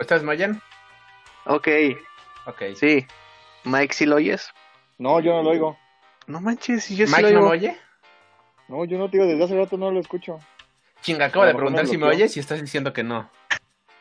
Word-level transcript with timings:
¿Estás 0.00 0.22
Mayan? 0.22 0.60
Ok, 1.46 1.68
Ok. 2.46 2.62
sí. 2.74 3.06
Mike, 3.64 3.92
¿sí 3.94 4.06
lo 4.06 4.16
oyes? 4.16 4.50
No, 4.98 5.20
yo 5.20 5.32
no 5.34 5.42
lo 5.42 5.50
oigo. 5.50 5.78
No 6.26 6.40
manches, 6.40 6.88
yo 6.88 7.06
sí 7.06 7.12
¿Mike 7.12 7.30
lo 7.32 7.40
no 7.40 7.46
me 7.46 7.50
oye? 7.50 7.76
No, 8.68 8.84
yo 8.86 8.98
no 8.98 9.10
te 9.10 9.18
digo, 9.18 9.28
desde 9.28 9.44
hace 9.44 9.56
rato 9.56 9.76
no 9.76 9.90
lo 9.90 10.00
escucho. 10.00 10.38
Chinga, 11.02 11.26
acabo 11.26 11.44
de 11.44 11.52
lo 11.52 11.58
preguntar 11.58 11.84
me 11.84 11.90
si 11.90 11.98
me 11.98 12.06
oyes 12.06 12.36
y 12.36 12.40
estás 12.40 12.60
diciendo 12.60 12.92
que 12.92 13.02
no. 13.02 13.30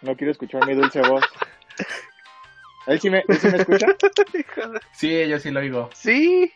No 0.01 0.15
quiero 0.15 0.31
escuchar 0.31 0.65
mi 0.65 0.73
dulce 0.75 1.01
voz. 1.01 1.25
¿Él 2.87 2.99
sí 3.01 3.09
me, 3.09 3.19
él 3.27 3.37
sí 3.37 3.47
me 3.47 3.57
escucha? 3.57 3.87
Sí, 4.93 5.27
yo 5.27 5.39
sí 5.39 5.49
lo 5.51 5.59
oigo. 5.61 5.89
sí, 5.93 6.51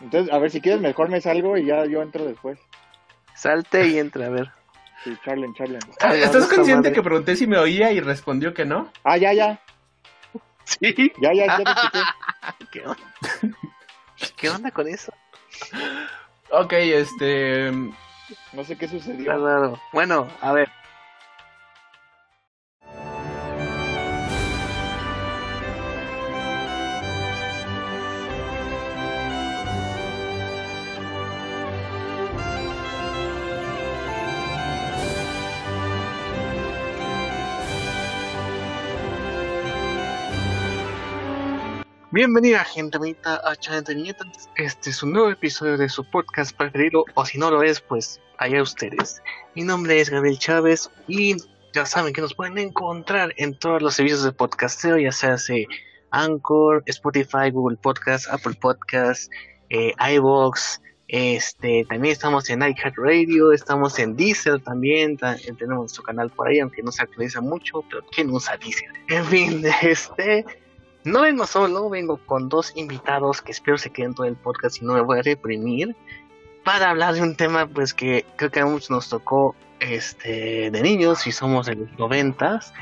Entonces, 0.00 0.32
a 0.32 0.38
ver, 0.38 0.50
si 0.50 0.60
quieres, 0.60 0.80
mejor 0.80 1.08
me 1.10 1.20
salgo 1.20 1.56
y 1.58 1.66
ya 1.66 1.84
yo 1.86 2.00
entro 2.02 2.24
después. 2.24 2.58
salte 3.34 3.86
y 3.86 3.98
entra, 3.98 4.26
a 4.26 4.30
ver. 4.30 4.50
Sí, 5.04 5.16
charlen, 5.24 5.54
charlen. 5.54 5.80
Ah, 6.00 6.14
¿Estás 6.14 6.46
consciente 6.46 6.74
madre. 6.88 6.92
que 6.92 7.02
pregunté 7.02 7.36
si 7.36 7.46
me 7.46 7.56
oía 7.58 7.90
y 7.92 8.00
respondió 8.00 8.52
que 8.52 8.64
no? 8.66 8.90
Ah, 9.04 9.16
ya, 9.16 9.32
ya. 9.32 9.60
Sí. 10.64 11.12
Ya, 11.20 11.32
ya, 11.32 11.46
ya. 11.58 11.64
¿Qué 12.72 12.82
onda? 12.82 13.02
¿Qué 14.36 14.50
onda 14.50 14.70
con 14.70 14.86
eso? 14.88 15.12
Ok, 16.50 16.72
este... 16.74 17.72
No 18.52 18.64
sé 18.64 18.76
qué 18.76 18.86
sucedió. 18.88 19.78
Bueno, 19.92 20.28
a 20.40 20.52
ver. 20.52 20.70
Bienvenida 42.20 42.62
gente 42.64 42.98
bonita 42.98 43.40
a 43.48 43.56
Channel. 43.56 44.14
Este 44.56 44.90
es 44.90 45.02
un 45.02 45.14
nuevo 45.14 45.30
episodio 45.30 45.78
de 45.78 45.88
su 45.88 46.04
podcast 46.04 46.54
preferido, 46.54 47.06
o 47.14 47.24
si 47.24 47.38
no 47.38 47.50
lo 47.50 47.62
es, 47.62 47.80
pues 47.80 48.20
allá 48.36 48.60
ustedes. 48.60 49.22
Mi 49.54 49.62
nombre 49.62 49.98
es 49.98 50.10
Gabriel 50.10 50.38
Chávez 50.38 50.90
y 51.08 51.34
ya 51.72 51.86
saben 51.86 52.12
que 52.12 52.20
nos 52.20 52.34
pueden 52.34 52.58
encontrar 52.58 53.32
en 53.38 53.58
todos 53.58 53.80
los 53.80 53.94
servicios 53.94 54.22
de 54.22 54.32
podcasteo, 54.32 54.98
ya 54.98 55.12
sea 55.12 55.38
se 55.38 55.66
Anchor, 56.10 56.82
Spotify, 56.84 57.50
Google 57.50 57.78
Podcast, 57.78 58.28
Apple 58.30 58.52
Podcast, 58.60 59.32
eh, 59.70 59.94
iVoox, 60.16 60.78
este, 61.08 61.86
también 61.88 62.12
estamos 62.12 62.50
en 62.50 62.60
iHeartRadio, 62.60 63.50
estamos 63.52 63.98
en 63.98 64.14
Deezer 64.14 64.60
también, 64.60 65.16
ta- 65.16 65.36
eh, 65.36 65.54
tenemos 65.58 65.84
nuestro 65.84 66.02
canal 66.02 66.28
por 66.28 66.48
ahí, 66.48 66.58
aunque 66.58 66.82
no 66.82 66.92
se 66.92 67.02
actualiza 67.02 67.40
mucho, 67.40 67.82
pero 67.88 68.04
¿quién 68.14 68.28
usa 68.28 68.58
Deezer? 68.58 68.90
En 69.08 69.24
fin, 69.24 69.62
este, 69.80 70.44
no 71.04 71.22
vengo 71.22 71.46
solo, 71.46 71.88
vengo 71.88 72.18
con 72.26 72.48
dos 72.48 72.72
invitados 72.76 73.42
que 73.42 73.52
espero 73.52 73.78
se 73.78 73.90
queden 73.90 74.14
todo 74.14 74.26
el 74.26 74.36
podcast 74.36 74.80
y 74.80 74.84
no 74.84 74.94
me 74.94 75.00
voy 75.00 75.18
a 75.18 75.22
reprimir 75.22 75.96
para 76.64 76.90
hablar 76.90 77.14
de 77.14 77.22
un 77.22 77.36
tema 77.36 77.66
pues 77.66 77.94
que 77.94 78.24
creo 78.36 78.50
que 78.50 78.60
a 78.60 78.66
muchos 78.66 78.90
nos 78.90 79.08
tocó 79.08 79.54
este 79.80 80.70
de 80.70 80.82
niños 80.82 81.26
y 81.26 81.32
somos 81.32 81.66
de 81.66 81.74
los 81.76 81.98
noventas 81.98 82.72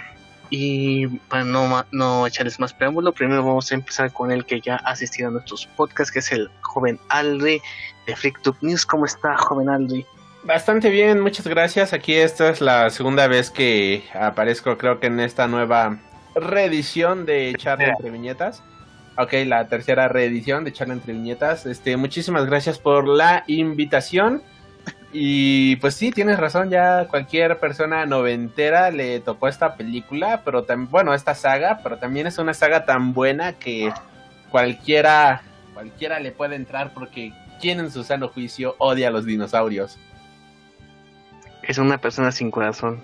y 0.51 1.07
para 1.29 1.45
no, 1.45 1.85
no 1.93 2.27
echarles 2.27 2.59
más 2.59 2.73
preámbulo, 2.73 3.13
primero 3.13 3.45
vamos 3.45 3.71
a 3.71 3.75
empezar 3.75 4.13
con 4.13 4.31
el 4.31 4.47
que 4.47 4.61
ya 4.61 4.77
ha 4.77 4.93
asistido 4.93 5.29
a 5.29 5.31
nuestros 5.31 5.67
podcasts, 5.67 6.11
que 6.11 6.21
es 6.21 6.33
el 6.33 6.51
joven 6.63 6.99
Aldri 7.11 7.61
de 8.07 8.17
FreakTube 8.17 8.57
News. 8.63 8.87
¿Cómo 8.87 9.05
está, 9.05 9.37
joven 9.37 9.69
Aldri? 9.69 10.07
Bastante 10.45 10.89
bien, 10.89 11.21
muchas 11.21 11.47
gracias. 11.47 11.93
Aquí 11.93 12.15
esta 12.15 12.49
es 12.49 12.61
la 12.63 12.89
segunda 12.89 13.27
vez 13.27 13.51
que 13.51 14.05
aparezco, 14.15 14.79
creo 14.79 15.01
que 15.01 15.09
en 15.09 15.21
esta 15.21 15.49
nueva 15.49 15.99
reedición 16.41 17.27
de 17.27 17.55
Charla 17.57 17.89
entre 17.89 18.11
Viñetas. 18.11 18.63
Ok, 19.17 19.33
la 19.47 19.67
tercera 19.67 20.09
reedición 20.09 20.65
de 20.65 20.73
Charla 20.73 20.95
entre 20.95 21.13
Viñetas. 21.13 21.67
Este, 21.67 21.97
muchísimas 21.97 22.47
gracias 22.47 22.79
por 22.79 23.07
la 23.07 23.45
invitación. 23.47 24.43
Y 25.13 25.77
pues 25.77 25.95
sí, 25.95 26.11
tienes 26.11 26.39
razón, 26.39 26.69
ya 26.71 27.07
cualquier 27.09 27.59
persona 27.59 28.05
noventera 28.05 28.91
le 28.91 29.21
tocó 29.21 29.49
esta 29.49 29.75
película, 29.75 30.43
pero 30.45 30.65
también, 30.65 30.91
bueno, 30.91 31.15
esta 31.15 31.35
saga, 31.35 31.81
pero 31.83 31.97
también 31.97 32.27
es 32.27 32.37
una 32.39 32.53
saga 32.53 32.85
tan 32.85 33.15
buena 33.15 33.55
que 33.55 33.91
cualquiera, 34.51 35.43
cualquiera 35.73 36.21
le 36.21 36.31
puede 36.31 36.57
entrar 36.57 36.93
porque 36.93 37.33
quien 37.59 37.81
en 37.81 37.91
su 37.91 38.05
sano 38.05 38.29
juicio 38.29 38.75
odia 38.79 39.09
a 39.09 39.11
los 39.11 39.25
dinosaurios. 39.25 39.99
Es 41.63 41.79
una 41.79 41.99
persona 41.99 42.31
sin 42.31 42.51
corazón. 42.51 43.03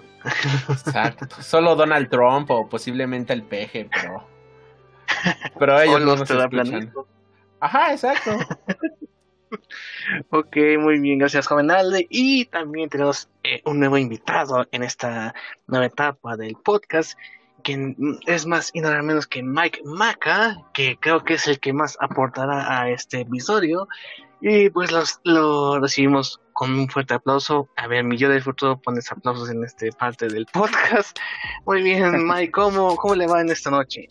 Exacto. 0.69 1.43
Solo 1.43 1.77
Donald 1.77 2.09
Trump 2.09 2.51
o 2.51 2.69
posiblemente 2.69 3.33
el 3.33 3.43
peje, 3.43 3.89
pero. 3.93 4.27
Pero 5.59 5.81
ellos 5.81 6.01
no 6.01 6.17
nos 6.17 6.31
escuchan. 6.31 6.93
Ajá, 7.61 7.93
exacto. 7.93 8.31
Ok, 10.31 10.57
muy 10.79 10.99
bien, 10.99 11.19
gracias 11.19 11.47
joven 11.47 11.71
Alde. 11.71 12.07
Y 12.11 12.47
también 12.47 12.89
tenemos 12.89 13.29
eh, 13.43 13.63
un 13.65 13.79
nuevo 13.79 13.99
invitado 13.99 14.67
en 14.73 14.83
esta 14.83 15.35
nueva 15.67 15.87
etapa 15.87 16.37
del 16.37 16.57
podcast, 16.57 17.19
que 17.63 17.95
es 18.27 18.47
más 18.47 18.71
y 18.75 18.81
nada 18.81 19.01
menos 19.03 19.27
que 19.27 19.43
Mike 19.43 19.83
Maca, 19.85 20.57
que 20.75 20.99
creo 21.01 21.25
que 21.25 21.35
es 21.35 21.47
el 21.47 21.61
que 21.61 21.73
más 21.73 21.97
aportará 22.01 22.81
a 22.81 22.91
este 22.91 23.21
episodio. 23.21 23.89
Y 24.41 24.69
pues 24.71 24.93
los, 24.93 25.21
lo 25.25 25.81
recibimos 25.81 26.41
con 26.55 26.73
un 26.73 26.89
fuerte 26.89 27.13
aplauso. 27.13 27.69
A 27.77 27.87
ver, 27.87 28.05
mi 28.05 28.17
yo 28.17 28.31
del 28.31 28.41
futuro 28.41 28.81
pones 28.81 29.13
aplausos 29.13 29.51
en 29.51 29.63
esta 29.63 29.87
parte 29.99 30.29
del 30.29 30.47
podcast. 30.47 31.19
Muy 31.67 31.83
bien, 31.83 32.27
Mike, 32.27 32.53
¿cómo, 32.53 32.97
cómo 32.97 33.15
le 33.15 33.27
va 33.27 33.43
en 33.43 33.51
esta 33.51 33.71
noche? 33.71 34.09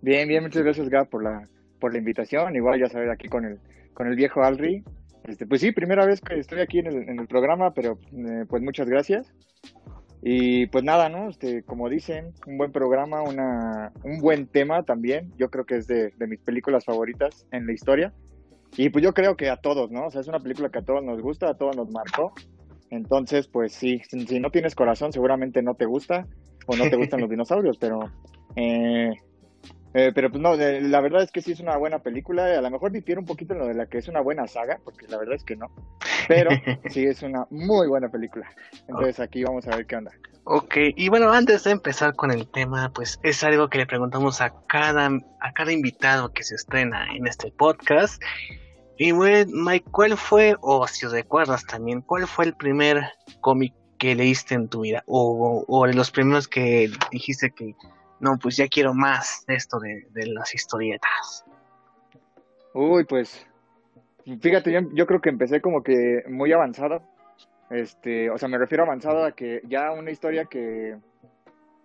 Bien, 0.00 0.26
bien, 0.26 0.42
muchas 0.42 0.62
gracias, 0.62 0.88
Gab, 0.88 1.10
por 1.10 1.22
la, 1.22 1.46
por 1.78 1.92
la 1.92 1.98
invitación. 1.98 2.56
Igual, 2.56 2.80
ya 2.80 2.88
sabes, 2.88 3.10
aquí 3.10 3.28
con 3.28 3.44
el, 3.44 3.58
con 3.92 4.06
el 4.06 4.16
viejo 4.16 4.42
Alri. 4.42 4.82
Este, 5.24 5.46
pues 5.46 5.60
sí, 5.60 5.72
primera 5.72 6.06
vez 6.06 6.20
que 6.22 6.38
estoy 6.38 6.60
aquí 6.60 6.78
en 6.78 6.86
el, 6.86 7.08
en 7.08 7.18
el 7.18 7.26
programa, 7.26 7.74
pero 7.74 7.98
eh, 8.12 8.46
pues 8.48 8.62
muchas 8.62 8.88
gracias. 8.88 9.30
Y 10.22 10.66
pues 10.66 10.84
nada, 10.84 11.08
¿no? 11.08 11.28
Este, 11.28 11.62
como 11.64 11.88
dicen, 11.88 12.32
un 12.46 12.56
buen 12.56 12.72
programa, 12.72 13.22
una, 13.22 13.92
un 14.04 14.20
buen 14.20 14.46
tema 14.46 14.84
también. 14.84 15.32
Yo 15.36 15.50
creo 15.50 15.66
que 15.66 15.76
es 15.76 15.86
de, 15.86 16.12
de 16.16 16.26
mis 16.26 16.40
películas 16.40 16.84
favoritas 16.84 17.46
en 17.50 17.66
la 17.66 17.72
historia. 17.72 18.12
Y 18.76 18.88
pues 18.90 19.04
yo 19.04 19.12
creo 19.12 19.36
que 19.36 19.50
a 19.50 19.56
todos, 19.56 19.90
¿no? 19.90 20.06
O 20.06 20.10
sea, 20.10 20.20
es 20.20 20.28
una 20.28 20.40
película 20.40 20.68
que 20.68 20.78
a 20.78 20.84
todos 20.84 21.02
nos 21.02 21.20
gusta, 21.20 21.50
a 21.50 21.54
todos 21.54 21.76
nos 21.76 21.90
marcó. 21.90 22.32
Entonces, 22.90 23.46
pues 23.48 23.72
sí, 23.72 24.00
si, 24.08 24.40
no 24.40 24.50
tienes 24.50 24.74
corazón, 24.74 25.12
seguramente 25.12 25.62
no 25.62 25.74
te 25.74 25.86
gusta 25.86 26.26
o 26.66 26.76
no 26.76 26.88
te 26.88 26.96
gustan 26.96 27.20
los 27.20 27.30
dinosaurios, 27.30 27.78
pero 27.78 28.00
eh, 28.56 29.12
eh, 29.92 30.12
pero 30.14 30.30
pues 30.30 30.40
no, 30.40 30.54
la 30.54 31.00
verdad 31.00 31.22
es 31.22 31.32
que 31.32 31.42
sí 31.42 31.52
es 31.52 31.60
una 31.60 31.76
buena 31.76 31.98
película. 31.98 32.44
A 32.44 32.60
lo 32.60 32.70
mejor 32.70 32.92
difiere 32.92 33.18
un 33.18 33.26
poquito 33.26 33.54
en 33.54 33.60
lo 33.60 33.66
de 33.66 33.74
la 33.74 33.86
que 33.86 33.98
es 33.98 34.08
una 34.08 34.20
buena 34.20 34.46
saga, 34.46 34.78
porque 34.84 35.06
la 35.08 35.18
verdad 35.18 35.34
es 35.34 35.44
que 35.44 35.56
no. 35.56 35.66
Pero 36.28 36.50
sí 36.90 37.04
es 37.04 37.22
una 37.22 37.46
muy 37.50 37.88
buena 37.88 38.08
película. 38.08 38.48
Entonces 38.86 39.18
aquí 39.18 39.42
vamos 39.42 39.66
a 39.66 39.76
ver 39.76 39.86
qué 39.86 39.96
onda. 39.96 40.12
Ok, 40.44 40.76
y 40.96 41.08
bueno, 41.08 41.32
antes 41.32 41.64
de 41.64 41.72
empezar 41.72 42.14
con 42.14 42.30
el 42.30 42.46
tema, 42.48 42.90
pues 42.94 43.18
es 43.22 43.42
algo 43.44 43.68
que 43.68 43.78
le 43.78 43.86
preguntamos 43.86 44.40
a 44.40 44.54
cada, 44.68 45.10
a 45.40 45.52
cada 45.52 45.72
invitado 45.72 46.32
que 46.32 46.44
se 46.44 46.54
estrena 46.54 47.06
en 47.14 47.26
este 47.26 47.52
podcast. 47.52 48.22
Y 48.96 49.12
bueno, 49.12 49.50
Mike, 49.52 49.86
¿cuál 49.90 50.16
fue, 50.16 50.56
o 50.60 50.86
si 50.86 51.06
recuerdas 51.06 51.64
también, 51.64 52.00
cuál 52.00 52.26
fue 52.26 52.44
el 52.46 52.54
primer 52.54 53.02
cómic 53.40 53.74
que 53.98 54.14
leíste 54.14 54.54
en 54.54 54.68
tu 54.68 54.82
vida? 54.82 55.02
O, 55.06 55.64
o 55.66 55.86
de 55.86 55.94
los 55.94 56.10
primeros 56.10 56.48
que 56.48 56.90
dijiste 57.10 57.50
que, 57.50 57.74
no, 58.20 58.38
pues 58.40 58.56
ya 58.56 58.68
quiero 58.68 58.94
más 58.94 59.44
de 59.46 59.54
esto 59.54 59.78
de, 59.80 60.06
de 60.10 60.26
las 60.26 60.54
historietas. 60.54 61.44
Uy, 62.72 63.04
pues 63.04 63.46
fíjate, 64.40 64.72
yo, 64.72 64.80
yo 64.94 65.06
creo 65.06 65.20
que 65.20 65.30
empecé 65.30 65.60
como 65.60 65.82
que 65.82 66.22
muy 66.28 66.52
avanzado. 66.52 67.02
Este, 67.70 68.30
o 68.30 68.38
sea, 68.38 68.48
me 68.48 68.58
refiero 68.58 68.84
a 68.84 68.86
avanzado 68.86 69.24
a 69.24 69.32
que 69.32 69.62
ya 69.68 69.92
una 69.92 70.10
historia 70.10 70.44
que 70.44 70.96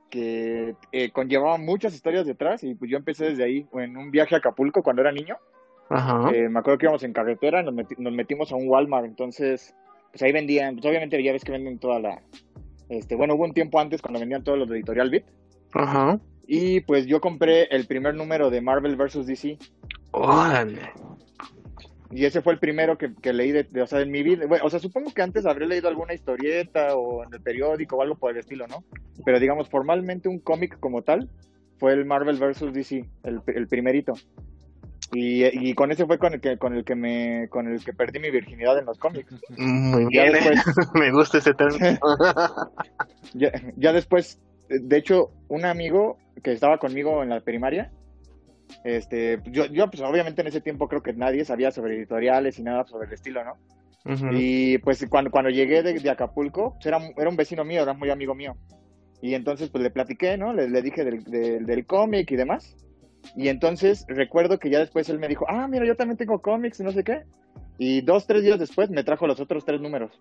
que 0.10 0.76
eh, 0.92 1.12
conllevaba 1.12 1.58
muchas 1.58 1.94
historias 1.94 2.26
detrás 2.26 2.64
y 2.64 2.76
pues 2.76 2.90
yo 2.90 2.98
empecé 2.98 3.26
desde 3.26 3.44
ahí, 3.44 3.68
en 3.74 3.98
un 3.98 4.12
viaje 4.12 4.36
a 4.36 4.38
Acapulco 4.38 4.82
cuando 4.82 5.02
era 5.02 5.12
niño. 5.12 5.36
Ajá. 5.90 6.32
Eh, 6.32 6.48
me 6.48 6.60
acuerdo 6.60 6.78
que 6.78 6.86
íbamos 6.86 7.04
en 7.04 7.12
carretera, 7.12 7.62
nos, 7.64 7.74
meti- 7.74 7.98
nos 7.98 8.14
metimos 8.14 8.52
a 8.52 8.56
un 8.56 8.68
Walmart, 8.68 9.06
entonces, 9.06 9.76
pues 10.12 10.22
ahí 10.24 10.32
vendían, 10.32 10.76
pues 10.76 10.86
obviamente 10.86 11.22
ya 11.22 11.34
ves 11.34 11.44
que 11.44 11.52
venden 11.52 11.80
toda 11.80 12.00
la, 12.00 12.22
este, 12.88 13.16
bueno, 13.16 13.36
hubo 13.36 13.44
un 13.44 13.54
tiempo 13.54 13.80
antes 13.80 14.02
cuando 14.02 14.20
vendían 14.20 14.44
todos 14.44 14.58
los 14.58 14.70
de 14.70 14.78
Editorial 14.78 15.10
Beat, 15.10 15.26
Ajá. 15.76 16.20
y 16.48 16.80
pues 16.82 17.06
yo 17.06 17.20
compré 17.22 17.64
el 17.76 17.86
primer 17.88 18.16
número 18.16 18.50
de 18.50 18.62
Marvel 18.62 18.96
vs. 18.96 19.26
DC, 19.28 19.58
Órale. 20.12 20.92
y 22.12 22.24
ese 22.26 22.42
fue 22.42 22.54
el 22.54 22.60
primero 22.60 22.98
que, 22.98 23.14
que 23.22 23.34
leí 23.34 23.52
de, 23.52 23.64
de- 23.64 23.82
o 23.82 23.88
sea, 23.88 24.00
en 24.02 24.10
mi 24.12 24.24
vida, 24.24 24.46
bueno, 24.48 24.64
o 24.66 24.70
sea, 24.70 24.80
supongo 24.80 25.12
que 25.14 25.22
antes 25.22 25.46
habré 25.46 25.68
leído 25.68 25.88
alguna 25.90 26.14
historieta 26.14 26.96
o 26.96 27.24
en 27.24 27.34
el 27.34 27.42
periódico 27.42 27.98
o 27.98 28.02
algo 28.02 28.16
por 28.16 28.32
el 28.32 28.38
estilo, 28.38 28.68
¿no? 28.68 28.84
Pero 29.26 29.40
digamos, 29.40 29.70
formalmente 29.70 30.30
un 30.30 30.40
cómic 30.40 30.80
como 30.80 31.02
tal 31.02 31.30
fue 31.78 31.94
el 31.94 32.06
Marvel 32.06 32.38
vs. 32.38 32.74
DC, 32.74 33.06
el, 33.24 33.42
el 33.48 33.68
primerito. 33.68 34.14
Y, 35.14 35.44
y 35.46 35.74
con 35.76 35.92
ese 35.92 36.06
fue 36.08 36.18
con 36.18 36.34
el 36.34 36.42
que 36.42 36.58
con 36.58 36.76
el 36.76 36.84
que 36.84 36.96
me 36.96 37.48
con 37.50 37.68
el 37.68 37.84
que 37.86 37.94
perdí 37.94 38.20
mi 38.20 38.32
virginidad 38.32 38.78
en 38.80 38.86
los 38.86 38.98
cómics. 38.98 39.34
Muy 39.58 40.06
bien, 40.08 40.36
¿eh? 40.36 40.40
después- 40.42 40.90
me 40.96 41.12
gusta 41.12 41.38
ese 41.40 41.54
término. 41.54 42.00
Ya, 43.34 43.52
ya 43.76 43.92
después 43.94 44.40
de 44.70 44.98
hecho, 44.98 45.32
un 45.48 45.66
amigo 45.66 46.18
que 46.44 46.52
estaba 46.52 46.78
conmigo 46.78 47.24
en 47.24 47.30
la 47.30 47.42
primaria, 47.42 47.92
este, 48.84 49.42
yo, 49.46 49.66
yo 49.66 49.90
pues 49.90 50.02
obviamente 50.02 50.42
en 50.42 50.48
ese 50.48 50.62
tiempo 50.62 50.88
creo 50.88 51.04
que 51.04 51.14
nadie 51.14 51.46
sabía 51.46 51.72
sobre 51.72 51.96
editoriales 51.96 52.60
y 52.60 52.64
nada 52.64 52.86
sobre 52.86 53.08
el 53.08 53.14
estilo, 53.14 53.44
¿no? 53.44 53.58
Y 54.34 54.78
pues 54.80 55.04
cuando, 55.10 55.32
cuando 55.32 55.50
llegué 55.50 55.82
de, 55.82 56.10
Acapulco, 56.12 56.74
pues, 56.74 56.86
era, 56.86 57.00
era 57.18 57.28
un 57.28 57.36
vecino 57.36 57.66
mío, 57.66 57.82
era 57.82 57.94
muy 57.94 58.12
amigo 58.12 58.36
mío. 58.36 58.56
Y 59.20 59.34
entonces 59.34 59.70
pues 59.70 59.84
le 59.84 59.90
platiqué, 59.90 60.38
¿no? 60.38 60.54
Le, 60.54 60.70
le 60.70 60.82
dije 60.84 61.04
del, 61.04 61.24
del, 61.24 61.66
del 61.66 61.86
cómic 61.88 62.30
y 62.30 62.36
demás. 62.36 62.76
Y 63.36 63.48
entonces 63.48 64.06
recuerdo 64.08 64.60
que 64.60 64.70
ya 64.70 64.78
después 64.78 65.10
él 65.10 65.18
me 65.18 65.28
dijo, 65.28 65.46
ah, 65.50 65.68
mira, 65.68 65.86
yo 65.86 65.96
también 65.96 66.18
tengo 66.18 66.40
cómics 66.40 66.80
y 66.80 66.84
no 66.84 66.92
sé 66.92 67.04
qué. 67.04 67.24
Y 67.80 68.02
dos, 68.02 68.28
tres 68.28 68.44
días 68.44 68.60
después 68.60 68.92
me 68.92 69.04
trajo 69.04 69.26
los 69.26 69.40
otros 69.40 69.66
tres 69.66 69.82
números. 69.82 70.12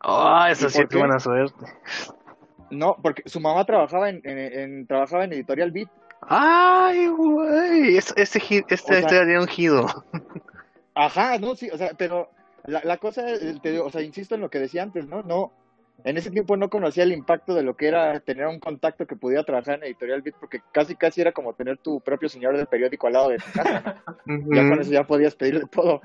Ah, 0.00 0.46
oh, 0.48 0.52
eso 0.52 0.68
sí 0.68 0.82
es 0.82 0.98
buena 0.98 1.20
suerte. 1.20 1.64
No, 2.70 2.96
porque 3.02 3.22
su 3.26 3.40
mamá 3.40 3.64
trabajaba 3.64 4.08
en, 4.08 4.20
en, 4.24 4.86
trabajaba 4.86 5.24
en 5.24 5.32
Editorial 5.32 5.70
Beat. 5.70 5.88
Ay, 6.22 7.06
güey, 7.08 7.96
este, 7.96 8.22
este, 8.22 8.64
este 8.68 9.38
un 9.38 9.46
gido. 9.46 9.86
Ajá, 10.94 11.38
no, 11.38 11.54
sí, 11.54 11.70
o 11.70 11.78
sea, 11.78 11.90
pero 11.96 12.30
la, 12.64 12.80
la 12.84 12.96
cosa, 12.98 13.24
te 13.62 13.70
digo, 13.70 13.86
o 13.86 13.90
sea, 13.90 14.02
insisto 14.02 14.34
en 14.34 14.40
lo 14.40 14.50
que 14.50 14.58
decía 14.58 14.82
antes, 14.82 15.06
¿no? 15.06 15.22
No, 15.22 15.52
en 16.04 16.16
ese 16.16 16.30
tiempo 16.30 16.56
no 16.56 16.70
conocía 16.70 17.02
el 17.02 17.12
impacto 17.12 17.54
de 17.54 17.62
lo 17.62 17.76
que 17.76 17.88
era 17.88 18.20
tener 18.20 18.46
un 18.46 18.60
contacto 18.60 19.06
que 19.06 19.16
pudiera 19.16 19.42
trabajar 19.42 19.76
en 19.76 19.84
Editorial 19.84 20.22
Beat, 20.22 20.36
porque 20.38 20.60
casi 20.72 20.94
casi 20.94 21.20
era 21.20 21.32
como 21.32 21.54
tener 21.54 21.78
tu 21.78 22.00
propio 22.00 22.28
señor 22.28 22.56
del 22.56 22.66
periódico 22.66 23.08
al 23.08 23.12
lado 23.14 23.28
de 23.30 23.38
tu 23.38 23.52
casa. 23.52 24.02
Ya 24.26 24.68
con 24.68 24.80
eso 24.80 24.90
ya 24.90 25.06
podías 25.06 25.34
pedirle 25.34 25.64
todo. 25.70 26.02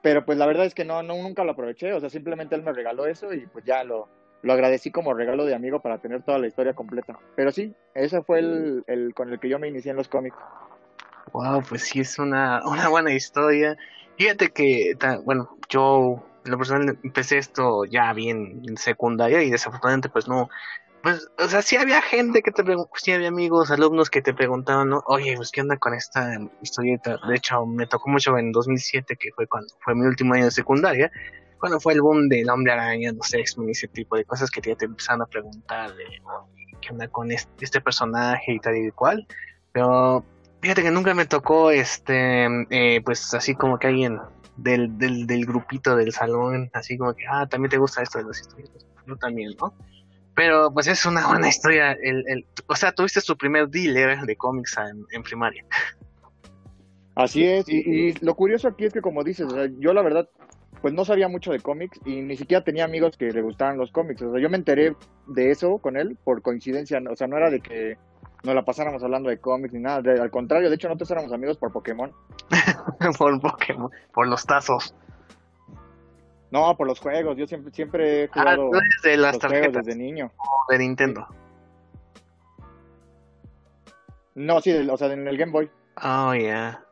Pero 0.00 0.24
pues 0.24 0.38
la 0.38 0.46
verdad 0.46 0.64
es 0.64 0.74
que 0.74 0.84
no, 0.84 1.02
no, 1.02 1.14
nunca 1.16 1.44
lo 1.44 1.52
aproveché, 1.52 1.92
o 1.92 2.00
sea, 2.00 2.08
simplemente 2.08 2.54
él 2.54 2.62
me 2.62 2.72
regaló 2.72 3.06
eso 3.06 3.32
y 3.34 3.46
pues 3.46 3.64
ya 3.64 3.82
lo, 3.82 4.08
lo 4.42 4.52
agradecí 4.52 4.90
como 4.90 5.14
regalo 5.14 5.44
de 5.44 5.54
amigo 5.54 5.80
para 5.80 5.98
tener 5.98 6.22
toda 6.22 6.38
la 6.38 6.46
historia 6.46 6.74
completa. 6.74 7.18
Pero 7.34 7.52
sí, 7.52 7.74
ese 7.94 8.22
fue 8.22 8.40
el, 8.40 9.12
con 9.14 9.32
el 9.32 9.40
que 9.40 9.48
yo 9.48 9.58
me 9.58 9.68
inicié 9.68 9.90
en 9.90 9.96
los 9.96 10.08
cómics. 10.08 10.36
Wow, 11.32 11.62
pues 11.68 11.82
sí, 11.82 12.00
es 12.00 12.18
una, 12.18 12.60
una 12.64 12.88
buena 12.88 13.12
historia. 13.12 13.76
Fíjate 14.16 14.50
que, 14.50 14.96
bueno, 15.24 15.56
yo 15.68 16.22
en 16.44 16.52
lo 16.52 16.58
personal 16.58 16.98
empecé 17.02 17.38
esto 17.38 17.84
ya 17.84 18.12
bien 18.12 18.62
en 18.66 18.76
secundaria 18.76 19.42
y 19.42 19.50
desafortunadamente 19.50 20.08
pues 20.08 20.28
no, 20.28 20.48
pues, 21.06 21.28
o 21.38 21.46
sea, 21.46 21.62
sí 21.62 21.76
había 21.76 22.02
gente 22.02 22.42
que 22.42 22.50
te 22.50 22.64
preguntaba, 22.64 22.98
sí 23.00 23.12
había 23.12 23.28
amigos, 23.28 23.70
alumnos 23.70 24.10
que 24.10 24.22
te 24.22 24.34
preguntaban, 24.34 24.88
¿no? 24.88 25.04
Oye, 25.06 25.36
pues, 25.36 25.52
¿qué 25.52 25.60
onda 25.60 25.76
con 25.76 25.94
esta 25.94 26.36
historieta? 26.62 27.18
De 27.28 27.36
hecho, 27.36 27.64
me 27.64 27.86
tocó 27.86 28.10
mucho 28.10 28.36
en 28.36 28.50
2007, 28.50 29.16
que 29.16 29.30
fue 29.30 29.46
cuando 29.46 29.72
fue 29.84 29.94
mi 29.94 30.04
último 30.04 30.34
año 30.34 30.46
de 30.46 30.50
secundaria, 30.50 31.12
cuando 31.58 31.80
fue 31.80 31.94
el 31.94 32.02
boom 32.02 32.28
del 32.28 32.48
hombre 32.50 32.72
araña, 32.72 33.12
no 33.12 33.22
sé, 33.22 33.40
ese 33.40 33.88
tipo 33.88 34.16
de 34.16 34.24
cosas 34.24 34.50
que 34.50 34.60
ya 34.60 34.76
te 34.76 34.84
empezaron 34.84 35.22
a 35.22 35.26
preguntar 35.26 35.94
de, 35.94 36.04
¿qué 36.80 36.92
onda 36.92 37.08
con 37.08 37.30
este, 37.32 37.64
este, 37.64 37.80
personaje 37.80 38.52
y 38.52 38.60
tal 38.60 38.76
y 38.76 38.90
cual? 38.90 39.26
Pero, 39.72 40.24
fíjate 40.60 40.82
que 40.82 40.90
nunca 40.90 41.14
me 41.14 41.26
tocó, 41.26 41.70
este, 41.70 42.46
eh, 42.70 43.00
pues, 43.04 43.34
así 43.34 43.54
como 43.54 43.78
que 43.78 43.88
alguien 43.88 44.18
del, 44.56 44.96
del, 44.98 45.26
del 45.26 45.46
grupito 45.46 45.96
del 45.96 46.12
salón, 46.12 46.70
así 46.72 46.96
como 46.96 47.14
que, 47.14 47.24
ah, 47.30 47.46
también 47.46 47.70
te 47.70 47.78
gusta 47.78 48.02
esto 48.02 48.18
de 48.18 48.24
las 48.24 48.40
historietas. 48.40 48.86
Yo 49.06 49.16
también, 49.16 49.52
¿no? 49.60 49.72
Pero 50.36 50.70
pues 50.70 50.86
es 50.86 51.04
una 51.06 51.26
buena 51.26 51.48
historia. 51.48 51.92
El, 51.92 52.22
el, 52.28 52.46
o 52.66 52.76
sea, 52.76 52.92
tuviste 52.92 53.22
tu 53.22 53.36
primer 53.36 53.68
dealer 53.68 54.20
de 54.20 54.36
cómics 54.36 54.76
en, 55.10 55.22
primaria. 55.22 55.64
Así 57.14 57.44
es, 57.44 57.66
y, 57.66 58.12
lo 58.20 58.34
curioso 58.34 58.68
aquí 58.68 58.84
es 58.84 58.92
que 58.92 59.00
como 59.00 59.24
dices, 59.24 59.46
yo 59.78 59.94
la 59.94 60.02
verdad, 60.02 60.28
pues 60.86 60.94
no 60.94 61.04
sabía 61.04 61.26
mucho 61.26 61.50
de 61.50 61.58
cómics 61.58 61.98
y 62.04 62.22
ni 62.22 62.36
siquiera 62.36 62.62
tenía 62.62 62.84
amigos 62.84 63.16
que 63.16 63.32
le 63.32 63.42
gustaban 63.42 63.76
los 63.76 63.90
cómics. 63.90 64.22
O 64.22 64.30
sea, 64.30 64.40
yo 64.40 64.48
me 64.48 64.56
enteré 64.56 64.94
de 65.26 65.50
eso 65.50 65.78
con 65.78 65.96
él 65.96 66.16
por 66.22 66.42
coincidencia. 66.42 67.02
O 67.10 67.16
sea, 67.16 67.26
no 67.26 67.36
era 67.36 67.50
de 67.50 67.58
que 67.58 67.98
nos 68.44 68.54
la 68.54 68.64
pasáramos 68.64 69.02
hablando 69.02 69.28
de 69.28 69.40
cómics 69.40 69.74
ni 69.74 69.80
nada. 69.80 70.12
al 70.22 70.30
contrario, 70.30 70.68
de 70.68 70.76
hecho 70.76 70.86
nosotros 70.86 71.10
éramos 71.10 71.32
amigos 71.32 71.56
por 71.56 71.72
Pokémon. 71.72 72.12
por 73.18 73.40
Pokémon, 73.40 73.90
por 74.14 74.28
los 74.28 74.46
tazos. 74.46 74.94
No, 76.52 76.76
por 76.76 76.86
los 76.86 77.00
juegos. 77.00 77.36
Yo 77.36 77.48
siempre, 77.48 77.72
siempre 77.72 78.22
he 78.22 78.24
ah, 78.26 78.28
jugado 78.32 78.70
desde 78.70 79.16
las 79.16 79.40
tarjetas. 79.40 79.84
desde 79.84 79.98
niño. 79.98 80.30
De 80.68 80.78
Nintendo. 80.78 81.26
No, 84.36 84.60
sí, 84.60 84.70
o 84.70 84.96
sea, 84.96 85.12
en 85.12 85.26
el 85.26 85.36
Game 85.36 85.50
Boy. 85.50 85.68
Oh, 86.00 86.32
ya. 86.32 86.85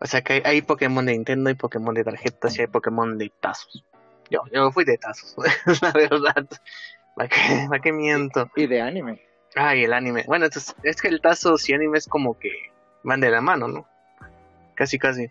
O 0.00 0.06
sea 0.06 0.22
que 0.22 0.42
hay, 0.44 0.62
Pokémon 0.62 1.04
de 1.04 1.12
Nintendo, 1.12 1.48
hay 1.50 1.54
Pokémon 1.54 1.94
de 1.94 2.04
tarjetas 2.04 2.56
y 2.56 2.62
hay 2.62 2.66
Pokémon 2.66 3.18
de 3.18 3.30
tazos. 3.40 3.84
Yo, 4.30 4.40
yo 4.52 4.70
fui 4.70 4.84
de 4.84 4.96
tazos, 4.96 5.36
la 5.82 5.92
verdad. 5.92 6.46
¿Para 7.14 7.28
qué, 7.28 7.66
¿Para 7.68 7.82
qué 7.82 7.92
miento? 7.92 8.50
Y 8.56 8.66
de 8.66 8.80
anime. 8.80 9.20
Ah, 9.56 9.74
y 9.74 9.84
el 9.84 9.92
anime. 9.92 10.24
Bueno, 10.26 10.46
es, 10.46 10.74
es 10.82 11.02
que 11.02 11.08
el 11.08 11.20
tazo 11.20 11.56
y 11.66 11.72
anime 11.74 11.98
es 11.98 12.06
como 12.06 12.38
que 12.38 12.50
van 13.02 13.20
de 13.20 13.30
la 13.30 13.40
mano, 13.40 13.68
¿no? 13.68 13.86
Casi, 14.74 14.98
casi. 14.98 15.28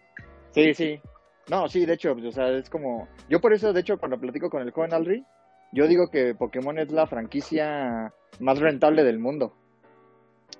Sí, 0.51 0.73
sí. 0.73 1.01
No, 1.49 1.67
sí, 1.67 1.85
de 1.85 1.93
hecho, 1.93 2.11
o 2.11 2.31
sea, 2.31 2.49
es 2.49 2.69
como... 2.69 3.07
Yo 3.27 3.41
por 3.41 3.53
eso, 3.53 3.73
de 3.73 3.79
hecho, 3.81 3.97
cuando 3.97 4.19
platico 4.19 4.49
con 4.49 4.61
el 4.61 4.71
joven 4.71 4.93
Alri, 4.93 5.25
yo 5.71 5.87
digo 5.87 6.11
que 6.11 6.35
Pokémon 6.35 6.77
es 6.77 6.91
la 6.91 7.07
franquicia 7.07 8.13
más 8.39 8.59
rentable 8.59 9.03
del 9.03 9.17
mundo. 9.17 9.55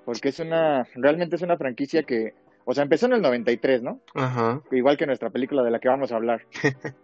Porque 0.05 0.29
es 0.29 0.39
una... 0.39 0.87
Realmente 0.95 1.35
es 1.35 1.41
una 1.41 1.57
franquicia 1.57 2.03
que... 2.03 2.33
O 2.65 2.73
sea, 2.73 2.83
empezó 2.83 3.07
en 3.07 3.13
el 3.13 3.21
93, 3.21 3.81
¿no? 3.81 3.99
Ajá. 4.13 4.61
Igual 4.71 4.97
que 4.97 5.07
nuestra 5.07 5.29
película 5.29 5.63
de 5.63 5.71
la 5.71 5.79
que 5.79 5.89
vamos 5.89 6.11
a 6.11 6.15
hablar. 6.15 6.41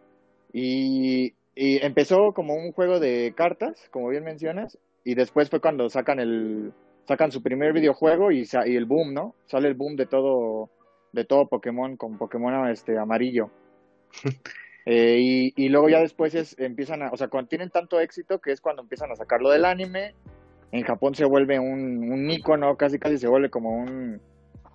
y, 0.53 1.33
y 1.55 1.83
empezó 1.83 2.33
como 2.33 2.53
un 2.55 2.71
juego 2.71 2.99
de 2.99 3.33
cartas, 3.35 3.87
como 3.91 4.09
bien 4.09 4.23
mencionas, 4.23 4.77
y 5.03 5.15
después 5.15 5.49
fue 5.49 5.61
cuando 5.61 5.89
sacan 5.89 6.19
el 6.19 6.73
sacan 7.07 7.31
su 7.31 7.43
primer 7.43 7.71
videojuego 7.73 8.31
y, 8.31 8.47
y 8.65 8.75
el 8.75 8.85
boom, 8.85 9.13
¿no? 9.13 9.35
Sale 9.45 9.67
el 9.67 9.75
boom 9.75 9.95
de 9.95 10.07
todo 10.07 10.69
de 11.13 11.23
todo 11.23 11.47
Pokémon 11.47 11.95
con 11.97 12.17
Pokémon 12.17 12.69
este 12.69 12.97
amarillo. 12.97 13.49
Eh, 14.87 15.17
y, 15.19 15.53
y, 15.55 15.69
luego 15.69 15.89
ya 15.89 15.99
después 15.99 16.35
es, 16.35 16.55
empiezan 16.59 17.01
a, 17.01 17.09
o 17.09 17.17
sea, 17.17 17.27
cuando 17.27 17.49
tienen 17.49 17.71
tanto 17.71 17.99
éxito 17.99 18.37
que 18.37 18.51
es 18.51 18.61
cuando 18.61 18.83
empiezan 18.83 19.11
a 19.11 19.15
sacarlo 19.15 19.49
del 19.49 19.65
anime, 19.65 20.13
en 20.71 20.83
Japón 20.83 21.15
se 21.15 21.25
vuelve 21.25 21.57
un, 21.57 22.11
un 22.11 22.29
icono, 22.29 22.77
casi 22.77 22.99
casi 22.99 23.17
se 23.17 23.27
vuelve 23.27 23.49
como 23.49 23.75
un, 23.75 24.21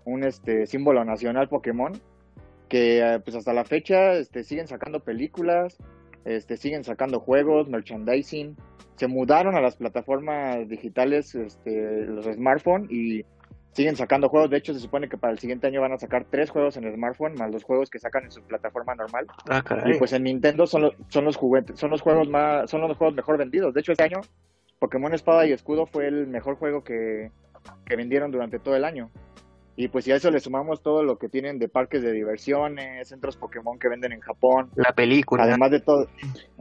un 0.04 0.24
este 0.24 0.66
símbolo 0.66 1.04
nacional 1.04 1.48
Pokémon, 1.48 1.92
que 2.68 3.00
eh, 3.00 3.20
pues 3.20 3.36
hasta 3.36 3.52
la 3.52 3.64
fecha 3.64 4.14
este, 4.14 4.44
siguen 4.44 4.68
sacando 4.68 5.00
películas, 5.00 5.76
este, 6.24 6.56
siguen 6.56 6.84
sacando 6.84 7.20
juegos, 7.20 7.68
merchandising, 7.68 8.56
se 8.96 9.06
mudaron 9.06 9.56
a 9.56 9.60
las 9.60 9.76
plataformas 9.76 10.68
digitales, 10.68 11.34
este, 11.34 12.06
los 12.06 12.26
smartphones 12.26 12.90
y 12.90 13.24
siguen 13.72 13.96
sacando 13.96 14.28
juegos. 14.28 14.50
De 14.50 14.58
hecho, 14.58 14.74
se 14.74 14.80
supone 14.80 15.08
que 15.08 15.16
para 15.16 15.32
el 15.32 15.38
siguiente 15.38 15.66
año 15.66 15.80
van 15.80 15.92
a 15.92 15.98
sacar 15.98 16.26
tres 16.28 16.50
juegos 16.50 16.76
en 16.76 16.84
el 16.84 16.94
smartphone, 16.94 17.34
más 17.34 17.50
los 17.50 17.64
juegos 17.64 17.88
que 17.88 17.98
sacan 17.98 18.24
en 18.24 18.30
su 18.30 18.42
plataforma 18.42 18.94
normal. 18.94 19.26
Ah, 19.48 19.62
y 19.86 19.98
pues 19.98 20.12
en 20.12 20.24
Nintendo 20.24 20.66
son 20.66 20.82
los, 20.82 20.94
son 21.08 21.24
los 21.24 21.36
juguetes, 21.36 21.78
son 21.78 21.90
los 21.90 22.02
juegos 22.02 22.28
más, 22.28 22.70
son 22.70 22.82
los 22.82 22.96
juegos 22.96 23.14
mejor 23.14 23.38
vendidos. 23.38 23.72
De 23.72 23.80
hecho, 23.80 23.92
este 23.92 24.04
año 24.04 24.20
Pokémon 24.78 25.14
Espada 25.14 25.46
y 25.46 25.52
Escudo 25.52 25.86
fue 25.86 26.08
el 26.08 26.26
mejor 26.26 26.56
juego 26.56 26.84
que, 26.84 27.30
que 27.86 27.96
vendieron 27.96 28.30
durante 28.30 28.58
todo 28.58 28.76
el 28.76 28.84
año. 28.84 29.10
Y 29.80 29.88
pues 29.88 30.04
si 30.04 30.12
a 30.12 30.16
eso 30.16 30.30
le 30.30 30.40
sumamos 30.40 30.82
todo 30.82 31.02
lo 31.02 31.16
que 31.16 31.30
tienen 31.30 31.58
de 31.58 31.66
parques 31.68 32.02
de 32.02 32.12
diversiones, 32.12 33.08
centros 33.08 33.38
Pokémon 33.38 33.78
que 33.78 33.88
venden 33.88 34.12
en 34.12 34.20
Japón. 34.20 34.68
La 34.74 34.92
película. 34.92 35.44
Además 35.44 35.70
de 35.70 35.80
todo, 35.80 36.06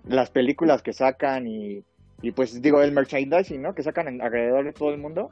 las 0.06 0.30
películas 0.30 0.82
que 0.82 0.94
sacan 0.94 1.46
y, 1.46 1.84
y 2.22 2.32
pues 2.32 2.62
digo, 2.62 2.82
el 2.82 2.94
merchandising, 2.94 3.62
¿no? 3.62 3.76
Que 3.76 3.84
sacan 3.84 4.22
alrededor 4.22 4.64
de 4.64 4.72
todo 4.72 4.92
el 4.92 5.00
mundo 5.00 5.32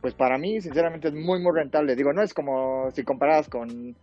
pues 0.00 0.14
para 0.14 0.38
mí 0.38 0.60
sinceramente 0.60 1.08
es 1.08 1.14
muy 1.14 1.40
muy 1.40 1.52
rentable. 1.52 1.94
Digo, 1.94 2.12
no 2.12 2.22
es 2.22 2.34
como 2.34 2.90
si 2.92 3.04
comparadas 3.04 3.48
con, 3.48 3.96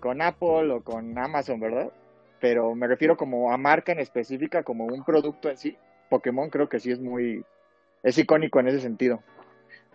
con 0.00 0.22
Apple 0.22 0.72
o 0.72 0.82
con 0.82 1.18
Amazon, 1.18 1.60
¿verdad? 1.60 1.92
Pero 2.40 2.74
me 2.74 2.86
refiero 2.86 3.16
como 3.16 3.52
a 3.52 3.58
marca 3.58 3.92
en 3.92 3.98
específica, 3.98 4.62
como 4.62 4.86
un 4.86 5.04
producto 5.04 5.50
en 5.50 5.56
sí. 5.56 5.76
Pokémon 6.08 6.48
creo 6.48 6.68
que 6.68 6.80
sí 6.80 6.90
es 6.92 7.00
muy, 7.00 7.44
es 8.02 8.16
icónico 8.16 8.60
en 8.60 8.68
ese 8.68 8.80
sentido. 8.80 9.22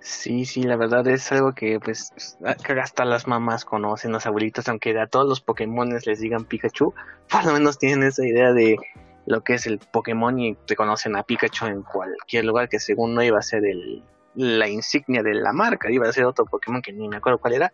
Sí, 0.04 0.44
sí, 0.44 0.64
la 0.64 0.76
verdad 0.76 1.08
es 1.08 1.32
algo 1.32 1.54
que 1.54 1.80
pues 1.80 2.12
hasta 2.44 3.06
las 3.06 3.26
mamás 3.26 3.64
conocen, 3.64 4.12
los 4.12 4.26
abuelitos, 4.26 4.68
aunque 4.68 5.00
a 5.00 5.08
todos 5.08 5.26
los 5.26 5.40
Pokémon 5.40 5.98
les 6.06 6.20
digan 6.20 6.44
Pikachu, 6.44 6.94
por 7.32 7.46
lo 7.46 7.54
menos 7.54 7.80
tienen 7.80 8.04
esa 8.04 8.26
idea 8.26 8.52
de 8.52 8.78
lo 9.26 9.46
que 9.46 9.54
es 9.54 9.66
el 9.66 9.80
Pokémon 9.80 10.38
y 10.38 10.58
reconocen 10.68 11.16
a 11.16 11.24
Pikachu 11.24 11.68
en 11.68 11.84
cualquier 11.84 12.44
lugar 12.44 12.68
que 12.68 12.82
según 12.82 13.16
no 13.16 13.24
iba 13.24 13.40
a 13.40 13.42
ser 13.42 13.66
el, 13.66 14.04
la 14.36 14.68
insignia 14.68 15.24
de 15.24 15.36
la 15.36 15.54
marca. 15.54 15.90
Iba 15.90 16.10
a 16.10 16.12
ser 16.12 16.26
otro 16.26 16.46
Pokémon 16.46 16.82
que 16.82 16.92
ni 16.92 17.08
me 17.08 17.18
acuerdo 17.18 17.40
cuál 17.40 17.54
era. 17.54 17.72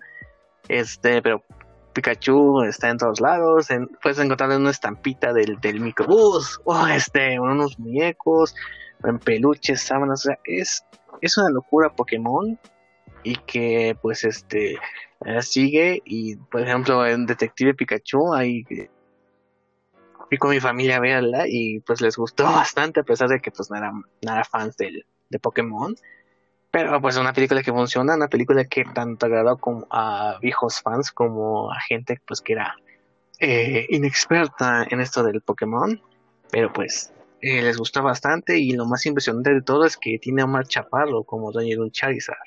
Este, 0.67 1.23
pero 1.23 1.43
Pikachu 1.93 2.61
está 2.61 2.89
en 2.89 2.99
todos 2.99 3.19
lados. 3.19 3.69
Puedes 4.03 4.19
encontrar 4.19 4.51
una 4.51 4.69
estampita 4.69 5.33
del, 5.33 5.59
del 5.59 5.79
microbús, 5.79 6.61
o 6.63 6.87
este, 6.87 7.39
unos 7.39 7.79
muñecos, 7.79 8.55
en 9.03 9.17
peluches, 9.17 9.81
sábanas. 9.81 10.21
O 10.25 10.29
sea, 10.29 10.39
es, 10.43 10.85
es 11.21 11.37
una 11.37 11.49
locura 11.49 11.89
Pokémon. 11.95 12.59
Y 13.21 13.35
que 13.35 13.97
pues 14.01 14.23
este 14.23 14.77
eh, 15.25 15.41
sigue. 15.41 16.01
Y 16.05 16.37
por 16.37 16.61
ejemplo, 16.61 17.05
en 17.05 17.25
Detective 17.25 17.73
Pikachu 17.73 18.33
hay 18.33 18.63
fui 20.29 20.37
con 20.37 20.51
mi 20.51 20.59
familia 20.59 20.97
a 20.97 20.99
verla 20.99 21.45
y 21.47 21.79
pues 21.81 22.01
les 22.01 22.15
gustó 22.15 22.43
bastante 22.45 23.01
a 23.01 23.03
pesar 23.03 23.29
de 23.29 23.39
que 23.39 23.51
pues 23.51 23.69
no 23.69 23.77
eran, 23.77 24.03
no 24.21 24.43
fans 24.49 24.77
del, 24.77 25.05
de 25.29 25.39
Pokémon 25.39 25.95
Pero 26.71 27.01
pues 27.01 27.17
una 27.17 27.33
película 27.33 27.63
que 27.63 27.71
funciona, 27.71 28.15
una 28.15 28.27
película 28.27 28.63
que 28.65 28.85
tanto 28.85 29.25
agradó 29.25 29.57
como 29.57 29.87
a 29.89 30.37
viejos 30.39 30.81
fans 30.81 31.11
como 31.11 31.71
a 31.71 31.79
gente 31.81 32.21
pues 32.25 32.41
que 32.41 32.53
era 32.53 32.75
eh, 33.39 33.87
inexperta 33.89 34.85
en 34.89 35.01
esto 35.01 35.23
del 35.23 35.41
Pokémon. 35.41 36.01
Pero 36.51 36.71
pues 36.73 37.11
eh, 37.41 37.61
les 37.61 37.77
gustó 37.77 38.03
bastante 38.03 38.59
y 38.59 38.71
lo 38.71 38.85
más 38.85 39.05
impresionante 39.05 39.53
de 39.53 39.61
todo 39.61 39.85
es 39.85 39.97
que 39.97 40.19
tiene 40.19 40.41
a 40.41 40.45
Omar 40.45 40.65
Chaparro 40.67 41.23
como 41.23 41.51
dueño 41.51 41.83
de 41.83 41.91
Charizard. 41.91 42.37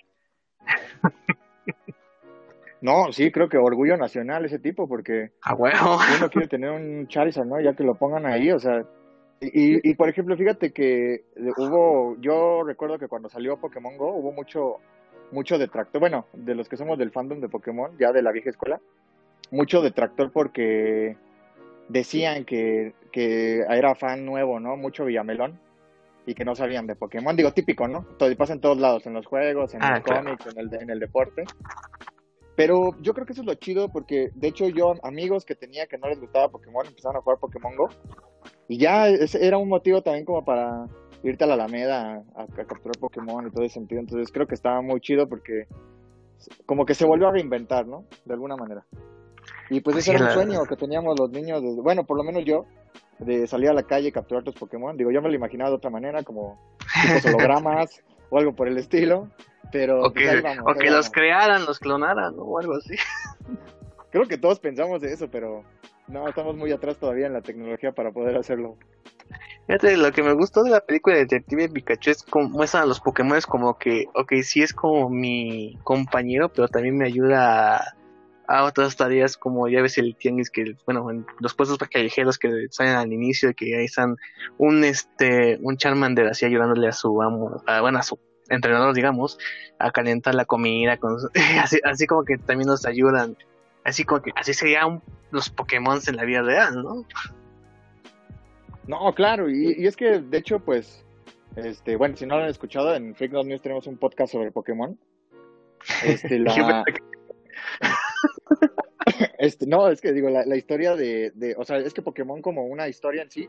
No, 2.82 3.12
sí, 3.12 3.30
creo 3.30 3.48
que 3.48 3.56
orgullo 3.56 3.96
nacional 3.96 4.44
ese 4.44 4.58
tipo, 4.58 4.88
porque 4.88 5.30
a 5.42 5.54
huevo. 5.54 5.98
uno 6.18 6.28
quiere 6.28 6.48
tener 6.48 6.70
un 6.72 7.06
Charizard, 7.06 7.46
¿no? 7.46 7.60
Ya 7.60 7.74
que 7.74 7.84
lo 7.84 7.94
pongan 7.94 8.26
ahí, 8.26 8.50
o 8.50 8.58
sea. 8.58 8.84
Y, 9.40 9.88
y 9.88 9.94
por 9.94 10.08
ejemplo, 10.08 10.36
fíjate 10.36 10.72
que 10.72 11.24
hubo, 11.56 12.16
yo 12.20 12.64
recuerdo 12.64 12.98
que 12.98 13.06
cuando 13.06 13.28
salió 13.28 13.56
Pokémon 13.56 13.96
Go 13.96 14.12
hubo 14.14 14.32
mucho, 14.32 14.78
mucho 15.30 15.58
detractor, 15.58 16.00
bueno, 16.00 16.26
de 16.32 16.56
los 16.56 16.68
que 16.68 16.76
somos 16.76 16.98
del 16.98 17.12
fandom 17.12 17.40
de 17.40 17.48
Pokémon, 17.48 17.96
ya 17.98 18.10
de 18.10 18.22
la 18.22 18.32
vieja 18.32 18.50
escuela, 18.50 18.80
mucho 19.52 19.80
detractor 19.80 20.32
porque 20.32 21.16
decían 21.92 22.44
que, 22.44 22.94
que 23.12 23.60
era 23.60 23.94
fan 23.94 24.24
nuevo, 24.24 24.58
¿no? 24.58 24.76
Mucho 24.76 25.04
Villamelón 25.04 25.60
y 26.26 26.34
que 26.34 26.44
no 26.44 26.54
sabían 26.54 26.86
de 26.86 26.96
Pokémon. 26.96 27.36
Digo, 27.36 27.52
típico, 27.52 27.86
¿no? 27.86 28.04
Todo, 28.18 28.34
pasa 28.36 28.54
en 28.54 28.60
todos 28.60 28.78
lados, 28.78 29.06
en 29.06 29.12
los 29.14 29.26
juegos, 29.26 29.74
en 29.74 29.82
Ah, 29.82 29.96
los 29.96 30.04
claro. 30.04 30.24
cómics, 30.24 30.46
en 30.46 30.58
el, 30.58 30.74
en 30.82 30.90
el 30.90 31.00
deporte. 31.00 31.44
Pero 32.56 32.96
yo 33.00 33.12
creo 33.14 33.26
que 33.26 33.32
eso 33.32 33.42
es 33.42 33.46
lo 33.46 33.54
chido 33.54 33.88
porque, 33.90 34.30
de 34.34 34.48
hecho, 34.48 34.68
yo, 34.68 34.94
amigos 35.02 35.44
que 35.44 35.54
tenía 35.54 35.86
que 35.86 35.98
no 35.98 36.08
les 36.08 36.20
gustaba 36.20 36.48
Pokémon, 36.50 36.86
empezaron 36.86 37.16
a 37.16 37.20
jugar 37.22 37.38
Pokémon 37.38 37.76
Go. 37.76 37.88
Y 38.68 38.78
ya 38.78 39.08
ese 39.08 39.46
era 39.46 39.58
un 39.58 39.68
motivo 39.68 40.02
también 40.02 40.24
como 40.24 40.44
para 40.44 40.86
irte 41.22 41.44
a 41.44 41.46
la 41.46 41.54
Alameda 41.54 42.22
a, 42.36 42.42
a 42.42 42.46
capturar 42.46 42.98
Pokémon 42.98 43.46
y 43.46 43.50
todo 43.50 43.64
ese 43.64 43.74
sentido. 43.74 44.00
Entonces 44.00 44.30
creo 44.32 44.46
que 44.46 44.54
estaba 44.54 44.80
muy 44.82 45.00
chido 45.00 45.28
porque 45.28 45.66
como 46.66 46.84
que 46.84 46.94
se 46.94 47.06
volvió 47.06 47.28
a 47.28 47.32
reinventar, 47.32 47.86
¿no? 47.86 48.04
De 48.24 48.34
alguna 48.34 48.56
manera. 48.56 48.84
Y 49.72 49.80
pues 49.80 49.96
ese 49.96 50.10
Sí, 50.10 50.16
era 50.16 50.26
un 50.26 50.32
sueño 50.32 50.64
que 50.66 50.76
teníamos 50.76 51.18
los 51.18 51.30
niños, 51.30 51.62
bueno, 51.76 52.04
por 52.04 52.18
lo 52.18 52.24
menos 52.24 52.44
yo, 52.44 52.66
de 53.18 53.46
salir 53.46 53.70
a 53.70 53.72
la 53.72 53.84
calle 53.84 54.08
y 54.08 54.12
capturar 54.12 54.44
tus 54.44 54.54
Pokémon. 54.54 54.96
Digo, 54.98 55.10
yo 55.10 55.22
me 55.22 55.30
lo 55.30 55.34
imaginaba 55.34 55.70
de 55.70 55.76
otra 55.76 55.88
manera, 55.88 56.22
como 56.22 56.60
hologramas 57.24 58.02
o 58.30 58.38
algo 58.38 58.54
por 58.54 58.68
el 58.68 58.76
estilo. 58.76 59.30
Pero 59.70 60.02
O 60.02 60.12
pues, 60.12 60.28
que, 60.28 60.40
vamos, 60.42 60.64
o 60.66 60.74
que 60.74 60.90
los 60.90 61.08
crearan, 61.08 61.64
los 61.64 61.78
clonaran 61.78 62.36
¿no? 62.36 62.42
o 62.42 62.58
algo 62.58 62.74
así. 62.74 62.94
Creo 64.10 64.26
que 64.26 64.36
todos 64.36 64.60
pensamos 64.60 65.00
de 65.00 65.14
eso, 65.14 65.30
pero 65.30 65.64
no, 66.06 66.28
estamos 66.28 66.54
muy 66.54 66.70
atrás 66.70 66.98
todavía 66.98 67.26
en 67.26 67.32
la 67.32 67.40
tecnología 67.40 67.92
para 67.92 68.12
poder 68.12 68.36
hacerlo. 68.36 68.76
Fíjate, 69.66 69.96
lo 69.96 70.12
que 70.12 70.22
me 70.22 70.34
gustó 70.34 70.64
de 70.64 70.70
la 70.70 70.80
película 70.80 71.16
de 71.16 71.22
Detective 71.22 71.70
Pikachu 71.70 72.10
es 72.10 72.22
como 72.22 72.50
muestran 72.50 72.82
a 72.82 72.86
los 72.86 73.00
Pokémon 73.00 73.40
como 73.48 73.78
que, 73.78 74.04
ok, 74.14 74.34
sí 74.42 74.62
es 74.62 74.74
como 74.74 75.08
mi 75.08 75.78
compañero, 75.82 76.50
pero 76.50 76.68
también 76.68 76.98
me 76.98 77.06
ayuda 77.06 77.76
a, 77.76 77.94
a 78.48 78.64
otras 78.64 78.96
tareas 78.96 79.36
como 79.36 79.68
ya 79.68 79.82
ves 79.82 79.98
el 79.98 80.16
tianguis 80.16 80.50
que, 80.50 80.76
bueno, 80.84 81.10
en 81.10 81.26
los 81.40 81.54
puestos 81.54 81.78
callejeros 81.78 82.38
que 82.38 82.66
salen 82.70 82.96
al 82.96 83.12
inicio 83.12 83.50
y 83.50 83.54
que 83.54 83.76
ahí 83.76 83.84
están 83.84 84.16
un 84.58 84.84
este, 84.84 85.58
un 85.62 85.76
Charmander 85.76 86.26
así 86.26 86.44
ayudándole 86.44 86.88
a 86.88 86.92
su 86.92 87.22
amo, 87.22 87.62
a, 87.66 87.80
bueno, 87.80 87.98
a 87.98 88.02
su 88.02 88.18
entrenador, 88.48 88.94
digamos, 88.94 89.38
a 89.78 89.90
calentar 89.90 90.34
la 90.34 90.44
comida, 90.44 90.96
con, 90.96 91.16
así, 91.60 91.78
así 91.84 92.06
como 92.06 92.24
que 92.24 92.38
también 92.38 92.68
nos 92.68 92.84
ayudan, 92.84 93.36
así 93.84 94.04
como 94.04 94.22
que, 94.22 94.32
así 94.36 94.54
serían 94.54 95.02
los 95.30 95.50
Pokémon 95.50 96.00
en 96.06 96.16
la 96.16 96.24
vida 96.24 96.42
real, 96.42 96.82
¿no? 96.82 97.06
No, 98.86 99.14
claro, 99.14 99.48
y, 99.48 99.74
y 99.78 99.86
es 99.86 99.96
que 99.96 100.18
de 100.18 100.38
hecho, 100.38 100.58
pues, 100.58 101.04
este, 101.56 101.96
bueno, 101.96 102.16
si 102.16 102.26
no 102.26 102.36
lo 102.36 102.44
han 102.44 102.50
escuchado, 102.50 102.94
en 102.94 103.14
Freak 103.14 103.32
News 103.32 103.62
tenemos 103.62 103.86
un 103.86 103.96
podcast 103.96 104.32
sobre 104.32 104.50
Pokémon. 104.50 104.98
Este, 106.04 106.38
la, 106.38 106.84
este, 109.38 109.66
no, 109.66 109.88
es 109.88 110.00
que 110.00 110.12
digo, 110.12 110.28
la, 110.30 110.44
la 110.44 110.56
historia 110.56 110.94
de, 110.96 111.32
de, 111.34 111.54
o 111.56 111.64
sea, 111.64 111.78
es 111.78 111.94
que 111.94 112.02
Pokémon 112.02 112.42
como 112.42 112.64
una 112.64 112.88
historia 112.88 113.22
en 113.22 113.30
sí, 113.30 113.48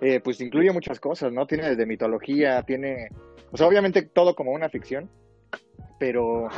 eh, 0.00 0.20
pues 0.20 0.40
incluye 0.40 0.72
muchas 0.72 1.00
cosas, 1.00 1.32
¿no? 1.32 1.46
Tiene 1.46 1.70
desde 1.70 1.86
mitología, 1.86 2.62
tiene, 2.62 3.08
o 3.50 3.56
sea, 3.56 3.66
obviamente 3.66 4.02
todo 4.02 4.34
como 4.34 4.52
una 4.52 4.68
ficción, 4.68 5.10
pero 5.98 6.48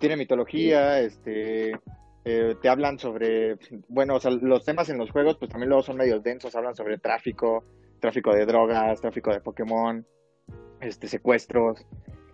tiene 0.00 0.16
mitología, 0.16 1.00
este, 1.00 1.72
eh, 2.24 2.56
te 2.60 2.68
hablan 2.68 2.98
sobre, 2.98 3.56
bueno, 3.88 4.16
o 4.16 4.20
sea, 4.20 4.32
los 4.32 4.64
temas 4.64 4.88
en 4.88 4.98
los 4.98 5.12
juegos, 5.12 5.36
pues 5.38 5.50
también 5.50 5.68
luego 5.68 5.84
son 5.84 5.96
medio 5.96 6.18
densos, 6.18 6.56
hablan 6.56 6.74
sobre 6.74 6.98
tráfico, 6.98 7.64
tráfico 8.00 8.34
de 8.34 8.46
drogas, 8.46 9.00
tráfico 9.00 9.32
de 9.32 9.40
Pokémon, 9.40 10.04
este, 10.80 11.06
secuestros. 11.06 11.86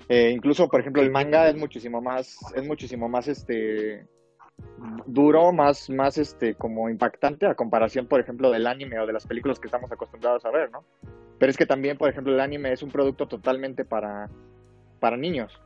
Eh, 0.09 0.31
incluso, 0.35 0.69
por 0.69 0.81
ejemplo, 0.81 1.03
el 1.03 1.11
manga 1.11 1.47
es 1.51 1.57
muchísimo 1.57 2.01
más, 2.01 2.39
es 2.55 2.67
muchísimo 2.67 3.11
más, 3.11 3.29
este, 3.29 4.07
duro, 5.07 5.53
más, 5.53 5.89
más, 5.91 6.19
este, 6.19 6.55
como 6.55 6.89
impactante 6.89 7.47
a 7.47 7.55
comparación, 7.55 8.07
por 8.07 8.21
ejemplo, 8.21 8.51
del 8.51 8.67
anime 8.67 9.01
o 9.01 9.07
de 9.07 9.13
las 9.13 9.27
películas 9.27 9.59
que 9.59 9.67
estamos 9.67 9.91
acostumbrados 9.91 10.45
a 10.45 10.51
ver, 10.51 10.71
¿no? 10.71 10.85
Pero 11.39 11.51
es 11.51 11.57
que 11.57 11.67
también, 11.67 11.97
por 11.97 12.11
ejemplo, 12.11 12.33
el 12.33 12.41
anime 12.41 12.73
es 12.73 12.83
un 12.83 12.91
producto 12.91 13.27
totalmente 13.27 13.85
para, 13.85 14.29
para 15.01 15.17
niños. 15.17 15.61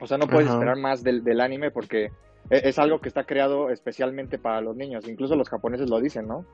O 0.00 0.06
sea, 0.06 0.18
no 0.18 0.26
puedes 0.26 0.48
Ajá. 0.48 0.54
esperar 0.54 0.76
más 0.76 1.02
del, 1.02 1.24
del 1.24 1.40
anime 1.40 1.70
porque 1.70 2.06
e- 2.50 2.68
es 2.68 2.78
algo 2.78 3.00
que 3.00 3.08
está 3.08 3.24
creado 3.24 3.70
especialmente 3.70 4.38
para 4.38 4.60
los 4.60 4.76
niños. 4.76 5.08
Incluso 5.08 5.36
los 5.36 5.48
japoneses 5.48 5.88
lo 5.88 6.00
dicen, 6.00 6.26
¿no? 6.26 6.44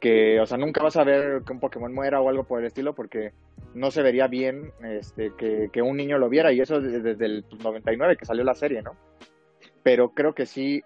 Que, 0.00 0.40
o 0.40 0.46
sea, 0.46 0.58
nunca 0.58 0.82
vas 0.82 0.96
a 0.96 1.04
ver 1.04 1.42
que 1.42 1.52
un 1.52 1.60
Pokémon 1.60 1.92
muera 1.92 2.20
o 2.20 2.28
algo 2.28 2.44
por 2.44 2.60
el 2.60 2.66
estilo 2.66 2.94
porque 2.94 3.32
no 3.74 3.90
se 3.90 4.02
vería 4.02 4.26
bien 4.26 4.72
este, 4.82 5.32
que, 5.36 5.70
que 5.72 5.82
un 5.82 5.96
niño 5.96 6.18
lo 6.18 6.28
viera 6.28 6.52
y 6.52 6.60
eso 6.60 6.80
desde, 6.80 7.00
desde 7.00 7.26
el 7.26 7.44
pues, 7.48 7.62
99 7.62 8.16
que 8.16 8.26
salió 8.26 8.44
la 8.44 8.54
serie, 8.54 8.82
¿no? 8.82 8.96
Pero 9.82 10.10
creo 10.10 10.34
que 10.34 10.46
sí 10.46 10.82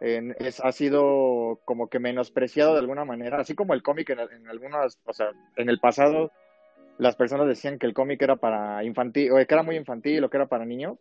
es, 0.00 0.60
ha 0.60 0.72
sido 0.72 1.60
como 1.64 1.88
que 1.88 1.98
menospreciado 1.98 2.72
de 2.72 2.80
alguna 2.80 3.04
manera, 3.04 3.38
así 3.38 3.54
como 3.54 3.74
el 3.74 3.82
cómic 3.82 4.10
en, 4.10 4.20
en 4.20 4.48
algunas, 4.48 4.98
o 5.04 5.12
sea, 5.12 5.30
en 5.56 5.68
el 5.68 5.78
pasado 5.78 6.32
las 6.98 7.16
personas 7.16 7.46
decían 7.46 7.78
que 7.78 7.86
el 7.86 7.94
cómic 7.94 8.20
era 8.20 8.36
para 8.36 8.84
infantil, 8.84 9.32
o 9.32 9.36
que 9.36 9.46
era 9.48 9.62
muy 9.62 9.76
infantil 9.76 10.22
o 10.22 10.28
que 10.28 10.36
era 10.36 10.46
para 10.46 10.66
niños. 10.66 10.98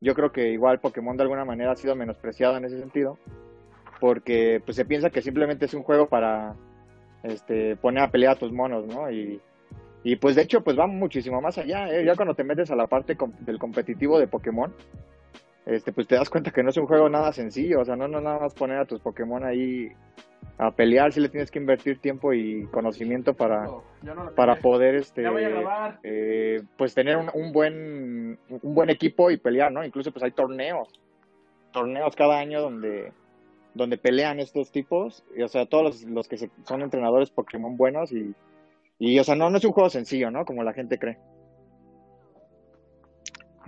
Yo 0.00 0.14
creo 0.14 0.32
que 0.32 0.50
igual 0.50 0.80
Pokémon 0.80 1.16
de 1.16 1.22
alguna 1.22 1.44
manera 1.44 1.72
ha 1.72 1.76
sido 1.76 1.94
menospreciado 1.94 2.56
en 2.56 2.64
ese 2.64 2.78
sentido, 2.78 3.18
porque 4.00 4.60
pues 4.64 4.76
se 4.76 4.84
piensa 4.84 5.10
que 5.10 5.22
simplemente 5.22 5.66
es 5.66 5.74
un 5.74 5.82
juego 5.84 6.08
para 6.08 6.54
este 7.22 7.76
poner 7.76 8.02
a 8.02 8.10
pelear 8.10 8.34
a 8.34 8.38
tus 8.38 8.52
monos, 8.52 8.86
¿no? 8.86 9.10
Y, 9.10 9.40
y 10.02 10.16
pues 10.16 10.36
de 10.36 10.42
hecho 10.42 10.62
pues 10.62 10.78
va 10.78 10.86
muchísimo 10.86 11.40
más 11.40 11.58
allá, 11.58 11.88
¿eh? 11.88 12.04
Ya 12.04 12.14
cuando 12.14 12.34
te 12.34 12.44
metes 12.44 12.70
a 12.70 12.76
la 12.76 12.86
parte 12.88 13.16
com- 13.16 13.32
del 13.40 13.58
competitivo 13.58 14.18
de 14.18 14.26
Pokémon, 14.28 14.74
este 15.66 15.92
pues 15.92 16.06
te 16.06 16.14
das 16.14 16.30
cuenta 16.30 16.50
que 16.52 16.62
no 16.62 16.70
es 16.70 16.76
un 16.76 16.86
juego 16.86 17.08
nada 17.08 17.32
sencillo, 17.32 17.80
o 17.80 17.84
sea, 17.84 17.96
no, 17.96 18.06
no 18.08 18.20
nada 18.20 18.38
más 18.38 18.54
poner 18.54 18.78
a 18.78 18.84
tus 18.86 19.00
Pokémon 19.00 19.44
ahí 19.44 19.90
a 20.58 20.70
pelear, 20.70 21.12
si 21.12 21.20
le 21.20 21.28
tienes 21.28 21.50
que 21.50 21.58
invertir 21.58 22.00
tiempo 22.00 22.32
y 22.32 22.66
conocimiento 22.68 23.34
para, 23.34 23.66
para 24.34 24.54
poder 24.56 24.94
este 24.94 25.22
eh, 26.04 26.62
pues 26.78 26.94
tener 26.94 27.16
un, 27.16 27.30
un 27.34 27.52
buen 27.52 28.38
un 28.48 28.74
buen 28.74 28.88
equipo 28.90 29.30
y 29.30 29.36
pelear 29.36 29.70
no 29.72 29.84
incluso 29.84 30.12
pues 30.12 30.22
hay 30.22 30.30
torneos 30.30 30.88
torneos 31.72 32.14
cada 32.16 32.38
año 32.38 32.60
donde 32.62 33.12
donde 33.74 33.98
pelean 33.98 34.40
estos 34.40 34.70
tipos 34.70 35.24
y 35.36 35.42
o 35.42 35.48
sea 35.48 35.66
todos 35.66 35.84
los, 35.84 36.02
los 36.04 36.28
que 36.28 36.38
se- 36.38 36.50
son 36.64 36.80
entrenadores 36.82 37.30
Pokémon 37.30 37.76
buenos 37.76 38.12
y 38.12 38.34
y 38.98 39.18
o 39.18 39.24
sea 39.24 39.34
no 39.34 39.50
no 39.50 39.58
es 39.58 39.64
un 39.64 39.72
juego 39.72 39.90
sencillo 39.90 40.30
no 40.30 40.44
como 40.46 40.62
la 40.62 40.72
gente 40.72 40.98
cree 40.98 41.18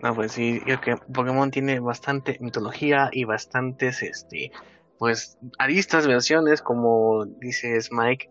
No, 0.02 0.14
pues 0.14 0.32
sí, 0.32 0.60
creo 0.64 0.80
que 0.80 0.96
Pokémon 0.96 1.50
tiene 1.50 1.80
bastante 1.80 2.38
mitología 2.40 3.10
y 3.12 3.24
bastantes, 3.24 4.02
este, 4.02 4.52
pues, 4.98 5.38
aristas, 5.58 6.06
versiones, 6.06 6.60
como 6.60 7.24
dices 7.24 7.90
Mike, 7.92 8.28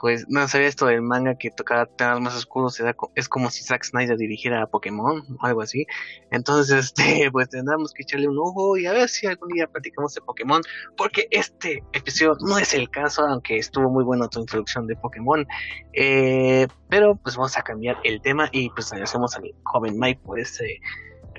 pues, 0.00 0.26
no 0.28 0.46
sabía 0.46 0.68
esto 0.68 0.86
del 0.86 1.02
manga 1.02 1.36
que 1.36 1.50
tocaba 1.50 1.86
temas 1.86 2.20
más 2.20 2.36
oscuros, 2.36 2.80
es 3.14 3.28
como 3.28 3.50
si 3.50 3.62
Zack 3.62 3.84
Snyder 3.84 4.16
dirigiera 4.18 4.62
a 4.62 4.66
Pokémon, 4.66 5.22
o 5.40 5.46
algo 5.46 5.62
así. 5.62 5.86
Entonces, 6.30 6.92
este, 6.96 7.30
pues 7.30 7.48
tendremos 7.48 7.92
que 7.92 8.02
echarle 8.02 8.28
un 8.28 8.38
ojo 8.38 8.76
y 8.76 8.86
a 8.86 8.92
ver 8.92 9.08
si 9.08 9.26
algún 9.26 9.48
día 9.48 9.66
platicamos 9.66 10.14
de 10.14 10.20
Pokémon, 10.20 10.62
porque 10.96 11.28
este 11.30 11.82
episodio 11.92 12.36
no 12.40 12.58
es 12.58 12.74
el 12.74 12.90
caso, 12.90 13.26
aunque 13.26 13.56
estuvo 13.56 13.90
muy 13.90 14.04
buena 14.04 14.28
tu 14.28 14.40
introducción 14.40 14.86
de 14.86 14.96
Pokémon. 14.96 15.46
Eh, 15.94 16.66
pero 16.88 17.16
pues 17.16 17.36
vamos 17.36 17.56
a 17.56 17.62
cambiar 17.62 17.96
el 18.04 18.20
tema 18.20 18.48
y 18.52 18.68
pues 18.70 18.92
agradecemos 18.92 19.34
al 19.36 19.50
joven 19.64 19.98
Mike 19.98 20.20
por 20.24 20.38
ese 20.38 20.78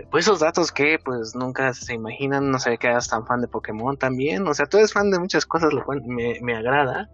pues 0.10 0.26
esos 0.26 0.40
datos 0.40 0.72
que 0.72 1.00
pues 1.04 1.36
nunca 1.36 1.74
se 1.74 1.94
imaginan, 1.94 2.52
no 2.52 2.60
sabía 2.60 2.78
que 2.78 2.88
eras 2.88 3.08
tan 3.08 3.26
fan 3.26 3.42
de 3.42 3.48
Pokémon 3.48 3.98
también, 3.98 4.48
o 4.48 4.54
sea, 4.54 4.66
tú 4.66 4.78
eres 4.78 4.94
fan 4.94 5.12
de 5.12 5.20
muchas 5.20 5.46
cosas, 5.46 5.74
lo 5.74 5.84
cual 5.84 6.02
me, 6.06 6.40
me 6.42 6.56
agrada 6.56 7.10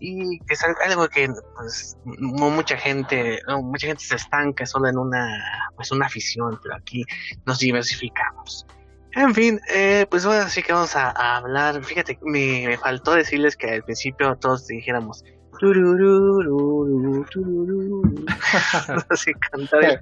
y 0.00 0.38
que 0.40 0.54
es 0.54 0.64
algo 0.64 1.08
que 1.08 1.28
pues 1.56 1.96
mucha 2.06 2.76
gente, 2.76 3.40
mucha 3.62 3.86
gente 3.86 4.02
se 4.02 4.16
estanca 4.16 4.64
solo 4.64 4.88
en 4.88 4.96
una 4.96 5.70
pues 5.76 5.92
una 5.92 6.06
afición, 6.06 6.58
pero 6.62 6.74
aquí 6.74 7.04
nos 7.44 7.58
diversificamos. 7.58 8.66
En 9.12 9.34
fin, 9.34 9.60
eh, 9.68 10.06
pues 10.08 10.24
ahora 10.24 10.48
sí 10.48 10.62
que 10.62 10.72
vamos 10.72 10.96
a, 10.96 11.10
a 11.10 11.38
hablar. 11.38 11.84
Fíjate, 11.84 12.18
me, 12.22 12.64
me 12.66 12.78
faltó 12.78 13.12
decirles 13.12 13.56
que 13.56 13.68
al 13.68 13.82
principio 13.82 14.36
todos 14.36 14.68
dijéramos. 14.68 15.22
Así 19.10 19.34
cantar 19.34 19.84
el 19.84 20.00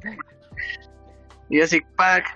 Jurassic 1.51 1.87
Park 1.97 2.27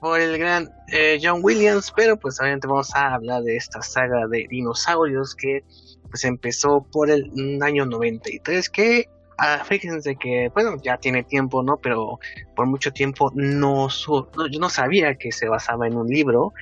por 0.00 0.20
el 0.20 0.36
gran 0.36 0.68
eh, 0.88 1.20
John 1.22 1.40
Williams, 1.42 1.92
pero 1.94 2.16
pues 2.16 2.40
obviamente 2.40 2.66
vamos 2.66 2.94
a 2.94 3.14
hablar 3.14 3.42
de 3.42 3.56
esta 3.56 3.82
saga 3.82 4.26
de 4.26 4.46
dinosaurios 4.48 5.34
que 5.34 5.62
pues 6.10 6.24
empezó 6.24 6.84
por 6.92 7.10
el 7.10 7.60
año 7.62 7.86
93, 7.86 8.68
que 8.68 9.08
ah, 9.38 9.62
fíjense 9.64 10.16
que, 10.16 10.50
bueno, 10.54 10.76
ya 10.82 10.98
tiene 10.98 11.22
tiempo, 11.22 11.62
¿no? 11.62 11.76
Pero 11.76 12.18
por 12.54 12.66
mucho 12.66 12.92
tiempo 12.92 13.30
no, 13.34 13.88
yo 13.88 14.60
no 14.60 14.68
sabía 14.68 15.14
que 15.14 15.32
se 15.32 15.48
basaba 15.48 15.86
en 15.86 15.96
un 15.96 16.08
libro, 16.08 16.52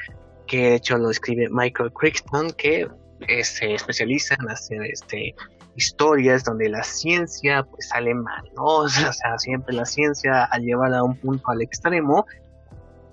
que 0.46 0.70
de 0.70 0.74
hecho 0.76 0.98
lo 0.98 1.10
escribe 1.10 1.48
Michael 1.50 1.92
Crichton, 1.92 2.50
que 2.52 2.88
eh, 3.26 3.44
se 3.44 3.74
especializa 3.74 4.36
en 4.40 4.50
hacer 4.50 4.82
este 4.82 5.34
historias 5.76 6.44
donde 6.44 6.68
la 6.68 6.82
ciencia 6.82 7.62
pues 7.62 7.88
sale 7.88 8.14
mal, 8.14 8.44
¿no? 8.56 8.64
O 8.84 8.88
sea, 8.88 9.38
siempre 9.38 9.74
la 9.74 9.84
ciencia 9.84 10.44
al 10.44 10.62
llevarla 10.62 10.98
a 10.98 11.04
un 11.04 11.16
punto 11.16 11.50
al 11.50 11.62
extremo, 11.62 12.26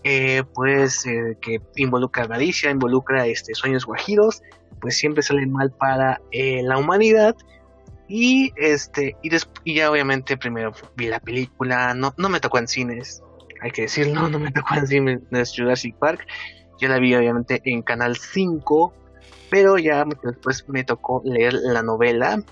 eh, 0.03 0.43
pues 0.53 1.05
eh, 1.05 1.37
que 1.41 1.61
involucra 1.75 2.23
avaricia, 2.23 2.71
involucra 2.71 3.25
este, 3.25 3.53
sueños 3.53 3.85
guajiros, 3.85 4.41
pues 4.79 4.97
siempre 4.97 5.23
sale 5.23 5.45
mal 5.47 5.71
para 5.71 6.21
eh, 6.31 6.61
la 6.63 6.77
humanidad. 6.77 7.35
Y 8.09 8.53
este, 8.55 9.17
y, 9.21 9.29
y 9.65 9.75
ya 9.75 9.91
obviamente 9.91 10.37
primero 10.37 10.71
vi 10.95 11.07
la 11.07 11.19
película, 11.19 11.93
no, 11.93 12.13
no 12.17 12.29
me 12.29 12.39
tocó 12.39 12.57
en 12.57 12.69
cines, 12.69 13.21
hay 13.61 13.71
que 13.71 13.83
decirlo, 13.83 14.29
no 14.29 14.39
me 14.39 14.51
tocó 14.51 14.75
en 14.75 14.87
cines 14.87 15.53
Jurassic 15.55 15.95
Park. 15.97 16.25
Yo 16.79 16.87
la 16.87 16.99
vi 16.99 17.15
obviamente 17.15 17.61
en 17.65 17.81
Canal 17.81 18.15
5, 18.15 18.93
pero 19.49 19.77
ya 19.77 20.05
después 20.23 20.67
me 20.67 20.83
tocó 20.83 21.21
leer 21.25 21.53
la 21.53 21.83
novela 21.83 22.43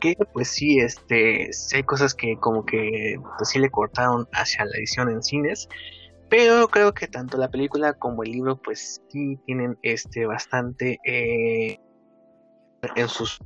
que 0.00 0.16
pues 0.32 0.48
sí 0.48 0.78
este 0.78 1.50
hay 1.74 1.82
cosas 1.82 2.14
que 2.14 2.36
como 2.38 2.64
que 2.64 3.20
pues 3.36 3.50
sí 3.50 3.58
le 3.58 3.70
cortaron 3.70 4.28
hacia 4.32 4.64
la 4.64 4.76
edición 4.76 5.08
en 5.10 5.22
cines 5.22 5.68
pero 6.28 6.68
creo 6.68 6.92
que 6.92 7.08
tanto 7.08 7.38
la 7.38 7.50
película 7.50 7.94
como 7.94 8.22
el 8.22 8.32
libro 8.32 8.56
pues 8.56 9.02
sí 9.08 9.38
tienen 9.46 9.78
este 9.82 10.26
bastante 10.26 10.98
eh, 11.04 11.80
en 12.94 13.08
sus 13.08 13.40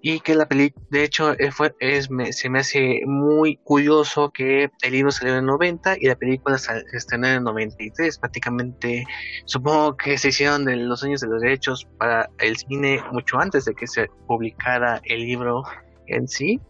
y 0.00 0.20
que 0.20 0.34
la 0.34 0.46
película, 0.46 0.86
de 0.90 1.02
hecho, 1.02 1.32
eh, 1.32 1.50
fue, 1.50 1.74
es, 1.80 2.08
se 2.30 2.48
me 2.48 2.60
hace 2.60 3.02
muy 3.04 3.56
curioso 3.56 4.30
que 4.30 4.70
el 4.82 4.92
libro 4.92 5.10
salió 5.10 5.32
en 5.32 5.40
el 5.40 5.46
90 5.46 5.96
y 6.00 6.06
la 6.06 6.14
película 6.14 6.56
se 6.56 6.84
estrenó 6.92 7.26
en 7.26 7.34
el 7.34 7.42
93. 7.44 8.18
Prácticamente, 8.18 9.04
supongo 9.44 9.96
que 9.96 10.16
se 10.16 10.28
hicieron 10.28 10.64
de 10.64 10.76
los 10.76 11.02
años 11.02 11.20
de 11.20 11.26
los 11.26 11.42
derechos 11.42 11.88
para 11.98 12.30
el 12.38 12.56
cine 12.56 13.02
mucho 13.12 13.38
antes 13.38 13.64
de 13.64 13.74
que 13.74 13.88
se 13.88 14.08
publicara 14.28 15.00
el 15.04 15.20
libro 15.20 15.64
en 16.06 16.28
sí. 16.28 16.60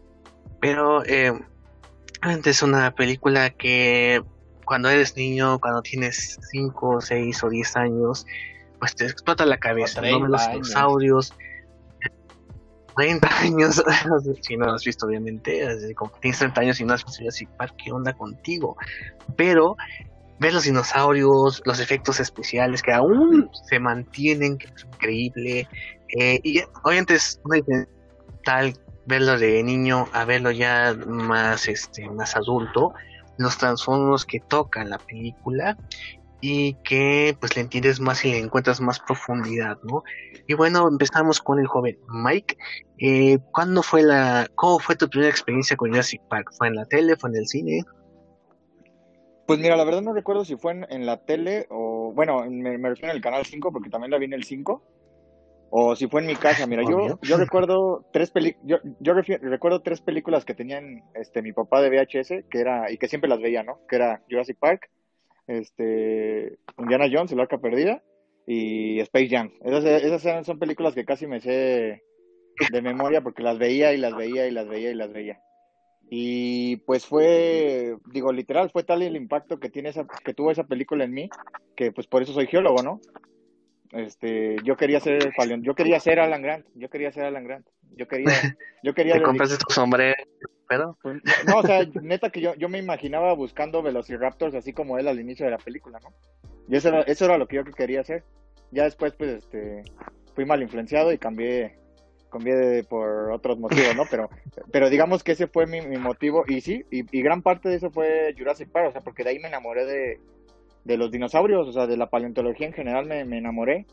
Pero 0.59 1.05
eh, 1.05 1.39
es 2.45 2.63
una 2.63 2.95
película 2.95 3.51
que 3.51 4.23
cuando 4.65 4.89
eres 4.89 5.15
niño, 5.15 5.59
cuando 5.59 5.83
tienes 5.83 6.39
5, 6.51 7.01
6 7.01 7.43
o 7.43 7.49
10 7.49 7.75
años, 7.75 8.25
pues 8.79 8.95
te 8.95 9.05
explota 9.05 9.45
la 9.45 9.59
cabeza, 9.59 10.01
¿no? 10.01 10.27
Los 10.27 10.49
dinosaurios 10.49 11.33
30 12.99 13.39
años, 13.39 13.81
si 14.41 14.57
no 14.57 14.65
lo 14.65 14.73
has 14.73 14.83
visto 14.83 15.05
obviamente, 15.05 15.65
tienes 16.19 16.37
30 16.37 16.59
años 16.59 16.81
y 16.81 16.83
no 16.83 16.93
has 16.93 17.05
visto 17.05 17.19
Jurassic 17.19 17.47
Park, 17.51 17.75
¿qué 17.81 17.93
onda 17.93 18.11
contigo? 18.11 18.75
Pero 19.37 19.77
ver 20.37 20.53
los 20.53 20.65
dinosaurios, 20.65 21.61
los 21.63 21.79
efectos 21.79 22.19
especiales 22.19 22.81
que 22.81 22.91
aún 22.91 23.49
se 23.69 23.79
mantienen, 23.79 24.57
que 24.57 24.67
es 24.67 24.83
increíble, 24.83 25.69
eh, 26.09 26.41
y 26.43 26.61
obviamente 26.83 27.15
es 27.15 27.39
tal 28.43 28.73
verlo 29.05 29.37
de 29.37 29.63
niño 29.63 30.09
a 30.11 30.25
verlo 30.25 30.51
ya 30.51 30.93
más 31.07 31.69
este 31.69 32.07
más 32.09 32.35
adulto 32.35 32.93
los 33.37 33.57
transformos 33.57 34.25
que 34.25 34.39
tocan 34.41 34.89
la 34.89 34.97
película 34.97 35.77
y 36.41 36.75
que 36.83 37.35
pues 37.39 37.55
le 37.55 37.61
entiendes 37.61 37.99
más 37.99 38.23
y 38.23 38.31
le 38.31 38.39
encuentras 38.39 38.79
más 38.79 38.99
profundidad, 38.99 39.77
¿no? 39.83 40.03
Y 40.47 40.53
bueno, 40.53 40.87
empezamos 40.87 41.41
con 41.41 41.59
el 41.59 41.67
joven 41.67 41.97
Mike. 42.07 42.57
Eh, 42.97 43.39
¿Cuándo 43.51 43.83
fue 43.83 44.03
la, 44.03 44.47
cómo 44.55 44.79
fue 44.79 44.95
tu 44.95 45.09
primera 45.09 45.29
experiencia 45.29 45.75
con 45.75 45.89
Jurassic 45.89 46.21
Park? 46.29 46.51
¿Fue 46.57 46.67
en 46.67 46.75
la 46.75 46.85
tele? 46.85 47.17
¿Fue 47.17 47.29
en 47.29 47.35
el 47.35 47.47
cine? 47.47 47.83
Pues 49.45 49.59
mira, 49.59 49.75
la 49.75 49.83
verdad 49.83 50.01
no 50.01 50.13
recuerdo 50.13 50.45
si 50.45 50.55
fue 50.55 50.73
en, 50.89 51.05
la 51.05 51.17
tele 51.25 51.65
o, 51.69 52.13
bueno, 52.13 52.45
me, 52.49 52.77
refiero 52.77 53.09
en 53.09 53.15
el 53.15 53.21
canal 53.21 53.45
5 53.45 53.71
porque 53.71 53.89
también 53.89 54.11
la 54.11 54.19
vi 54.19 54.25
en 54.25 54.33
el 54.33 54.43
5 54.43 54.83
o 55.71 55.95
si 55.95 56.07
fue 56.07 56.21
en 56.21 56.27
mi 56.27 56.35
casa. 56.35 56.67
Mira, 56.67 56.83
yo, 56.83 57.19
yo 57.21 57.37
recuerdo 57.37 58.05
tres 58.11 58.31
peli 58.31 58.55
yo, 58.63 58.77
yo 58.99 59.13
recuerdo 59.13 59.81
tres 59.81 60.01
películas 60.01 60.45
que 60.45 60.55
tenían 60.55 61.03
este 61.13 61.41
mi 61.41 61.51
papá 61.51 61.81
de 61.81 61.89
VHS, 61.89 62.45
que 62.49 62.59
era 62.59 62.91
y 62.91 62.97
que 62.97 63.07
siempre 63.07 63.29
las 63.29 63.41
veía, 63.41 63.63
¿no? 63.63 63.79
Que 63.87 63.97
era 63.97 64.21
Jurassic 64.29 64.57
Park, 64.57 64.89
este, 65.49 66.59
Indiana 66.77 67.09
Jones, 67.11 67.31
el 67.31 67.39
arca 67.39 67.57
perdida, 67.57 68.03
y 68.45 68.99
Space 69.01 69.29
Jam. 69.29 69.51
Esas, 69.63 69.83
esas 69.85 70.45
son 70.45 70.59
películas 70.59 70.93
que 70.93 71.05
casi 71.05 71.27
me 71.27 71.41
sé 71.41 72.03
de 72.71 72.81
memoria 72.81 73.21
porque 73.21 73.43
las 73.43 73.57
veía 73.57 73.93
y 73.93 73.97
las 73.97 74.15
veía 74.15 74.47
y 74.47 74.51
las 74.51 74.67
veía 74.67 74.91
y 74.91 74.95
las 74.95 75.11
veía. 75.11 75.41
Y 76.09 76.77
pues 76.77 77.05
fue, 77.05 77.95
digo, 78.11 78.31
literal, 78.31 78.71
fue 78.71 78.83
tal 78.83 79.01
el 79.03 79.15
impacto 79.15 79.59
que 79.59 79.69
tiene 79.69 79.89
esa, 79.89 80.07
que 80.23 80.33
tuvo 80.33 80.51
esa 80.51 80.63
película 80.63 81.03
en 81.03 81.13
mí, 81.13 81.29
que 81.75 81.91
pues 81.91 82.07
por 82.07 82.23
eso 82.23 82.33
soy 82.33 82.47
geólogo, 82.47 82.81
¿no? 82.81 82.99
Este, 83.91 84.57
yo 84.63 84.77
quería 84.77 84.99
ser 84.99 85.33
yo 85.61 85.73
quería 85.73 85.99
ser 85.99 86.19
Alan 86.19 86.41
Grant, 86.41 86.65
yo 86.75 86.89
quería 86.89 87.11
ser 87.11 87.23
Alan 87.23 87.43
Grant, 87.43 87.67
yo 87.95 88.07
quería, 88.07 88.25
yo 88.83 88.93
quería. 88.93 89.15
¿Te 89.15 89.23
compraste 89.23 89.57
tu 89.57 89.73
sombrero? 89.73 90.15
Pues, 91.01 91.19
no, 91.47 91.57
o 91.57 91.63
sea, 91.63 91.83
neta 92.01 92.29
que 92.29 92.41
yo, 92.41 92.53
yo 92.55 92.69
me 92.69 92.77
imaginaba 92.77 93.33
buscando 93.33 93.81
Velociraptors 93.81 94.53
así 94.53 94.71
como 94.71 94.99
él 94.99 95.07
al 95.07 95.19
inicio 95.19 95.45
de 95.45 95.51
la 95.51 95.57
película, 95.57 95.99
¿no? 96.03 96.13
Y 96.67 96.75
eso 96.75 96.89
era, 96.89 97.01
eso 97.01 97.25
era 97.25 97.39
lo 97.39 97.47
que 97.47 97.55
yo 97.55 97.63
quería 97.63 98.01
hacer. 98.01 98.23
Ya 98.71 98.83
después, 98.83 99.13
pues, 99.13 99.31
este, 99.31 99.83
fui 100.35 100.45
mal 100.45 100.61
influenciado 100.61 101.11
y 101.11 101.17
cambié, 101.17 101.79
cambié 102.31 102.83
por 102.83 103.31
otros 103.31 103.57
motivos, 103.57 103.95
¿no? 103.95 104.03
Pero, 104.11 104.29
pero 104.71 104.91
digamos 104.91 105.23
que 105.23 105.31
ese 105.31 105.47
fue 105.47 105.65
mi, 105.65 105.81
motivo. 105.97 106.43
Y 106.47 106.61
sí, 106.61 106.85
y, 106.91 106.99
y, 107.17 107.23
gran 107.23 107.41
parte 107.41 107.69
de 107.69 107.77
eso 107.77 107.89
fue 107.89 108.35
Jurassic 108.37 108.69
Park, 108.69 108.89
o 108.89 108.91
sea, 108.91 109.01
porque 109.01 109.23
de 109.23 109.31
ahí 109.31 109.39
me 109.39 109.47
enamoré 109.47 109.85
de, 109.85 110.19
de 110.83 110.97
los 110.97 111.11
dinosaurios, 111.11 111.67
o 111.67 111.71
sea, 111.71 111.87
de 111.87 111.97
la 111.97 112.09
paleontología 112.09 112.67
en 112.67 112.73
general 112.73 113.05
me, 113.05 113.37
enamoré. 113.37 113.85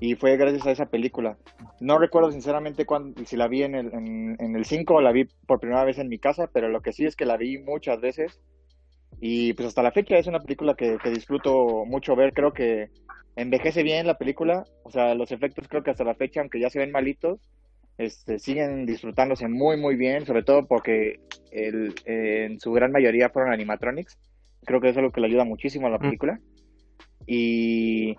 Y 0.00 0.16
fue 0.16 0.36
gracias 0.36 0.66
a 0.66 0.72
esa 0.72 0.86
película. 0.86 1.36
No 1.80 1.98
recuerdo 1.98 2.32
sinceramente 2.32 2.84
cuando, 2.84 3.24
si 3.24 3.36
la 3.36 3.46
vi 3.46 3.62
en 3.62 3.74
el, 3.74 3.94
en, 3.94 4.56
el 4.56 4.64
5 4.64 4.94
o 4.94 5.00
la 5.00 5.12
vi 5.12 5.26
por 5.46 5.60
primera 5.60 5.84
vez 5.84 5.98
en 5.98 6.08
mi 6.08 6.18
casa, 6.18 6.48
pero 6.52 6.68
lo 6.68 6.80
que 6.80 6.92
sí 6.92 7.04
es 7.06 7.14
que 7.14 7.26
la 7.26 7.36
vi 7.36 7.58
muchas 7.58 8.00
veces. 8.00 8.40
Y 9.20 9.52
pues 9.52 9.68
hasta 9.68 9.82
la 9.82 9.92
fecha 9.92 10.16
es 10.18 10.26
una 10.26 10.40
película 10.40 10.74
que, 10.74 10.98
disfruto 11.10 11.84
mucho 11.86 12.16
ver, 12.16 12.32
creo 12.32 12.52
que 12.52 12.90
envejece 13.36 13.82
bien 13.82 14.06
la 14.06 14.18
película, 14.18 14.64
o 14.82 14.90
sea, 14.90 15.14
los 15.14 15.32
efectos 15.32 15.68
creo 15.68 15.82
que 15.82 15.90
hasta 15.90 16.04
la 16.04 16.14
fecha, 16.14 16.40
aunque 16.40 16.60
ya 16.60 16.70
se 16.70 16.78
ven 16.78 16.92
malitos, 16.92 17.40
este, 17.96 18.38
siguen 18.38 18.86
disfrutándose 18.86 19.48
muy 19.48 19.76
muy 19.76 19.96
bien, 19.96 20.26
sobre 20.26 20.42
todo 20.42 20.66
porque 20.66 21.20
el, 21.52 21.94
en 22.04 22.58
su 22.58 22.72
gran 22.72 22.90
mayoría 22.90 23.30
fueron 23.30 23.52
animatronics, 23.52 24.18
creo 24.64 24.80
que 24.80 24.88
eso 24.88 25.00
es 25.00 25.04
lo 25.04 25.12
que 25.12 25.20
le 25.20 25.28
ayuda 25.28 25.44
muchísimo 25.44 25.86
a 25.86 25.90
la 25.90 25.98
película. 25.98 26.40
Y 27.26 28.16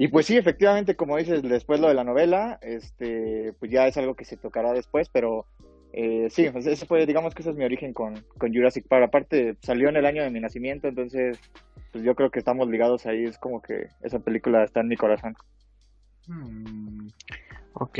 y 0.00 0.06
pues 0.08 0.26
sí, 0.26 0.36
efectivamente, 0.36 0.94
como 0.94 1.16
dices, 1.16 1.42
después 1.42 1.80
lo 1.80 1.88
de 1.88 1.94
la 1.94 2.04
novela, 2.04 2.58
este, 2.62 3.52
pues 3.58 3.68
ya 3.68 3.88
es 3.88 3.96
algo 3.96 4.14
que 4.14 4.24
se 4.24 4.36
tocará 4.36 4.72
después, 4.72 5.08
pero 5.08 5.44
eh, 5.92 6.28
sí, 6.30 6.48
pues 6.50 6.66
ese 6.66 6.86
fue, 6.86 7.04
digamos 7.04 7.34
que 7.34 7.42
ese 7.42 7.50
es 7.50 7.56
mi 7.56 7.64
origen 7.64 7.92
con, 7.92 8.14
con 8.38 8.54
Jurassic 8.54 8.86
Park. 8.86 9.06
Aparte, 9.06 9.56
salió 9.60 9.88
en 9.88 9.96
el 9.96 10.06
año 10.06 10.22
de 10.22 10.30
mi 10.30 10.38
nacimiento, 10.38 10.86
entonces, 10.86 11.40
pues 11.90 12.04
yo 12.04 12.14
creo 12.14 12.30
que 12.30 12.38
estamos 12.38 12.68
ligados 12.68 13.06
ahí, 13.06 13.24
es 13.24 13.38
como 13.38 13.60
que 13.60 13.88
esa 14.00 14.20
película 14.20 14.62
está 14.62 14.80
en 14.80 14.88
mi 14.88 14.96
corazón. 14.96 15.34
Hmm. 16.28 17.08
Ok, 17.72 17.98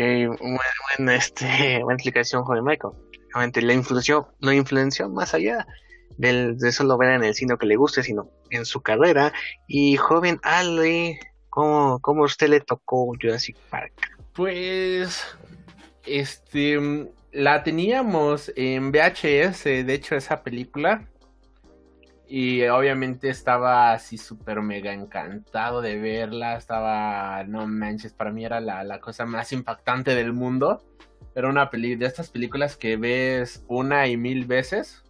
buena, 0.99 1.17
este, 1.17 1.47
buena 1.83 1.95
explicación, 1.95 2.45
joven 2.45 2.63
Michael. 2.63 2.95
Realmente 3.35 3.61
la 3.61 3.75
influenció, 3.75 4.29
no 4.41 4.53
influenció 4.53 5.09
más 5.09 5.35
allá 5.35 5.67
del, 6.19 6.59
de 6.59 6.71
solo 6.73 6.99
ver 6.99 7.13
en 7.13 7.25
el 7.25 7.35
cine 7.35 7.57
que 7.59 7.67
le 7.67 7.77
guste, 7.77 8.03
sino 8.03 8.29
en 8.51 8.67
su 8.67 8.83
carrera. 8.83 9.33
Y 9.67 9.97
joven 9.97 10.39
Ali, 10.43 11.19
¿Cómo, 11.59 11.99
cómo 12.01 12.23
usted 12.23 12.49
le 12.49 12.61
tocó 12.61 13.13
Jurassic 13.21 13.57
Park? 13.71 13.93
Pues, 14.33 15.27
este, 16.07 16.79
la 17.33 17.65
teníamos 17.65 18.53
en 18.55 18.93
VHS, 18.93 19.65
de 19.65 19.93
hecho, 19.95 20.15
esa 20.15 20.45
película. 20.45 21.09
Y 22.29 22.63
obviamente 22.69 23.31
estaba 23.31 23.93
así 23.93 24.19
súper 24.19 24.61
mega 24.61 24.93
encantado 24.93 25.81
de 25.81 25.99
verla. 25.99 26.57
Estaba, 26.57 27.43
no 27.43 27.67
manches, 27.67 28.13
para 28.13 28.31
mí 28.31 28.45
era 28.45 28.61
la, 28.61 28.85
la 28.85 29.01
cosa 29.01 29.27
más 29.27 29.51
impactante 29.53 30.15
del 30.15 30.33
mundo. 30.35 30.85
Era 31.35 31.49
una 31.49 31.71
peli 31.71 31.97
de 31.97 32.07
estas 32.07 32.31
películas 32.31 32.77
que 32.77 32.97
ves 32.97 33.65
una 33.67 34.07
y 34.07 34.17
mil 34.17 34.45
veces. 34.45 35.03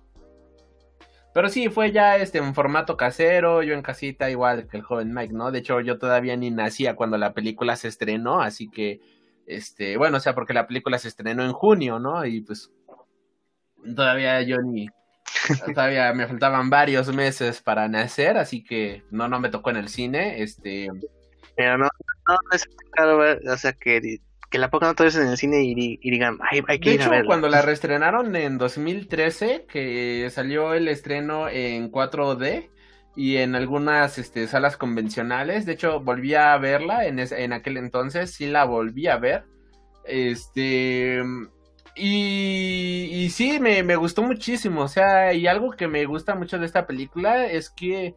Pero 1.35 1.49
sí, 1.49 1.69
fue 1.69 1.93
ya 1.93 2.17
este 2.17 2.39
en 2.39 2.55
formato 2.55 2.97
casero, 2.97 3.63
yo 3.63 3.75
en 3.75 3.83
casita, 3.83 4.31
igual 4.31 4.67
que 4.69 4.79
el 4.79 4.83
joven 4.83 5.13
Mike, 5.15 5.35
¿no? 5.35 5.51
De 5.53 5.61
hecho, 5.61 5.81
yo 5.81 5.99
todavía 5.99 6.37
ni 6.37 6.51
nacía 6.51 6.97
cuando 6.97 7.19
la 7.19 7.35
película 7.35 7.77
se 7.77 7.89
estrenó, 7.89 8.41
así 8.41 8.71
que, 8.71 9.01
este, 9.47 9.97
bueno, 9.97 10.17
o 10.17 10.21
sea, 10.21 10.35
porque 10.35 10.55
la 10.55 10.67
película 10.67 10.99
se 10.99 11.09
estrenó 11.09 11.45
en 11.45 11.53
junio, 11.53 11.99
¿no? 11.99 12.25
Y 12.25 12.41
pues 12.41 12.71
todavía 13.95 14.43
yo 14.43 14.57
ni, 14.59 14.89
Todavía 15.75 16.13
me 16.13 16.27
faltaban 16.27 16.71
varios 16.71 17.15
meses 17.15 17.61
para 17.63 17.89
nacer, 17.89 18.37
así 18.37 18.63
que 18.63 19.05
no, 19.11 19.29
no 19.29 19.41
me 19.41 19.49
tocó 19.49 19.71
en 19.71 19.77
el 19.77 19.89
cine. 19.89 20.43
Este. 20.43 20.89
Pero 21.57 21.79
no, 21.79 21.89
no, 22.29 22.37
es 22.53 22.67
claro, 22.93 23.21
o 23.53 23.57
sea, 23.57 23.73
que, 23.73 24.21
que 24.51 24.59
la 24.59 24.71
pongan 24.71 24.91
otra 24.91 25.07
vez 25.07 25.17
en 25.17 25.29
el 25.29 25.37
cine 25.39 25.63
y, 25.65 25.99
y 26.03 26.11
digan, 26.11 26.39
hay, 26.51 26.63
hay 26.69 26.79
que 26.81 26.91
De 26.91 26.95
ir 26.95 27.03
a 27.03 27.09
hecho, 27.09 27.11
verla. 27.11 27.27
cuando 27.27 27.49
la 27.49 27.63
reestrenaron 27.63 28.37
en 28.37 28.57
2013, 28.59 29.67
que 29.69 30.29
salió 30.31 30.75
el 30.75 30.87
estreno 30.89 31.49
en 31.49 31.91
4D 31.91 32.71
y 33.17 33.37
en 33.39 33.57
algunas 33.57 34.17
este, 34.19 34.47
salas 34.47 34.77
convencionales, 34.77 35.67
de 35.67 35.73
hecho, 35.73 36.01
volví 36.01 36.35
a 36.35 36.57
verla 36.59 37.07
en, 37.07 37.19
ese- 37.19 37.43
en 37.43 37.53
aquel 37.53 37.77
entonces, 37.79 38.33
sí 38.35 38.47
la 38.47 38.65
volví 38.65 39.09
a 39.09 39.17
ver. 39.19 39.45
Este. 40.05 41.23
Y, 41.97 43.09
y 43.13 43.31
sí, 43.31 43.59
me, 43.61 43.83
me 43.83 43.97
gustó 43.97 44.23
muchísimo. 44.23 44.83
O 44.83 44.89
sea, 44.89 45.33
y 45.35 45.47
algo 45.49 45.73
que 45.73 45.89
me 45.89 46.05
gusta 46.07 46.35
mucho 46.37 46.59
de 46.59 46.67
esta 46.67 46.87
película 46.87 47.47
es 47.47 47.71
que 47.71 48.17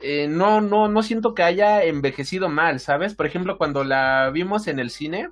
eh, 0.00 0.28
no, 0.28 0.60
no, 0.60 0.88
no 0.88 1.02
siento 1.02 1.34
que 1.34 1.42
haya 1.42 1.82
envejecido 1.84 2.48
mal, 2.48 2.80
¿sabes? 2.80 3.14
Por 3.14 3.26
ejemplo, 3.26 3.56
cuando 3.58 3.84
la 3.84 4.30
vimos 4.32 4.66
en 4.68 4.78
el 4.80 4.90
cine, 4.90 5.30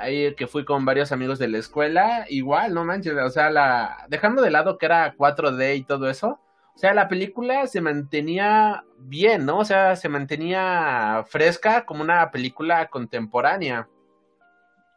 ahí 0.00 0.34
que 0.34 0.46
fui 0.46 0.64
con 0.64 0.84
varios 0.84 1.12
amigos 1.12 1.38
de 1.38 1.48
la 1.48 1.58
escuela, 1.58 2.26
igual, 2.28 2.74
no 2.74 2.84
manches, 2.84 3.14
o 3.14 3.30
sea, 3.30 3.50
la, 3.50 4.06
dejando 4.08 4.42
de 4.42 4.50
lado 4.50 4.78
que 4.78 4.86
era 4.86 5.14
4D 5.16 5.76
y 5.76 5.84
todo 5.84 6.10
eso, 6.10 6.40
o 6.74 6.78
sea, 6.78 6.94
la 6.94 7.08
película 7.08 7.66
se 7.66 7.80
mantenía 7.80 8.84
bien, 8.96 9.44
¿no? 9.44 9.58
O 9.58 9.64
sea, 9.64 9.96
se 9.96 10.08
mantenía 10.08 11.24
fresca 11.28 11.84
como 11.84 12.02
una 12.02 12.30
película 12.30 12.88
contemporánea. 12.88 13.86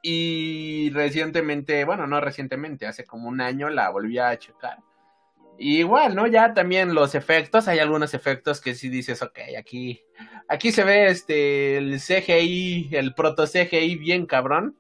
Y 0.02 0.92
recientemente, 0.92 1.84
bueno, 1.84 2.08
no 2.08 2.22
recientemente, 2.22 2.88
hace 2.88 3.06
como 3.06 3.28
un 3.28 3.42
año 3.42 3.70
la 3.70 3.90
volví 3.90 4.18
a 4.18 4.38
checar. 4.38 4.78
Y 5.58 5.80
igual, 5.80 6.16
¿no? 6.16 6.28
Ya 6.28 6.54
también 6.54 6.94
los 6.94 7.16
efectos, 7.16 7.68
hay 7.68 7.80
algunos 7.80 8.14
efectos 8.14 8.62
que 8.62 8.76
sí 8.76 8.90
dices, 8.90 9.22
ok, 9.22 9.40
aquí, 9.58 10.02
aquí 10.48 10.72
se 10.72 10.84
ve 10.84 11.08
este, 11.08 11.78
el 11.78 12.00
CGI, 12.00 12.90
el 12.94 13.14
proto 13.14 13.46
CGI 13.46 13.96
bien 13.98 14.26
cabrón. 14.26 14.78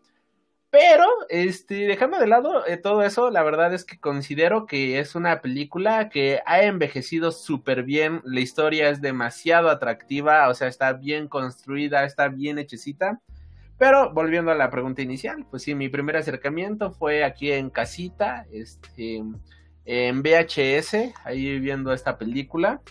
Pero, 0.73 1.05
este, 1.29 1.85
dejando 1.85 2.17
de 2.17 2.25
lado 2.25 2.65
eh, 2.65 2.77
todo 2.77 3.03
eso, 3.03 3.29
la 3.29 3.43
verdad 3.43 3.75
es 3.75 3.85
que 3.85 3.99
considero 3.99 4.65
que 4.65 4.97
es 4.97 5.13
una 5.13 5.39
película 5.39 6.09
que 6.09 6.41
ha 6.47 6.63
envejecido 6.63 7.31
súper 7.31 7.83
bien. 7.83 8.21
La 8.25 8.39
historia 8.39 8.89
es 8.89 8.99
demasiado 8.99 9.69
atractiva, 9.69 10.49
o 10.49 10.55
sea, 10.55 10.67
está 10.67 10.93
bien 10.93 11.27
construida, 11.27 12.05
está 12.05 12.27
bien 12.27 12.57
hechecita. 12.57 13.21
Pero 13.77 14.11
volviendo 14.15 14.49
a 14.49 14.55
la 14.55 14.71
pregunta 14.71 15.03
inicial, 15.03 15.45
pues 15.47 15.61
sí, 15.61 15.75
mi 15.75 15.89
primer 15.89 16.17
acercamiento 16.17 16.89
fue 16.89 17.23
aquí 17.23 17.51
en 17.51 17.69
casita, 17.69 18.47
este, 18.51 19.21
en 19.85 20.23
VHS, 20.23 21.13
ahí 21.23 21.59
viendo 21.59 21.93
esta 21.93 22.17
película. 22.17 22.81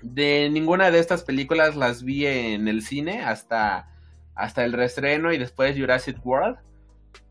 De 0.00 0.48
ninguna 0.48 0.92
de 0.92 1.00
estas 1.00 1.24
películas 1.24 1.74
las 1.74 2.04
vi 2.04 2.26
en 2.26 2.68
el 2.68 2.82
cine 2.82 3.24
hasta, 3.24 3.88
hasta 4.36 4.64
el 4.64 4.72
reestreno 4.72 5.32
y 5.32 5.38
después 5.38 5.76
Jurassic 5.76 6.24
World. 6.24 6.58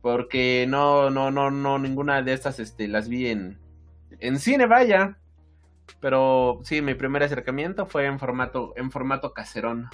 Porque 0.01 0.65
no, 0.67 1.09
no, 1.09 1.31
no, 1.31 1.51
no, 1.51 1.79
ninguna 1.79 2.21
de 2.21 2.33
estas 2.33 2.59
este, 2.59 2.87
las 2.87 3.07
vi 3.09 3.27
en, 3.27 3.59
en 4.19 4.39
cine, 4.39 4.65
vaya. 4.65 5.17
Pero 5.99 6.59
sí, 6.63 6.81
mi 6.81 6.93
primer 6.93 7.23
acercamiento 7.23 7.85
fue 7.85 8.05
en 8.05 8.19
formato, 8.19 8.73
en 8.75 8.91
formato 8.91 9.33
caserón. 9.33 9.89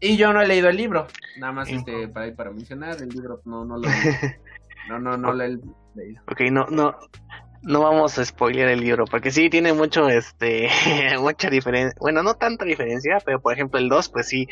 Y 0.00 0.16
yo 0.16 0.32
no 0.32 0.40
he 0.40 0.46
leído 0.46 0.68
el 0.68 0.76
libro, 0.76 1.08
nada 1.38 1.52
más 1.52 1.68
este, 1.68 2.06
para, 2.08 2.32
para 2.34 2.52
mencionar, 2.52 3.02
el 3.02 3.08
libro 3.08 3.42
no, 3.44 3.64
no 3.64 3.78
lo 3.78 3.88
no, 4.88 5.00
no, 5.00 5.16
no 5.16 5.32
lo 5.32 5.42
he 5.42 5.58
leído. 5.94 6.22
Ok, 6.30 6.42
no, 6.52 6.66
no, 6.70 6.96
no 7.62 7.80
vamos 7.80 8.16
a 8.18 8.24
spoilear 8.24 8.68
el 8.68 8.80
libro, 8.80 9.06
porque 9.06 9.32
sí 9.32 9.50
tiene 9.50 9.72
mucho, 9.72 10.08
este, 10.08 10.68
mucha 11.20 11.50
diferencia, 11.50 11.96
bueno, 12.00 12.22
no 12.22 12.34
tanta 12.34 12.64
diferencia, 12.64 13.18
pero 13.24 13.40
por 13.40 13.52
ejemplo 13.52 13.80
el 13.80 13.88
2, 13.88 14.08
pues 14.10 14.28
sí, 14.28 14.48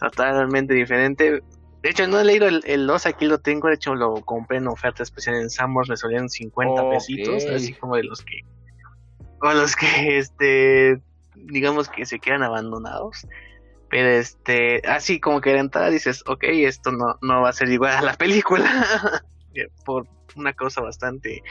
totalmente 0.00 0.74
diferente. 0.74 1.42
De 1.82 1.90
hecho, 1.90 2.06
no 2.06 2.20
he 2.20 2.24
leído 2.24 2.46
el, 2.46 2.62
el 2.66 2.86
2, 2.86 3.06
aquí 3.06 3.24
lo 3.24 3.38
tengo, 3.38 3.68
de 3.68 3.74
hecho 3.74 3.94
lo 3.94 4.14
compré 4.16 4.58
en 4.58 4.68
oferta 4.68 5.02
especial 5.02 5.36
en 5.36 5.48
Sambors, 5.48 5.88
me 5.88 5.96
solían 5.96 6.28
50 6.28 6.82
Ok. 6.82 6.90
pesitos, 6.90 7.46
así 7.46 7.72
como 7.74 7.96
de 7.96 8.04
los 8.04 8.22
que, 8.22 8.40
o 9.40 9.52
los 9.52 9.74
que, 9.76 10.18
este, 10.18 11.00
digamos 11.34 11.88
que 11.88 12.04
se 12.04 12.18
quedan 12.18 12.42
abandonados. 12.42 13.26
Pero 13.88 14.08
este, 14.08 14.82
así 14.86 15.18
como 15.18 15.40
que 15.40 15.50
de 15.50 15.58
entrada 15.58 15.90
dices, 15.90 16.22
ok, 16.26 16.44
esto 16.44 16.92
no, 16.92 17.18
no 17.22 17.42
va 17.42 17.48
a 17.48 17.52
ser 17.52 17.68
igual 17.70 17.92
a 17.96 18.02
la 18.02 18.14
película. 18.14 18.70
Por 19.84 20.06
una 20.36 20.52
cosa 20.52 20.80
bastante 20.80 21.42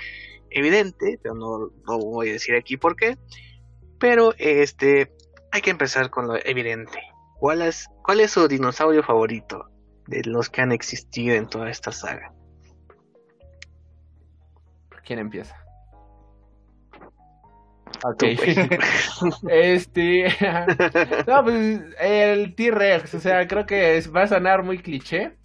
evidente, 0.52 1.20
pero 1.22 1.36
no 1.36 1.70
lo 1.86 1.98
voy 1.98 2.30
a 2.30 2.34
decir 2.34 2.56
aquí 2.56 2.78
por 2.78 2.96
qué. 2.96 3.18
Pero 4.00 4.34
este, 4.38 5.12
hay 5.52 5.62
que 5.62 5.70
empezar 5.72 6.10
con 6.10 6.28
lo 6.28 6.36
evidente. 6.46 6.98
¿Cuál 7.40 7.62
es, 7.62 7.90
cuál 8.04 8.22
es 8.22 8.32
su 8.32 8.48
dinosaurio 8.48 9.04
favorito 9.04 9.70
de 10.10 10.24
los 10.26 10.50
que 10.50 10.62
han 10.62 10.72
existido 10.72 11.36
en 11.36 11.48
toda 11.48 11.70
esta 11.70 11.92
saga? 11.92 12.34
¿Quién 15.06 15.20
empieza? 15.20 15.56
Tú, 18.00 18.08
Ok. 18.10 18.24
Este. 19.50 20.28
no, 21.28 21.44
pues 21.44 21.82
el 22.00 22.56
T-Rex. 22.56 23.16
O 23.16 23.20
sea, 23.20 23.48
creo 23.48 23.66
que 23.66 23.98
es- 23.98 24.14
va 24.14 24.24
a 24.24 24.28
sonar 24.28 24.64
muy 24.64 24.80
cliché. 24.80 25.38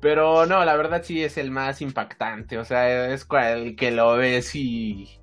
Pero 0.00 0.44
no, 0.46 0.64
la 0.64 0.76
verdad 0.76 1.02
sí 1.02 1.22
es 1.24 1.38
el 1.38 1.50
más 1.50 1.80
impactante. 1.80 2.58
O 2.58 2.64
sea, 2.64 3.12
es 3.12 3.26
el 3.30 3.76
que 3.76 3.90
lo 3.90 4.16
ves 4.16 4.54
y. 4.54 5.20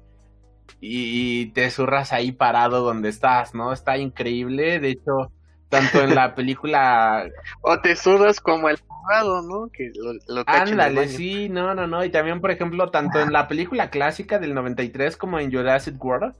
Y 0.80 1.48
te 1.52 1.70
zurras 1.70 2.12
ahí 2.14 2.32
parado 2.32 2.82
donde 2.82 3.10
estás, 3.10 3.54
¿no? 3.54 3.72
Está 3.72 3.98
increíble. 3.98 4.80
De 4.80 4.90
hecho, 4.90 5.32
tanto 5.72 6.04
en 6.04 6.14
la 6.14 6.36
película 6.36 7.28
o 7.62 7.80
te 7.80 7.96
sudas 7.96 8.40
como 8.40 8.70
el 8.70 8.78
abogado, 8.88 9.42
¿no? 9.42 9.72
Que 9.72 9.92
lo, 9.96 10.14
lo 10.28 10.44
Ándale, 10.46 11.08
sí, 11.08 11.50
no, 11.50 11.74
no, 11.74 11.88
no. 11.88 12.04
Y 12.04 12.10
también, 12.12 12.42
por 12.42 12.52
ejemplo, 12.52 12.92
tanto 12.92 13.20
en 13.20 13.32
la 13.32 13.48
película 13.48 13.90
clásica 13.90 14.38
del 14.38 14.54
93 14.54 15.18
como 15.18 15.40
en 15.40 15.52
Jurassic 15.52 16.04
World, 16.04 16.36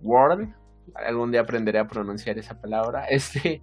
World, 0.00 0.52
algún 0.94 1.30
día 1.30 1.42
aprenderé 1.42 1.78
a 1.78 1.86
pronunciar 1.86 2.38
esa 2.38 2.60
palabra, 2.60 3.04
este, 3.10 3.62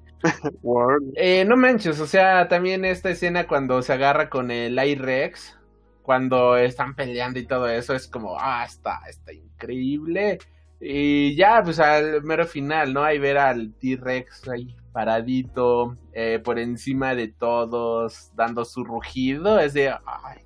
World. 0.61 1.13
eh, 1.15 1.43
no 1.45 1.57
manches, 1.57 1.99
o 1.99 2.07
sea, 2.07 2.47
también 2.47 2.85
esta 2.85 3.09
escena 3.09 3.47
cuando 3.47 3.81
se 3.81 3.93
agarra 3.93 4.29
con 4.29 4.51
el 4.51 4.77
I-Rex, 4.79 5.57
cuando 6.03 6.55
están 6.55 6.95
peleando 6.95 7.39
y 7.39 7.47
todo 7.47 7.67
eso, 7.67 7.93
es 7.93 8.07
como, 8.07 8.37
ah, 8.39 8.63
está, 8.65 9.01
está 9.09 9.33
increíble. 9.33 10.37
Y 10.79 11.35
ya, 11.35 11.61
pues 11.63 11.79
al 11.79 12.23
mero 12.23 12.45
final, 12.45 12.93
¿no? 12.93 13.03
Ahí 13.03 13.17
ver 13.17 13.37
al 13.39 13.73
T-Rex 13.73 14.47
ahí 14.47 14.75
paradito, 14.91 15.95
eh, 16.13 16.39
por 16.43 16.59
encima 16.59 17.15
de 17.15 17.27
todos, 17.27 18.31
dando 18.35 18.65
su 18.65 18.83
rugido, 18.83 19.59
es 19.59 19.73
de, 19.73 19.89
ay, 19.89 20.41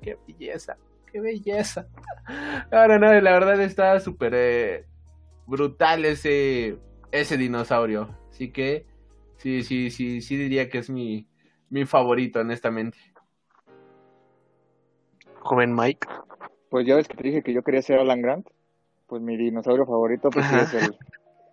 qué 0.00 0.18
belleza, 0.26 0.76
qué 1.10 1.20
belleza. 1.20 1.86
No, 2.70 2.86
no, 2.86 2.98
no, 2.98 3.20
la 3.20 3.32
verdad 3.32 3.60
está 3.60 3.98
súper 3.98 4.32
eh, 4.36 4.86
brutal 5.46 6.04
ese, 6.04 6.78
ese 7.10 7.36
dinosaurio. 7.36 8.16
Así 8.30 8.52
que, 8.52 8.86
sí, 9.36 9.64
sí, 9.64 9.90
sí, 9.90 10.20
sí 10.20 10.36
diría 10.36 10.68
que 10.68 10.78
es 10.78 10.90
mi, 10.90 11.26
mi 11.70 11.86
favorito, 11.86 12.40
honestamente. 12.40 12.98
Joven 15.40 15.74
Mike. 15.74 16.06
Pues 16.68 16.86
ya 16.86 16.94
ves 16.94 17.08
que 17.08 17.16
te 17.16 17.24
dije 17.24 17.42
que 17.42 17.52
yo 17.52 17.64
quería 17.64 17.82
ser 17.82 17.98
Alan 17.98 18.22
Grant. 18.22 18.46
Pues 19.08 19.20
mi 19.20 19.36
dinosaurio 19.36 19.86
favorito 19.86 20.30
pues 20.30 20.46
sí 20.46 20.54
es 20.56 20.74
el, 20.74 20.96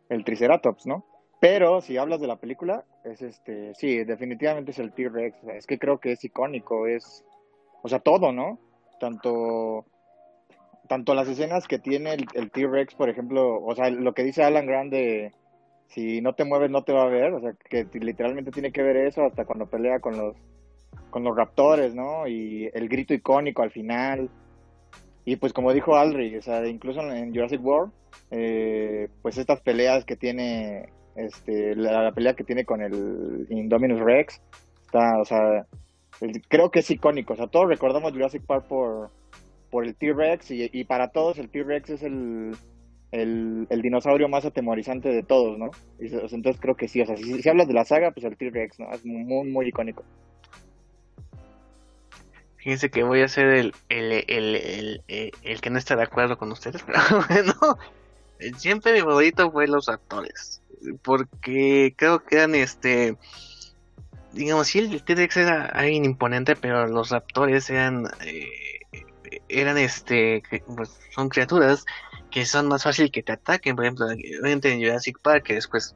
el 0.09 0.23
Triceratops, 0.23 0.85
¿no? 0.85 1.03
Pero 1.39 1.81
si 1.81 1.97
hablas 1.97 2.19
de 2.19 2.27
la 2.27 2.37
película, 2.37 2.83
es 3.03 3.21
este, 3.21 3.73
sí, 3.75 4.03
definitivamente 4.03 4.71
es 4.71 4.79
el 4.79 4.91
T-Rex. 4.91 5.43
Es 5.55 5.67
que 5.67 5.77
creo 5.77 5.99
que 5.99 6.13
es 6.13 6.23
icónico, 6.23 6.87
es, 6.87 7.23
o 7.83 7.89
sea, 7.89 7.99
todo, 7.99 8.31
¿no? 8.31 8.59
Tanto, 8.99 9.85
tanto 10.87 11.13
las 11.13 11.27
escenas 11.27 11.67
que 11.67 11.77
tiene 11.77 12.17
el, 12.33 12.51
T-Rex, 12.51 12.95
por 12.95 13.09
ejemplo, 13.09 13.63
o 13.63 13.75
sea, 13.75 13.89
lo 13.89 14.13
que 14.13 14.23
dice 14.23 14.43
Alan 14.43 14.65
Grant 14.65 14.91
de 14.91 15.31
si 15.87 16.21
no 16.21 16.33
te 16.33 16.43
mueves 16.43 16.69
no 16.69 16.83
te 16.83 16.91
va 16.91 17.03
a 17.03 17.09
ver, 17.09 17.33
o 17.33 17.39
sea, 17.39 17.53
que 17.69 17.87
literalmente 17.93 18.51
tiene 18.51 18.71
que 18.71 18.83
ver 18.83 18.97
eso 18.97 19.23
hasta 19.23 19.45
cuando 19.45 19.69
pelea 19.69 19.99
con 19.99 20.17
los, 20.17 20.35
con 21.09 21.23
los 21.23 21.35
raptores, 21.35 21.95
¿no? 21.95 22.27
Y 22.27 22.69
el 22.73 22.89
grito 22.89 23.13
icónico 23.13 23.61
al 23.61 23.71
final. 23.71 24.29
Y 25.25 25.35
pues 25.35 25.53
como 25.53 25.73
dijo 25.73 25.95
Aldrich, 25.95 26.37
o 26.37 26.41
sea, 26.41 26.65
incluso 26.67 27.01
en 27.01 27.33
Jurassic 27.33 27.63
World, 27.63 27.91
eh, 28.31 29.09
pues 29.21 29.37
estas 29.37 29.61
peleas 29.61 30.05
que 30.05 30.15
tiene, 30.15 30.89
este, 31.17 31.75
la, 31.75 32.11
pelea 32.11 32.33
que 32.33 32.43
tiene 32.43 32.65
con 32.65 32.81
el 32.81 33.47
Indominus 33.49 33.99
Rex, 33.99 34.41
está, 34.85 35.19
o 35.19 35.25
sea, 35.25 35.65
creo 36.47 36.71
que 36.71 36.79
es 36.79 36.91
icónico, 36.91 37.33
o 37.33 37.35
sea, 37.35 37.47
todos 37.47 37.67
recordamos 37.67 38.13
Jurassic 38.13 38.45
Park 38.45 38.65
por, 38.67 39.09
por 39.69 39.85
el 39.85 39.95
T-Rex 39.95 40.51
y, 40.51 40.83
para 40.85 41.09
todos 41.09 41.37
el 41.39 41.49
T-Rex 41.49 41.89
es 41.89 42.03
el, 42.03 42.55
el, 43.11 43.81
dinosaurio 43.81 44.29
más 44.29 44.45
atemorizante 44.45 45.09
de 45.09 45.23
todos, 45.23 45.57
¿no? 45.57 45.71
Entonces 45.99 46.61
creo 46.61 46.75
que 46.75 46.87
sí, 46.87 47.01
o 47.01 47.05
sea, 47.05 47.17
si, 47.17 47.41
si 47.41 47.49
hablas 47.49 47.67
de 47.67 47.73
la 47.73 47.85
saga, 47.85 48.11
pues 48.11 48.25
el 48.25 48.37
T-Rex, 48.37 48.79
¿no? 48.79 48.91
Es 48.91 49.05
muy, 49.05 49.49
muy 49.49 49.67
icónico. 49.67 50.03
Fíjense 52.57 52.89
que 52.89 53.03
voy 53.03 53.21
a 53.21 53.27
ser 53.27 53.47
el, 53.47 53.73
el, 53.89 54.11
el, 54.27 54.55
el, 54.55 55.01
el, 55.07 55.31
el 55.41 55.61
que 55.61 55.69
no 55.69 55.77
está 55.77 55.95
de 55.95 56.03
acuerdo 56.03 56.37
con 56.37 56.51
ustedes, 56.51 56.83
pero 56.87 56.99
bueno, 57.27 57.53
siempre 58.57 58.93
mi 58.93 58.99
favorito 58.99 59.51
fue 59.51 59.67
los 59.67 59.89
actores, 59.89 60.61
porque 61.03 61.93
creo 61.97 62.23
que 62.23 62.35
eran 62.35 62.55
este, 62.55 63.17
digamos, 64.37 64.67
sí, 64.67 64.79
el 64.79 65.03
T-Rex 65.03 65.37
era 65.37 65.65
alguien 65.65 66.05
imponente, 66.05 66.55
pero 66.55 66.87
los 66.87 67.09
raptores 67.09 67.69
eran, 67.69 68.07
eh, 68.21 68.79
eran 69.49 69.77
este, 69.77 70.43
pues, 70.75 70.97
son 71.13 71.29
criaturas 71.29 71.85
que 72.31 72.45
son 72.45 72.67
más 72.67 72.83
fácil 72.83 73.11
que 73.11 73.23
te 73.23 73.31
ataquen, 73.31 73.75
por 73.75 73.85
ejemplo, 73.85 74.07
en 74.11 74.81
Jurassic 74.81 75.19
Park, 75.21 75.43
que 75.43 75.55
después, 75.55 75.95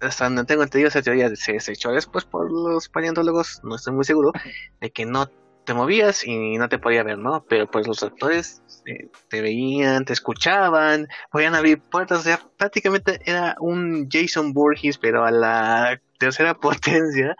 hasta 0.00 0.24
donde 0.24 0.44
tengo 0.44 0.62
entendido, 0.62 0.88
esa 0.88 1.02
teoría 1.02 1.34
se 1.36 1.52
desechó 1.52 1.92
después 1.92 2.24
por 2.24 2.50
los 2.50 2.88
paleontólogos, 2.88 3.60
no 3.62 3.76
estoy 3.76 3.94
muy 3.94 4.04
seguro, 4.04 4.32
de 4.80 4.90
que 4.90 5.04
no 5.04 5.30
te 5.68 5.74
movías 5.74 6.26
y 6.26 6.56
no 6.56 6.66
te 6.70 6.78
podía 6.78 7.02
ver, 7.02 7.18
¿no? 7.18 7.44
Pero 7.46 7.70
pues 7.70 7.86
los 7.86 8.02
actores 8.02 8.62
eh, 8.86 9.10
te 9.28 9.42
veían, 9.42 10.06
te 10.06 10.14
escuchaban, 10.14 11.08
podían 11.30 11.54
abrir 11.54 11.78
puertas, 11.78 12.20
o 12.20 12.22
sea, 12.22 12.40
prácticamente 12.56 13.20
era 13.26 13.54
un 13.60 14.08
Jason 14.10 14.54
Voorhees, 14.54 14.96
pero 14.96 15.26
a 15.26 15.30
la 15.30 16.00
tercera 16.18 16.54
potencia, 16.60 17.36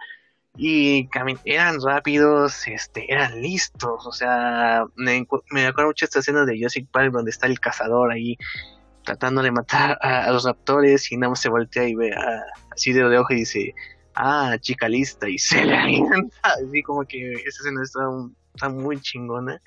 y 0.55 1.09
eran 1.43 1.81
rápidos, 1.81 2.67
este, 2.67 3.11
eran 3.11 3.41
listos, 3.41 4.05
o 4.05 4.11
sea, 4.11 4.85
me, 4.95 5.25
me 5.49 5.65
acuerdo 5.65 5.89
mucho 5.89 6.05
esta 6.05 6.19
escena 6.19 6.45
de 6.45 6.55
Jurassic 6.55 6.87
Park 6.91 7.11
donde 7.11 7.31
está 7.31 7.47
el 7.47 7.59
cazador 7.59 8.11
ahí 8.11 8.37
tratando 9.05 9.41
de 9.41 9.49
matar 9.49 9.97
a, 10.03 10.25
a 10.25 10.31
los 10.31 10.43
raptores 10.43 11.11
y 11.11 11.17
nada 11.17 11.31
más 11.31 11.39
se 11.39 11.49
voltea 11.49 11.87
y 11.87 11.95
ve 11.95 12.13
a, 12.13 12.43
así 12.69 12.93
de 12.93 13.17
ojo 13.17 13.33
y 13.33 13.37
dice, 13.37 13.73
ah, 14.19 14.57
chica 14.59 14.87
lista, 14.87 15.29
y 15.29 15.37
se 15.39 15.65
le 15.65 15.75
avienta, 15.75 16.37
así 16.41 16.83
como 16.83 17.05
que 17.05 17.33
esa 17.33 17.47
escena 17.47 17.81
está, 17.83 18.69
muy 18.69 18.99
chingona. 19.01 19.61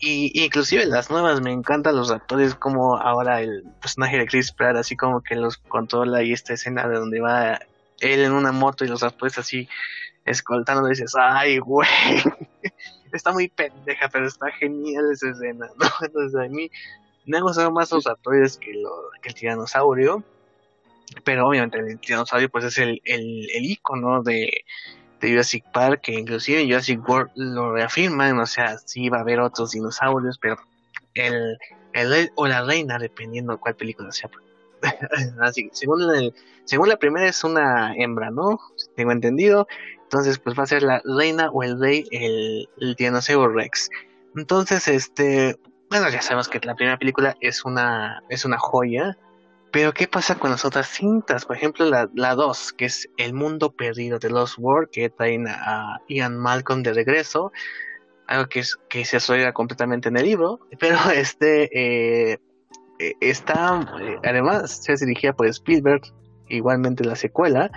Y, 0.00 0.30
y 0.32 0.44
inclusive 0.44 0.86
las 0.86 1.10
nuevas, 1.10 1.40
me 1.40 1.52
encantan 1.52 1.96
los 1.96 2.08
raptores, 2.08 2.54
como 2.54 2.96
ahora 2.96 3.42
el 3.42 3.64
personaje 3.80 4.16
de 4.16 4.26
Chris 4.26 4.52
Pratt, 4.52 4.76
así 4.76 4.96
como 4.96 5.22
que 5.22 5.34
los 5.34 5.58
controla 5.58 6.22
y 6.22 6.32
esta 6.32 6.54
escena 6.54 6.88
de 6.88 6.98
donde 6.98 7.20
va 7.20 7.58
él 8.00 8.20
en 8.20 8.32
una 8.32 8.52
moto 8.52 8.84
y 8.84 8.88
los 8.88 9.02
raptores 9.02 9.38
así 9.38 9.68
escoltando, 10.24 10.86
dices, 10.86 11.14
ay, 11.18 11.58
güey, 11.58 11.88
está 13.12 13.32
muy 13.32 13.48
pendeja, 13.48 14.08
pero 14.08 14.26
está 14.26 14.50
genial 14.52 15.10
esa 15.12 15.30
escena, 15.30 15.66
¿no? 15.78 15.86
Entonces 16.00 16.40
a 16.40 16.48
mí 16.48 16.70
me 17.26 17.38
han 17.38 17.42
gustado 17.42 17.70
más 17.70 17.90
los 17.90 18.04
lo, 18.06 18.14
que 19.22 19.28
el 19.28 19.34
tiranosaurio, 19.34 20.22
pero 21.24 21.48
obviamente 21.48 21.78
el 21.78 21.98
tiranosaurio 21.98 22.48
pues 22.48 22.64
es 22.64 22.78
el, 22.78 23.00
el, 23.04 23.48
el 23.50 23.64
icono 23.64 24.22
de, 24.22 24.64
de 25.20 25.30
Jurassic 25.30 25.64
Park, 25.72 26.02
que 26.02 26.12
inclusive 26.12 26.64
Jurassic 26.64 27.06
World 27.08 27.30
lo 27.34 27.72
reafirman, 27.72 28.38
o 28.38 28.46
sea, 28.46 28.78
sí 28.78 29.08
va 29.08 29.18
a 29.18 29.20
haber 29.22 29.40
otros 29.40 29.72
dinosaurios, 29.72 30.38
pero 30.38 30.56
el, 31.14 31.58
el 31.92 32.10
rey 32.10 32.28
o 32.34 32.46
la 32.46 32.62
reina, 32.62 32.98
dependiendo 32.98 33.52
de 33.52 33.58
cuál 33.58 33.74
película 33.74 34.12
sea. 34.12 34.30
Así 35.40 35.68
que 35.68 35.70
según, 35.74 36.00
según 36.64 36.88
la 36.88 36.96
primera 36.96 37.26
es 37.26 37.42
una 37.42 37.94
hembra, 37.96 38.30
¿no? 38.30 38.60
Tengo 38.96 39.12
entendido. 39.12 39.66
Entonces, 40.04 40.38
pues 40.38 40.58
va 40.58 40.62
a 40.62 40.66
ser 40.66 40.82
la 40.82 41.02
reina 41.04 41.50
o 41.50 41.62
el 41.62 41.78
rey, 41.78 42.06
el, 42.10 42.68
el 42.80 42.96
tiranosaurio 42.96 43.48
Rex. 43.48 43.90
Entonces, 44.36 44.88
este, 44.88 45.58
bueno, 45.90 46.08
ya 46.08 46.22
sabemos 46.22 46.48
que 46.48 46.60
la 46.62 46.74
primera 46.74 46.96
película 46.96 47.36
es 47.40 47.64
una, 47.64 48.22
es 48.28 48.44
una 48.44 48.58
joya. 48.58 49.18
Pero, 49.70 49.92
¿qué 49.92 50.08
pasa 50.08 50.38
con 50.38 50.50
las 50.50 50.64
otras 50.64 50.88
cintas? 50.88 51.44
Por 51.44 51.56
ejemplo, 51.56 51.84
la, 51.84 52.08
la 52.14 52.34
2, 52.34 52.72
que 52.72 52.86
es 52.86 53.08
El 53.18 53.34
Mundo 53.34 53.72
Perdido 53.72 54.18
de 54.18 54.30
Lost 54.30 54.56
World, 54.58 54.88
que 54.90 55.10
traen 55.10 55.46
a 55.46 56.00
Ian 56.08 56.38
Malcolm 56.38 56.82
de 56.82 56.94
regreso. 56.94 57.52
Algo 58.26 58.48
que, 58.48 58.60
es, 58.60 58.76
que 58.88 59.04
se 59.04 59.18
asocia 59.18 59.52
completamente 59.52 60.08
en 60.08 60.16
el 60.16 60.24
libro. 60.24 60.60
Pero 60.80 60.96
este 61.14 61.68
eh, 62.32 62.38
eh, 62.98 63.14
está, 63.20 63.80
eh, 64.00 64.16
además, 64.24 64.82
se 64.84 64.94
dirigida 65.04 65.34
por 65.34 65.46
Spielberg, 65.48 66.02
igualmente 66.48 67.04
la 67.04 67.16
secuela. 67.16 67.70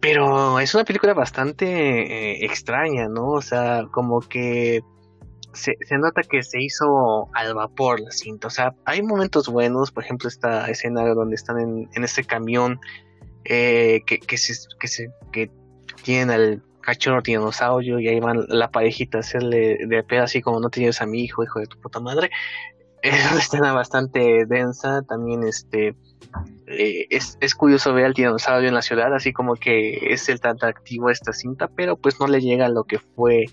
Pero 0.00 0.58
es 0.58 0.74
una 0.74 0.84
película 0.84 1.12
bastante 1.12 2.42
extraña, 2.46 3.08
¿no? 3.08 3.32
O 3.32 3.42
sea, 3.42 3.84
como 3.90 4.20
que 4.20 4.80
se, 5.52 5.76
se 5.80 5.98
nota 5.98 6.22
que 6.22 6.42
se 6.42 6.62
hizo 6.62 7.28
al 7.34 7.54
vapor 7.54 8.00
la 8.00 8.10
cinta. 8.10 8.48
O 8.48 8.50
sea, 8.50 8.74
hay 8.84 9.02
momentos 9.02 9.48
buenos, 9.48 9.90
por 9.90 10.04
ejemplo, 10.04 10.28
esta 10.28 10.68
escena 10.70 11.06
donde 11.14 11.34
están 11.34 11.58
en, 11.58 11.88
en 11.94 12.04
este 12.04 12.24
camión 12.24 12.80
eh, 13.44 14.02
que, 14.06 14.18
que, 14.18 14.36
se, 14.36 15.10
tienen 16.02 16.30
al 16.30 16.62
cachorro 16.82 17.22
dinosaurio 17.22 17.98
y 17.98 18.08
ahí 18.08 18.20
van 18.20 18.46
la 18.48 18.70
parejita 18.70 19.18
a 19.18 19.20
hacerle 19.20 19.78
de 19.86 20.02
pedo 20.02 20.24
así 20.24 20.40
como 20.40 20.60
no 20.60 20.70
tienes 20.70 21.00
a 21.00 21.06
mi 21.06 21.22
hijo, 21.22 21.42
hijo 21.42 21.60
de 21.60 21.66
tu 21.66 21.78
puta 21.80 22.00
madre. 22.00 22.30
Es 23.02 23.30
una 23.30 23.40
escena 23.40 23.72
bastante 23.72 24.44
densa, 24.44 25.00
también 25.00 25.42
este 25.44 25.94
eh, 26.66 27.06
es, 27.08 27.38
es 27.40 27.54
curioso 27.54 27.94
ver 27.94 28.04
al 28.04 28.12
dinosaurio 28.12 28.68
en 28.68 28.74
la 28.74 28.82
ciudad, 28.82 29.14
así 29.14 29.32
como 29.32 29.54
que 29.54 30.12
es 30.12 30.28
el 30.28 30.38
tan 30.38 30.56
atractivo 30.56 31.08
esta 31.08 31.32
cinta, 31.32 31.68
pero 31.74 31.96
pues 31.96 32.20
no 32.20 32.26
le 32.26 32.42
llega 32.42 32.66
a 32.66 32.68
lo 32.68 32.84
que 32.84 32.98
fue 32.98 33.46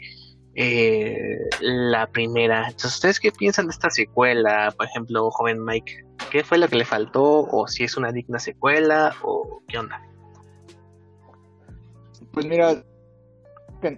eh, 0.59 1.37
la 1.61 2.07
primera. 2.07 2.61
Entonces, 2.65 2.95
¿ustedes 2.95 3.19
qué 3.19 3.31
piensan 3.31 3.67
de 3.67 3.71
esta 3.71 3.89
secuela? 3.91 4.73
Por 4.75 4.87
ejemplo, 4.87 5.29
joven 5.31 5.63
Mike, 5.63 6.03
¿qué 6.31 6.43
fue 6.43 6.57
lo 6.57 6.67
que 6.67 6.77
le 6.77 6.85
faltó? 6.85 7.47
¿O 7.49 7.67
si 7.67 7.83
es 7.83 7.95
una 7.95 8.11
digna 8.11 8.39
secuela? 8.39 9.13
¿O 9.21 9.61
qué 9.67 9.77
onda? 9.77 10.01
Pues 12.31 12.45
mira, 12.45 12.83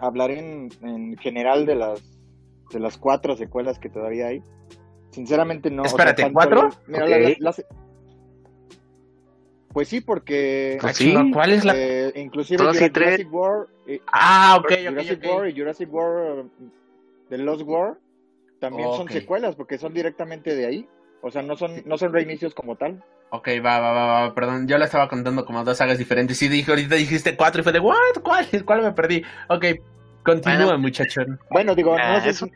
hablaré 0.01 0.39
en, 0.39 0.69
en 0.81 1.17
general 1.17 1.65
de 1.65 1.75
las 1.75 2.01
de 2.71 2.79
las 2.79 2.97
cuatro 2.97 3.35
secuelas 3.35 3.79
que 3.79 3.89
todavía 3.89 4.27
hay. 4.27 4.43
Sinceramente 5.11 5.71
no. 5.71 5.81
o 5.81 5.85
sea, 5.85 5.91
Espérate, 5.97 6.31
¿cuatro? 6.33 6.69
mira, 6.87 7.07
la- 7.07 7.35
la- 7.39 7.55
pues 9.73 9.87
sí, 9.87 10.01
porque 10.01 10.79
Ah, 10.81 10.93
sí. 10.93 11.05
chinga, 11.13 11.25
¿Cuál 11.33 11.53
es 11.53 11.65
la...? 11.65 11.73
eh, 11.75 12.11
inclusive 12.15 12.63
Dos 12.63 12.75
y 12.75 12.79
Jurassic, 12.79 12.93
tres. 12.93 13.05
Jurassic 13.09 13.33
World, 13.33 13.69
eh, 13.87 14.01
Ah, 14.11 14.55
ok, 14.59 14.65
ok, 14.65 14.87
Jurassic 14.89 15.19
ok. 15.19 15.25
World 15.25 15.49
y 15.55 15.59
Jurassic 15.59 15.93
World 15.93 16.49
The 17.29 17.37
Lost 17.37 17.61
World 17.63 17.97
también 18.59 18.91
son 18.93 19.07
secuelas 19.09 19.55
porque 19.55 19.77
son 19.77 19.93
directamente 19.93 20.55
de 20.55 20.65
ahí. 20.65 20.87
O 21.21 21.31
sea, 21.31 21.41
no 21.41 21.55
son 21.55 21.81
no 21.85 21.97
son 21.97 22.11
reinicios 22.13 22.53
como 22.53 22.75
tal. 22.75 23.03
Ok, 23.31 23.47
va, 23.63 23.79
va, 23.79 23.91
va, 23.93 24.05
va, 24.27 24.33
perdón, 24.33 24.67
yo 24.67 24.77
la 24.79 24.85
estaba 24.85 25.07
contando 25.07 25.45
como 25.45 25.63
dos 25.63 25.77
sagas 25.77 25.97
diferentes. 25.99 26.37
Sí, 26.37 26.47
dije, 26.47 26.71
ahorita 26.71 26.95
dijiste 26.95 27.35
cuatro 27.37 27.61
y 27.61 27.63
fue 27.63 27.71
de, 27.73 27.79
¿what? 27.79 27.95
¿Cuál? 28.23 28.47
¿Cuál 28.65 28.81
me 28.81 28.91
perdí? 28.91 29.23
Ok, 29.49 29.65
continúa, 30.23 30.65
Bueno. 30.65 30.79
muchachón. 30.79 31.39
Bueno, 31.51 31.75
digo, 31.75 31.95
Ah, 31.99 32.15
no 32.15 32.21
sé, 32.21 32.29
eso- 32.29 32.47
si, 32.47 32.51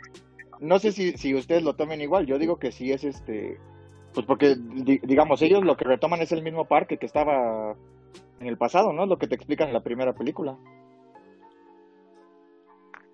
no 0.60 0.80
sé 0.80 0.91
si, 0.91 1.12
si 1.17 1.36
ustedes 1.36 1.62
lo 1.62 1.76
tomen 1.76 2.02
igual. 2.02 2.26
Yo 2.26 2.39
digo 2.39 2.58
que 2.58 2.71
sí 2.71 2.91
es 2.91 3.04
este. 3.04 3.60
Pues 4.13 4.26
porque, 4.26 4.56
di- 4.58 4.99
digamos, 5.04 5.41
ellos 5.41 5.63
lo 5.63 5.76
que 5.76 5.86
retoman 5.86 6.21
es 6.21 6.32
el 6.32 6.43
mismo 6.43 6.65
parque 6.67 6.97
que 6.97 7.06
estaba 7.06 7.76
en 8.39 8.47
el 8.47 8.58
pasado, 8.58 8.93
¿no? 8.93 9.06
Lo 9.06 9.17
que 9.17 9.28
te 9.28 9.36
explican 9.36 9.67
en 9.69 9.73
la 9.73 9.84
primera 9.84 10.13
película. 10.13 10.58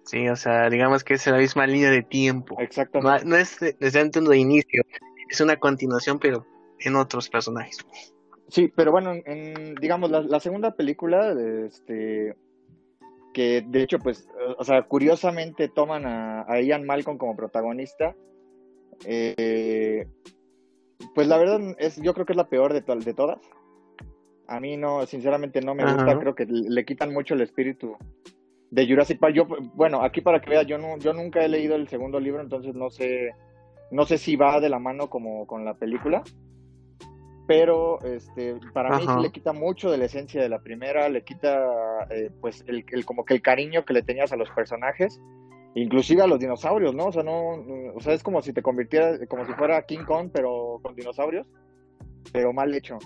Sí, 0.04 0.28
o 0.28 0.36
sea, 0.36 0.70
digamos 0.70 1.04
que 1.04 1.14
es 1.14 1.28
la 1.28 1.38
misma 1.38 1.68
línea 1.68 1.92
de 1.92 2.02
tiempo. 2.02 2.60
Exactamente. 2.60 3.26
no 3.26 3.36
es 3.36 3.60
desde 3.80 4.00
antes 4.00 4.24
de 4.24 4.38
inicio, 4.38 4.82
es 5.30 5.40
una 5.40 5.58
continuación, 5.58 6.18
pero 6.20 6.46
en 6.80 6.96
otros 6.96 7.30
personajes. 7.30 7.78
Sí, 8.48 8.72
pero 8.76 8.92
bueno, 8.92 9.14
en, 9.14 9.76
digamos, 9.76 10.10
la, 10.10 10.22
la 10.22 10.40
segunda 10.40 10.72
película, 10.76 11.32
este. 11.66 12.36
Que 13.32 13.64
de 13.66 13.84
hecho, 13.84 14.00
pues, 14.00 14.28
o 14.58 14.64
sea, 14.64 14.82
curiosamente 14.82 15.70
toman 15.70 16.08
a, 16.08 16.52
a 16.52 16.60
Ian 16.60 16.84
Malcolm 16.88 17.20
como 17.20 17.36
protagonista. 17.36 18.16
Eh, 19.06 20.08
pues 21.16 21.28
la 21.28 21.38
verdad, 21.38 21.60
es, 21.78 22.02
yo 22.02 22.14
creo 22.14 22.26
que 22.26 22.34
es 22.34 22.38
la 22.38 22.48
peor 22.50 22.74
de, 22.74 22.82
to- 22.82 22.96
de 22.96 23.14
todas. 23.14 23.40
A 24.48 24.60
mí 24.60 24.78
no, 24.78 25.06
sinceramente 25.06 25.62
no 25.62 25.76
me 25.76 25.84
gusta, 25.86 26.12
Ajá. 26.12 26.20
creo 26.20 26.36
que 26.36 26.46
le 26.48 26.86
quitan 26.86 27.14
mucho 27.14 27.36
el 27.36 27.42
espíritu 27.42 27.96
de 28.72 28.88
Jurassic 28.88 29.20
Park. 29.20 29.36
Yo, 29.36 29.46
bueno, 29.76 30.02
aquí 30.04 30.22
para 30.22 30.42
que 30.42 30.50
veas, 30.50 30.66
yo 30.66 30.78
no, 30.78 30.98
yo 30.98 31.14
nunca 31.14 31.44
he 31.44 31.50
leído 31.50 31.76
el 31.76 31.88
segundo 31.88 32.20
libro, 32.20 32.42
entonces 32.42 32.74
no 32.76 32.90
sé, 32.90 33.36
no 33.92 34.06
sé 34.06 34.18
si 34.18 34.36
va 34.36 34.60
de 34.60 34.70
la 34.70 34.80
mano 34.80 35.08
como 35.10 35.46
con 35.46 35.66
la 35.66 35.76
película. 35.76 36.24
Pero 37.48 38.00
este, 38.04 38.56
para 38.74 38.96
mí 38.98 39.04
Ajá. 39.06 39.16
sí 39.16 39.22
le 39.24 39.32
quita 39.32 39.54
mucho 39.54 39.90
de 39.90 39.98
la 39.98 40.06
esencia 40.06 40.40
de 40.42 40.50
la 40.50 40.60
primera, 40.60 41.10
le 41.10 41.24
quita 41.24 41.64
eh, 42.12 42.30
pues 42.42 42.64
el, 42.68 42.86
el- 42.92 43.06
como 43.06 43.26
que 43.26 43.34
el 43.34 43.42
cariño 43.42 43.86
que 43.86 43.94
le 43.94 44.04
tenías 44.04 44.32
a 44.32 44.36
los 44.36 44.50
personajes, 44.52 45.20
inclusive 45.82 46.22
a 46.22 46.28
los 46.28 46.40
dinosaurios, 46.40 46.94
¿no? 46.96 47.06
O 47.08 47.12
sea, 47.12 47.24
no, 47.24 47.64
o 47.96 48.00
sea, 48.02 48.14
es 48.14 48.24
como 48.24 48.42
si 48.42 48.54
te 48.54 48.62
convirtieras, 48.62 49.20
como 49.28 49.46
si 49.46 49.54
fuera 49.54 49.82
King 49.84 50.06
Kong, 50.06 50.30
pero 50.34 50.80
con 50.82 50.96
dinosaurios, 50.96 51.48
pero 52.34 52.54
mal 52.54 52.74
hecho. 52.74 52.98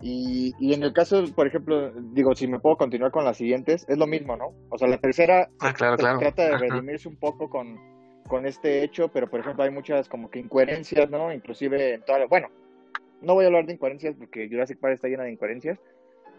Y, 0.00 0.52
y 0.58 0.74
en 0.74 0.82
el 0.82 0.92
caso, 0.92 1.24
por 1.34 1.46
ejemplo, 1.46 1.90
digo, 2.12 2.34
si 2.34 2.46
me 2.46 2.58
puedo 2.60 2.76
continuar 2.76 3.10
con 3.10 3.24
las 3.24 3.36
siguientes, 3.38 3.86
es 3.88 3.96
lo 3.96 4.06
mismo, 4.06 4.36
¿no? 4.36 4.52
O 4.68 4.76
sea, 4.76 4.88
la 4.88 4.98
tercera 4.98 5.48
Ah, 5.60 5.72
claro, 5.72 5.96
claro. 5.96 6.18
trata 6.18 6.42
de 6.50 6.58
redimirse 6.58 7.08
un 7.08 7.16
poco 7.16 7.48
con, 7.48 7.78
con 8.28 8.44
este 8.44 8.82
hecho, 8.82 9.08
pero 9.08 9.30
por 9.30 9.40
ejemplo 9.40 9.64
hay 9.64 9.70
muchas 9.70 10.08
como 10.08 10.30
que 10.30 10.40
incoherencias, 10.40 11.08
¿no? 11.10 11.32
Inclusive 11.32 11.94
en 11.94 12.02
toda 12.02 12.18
la- 12.18 12.26
bueno, 12.26 12.48
no 13.22 13.34
voy 13.34 13.44
a 13.44 13.46
hablar 13.46 13.64
de 13.66 13.72
incoherencias 13.74 14.14
porque 14.18 14.48
Jurassic 14.48 14.78
Park 14.78 14.94
está 14.94 15.08
llena 15.08 15.24
de 15.24 15.32
incoherencias, 15.32 15.78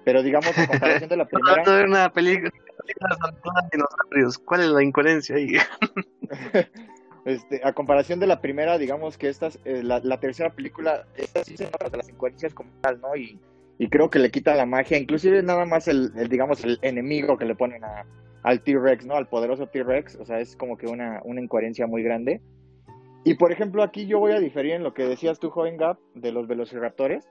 pero 0.04 0.22
digamos 0.22 0.56
en 0.58 0.68
comparación 0.68 1.10
de 1.10 1.18
la 1.18 1.24
No, 1.24 1.30
primera, 1.32 1.64
no 1.64 1.86
una 1.88 2.14
película 2.14 2.52
dinosaurios. 3.72 4.38
¿Cuál 4.40 4.62
es 4.62 4.68
la 4.70 4.84
incoherencia 4.84 5.36
ahí? 5.36 5.54
este, 7.26 7.62
a 7.64 7.74
comparación 7.74 8.20
de 8.20 8.28
la 8.28 8.42
primera, 8.42 8.78
digamos 8.78 9.18
que 9.18 9.30
esta, 9.30 9.50
eh, 9.66 9.82
la, 9.84 10.00
la, 10.00 10.20
tercera 10.20 10.52
película, 10.52 11.06
esta 11.18 11.44
sí 11.44 11.58
se 11.58 11.66
de 11.66 11.98
las 11.98 12.10
incoherencias 12.10 12.54
como 12.54 12.70
tal, 12.82 13.02
¿no? 13.02 13.16
Y, 13.16 13.40
y 13.78 13.90
creo 13.90 14.10
que 14.10 14.20
le 14.20 14.32
quita 14.32 14.56
la 14.56 14.66
magia, 14.66 14.98
inclusive 14.98 15.42
nada 15.44 15.66
más 15.66 15.88
el, 15.88 16.12
el 16.16 16.30
digamos, 16.30 16.64
el 16.64 16.80
enemigo 16.82 17.38
que 17.38 17.46
le 17.46 17.56
ponen 17.56 17.84
a, 17.84 18.06
al 18.44 18.62
T-Rex, 18.62 19.06
¿no? 19.06 19.16
Al 19.16 19.28
poderoso 19.28 19.68
T-Rex, 19.68 20.18
o 20.18 20.26
sea, 20.26 20.40
es 20.40 20.56
como 20.56 20.78
que 20.78 20.88
una, 20.88 21.22
una 21.26 21.42
incoherencia 21.42 21.88
muy 21.88 22.04
grande. 22.04 22.42
Y 23.24 23.34
por 23.34 23.52
ejemplo, 23.52 23.82
aquí 23.82 24.06
yo 24.06 24.20
voy 24.20 24.34
a 24.34 24.40
diferir 24.40 24.74
en 24.74 24.84
lo 24.84 24.94
que 24.94 25.04
decías 25.04 25.40
tú, 25.40 25.50
joven 25.50 25.78
Gap, 25.78 25.98
de 26.14 26.32
los 26.32 26.48
velociraptores. 26.48 27.28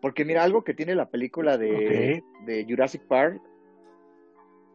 Porque 0.00 0.24
mira, 0.24 0.44
algo 0.44 0.62
que 0.62 0.74
tiene 0.74 0.94
la 0.94 1.10
película 1.10 1.58
de, 1.58 2.22
de 2.46 2.66
Jurassic 2.68 3.02
Park 3.08 3.40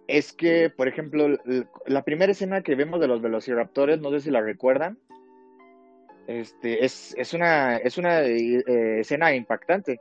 es 0.08 0.32
que, 0.32 0.70
por 0.70 0.88
ejemplo, 0.88 1.38
la 1.86 2.04
primera 2.04 2.32
escena 2.32 2.62
que 2.62 2.76
vemos 2.76 3.00
de 3.02 3.08
los 3.08 3.22
velociraptores, 3.22 4.00
no 4.00 4.10
sé 4.12 4.22
si 4.22 4.32
la 4.32 4.41
recuerdan, 4.41 4.98
este, 6.28 6.86
es, 6.86 7.13
es 7.17 7.34
una, 7.34 7.78
es 7.78 7.98
una 7.98 8.22
eh, 8.22 9.00
escena 9.02 9.36
impactante. 9.36 10.00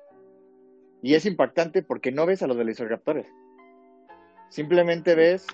Y 1.03 1.15
es 1.15 1.27
impactante 1.27 1.83
porque 1.83 2.13
no 2.13 2.25
ves 2.25 2.43
a 2.43 2.47
los 2.47 2.57
velociraptores. 2.57 3.27
Simplemente 4.49 5.17
ves 5.17 5.47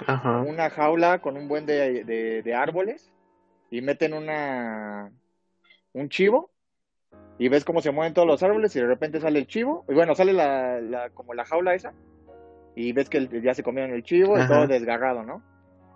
una 0.47 0.69
jaula 0.69 1.21
con 1.21 1.37
un 1.37 1.49
buen 1.49 1.65
de, 1.65 2.05
de, 2.05 2.55
árboles 2.55 3.11
y 3.71 3.81
meten 3.81 4.13
una 4.13 5.11
un 5.95 6.09
chivo 6.11 6.51
y 7.39 7.49
ves 7.49 7.65
cómo 7.65 7.81
se 7.81 7.91
mueven 7.91 8.13
todos 8.13 8.29
los 8.29 8.43
árboles 8.43 8.77
y 8.77 8.81
de 8.81 8.87
repente 8.87 9.19
sale 9.19 9.39
el 9.39 9.47
chivo 9.47 9.87
y 9.89 9.95
bueno 9.95 10.15
sale 10.15 10.35
la, 10.35 10.79
la 10.81 11.09
como 11.11 11.33
la 11.33 11.47
jaula 11.47 11.75
esa 11.75 11.95
y 12.75 12.93
ves 12.93 13.09
que 13.09 13.29
ya 13.43 13.55
se 13.55 13.63
comieron 13.63 13.93
el 13.93 14.03
chivo 14.03 14.39
y 14.39 14.47
todo 14.47 14.67
desgarrado 14.67 15.23
no 15.23 15.43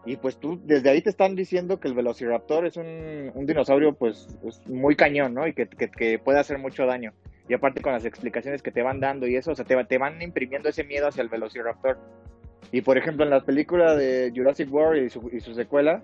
y 0.05 0.17
pues 0.17 0.39
tú 0.39 0.61
desde 0.65 0.91
ahí 0.91 1.03
te 1.03 1.11
están 1.11 1.35
diciendo 1.35 1.81
que 1.81 1.89
el 1.89 1.95
velociraptor 1.95 2.67
es 2.67 2.77
un, 2.77 3.33
un 3.35 3.47
dinosaurio 3.47 3.95
pues, 3.95 4.29
muy 4.67 4.95
cañón 4.95 5.35
no 5.35 5.47
y 5.47 5.53
que, 5.53 5.67
que, 5.67 5.91
que, 5.91 6.19
puede 6.19 6.39
hacer 6.39 6.59
mucho 6.59 6.87
daño 6.87 7.13
y 7.49 7.55
aparte 7.55 7.81
con 7.81 7.93
las 7.93 8.05
explicaciones 8.05 8.63
que 8.63 8.71
te 8.71 8.83
van 8.83 9.01
dando 9.01 9.27
y 9.27 9.37
eso 9.37 9.53
o 9.53 9.55
sea 9.55 9.65
te, 9.65 9.83
te 9.85 9.99
van 9.99 10.21
imprimiendo 10.23 10.69
ese 10.69 10.85
miedo 10.85 11.09
hacia 11.09 11.23
el 11.23 11.29
velociraptor 11.29 11.99
y 12.73 12.83
por 12.83 12.99
ejemplo, 12.99 13.25
en 13.25 13.31
la 13.31 13.41
película 13.41 13.95
de 13.95 14.33
Jurassic 14.35 14.73
World 14.73 15.05
y 15.05 15.11
su, 15.11 15.31
y 15.33 15.41
su 15.41 15.55
secuela, 15.55 16.03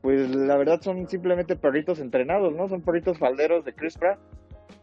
pues 0.00 0.34
la 0.34 0.56
verdad 0.56 0.80
son 0.80 1.08
simplemente 1.08 1.56
perritos 1.56 2.00
entrenados, 2.00 2.54
¿no? 2.54 2.68
Son 2.68 2.82
perritos 2.82 3.18
falderos 3.18 3.64
de 3.64 3.74
Chris 3.74 3.96
Pratt. 3.96 4.18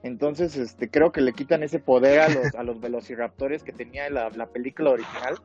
Entonces, 0.03 0.57
este, 0.57 0.89
creo 0.89 1.11
que 1.11 1.21
le 1.21 1.33
quitan 1.33 1.63
ese 1.63 1.79
poder 1.79 2.19
a 2.19 2.29
los, 2.29 2.55
a 2.55 2.63
los 2.63 2.79
velociraptores 2.79 3.63
que 3.63 3.71
tenía 3.71 4.09
la, 4.09 4.29
la 4.29 4.47
película 4.47 4.91
original. 4.91 5.35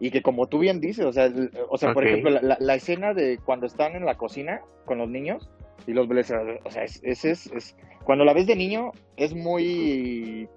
Y 0.00 0.12
que 0.12 0.22
como 0.22 0.46
tú 0.46 0.60
bien 0.60 0.80
dices, 0.80 1.04
o 1.04 1.12
sea, 1.12 1.28
o 1.68 1.76
sea 1.76 1.92
por 1.92 2.06
ejemplo, 2.06 2.30
la, 2.30 2.56
la, 2.60 2.74
escena 2.76 3.14
de 3.14 3.38
cuando 3.44 3.66
están 3.66 3.96
en 3.96 4.04
la 4.04 4.16
cocina 4.16 4.60
con 4.84 4.98
los 4.98 5.08
niños 5.08 5.50
y 5.88 5.92
los 5.92 6.06
velociraptores, 6.06 6.60
o 6.64 6.70
sea, 6.70 6.84
es, 6.84 7.00
es, 7.02 7.24
es, 7.24 7.46
es, 7.48 7.76
cuando 8.04 8.24
la 8.24 8.32
ves 8.32 8.46
de 8.46 8.54
niño 8.54 8.92
es 9.16 9.34
muy, 9.34 10.48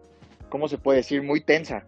¿cómo 0.49 0.67
se 0.67 0.77
puede 0.77 0.97
decir? 0.97 1.23
Muy 1.23 1.41
tensa 1.41 1.87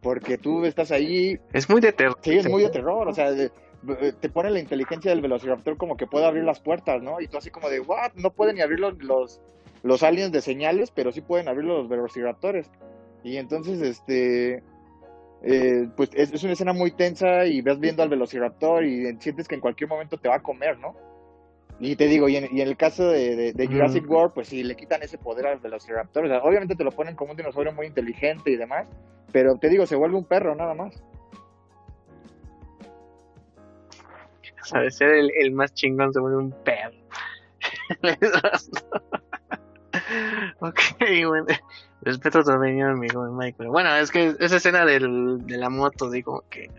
porque 0.00 0.38
tú 0.38 0.64
estás 0.64 0.90
ahí. 0.92 1.38
Es 1.52 1.68
muy 1.68 1.80
de 1.80 1.92
terror. 1.92 2.18
Sí, 2.22 2.36
es 2.36 2.48
muy 2.48 2.62
de 2.62 2.70
terror, 2.70 3.08
o 3.08 3.12
sea, 3.12 3.30
te 3.34 4.28
pone 4.28 4.50
la 4.50 4.60
inteligencia 4.60 5.10
del 5.10 5.20
velociraptor 5.20 5.76
como 5.76 5.96
que 5.96 6.06
puede 6.06 6.26
abrir 6.26 6.44
las 6.44 6.60
puertas, 6.60 7.02
¿no? 7.02 7.20
Y 7.20 7.28
tú 7.28 7.38
así 7.38 7.50
como 7.50 7.70
de, 7.70 7.80
¿what? 7.80 8.12
No 8.14 8.30
pueden 8.30 8.56
ni 8.56 8.62
abrir 8.62 8.80
los, 8.80 9.02
los, 9.02 9.40
aliens 10.02 10.32
de 10.32 10.40
señales, 10.40 10.90
pero 10.90 11.12
sí 11.12 11.20
pueden 11.20 11.48
abrir 11.48 11.64
los 11.64 11.88
velociraptores. 11.88 12.70
Y 13.22 13.36
entonces, 13.36 13.80
este. 13.80 14.62
Eh, 15.42 15.88
pues 15.96 16.10
es, 16.12 16.32
es, 16.34 16.42
una 16.44 16.52
escena 16.52 16.74
muy 16.74 16.90
tensa 16.90 17.46
y 17.46 17.62
ves 17.62 17.80
viendo 17.80 18.02
al 18.02 18.10
velociraptor 18.10 18.84
y 18.84 19.16
sientes 19.20 19.48
que 19.48 19.54
en 19.54 19.62
cualquier 19.62 19.88
momento 19.88 20.18
te 20.18 20.28
va 20.28 20.36
a 20.36 20.42
comer, 20.42 20.78
¿no? 20.78 20.94
Y 21.78 21.96
te 21.96 22.08
digo, 22.08 22.28
y 22.28 22.36
en, 22.36 22.54
y 22.54 22.60
en 22.60 22.68
el 22.68 22.76
caso 22.76 23.08
de, 23.08 23.54
de, 23.54 23.66
Jurassic 23.66 24.08
World, 24.08 24.34
pues 24.34 24.48
sí, 24.48 24.62
le 24.62 24.76
quitan 24.76 25.02
ese 25.02 25.16
poder 25.16 25.46
al 25.46 25.60
velociraptor. 25.60 26.26
O 26.26 26.28
sea, 26.28 26.42
obviamente 26.42 26.76
te 26.76 26.84
lo 26.84 26.90
ponen 26.90 27.16
como 27.16 27.30
un 27.30 27.38
dinosaurio 27.38 27.72
muy 27.72 27.86
inteligente 27.86 28.50
y 28.50 28.56
demás, 28.56 28.86
pero 29.32 29.56
te 29.56 29.70
digo, 29.70 29.86
se 29.86 29.96
vuelve 29.96 30.18
un 30.18 30.26
perro 30.26 30.54
nada 30.54 30.74
más. 30.74 31.02
O 34.60 34.64
sea, 34.64 34.82
de 34.82 34.90
ser 34.90 35.08
el, 35.08 35.30
el 35.34 35.52
más 35.52 35.72
chingón 35.72 36.12
se 36.12 36.20
vuelve 36.20 36.36
un 36.36 36.52
perro. 36.52 36.98
ok, 40.60 40.80
bueno. 41.26 41.46
Respeto 42.02 42.42
tu 42.42 42.52
opinión, 42.52 42.92
amigo 42.92 43.30
Michael. 43.30 43.68
Bueno, 43.68 43.94
es 43.96 44.10
que 44.10 44.34
esa 44.40 44.56
escena 44.56 44.86
de 44.86 45.00
la 45.00 45.68
moto, 45.68 46.10
digo 46.10 46.44
que 46.48 46.70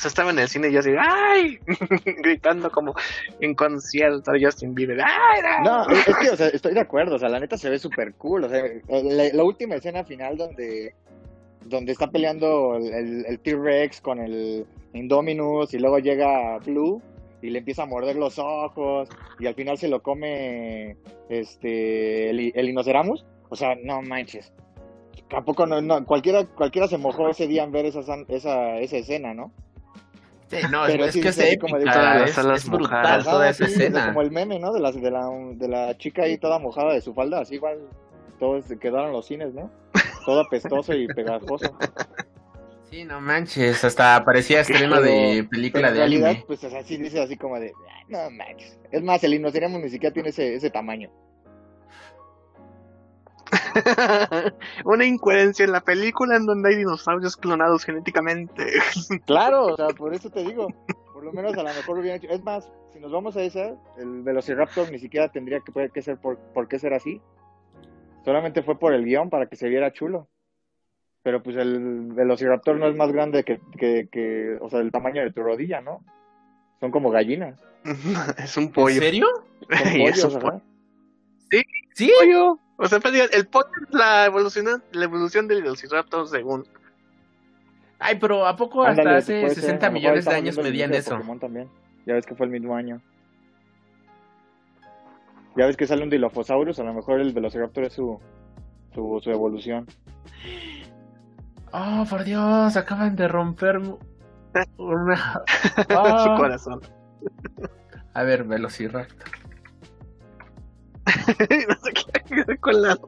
sea, 0.00 0.08
estaba 0.08 0.30
en 0.30 0.38
el 0.38 0.48
cine 0.48 0.68
y 0.68 0.72
yo 0.72 0.80
así, 0.80 0.90
¡ay! 0.98 1.58
gritando 2.22 2.70
como 2.70 2.94
en 3.40 3.54
concierto 3.54 4.32
Justin 4.40 4.74
Bieber. 4.74 5.00
¡Ay, 5.00 5.42
no! 5.62 5.84
no, 5.86 5.92
es 5.92 6.16
que, 6.16 6.30
o 6.30 6.36
sea, 6.36 6.48
estoy 6.48 6.74
de 6.74 6.80
acuerdo, 6.80 7.16
o 7.16 7.18
sea, 7.18 7.28
la 7.28 7.40
neta 7.40 7.58
se 7.58 7.70
ve 7.70 7.78
súper 7.78 8.14
cool, 8.14 8.44
o 8.44 8.48
sea, 8.48 8.62
la, 8.88 9.44
última 9.44 9.74
escena 9.74 10.04
final 10.04 10.36
donde, 10.36 10.94
donde 11.66 11.92
está 11.92 12.10
peleando 12.10 12.76
el, 12.76 13.26
el 13.26 13.38
T-Rex 13.40 14.00
con 14.00 14.18
el 14.20 14.66
Indominus 14.94 15.74
y 15.74 15.78
luego 15.78 15.98
llega 15.98 16.58
Blue 16.58 17.02
y 17.42 17.50
le 17.50 17.58
empieza 17.58 17.82
a 17.82 17.86
morder 17.86 18.16
los 18.16 18.38
ojos 18.38 19.08
y 19.38 19.46
al 19.46 19.54
final 19.54 19.78
se 19.78 19.88
lo 19.88 20.02
come 20.02 20.96
este 21.28 22.30
el, 22.30 22.52
el 22.54 22.68
Inoceramus, 22.68 23.24
o 23.48 23.56
sea, 23.56 23.74
no 23.82 24.02
manches. 24.02 24.52
Tampoco 25.28 25.66
no, 25.66 25.80
no, 25.80 26.04
cualquiera, 26.04 26.44
cualquiera 26.44 26.88
se 26.88 26.98
mojó 26.98 27.28
ese 27.28 27.46
día 27.46 27.62
en 27.62 27.72
ver 27.72 27.86
esa, 27.86 28.00
esa, 28.28 28.78
esa 28.78 28.96
escena, 28.96 29.32
¿no? 29.32 29.52
Sí, 30.48 30.56
no, 30.68 30.82
pero 30.86 31.04
es, 31.04 31.14
que 31.14 31.58
como 31.58 31.78
de, 31.78 31.84
es, 32.24 32.36
es 32.36 32.68
brutal 32.68 33.22
toda 33.22 33.50
esa 33.50 33.66
escena. 33.66 34.06
Como 34.08 34.22
el 34.22 34.32
meme, 34.32 34.58
¿no? 34.58 34.72
De 34.72 34.80
la, 34.80 34.90
de, 34.90 35.10
la, 35.10 35.30
de 35.54 35.68
la 35.68 35.96
chica 35.96 36.24
ahí 36.24 36.38
toda 36.38 36.58
mojada 36.58 36.92
de 36.92 37.00
su 37.00 37.14
falda, 37.14 37.40
así 37.40 37.54
igual 37.54 37.78
todos 38.40 38.64
quedaron 38.80 39.12
los 39.12 39.26
cines, 39.26 39.54
¿no? 39.54 39.70
Todo 40.26 40.40
apestoso 40.40 40.92
y 40.92 41.06
pegajoso. 41.06 41.72
Sí, 42.90 43.04
no 43.04 43.20
manches, 43.20 43.84
hasta 43.84 44.24
parecía 44.24 44.62
estreno 44.62 45.00
de 45.00 45.46
película 45.48 45.92
de 45.92 46.02
anime. 46.02 46.44
Pues 46.46 46.64
así 46.64 46.96
dice 46.96 47.20
así 47.20 47.36
como 47.36 47.60
de, 47.60 47.72
no 48.08 48.30
manches. 48.30 48.80
Es 48.90 49.02
más, 49.02 49.22
el 49.22 49.34
Inoceremus 49.34 49.80
ni 49.80 49.90
siquiera 49.90 50.12
tiene 50.12 50.30
ese, 50.30 50.54
ese 50.54 50.70
tamaño. 50.70 51.08
Una 54.84 55.04
incoherencia 55.04 55.64
en 55.64 55.72
la 55.72 55.80
película 55.80 56.36
en 56.36 56.46
donde 56.46 56.70
hay 56.70 56.76
dinosaurios 56.76 57.36
clonados 57.36 57.84
genéticamente. 57.84 58.66
claro, 59.26 59.66
o 59.66 59.76
sea, 59.76 59.88
por 59.88 60.12
eso 60.14 60.30
te 60.30 60.44
digo. 60.44 60.68
Por 61.12 61.24
lo 61.24 61.32
menos 61.32 61.52
a 61.54 61.62
lo 61.62 61.68
mejor 61.68 61.98
hubieran 61.98 62.18
hecho. 62.18 62.32
Es 62.32 62.42
más, 62.42 62.68
si 62.92 62.98
nos 62.98 63.12
vamos 63.12 63.36
a 63.36 63.42
esa, 63.42 63.76
el 63.98 64.22
Velociraptor 64.22 64.90
ni 64.90 64.98
siquiera 64.98 65.28
tendría 65.28 65.60
que, 65.60 65.90
que 65.90 66.02
ser 66.02 66.18
por, 66.18 66.38
por 66.38 66.66
qué 66.66 66.78
ser 66.78 66.94
así. 66.94 67.20
Solamente 68.24 68.62
fue 68.62 68.78
por 68.78 68.94
el 68.94 69.04
guion 69.04 69.30
para 69.30 69.46
que 69.46 69.56
se 69.56 69.68
viera 69.68 69.92
chulo. 69.92 70.28
Pero 71.22 71.42
pues 71.42 71.56
el 71.56 72.12
Velociraptor 72.12 72.76
no 72.76 72.88
es 72.88 72.96
más 72.96 73.12
grande 73.12 73.44
que, 73.44 73.60
que, 73.78 74.08
que 74.10 74.56
o 74.60 74.70
sea, 74.70 74.80
el 74.80 74.90
tamaño 74.90 75.22
de 75.22 75.32
tu 75.32 75.42
rodilla, 75.42 75.80
¿no? 75.80 76.02
Son 76.80 76.90
como 76.90 77.10
gallinas. 77.10 77.58
es 78.38 78.56
un 78.56 78.72
pollo. 78.72 78.96
¿En 78.96 79.02
serio? 79.02 79.26
Son 80.14 80.62
Sí, 81.50 81.62
sí. 81.94 82.12
Pollo. 82.18 82.58
O 82.76 82.86
sea, 82.86 83.00
pues, 83.00 83.30
el 83.34 83.46
pollo 83.48 83.68
es 83.86 83.94
la 83.94 84.24
evolución, 84.24 84.82
la 84.92 85.04
evolución 85.04 85.46
del 85.48 85.62
velociraptor 85.62 86.26
según. 86.28 86.66
Ay, 87.98 88.16
pero 88.18 88.46
¿a 88.46 88.56
poco 88.56 88.82
hasta 88.82 89.16
hace 89.16 89.50
60 89.50 89.90
millones 89.90 90.24
de 90.24 90.34
años 90.34 90.56
medían 90.56 90.94
eso? 90.94 91.20
también. 91.38 91.68
Ya 92.06 92.14
ves 92.14 92.24
que 92.24 92.34
fue 92.34 92.46
el 92.46 92.52
mismo 92.52 92.74
año. 92.74 93.02
Ya 95.56 95.66
ves 95.66 95.76
que 95.76 95.86
sale 95.86 96.02
un 96.02 96.08
Dilophosaurus, 96.08 96.78
a 96.78 96.84
lo 96.84 96.94
mejor 96.94 97.20
el 97.20 97.34
Velociraptor 97.34 97.84
es 97.84 97.92
su, 97.92 98.18
su, 98.94 99.20
su 99.22 99.30
evolución. 99.30 99.86
Oh, 101.72 102.04
por 102.08 102.24
Dios, 102.24 102.76
acaban 102.76 103.16
de 103.16 103.28
romper 103.28 103.80
una... 104.78 105.42
su 106.24 106.36
corazón. 106.36 106.80
A 108.14 108.22
ver, 108.24 108.44
Velociraptor. 108.44 109.30
no 111.68 111.74
sé 111.82 111.92
qué 112.28 112.58
con 112.58 112.82
la 112.82 112.98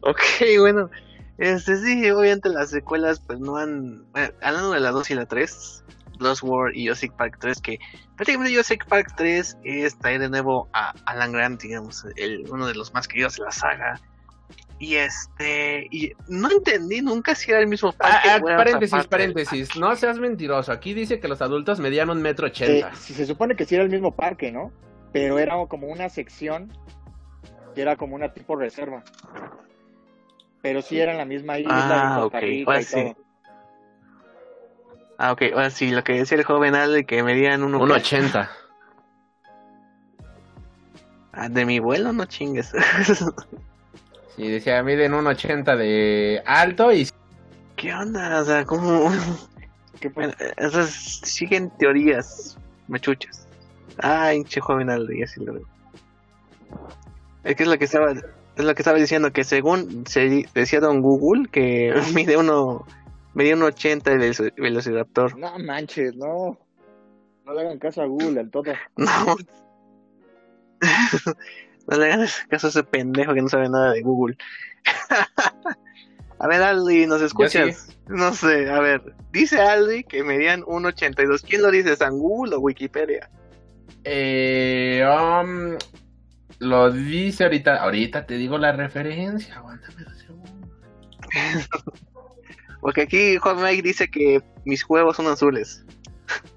ok, 0.00 0.20
bueno. 0.60 0.90
Este 1.38 1.76
sí, 1.76 2.10
obviamente 2.10 2.48
las 2.50 2.70
secuelas 2.70 3.20
pues 3.20 3.40
no 3.40 3.56
han... 3.56 4.04
hablando 4.42 4.72
de 4.72 4.80
la 4.80 4.90
2 4.90 5.10
y 5.10 5.14
la 5.14 5.26
3, 5.26 5.84
Lost 6.18 6.42
World 6.42 6.76
y 6.76 6.86
Jurassic 6.86 7.12
Park 7.16 7.38
3, 7.40 7.60
que 7.60 7.78
prácticamente 8.16 8.52
Jurassic 8.52 8.86
Park 8.86 9.14
3 9.16 9.58
es 9.64 9.98
traer 9.98 10.20
de 10.20 10.28
nuevo 10.28 10.68
a 10.72 10.92
Alan 11.06 11.32
Grant, 11.32 11.60
digamos, 11.60 12.06
el, 12.16 12.44
uno 12.50 12.66
de 12.66 12.74
los 12.74 12.94
más 12.94 13.08
queridos 13.08 13.36
de 13.36 13.44
la 13.44 13.50
saga. 13.50 14.00
Y 14.82 14.96
este, 14.96 15.86
y 15.92 16.12
no 16.26 16.50
entendí 16.50 17.00
nunca 17.02 17.36
si 17.36 17.52
era 17.52 17.60
el 17.60 17.68
mismo 17.68 17.92
parque. 17.92 18.28
Ah, 18.28 18.40
ah, 18.40 18.56
paréntesis, 18.56 19.06
paréntesis, 19.06 19.76
no 19.76 19.94
seas 19.94 20.18
mentiroso. 20.18 20.72
Aquí 20.72 20.92
dice 20.92 21.20
que 21.20 21.28
los 21.28 21.40
adultos 21.40 21.78
medían 21.78 22.10
un 22.10 22.20
metro 22.20 22.48
ochenta. 22.48 22.92
si 22.96 23.14
se 23.14 23.24
supone 23.24 23.54
que 23.54 23.64
sí 23.64 23.76
era 23.76 23.84
el 23.84 23.90
mismo 23.90 24.14
parque, 24.16 24.50
¿no? 24.50 24.72
pero 25.12 25.38
era 25.38 25.54
como 25.68 25.88
una 25.88 26.08
sección 26.08 26.72
que 27.74 27.82
era 27.82 27.96
como 27.96 28.16
una 28.16 28.32
tipo 28.32 28.56
reserva. 28.56 29.04
Pero 30.62 30.82
sí 30.82 31.00
era 31.00 31.12
en 31.12 31.18
la 31.18 31.24
misma 31.24 31.58
isla 31.58 32.16
ah, 32.16 32.24
ok, 32.24 32.36
pues 32.64 32.88
sí. 32.88 33.14
Ah, 35.18 35.32
ok. 35.32 35.42
Ahora 35.52 35.70
sí, 35.70 35.90
lo 35.90 36.02
que 36.02 36.14
decía 36.14 36.38
el 36.38 36.44
joven 36.44 36.74
Aldi 36.74 37.04
que 37.04 37.22
medían 37.22 37.62
uno... 37.62 37.80
1.80. 37.80 38.48
Ah, 41.32 41.48
de 41.48 41.64
mi 41.64 41.78
vuelo, 41.78 42.12
no 42.12 42.24
chingues. 42.26 42.72
Sí, 44.36 44.48
decía, 44.48 44.82
miden 44.82 45.12
1.80 45.12 45.76
de 45.76 46.42
alto 46.46 46.92
y 46.92 47.08
¿Qué 47.76 47.92
onda? 47.92 48.40
O 48.40 48.44
sea, 48.44 48.64
¿cómo...? 48.64 49.10
¿Qué 50.00 50.08
Bueno, 50.08 50.32
pasa? 50.32 50.52
esas 50.56 50.90
siguen 50.90 51.70
teorías 51.78 52.56
machuchas. 52.88 53.46
Ay, 53.98 54.42
che 54.44 54.60
joven 54.60 54.90
Aldi, 54.90 55.22
así 55.22 55.44
lo 55.44 55.54
veo. 55.54 55.68
Es 57.44 57.56
que 57.56 57.62
es 57.64 57.68
lo 57.68 57.78
que 57.78 57.84
estaba, 57.84 58.12
es 58.12 58.64
lo 58.64 58.74
que 58.74 58.82
estaba 58.82 58.98
diciendo, 58.98 59.32
que 59.32 59.44
según 59.44 60.04
se 60.06 60.46
decía 60.54 60.80
Don 60.80 61.02
Google, 61.02 61.48
que 61.50 61.92
mide 62.14 62.36
uno, 62.36 62.86
medía 63.34 63.54
uno 63.54 63.66
80 63.66 64.12
el 64.12 64.18
velo- 64.20 64.52
velociraptor. 64.56 65.38
No 65.38 65.58
manches, 65.58 66.16
no. 66.16 66.58
No 67.44 67.54
le 67.54 67.60
hagan 67.60 67.78
caso 67.78 68.02
a 68.02 68.06
Google, 68.06 68.40
al 68.40 68.50
todo. 68.50 68.72
No. 68.96 69.36
no 71.88 71.98
le 71.98 72.12
hagan 72.12 72.28
caso 72.48 72.68
a 72.68 72.70
ese 72.70 72.84
pendejo 72.84 73.34
que 73.34 73.42
no 73.42 73.48
sabe 73.48 73.68
nada 73.68 73.92
de 73.92 74.02
Google. 74.02 74.36
a 76.38 76.46
ver, 76.46 76.62
Aldi, 76.62 77.06
¿nos 77.06 77.22
escuchas? 77.22 77.96
No 78.08 78.32
sé, 78.34 78.70
a 78.70 78.80
ver. 78.80 79.14
Dice 79.32 79.60
Aldi 79.60 80.04
que 80.04 80.22
medían 80.22 80.62
1.82. 80.62 81.42
¿Quién 81.48 81.62
lo 81.62 81.70
dice? 81.70 81.96
¿San 81.96 82.18
Google 82.18 82.56
o 82.56 82.60
Wikipedia? 82.60 83.30
Eh, 84.04 85.04
um, 85.06 85.76
lo 86.58 86.90
dice 86.90 87.44
ahorita. 87.44 87.76
Ahorita 87.76 88.26
te 88.26 88.34
digo 88.34 88.58
la 88.58 88.72
referencia. 88.72 89.56
Aguántame 89.56 90.04
dos 90.04 90.18
segundos. 90.18 90.50
Porque 92.80 93.02
aquí 93.02 93.36
Juan 93.36 93.62
Mike 93.62 93.82
dice 93.82 94.10
que 94.10 94.42
mis 94.64 94.84
huevos 94.88 95.16
son 95.16 95.28
azules. 95.28 95.84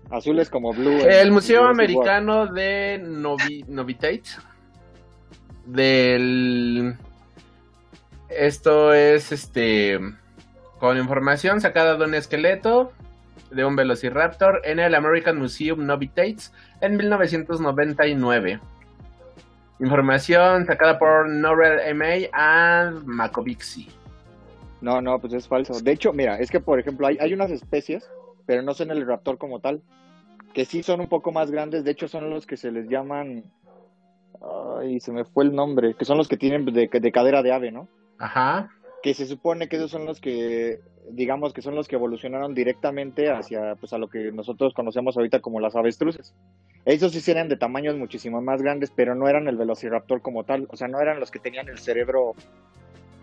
Azules 0.10 0.50
como 0.50 0.74
blue. 0.74 1.00
El 1.02 1.32
Museo 1.32 1.66
Americano 1.68 2.48
de 2.48 3.00
Novi 3.04 3.64
Novitate. 3.68 4.24
Del. 5.66 6.96
Esto 8.30 8.94
es 8.94 9.32
este. 9.32 10.00
Con 10.80 10.98
información 10.98 11.62
sacada 11.62 11.96
de 11.96 12.06
un 12.06 12.14
esqueleto 12.14 12.92
de 13.52 13.66
un 13.66 13.76
Velociraptor 13.76 14.62
en 14.66 14.80
el 14.80 14.94
American 14.96 15.38
Museum 15.38 15.86
Novitates 15.86 16.52
en 16.82 16.98
1999. 16.98 18.60
Información 19.80 20.66
sacada 20.66 21.00
por 21.00 21.30
Norrell 21.30 21.80
M.A. 21.80 22.88
and 22.88 23.06
Macovixi. 23.06 23.90
No, 24.82 25.02
no, 25.02 25.20
pues 25.20 25.34
es 25.34 25.48
falso. 25.48 25.80
De 25.82 25.92
hecho, 25.92 26.14
mira, 26.14 26.40
es 26.40 26.52
que 26.52 26.60
por 26.60 26.80
ejemplo 26.80 27.08
hay, 27.08 27.18
hay 27.20 27.34
unas 27.34 27.52
especies, 27.52 28.10
pero 28.46 28.62
no 28.62 28.74
son 28.74 28.92
el 28.92 29.06
raptor 29.06 29.38
como 29.38 29.60
tal, 29.60 29.82
que 30.54 30.66
sí 30.66 30.84
son 30.84 31.02
un 31.02 31.08
poco 31.08 31.32
más 31.32 31.52
grandes. 31.52 31.84
De 31.84 31.92
hecho, 31.92 32.08
son 32.08 32.30
los 32.30 32.46
que 32.46 32.58
se 32.58 32.72
les 32.72 32.88
llaman. 32.88 33.44
Ay, 34.80 35.00
se 35.00 35.12
me 35.12 35.26
fue 35.26 35.44
el 35.44 35.54
nombre. 35.54 35.96
Que 35.96 36.06
son 36.06 36.18
los 36.18 36.28
que 36.28 36.38
tienen 36.38 36.66
de, 36.66 36.88
de 36.88 37.12
cadera 37.12 37.44
de 37.44 37.52
ave, 37.52 37.72
¿no? 37.72 37.88
Ajá. 38.18 38.70
Que 39.04 39.14
se 39.14 39.26
supone 39.26 39.68
que 39.68 39.76
esos 39.76 39.92
son 39.92 40.06
los 40.06 40.20
que, 40.20 40.80
digamos 41.10 41.54
que 41.54 41.62
son 41.62 41.76
los 41.76 41.88
que 41.88 41.96
evolucionaron 41.96 42.54
directamente 42.54 43.30
hacia, 43.30 43.76
pues 43.76 43.94
a 43.94 43.98
lo 43.98 44.10
que 44.10 44.32
nosotros 44.32 44.74
conocemos 44.74 45.16
ahorita 45.16 45.42
como 45.42 45.60
las 45.60 45.76
avestruces. 45.76 46.34
Esos 46.86 47.12
sí 47.14 47.32
eran 47.32 47.50
de 47.50 47.58
tamaños 47.58 47.96
muchísimo 47.98 48.42
más 48.42 48.62
grandes, 48.62 48.92
pero 48.96 49.16
no 49.16 49.28
eran 49.28 49.48
el 49.48 49.58
velociraptor 49.58 50.22
como 50.22 50.44
tal. 50.44 50.68
O 50.72 50.76
sea, 50.76 50.88
no 50.88 51.00
eran 51.00 51.20
los 51.20 51.32
que 51.32 51.40
tenían 51.40 51.68
el 51.68 51.80
cerebro 51.80 52.34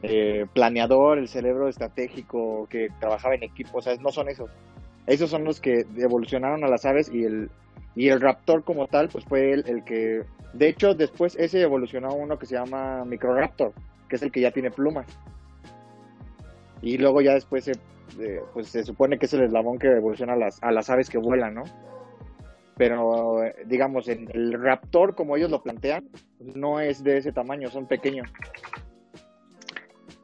eh, 0.02 0.46
planeador, 0.52 1.18
el 1.18 1.28
cerebro 1.28 1.68
estratégico, 1.68 2.66
que 2.68 2.88
trabajaba 2.98 3.36
en 3.36 3.44
equipo, 3.44 3.78
o 3.78 3.82
sea, 3.82 3.94
no 3.96 4.10
son 4.10 4.28
esos. 4.28 4.50
Esos 5.06 5.30
son 5.30 5.44
los 5.44 5.60
que 5.60 5.86
evolucionaron 5.96 6.64
a 6.64 6.68
las 6.68 6.84
aves 6.84 7.08
y 7.12 7.24
el, 7.24 7.50
y 7.94 8.08
el 8.08 8.20
raptor 8.20 8.64
como 8.64 8.88
tal, 8.88 9.08
pues 9.08 9.24
fue 9.24 9.52
el, 9.52 9.64
el 9.68 9.84
que... 9.84 10.22
De 10.52 10.68
hecho, 10.68 10.94
después 10.94 11.36
ese 11.36 11.62
evolucionó 11.62 12.08
a 12.08 12.14
uno 12.14 12.38
que 12.38 12.46
se 12.46 12.54
llama 12.56 13.04
Microraptor, 13.04 13.72
que 14.08 14.16
es 14.16 14.22
el 14.22 14.30
que 14.30 14.40
ya 14.40 14.50
tiene 14.50 14.70
plumas. 14.70 15.06
Y 16.82 16.98
luego 16.98 17.20
ya 17.20 17.32
después 17.34 17.64
se, 17.64 17.72
eh, 18.20 18.40
pues 18.52 18.68
se 18.68 18.84
supone 18.84 19.18
que 19.18 19.26
es 19.26 19.32
el 19.32 19.42
eslabón 19.44 19.78
que 19.78 19.86
evoluciona 19.88 20.34
a 20.34 20.36
las, 20.36 20.62
a 20.62 20.72
las 20.72 20.90
aves 20.90 21.08
que 21.08 21.18
vuelan, 21.18 21.54
¿no? 21.54 21.62
Pero, 22.76 23.44
eh, 23.44 23.54
digamos, 23.66 24.08
en 24.08 24.28
el 24.32 24.52
raptor, 24.60 25.14
como 25.14 25.36
ellos 25.36 25.50
lo 25.50 25.62
plantean, 25.62 26.08
no 26.54 26.80
es 26.80 27.02
de 27.04 27.18
ese 27.18 27.32
tamaño, 27.32 27.68
son 27.70 27.86
pequeños. 27.86 28.28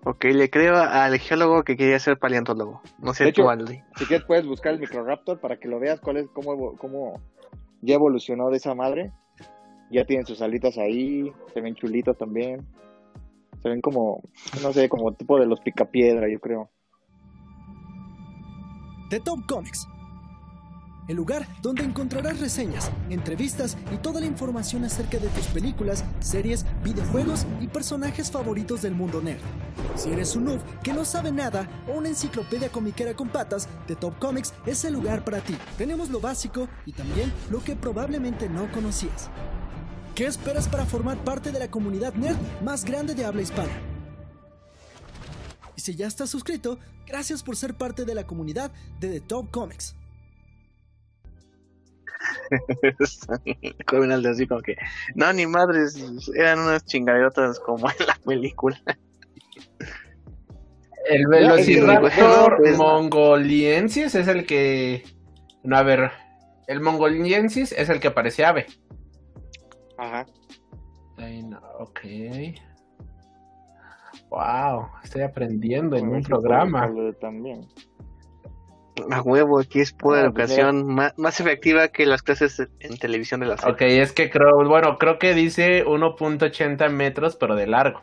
Ok, 0.04 0.24
le 0.24 0.48
creo 0.48 0.76
al 0.76 1.18
geólogo 1.18 1.62
que 1.64 1.76
quería 1.76 1.98
ser 1.98 2.18
paleontólogo. 2.18 2.80
No 2.98 3.12
sé 3.14 3.24
De 3.24 3.32
tú, 3.32 3.42
hecho- 3.42 3.50
Aldi. 3.50 3.82
Si 3.96 4.06
quieres 4.06 4.26
puedes 4.26 4.46
buscar 4.46 4.72
el 4.72 4.80
Microraptor 4.80 5.38
para 5.40 5.58
que 5.58 5.68
lo 5.68 5.78
veas 5.78 6.00
cuál 6.00 6.16
es, 6.18 6.28
cómo, 6.32 6.76
cómo 6.76 7.20
ya 7.82 7.94
evolucionó 7.94 8.48
de 8.50 8.56
esa 8.56 8.74
madre. 8.74 9.12
Ya 9.90 10.04
tienen 10.04 10.26
sus 10.26 10.42
alitas 10.42 10.76
ahí, 10.78 11.32
se 11.52 11.60
ven 11.60 11.74
chulitos 11.74 12.16
también. 12.16 12.66
Se 13.62 13.68
ven 13.68 13.80
como, 13.80 14.22
no 14.62 14.72
sé, 14.72 14.88
como 14.88 15.12
tipo 15.14 15.38
de 15.38 15.46
los 15.46 15.60
picapiedra, 15.60 16.28
yo 16.30 16.38
creo. 16.38 16.70
The 19.10 19.20
Top 19.20 19.46
Comics. 19.46 19.88
El 21.08 21.16
lugar 21.16 21.48
donde 21.62 21.84
encontrarás 21.84 22.38
reseñas, 22.38 22.92
entrevistas 23.08 23.78
y 23.90 23.96
toda 23.96 24.20
la 24.20 24.26
información 24.26 24.84
acerca 24.84 25.18
de 25.18 25.28
tus 25.28 25.46
películas, 25.46 26.04
series, 26.20 26.66
videojuegos 26.84 27.46
y 27.62 27.68
personajes 27.68 28.30
favoritos 28.30 28.82
del 28.82 28.94
mundo 28.94 29.22
nerd. 29.22 29.40
Si 29.94 30.10
eres 30.10 30.36
un 30.36 30.44
noob 30.44 30.60
que 30.82 30.92
no 30.92 31.06
sabe 31.06 31.32
nada 31.32 31.66
o 31.88 31.96
una 31.96 32.08
enciclopedia 32.08 32.68
comiquera 32.68 33.14
con 33.14 33.30
patas, 33.30 33.66
The 33.86 33.96
Top 33.96 34.18
Comics 34.18 34.52
es 34.66 34.84
el 34.84 34.92
lugar 34.92 35.24
para 35.24 35.40
ti. 35.40 35.56
Tenemos 35.78 36.10
lo 36.10 36.20
básico 36.20 36.68
y 36.84 36.92
también 36.92 37.32
lo 37.50 37.64
que 37.64 37.74
probablemente 37.74 38.50
no 38.50 38.70
conocías. 38.70 39.30
¿Qué 40.18 40.26
esperas 40.26 40.66
para 40.66 40.84
formar 40.84 41.16
parte 41.18 41.52
de 41.52 41.60
la 41.60 41.70
comunidad 41.70 42.12
nerd 42.14 42.34
más 42.60 42.84
grande 42.84 43.14
de 43.14 43.24
habla 43.24 43.40
hispana? 43.40 43.70
Y 45.76 45.80
si 45.80 45.94
ya 45.94 46.08
estás 46.08 46.28
suscrito, 46.28 46.76
gracias 47.06 47.44
por 47.44 47.54
ser 47.54 47.74
parte 47.74 48.04
de 48.04 48.16
la 48.16 48.26
comunidad 48.26 48.72
de 48.98 49.10
The 49.10 49.20
Top 49.20 49.52
Comics. 49.52 49.94
Joven 53.88 54.10
Aldi 54.10 54.28
así 54.28 54.48
como 54.48 54.60
que... 54.60 54.74
No, 55.14 55.32
ni 55.32 55.46
madres, 55.46 56.04
eran 56.34 56.58
unas 56.58 56.84
chingaderotas 56.84 57.60
como 57.60 57.88
en 57.88 58.04
la 58.04 58.18
película. 58.26 58.82
El 61.08 61.22
No, 61.22 61.30
Velociraptor 61.30 62.56
pues- 62.56 62.76
mongoliensis 62.76 64.16
es 64.16 64.26
el 64.26 64.46
que. 64.46 65.04
No, 65.62 65.76
a 65.76 65.84
ver. 65.84 66.10
El 66.66 66.80
mongoliensis 66.80 67.70
es 67.70 67.88
el 67.88 68.00
que 68.00 68.10
parece 68.10 68.44
ave. 68.44 68.66
Ajá. 69.98 70.26
Ay, 71.18 71.42
no, 71.42 71.60
Ok. 71.78 72.00
Wow, 74.30 74.88
estoy 75.02 75.22
aprendiendo 75.22 75.96
en 75.96 76.08
un 76.08 76.22
programa. 76.22 76.90
También. 77.20 77.66
A 79.10 79.22
huevo, 79.22 79.60
aquí 79.60 79.80
es 79.80 79.92
pura 79.92 80.20
Ah, 80.24 80.30
pues 80.32 80.50
educación 80.50 80.86
más, 80.86 81.16
más 81.16 81.40
efectiva 81.40 81.88
que 81.88 82.04
las 82.04 82.22
clases 82.22 82.68
en 82.80 82.96
televisión 82.98 83.40
de 83.40 83.46
la 83.46 83.54
Ok, 83.54 83.82
es 83.82 84.12
que 84.12 84.28
creo, 84.28 84.56
bueno, 84.66 84.98
creo 84.98 85.18
que 85.18 85.34
dice 85.34 85.84
1.80 85.84 86.88
metros, 86.90 87.36
pero 87.36 87.54
de 87.54 87.66
largo. 87.66 88.02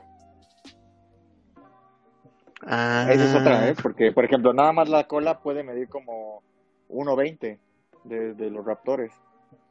Ah, 2.66 3.08
Esa 3.10 3.26
es 3.26 3.36
otra, 3.36 3.70
¿eh? 3.70 3.76
Porque, 3.82 4.12
por 4.12 4.26
ejemplo, 4.26 4.54
nada 4.54 4.72
más 4.72 4.90
la 4.90 5.06
cola 5.08 5.40
puede 5.40 5.64
medir 5.64 5.88
como 5.90 6.42
1.20 6.90 7.60
de, 8.06 8.34
de 8.34 8.50
los 8.50 8.66
raptores. 8.66 9.12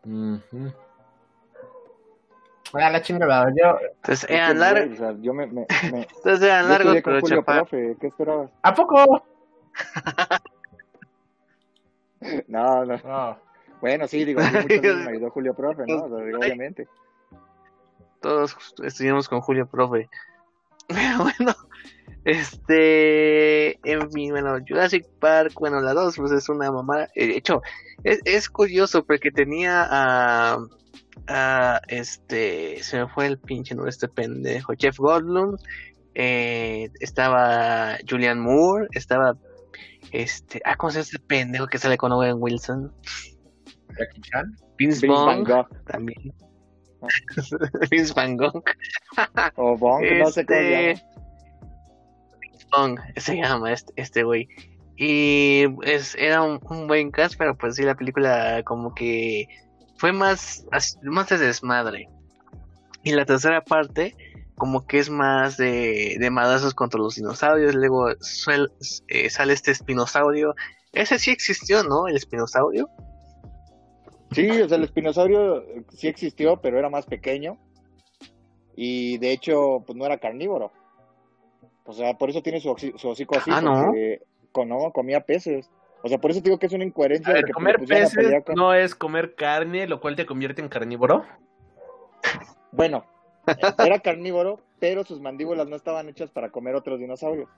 Ujú. 0.04 0.72
Ah, 2.74 2.90
la 2.90 3.02
chingada, 3.02 3.46
yo. 3.56 3.78
Entonces 3.96 4.28
eran 4.28 4.58
largos, 4.58 4.94
o 4.94 4.96
sea, 4.96 5.14
yo 5.20 5.32
me, 5.32 5.46
me, 5.46 5.66
me- 5.92 6.06
entonces 6.16 6.42
eran 6.42 6.68
largos 6.68 6.96
pero. 7.04 7.44
Profe, 7.44 7.96
¿qué 8.00 8.06
esperabas? 8.08 8.50
¿A 8.62 8.74
poco? 8.74 9.24
No, 12.48 12.84
no. 12.86 12.94
Oh, 13.04 13.36
Bueno, 13.80 14.06
sí, 14.08 14.24
digo, 14.24 14.40
me 15.04 15.10
ayudó 15.10 15.30
Julio 15.30 15.54
Profe, 15.54 15.84
¿no? 15.86 16.04
O 16.04 16.08
sea, 16.08 16.24
digo, 16.24 16.38
obviamente. 16.38 16.88
Todos 18.20 18.56
estudiamos 18.82 19.28
con 19.28 19.40
Julio 19.42 19.66
Profe. 19.66 20.08
Pero 20.88 21.18
bueno, 21.18 21.54
este, 22.24 23.78
en 23.90 24.10
fin, 24.10 24.30
bueno, 24.30 24.56
Jurassic 24.66 25.06
Park, 25.20 25.52
bueno, 25.58 25.80
la 25.80 25.92
2, 25.94 26.16
pues 26.16 26.32
es 26.32 26.48
una 26.48 26.70
mamada. 26.72 27.08
Eh, 27.14 27.26
De 27.28 27.36
hecho, 27.36 27.62
es, 28.02 28.20
es 28.24 28.48
curioso 28.48 29.04
porque 29.04 29.30
tenía 29.30 29.86
a, 29.90 30.58
a, 31.28 31.80
este, 31.88 32.82
se 32.82 32.98
me 32.98 33.08
fue 33.08 33.26
el 33.26 33.38
pinche 33.38 33.74
nombre 33.74 33.90
de 33.90 33.94
este 33.94 34.08
pendejo, 34.08 34.72
Jeff 34.78 34.98
Goldblum, 34.98 35.56
eh, 36.14 36.88
estaba 37.00 37.98
Julian 38.08 38.40
Moore, 38.40 38.88
estaba, 38.92 39.36
este, 40.12 40.60
ah, 40.64 40.76
¿cómo 40.76 40.90
se 40.90 40.98
llama 40.98 41.02
este 41.12 41.18
pendejo 41.18 41.66
que 41.66 41.78
sale 41.78 41.96
con 41.96 42.12
Owen 42.12 42.36
Wilson? 42.38 42.92
Jackie 43.98 44.20
Chan. 44.22 44.56
Vince 44.76 45.06
Vince 45.06 45.22
Van 45.24 45.44
Vaughn, 45.44 45.44
Gogh 45.44 45.84
también. 45.86 46.32
Vince 47.90 48.12
Van 48.14 48.36
Gogh. 48.36 48.62
o 49.56 49.76
Bong, 49.76 50.02
no 50.18 50.30
sé 50.30 50.44
cómo 50.46 50.62
se 50.62 50.90
Este, 50.94 50.94
llama. 50.94 51.00
Vaughn, 52.70 52.98
se 53.16 53.36
llama 53.36 53.72
este, 53.72 53.92
este 53.96 54.22
güey. 54.22 54.48
Y 54.96 55.64
es, 55.82 56.14
era 56.14 56.42
un, 56.42 56.60
buen 56.86 57.10
cast, 57.10 57.34
pero 57.36 57.56
pues 57.56 57.76
sí, 57.76 57.82
la 57.82 57.96
película 57.96 58.62
como 58.64 58.94
que 58.94 59.48
fue 59.96 60.12
más, 60.12 60.66
más 61.02 61.28
de 61.28 61.38
desmadre. 61.38 62.08
Y 63.02 63.12
la 63.12 63.24
tercera 63.24 63.62
parte, 63.62 64.14
como 64.56 64.86
que 64.86 64.98
es 64.98 65.10
más 65.10 65.56
de, 65.56 66.16
de 66.18 66.30
madrazos 66.30 66.74
contra 66.74 67.00
los 67.00 67.16
dinosaurios. 67.16 67.74
Luego 67.74 68.10
suel- 68.20 68.72
eh, 69.08 69.28
sale 69.30 69.52
este 69.52 69.72
espinosaurio. 69.72 70.54
Ese 70.92 71.18
sí 71.18 71.30
existió, 71.32 71.82
¿no? 71.82 72.06
El 72.06 72.16
espinosaurio. 72.16 72.88
Sí, 74.30 74.48
o 74.48 74.68
sea, 74.68 74.78
el 74.78 74.84
espinosaurio 74.84 75.62
eh, 75.62 75.84
sí 75.92 76.08
existió, 76.08 76.60
pero 76.60 76.78
era 76.78 76.88
más 76.88 77.04
pequeño. 77.06 77.58
Y 78.76 79.18
de 79.18 79.32
hecho, 79.32 79.82
pues 79.86 79.96
no 79.96 80.06
era 80.06 80.18
carnívoro. 80.18 80.72
O 81.84 81.92
sea, 81.92 82.14
por 82.14 82.30
eso 82.30 82.42
tiene 82.42 82.60
su, 82.60 82.74
su 82.96 83.08
hocico 83.08 83.36
así. 83.36 83.50
Ah, 83.52 83.60
¿no? 83.60 83.84
porque 83.84 84.22
con- 84.52 84.68
no, 84.68 84.90
comía 84.92 85.20
peces. 85.20 85.70
O 86.02 86.08
sea, 86.08 86.18
por 86.18 86.30
eso 86.30 86.40
te 86.40 86.48
digo 86.50 86.58
que 86.58 86.66
es 86.66 86.72
una 86.72 86.84
incoherencia 86.84 87.28
A 87.30 87.34
de 87.34 87.38
ver, 87.40 87.44
que 87.46 87.52
comer 87.52 87.76
a 87.76 87.78
peces 87.78 88.44
con- 88.44 88.54
no 88.56 88.74
es 88.74 88.94
comer 88.94 89.34
carne, 89.34 89.86
lo 89.86 90.00
cual 90.00 90.16
te 90.16 90.26
convierte 90.26 90.60
en 90.62 90.68
carnívoro. 90.68 91.24
Bueno, 92.72 93.04
era 93.78 93.98
carnívoro, 94.00 94.60
pero 94.80 95.04
sus 95.04 95.20
mandíbulas 95.20 95.68
no 95.68 95.76
estaban 95.76 96.08
hechas 96.08 96.30
para 96.30 96.50
comer 96.50 96.74
otros 96.74 96.98
dinosaurios. 96.98 97.48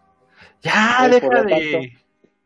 Ya, 0.60 1.08
por 1.20 1.44
deja 1.44 1.44
de. 1.44 1.92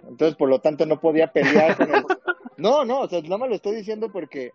Entonces, 0.09 0.37
por 0.37 0.49
lo 0.49 0.61
tanto, 0.61 0.87
no 0.87 1.01
podía 1.01 1.33
pelear 1.33 1.77
con 1.77 1.95
el... 1.95 2.05
No, 2.57 2.85
no, 2.85 3.01
o 3.01 3.09
sea, 3.09 3.23
no 3.23 3.39
me 3.39 3.49
lo 3.49 3.55
estoy 3.55 3.75
diciendo 3.77 4.13
porque 4.13 4.53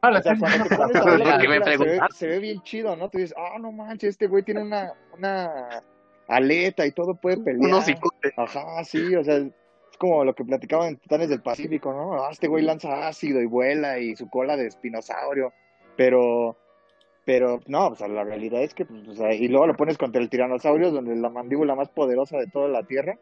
Ah, 0.00 0.10
O 0.10 0.20
sea, 0.22 0.36
cuando 0.36 0.64
te 0.64 0.74
pones 0.76 0.96
a 0.96 1.00
para 1.04 1.10
ver 1.16 1.20
la 1.26 1.30
Porque 1.34 1.48
me 1.48 1.60
película, 1.60 1.64
se 1.64 1.70
ve, 1.70 1.84
preguntaste. 1.84 2.16
se 2.16 2.26
ve 2.26 2.38
bien 2.40 2.62
chido, 2.62 2.96
¿no? 2.96 3.08
Tú 3.08 3.18
dices, 3.18 3.34
ah, 3.38 3.58
no 3.60 3.70
manches, 3.70 4.10
este 4.10 4.26
güey 4.26 4.42
tiene 4.42 4.62
una, 4.62 4.92
una 5.16 5.82
aleta 6.36 6.86
y 6.86 6.92
todo 6.92 7.14
puede 7.14 7.38
pelear. 7.38 7.64
Unos. 7.64 7.86
Ajá, 8.36 8.84
sí, 8.84 9.14
o 9.14 9.24
sea, 9.24 9.36
es 9.36 9.98
como 9.98 10.24
lo 10.24 10.34
que 10.34 10.44
platicaban 10.44 10.88
en 10.88 10.96
Titanes 10.96 11.28
del 11.28 11.42
Pacífico, 11.42 11.92
¿no? 11.92 12.24
Ah, 12.24 12.30
este 12.30 12.48
güey 12.48 12.64
lanza 12.64 13.06
ácido 13.06 13.40
y 13.40 13.46
vuela 13.46 13.98
y 13.98 14.16
su 14.16 14.28
cola 14.28 14.56
de 14.56 14.66
espinosaurio, 14.66 15.52
pero, 15.96 16.56
pero, 17.24 17.60
no, 17.66 17.88
o 17.88 17.94
sea, 17.94 18.08
la 18.08 18.24
realidad 18.24 18.62
es 18.62 18.74
que, 18.74 18.84
pues, 18.84 19.06
o 19.08 19.14
sea, 19.14 19.34
y 19.34 19.48
luego 19.48 19.66
lo 19.66 19.76
pones 19.76 19.98
contra 19.98 20.20
el 20.20 20.30
tiranosaurio, 20.30 20.90
donde 20.90 21.14
la 21.16 21.28
mandíbula 21.28 21.74
más 21.74 21.90
poderosa 21.90 22.38
de 22.38 22.46
toda 22.46 22.68
la 22.68 22.84
Tierra, 22.84 23.18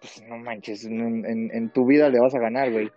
pues 0.00 0.22
no 0.26 0.38
manches, 0.38 0.84
en, 0.84 1.24
en, 1.26 1.50
en 1.52 1.70
tu 1.70 1.86
vida 1.86 2.08
le 2.08 2.20
vas 2.20 2.34
a 2.34 2.40
ganar, 2.40 2.72
güey. 2.72 2.90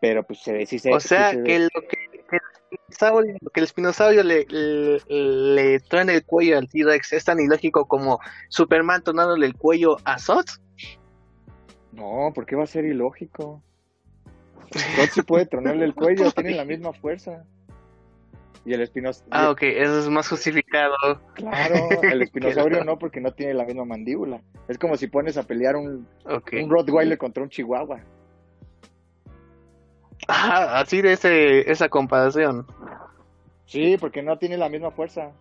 Pero 0.00 0.22
pues 0.22 0.40
se 0.40 0.52
ve, 0.52 0.66
sí 0.66 0.78
se 0.78 0.92
O 0.92 1.00
sea, 1.00 1.30
sí 1.30 1.36
se 1.38 1.42
que 1.44 1.58
lo 1.60 1.68
que, 1.68 1.86
que 1.88 1.93
el 2.36 3.38
que 3.52 3.60
el 3.60 3.64
espinosaurio 3.64 4.22
le, 4.22 4.46
le, 4.48 5.76
el 5.76 6.24
cuello 6.24 6.58
al 6.58 6.68
T-Rex 6.68 7.12
es 7.12 7.24
tan 7.24 7.40
ilógico 7.40 7.86
como 7.86 8.18
Superman 8.48 9.02
tronándole 9.02 9.46
el 9.46 9.54
cuello 9.56 9.96
a 10.04 10.18
Zod. 10.18 10.46
No, 11.92 12.32
¿por 12.34 12.46
qué 12.46 12.56
va 12.56 12.64
a 12.64 12.66
ser 12.66 12.84
ilógico? 12.84 13.62
Scott 14.76 15.10
sí 15.12 15.22
puede 15.22 15.46
tronarle 15.46 15.84
el 15.84 15.94
cuello, 15.94 16.30
tienen 16.32 16.56
la 16.56 16.64
misma 16.64 16.92
fuerza. 16.92 17.44
Y 18.66 18.72
el 18.72 18.80
espinosaurio, 18.80 19.28
Ah, 19.30 19.50
ok, 19.50 19.62
eso 19.62 19.98
es 20.00 20.08
más 20.08 20.26
justificado. 20.28 20.94
claro, 21.34 21.74
el 22.02 22.22
espinosaurio 22.22 22.82
no, 22.82 22.98
porque 22.98 23.20
no 23.20 23.30
tiene 23.32 23.52
la 23.52 23.64
misma 23.64 23.84
mandíbula. 23.84 24.40
Es 24.68 24.78
como 24.78 24.96
si 24.96 25.06
pones 25.06 25.36
a 25.36 25.42
pelear 25.42 25.76
un, 25.76 26.08
Ok. 26.24 26.54
un 26.62 26.70
Rottweiler 26.70 27.18
contra 27.18 27.42
un 27.42 27.50
Chihuahua. 27.50 28.00
Ah, 30.28 30.80
así 30.80 31.02
de 31.02 31.12
ese, 31.12 31.70
esa 31.70 31.88
comparación. 31.88 32.66
Sí, 33.66 33.96
porque 33.98 34.22
no 34.22 34.38
tiene 34.38 34.56
la 34.56 34.68
misma 34.68 34.90
fuerza. 34.90 35.32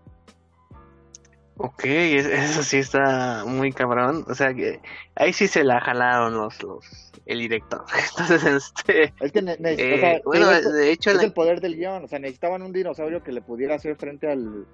Ok, 1.57 1.85
es- 1.85 2.25
eso 2.25 2.63
sí 2.63 2.77
está 2.77 3.43
muy 3.45 3.71
cabrón. 3.71 4.25
O 4.27 4.33
sea 4.33 4.53
que 4.53 4.79
ahí 5.15 5.33
sí 5.33 5.47
se 5.47 5.63
la 5.63 5.79
jalaron 5.81 6.33
los, 6.33 6.61
los 6.63 7.11
el 7.25 7.39
director. 7.39 7.83
Entonces, 8.19 8.73
este, 8.75 9.13
Es 9.19 9.31
que 9.31 9.39
eh, 9.39 9.93
o 9.95 9.99
sea, 9.99 10.15
te 10.17 10.21
bueno, 10.25 10.51
esto- 10.51 10.71
de 10.71 10.91
hecho, 10.91 11.11
es 11.11 11.17
la- 11.17 11.23
el 11.23 11.33
poder 11.33 11.61
del 11.61 11.75
guion. 11.75 12.03
O 12.03 12.07
sea, 12.07 12.19
necesitaban 12.19 12.61
un 12.63 12.73
dinosaurio 12.73 13.23
que 13.23 13.31
le 13.31 13.41
pudiera 13.41 13.75
hacer 13.75 13.95
frente 13.97 14.31
al, 14.31 14.65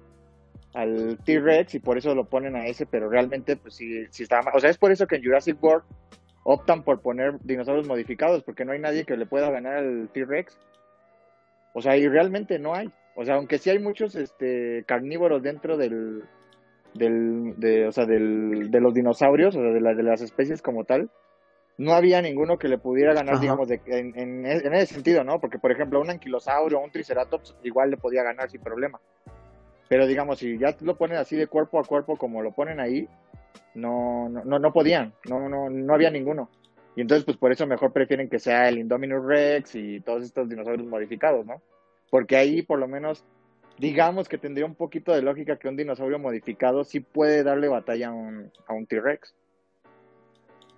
al 0.72 1.18
T-Rex 1.24 1.74
y 1.74 1.80
por 1.80 1.98
eso 1.98 2.14
lo 2.14 2.24
ponen 2.24 2.56
a 2.56 2.66
ese, 2.66 2.86
pero 2.86 3.10
realmente, 3.10 3.56
pues 3.56 3.74
sí, 3.74 4.06
sí 4.10 4.22
estaba 4.22 4.42
mal. 4.42 4.54
O 4.56 4.60
sea, 4.60 4.70
es 4.70 4.78
por 4.78 4.90
eso 4.90 5.06
que 5.06 5.16
en 5.16 5.24
Jurassic 5.24 5.62
World 5.62 5.84
optan 6.42 6.82
por 6.82 7.00
poner 7.00 7.38
dinosaurios 7.42 7.86
modificados, 7.86 8.42
porque 8.42 8.64
no 8.64 8.72
hay 8.72 8.78
nadie 8.78 9.04
que 9.04 9.16
le 9.16 9.26
pueda 9.26 9.50
ganar 9.50 9.76
al 9.76 10.08
T-Rex. 10.12 10.58
O 11.72 11.82
sea, 11.82 11.96
y 11.96 12.08
realmente 12.08 12.58
no 12.58 12.74
hay. 12.74 12.90
O 13.14 13.24
sea, 13.24 13.34
aunque 13.36 13.58
sí 13.58 13.70
hay 13.70 13.78
muchos 13.78 14.14
este, 14.14 14.84
carnívoros 14.86 15.42
dentro 15.42 15.76
del, 15.76 16.24
del, 16.94 17.54
de, 17.58 17.86
o 17.86 17.92
sea, 17.92 18.06
del, 18.06 18.70
de 18.70 18.80
los 18.80 18.94
dinosaurios, 18.94 19.54
o 19.54 19.60
sea, 19.60 19.70
de, 19.70 19.80
la- 19.80 19.94
de 19.94 20.02
las 20.02 20.20
especies 20.22 20.62
como 20.62 20.84
tal, 20.84 21.10
no 21.76 21.92
había 21.92 22.20
ninguno 22.22 22.58
que 22.58 22.68
le 22.68 22.78
pudiera 22.78 23.14
ganar, 23.14 23.34
Ajá. 23.34 23.42
digamos, 23.42 23.68
de- 23.68 23.80
en, 23.86 24.18
en, 24.18 24.46
en 24.46 24.74
ese 24.74 24.94
sentido, 24.94 25.24
¿no? 25.24 25.40
Porque, 25.40 25.58
por 25.58 25.70
ejemplo, 25.72 26.00
un 26.00 26.10
anquilosaurio 26.10 26.78
o 26.78 26.84
un 26.84 26.90
triceratops 26.90 27.54
igual 27.62 27.90
le 27.90 27.96
podía 27.96 28.22
ganar 28.22 28.50
sin 28.50 28.60
problema. 28.62 29.00
Pero, 29.88 30.06
digamos, 30.06 30.38
si 30.38 30.56
ya 30.58 30.74
lo 30.82 30.96
ponen 30.96 31.18
así 31.18 31.36
de 31.36 31.46
cuerpo 31.46 31.78
a 31.80 31.84
cuerpo 31.84 32.16
como 32.16 32.42
lo 32.42 32.52
ponen 32.52 32.80
ahí, 32.80 33.08
no, 33.74 34.28
no, 34.28 34.44
no, 34.44 34.58
no 34.58 34.72
podían, 34.72 35.14
no, 35.28 35.48
no, 35.48 35.70
no 35.70 35.94
había 35.94 36.10
ninguno. 36.10 36.50
Y 36.96 37.02
entonces, 37.02 37.24
pues 37.24 37.36
por 37.36 37.52
eso 37.52 37.66
mejor 37.66 37.92
prefieren 37.92 38.28
que 38.28 38.38
sea 38.38 38.68
el 38.68 38.78
Indominus 38.78 39.24
Rex 39.24 39.74
y 39.74 40.00
todos 40.00 40.24
estos 40.24 40.48
dinosaurios 40.48 40.88
modificados, 40.88 41.46
¿no? 41.46 41.62
Porque 42.10 42.36
ahí, 42.36 42.62
por 42.62 42.78
lo 42.78 42.88
menos, 42.88 43.24
digamos 43.78 44.28
que 44.28 44.38
tendría 44.38 44.66
un 44.66 44.74
poquito 44.74 45.12
de 45.12 45.22
lógica 45.22 45.56
que 45.56 45.68
un 45.68 45.76
dinosaurio 45.76 46.18
modificado 46.18 46.84
sí 46.84 47.00
puede 47.00 47.42
darle 47.44 47.68
batalla 47.68 48.08
a 48.08 48.12
un, 48.12 48.50
a 48.66 48.74
un 48.74 48.86
T-Rex. 48.86 49.34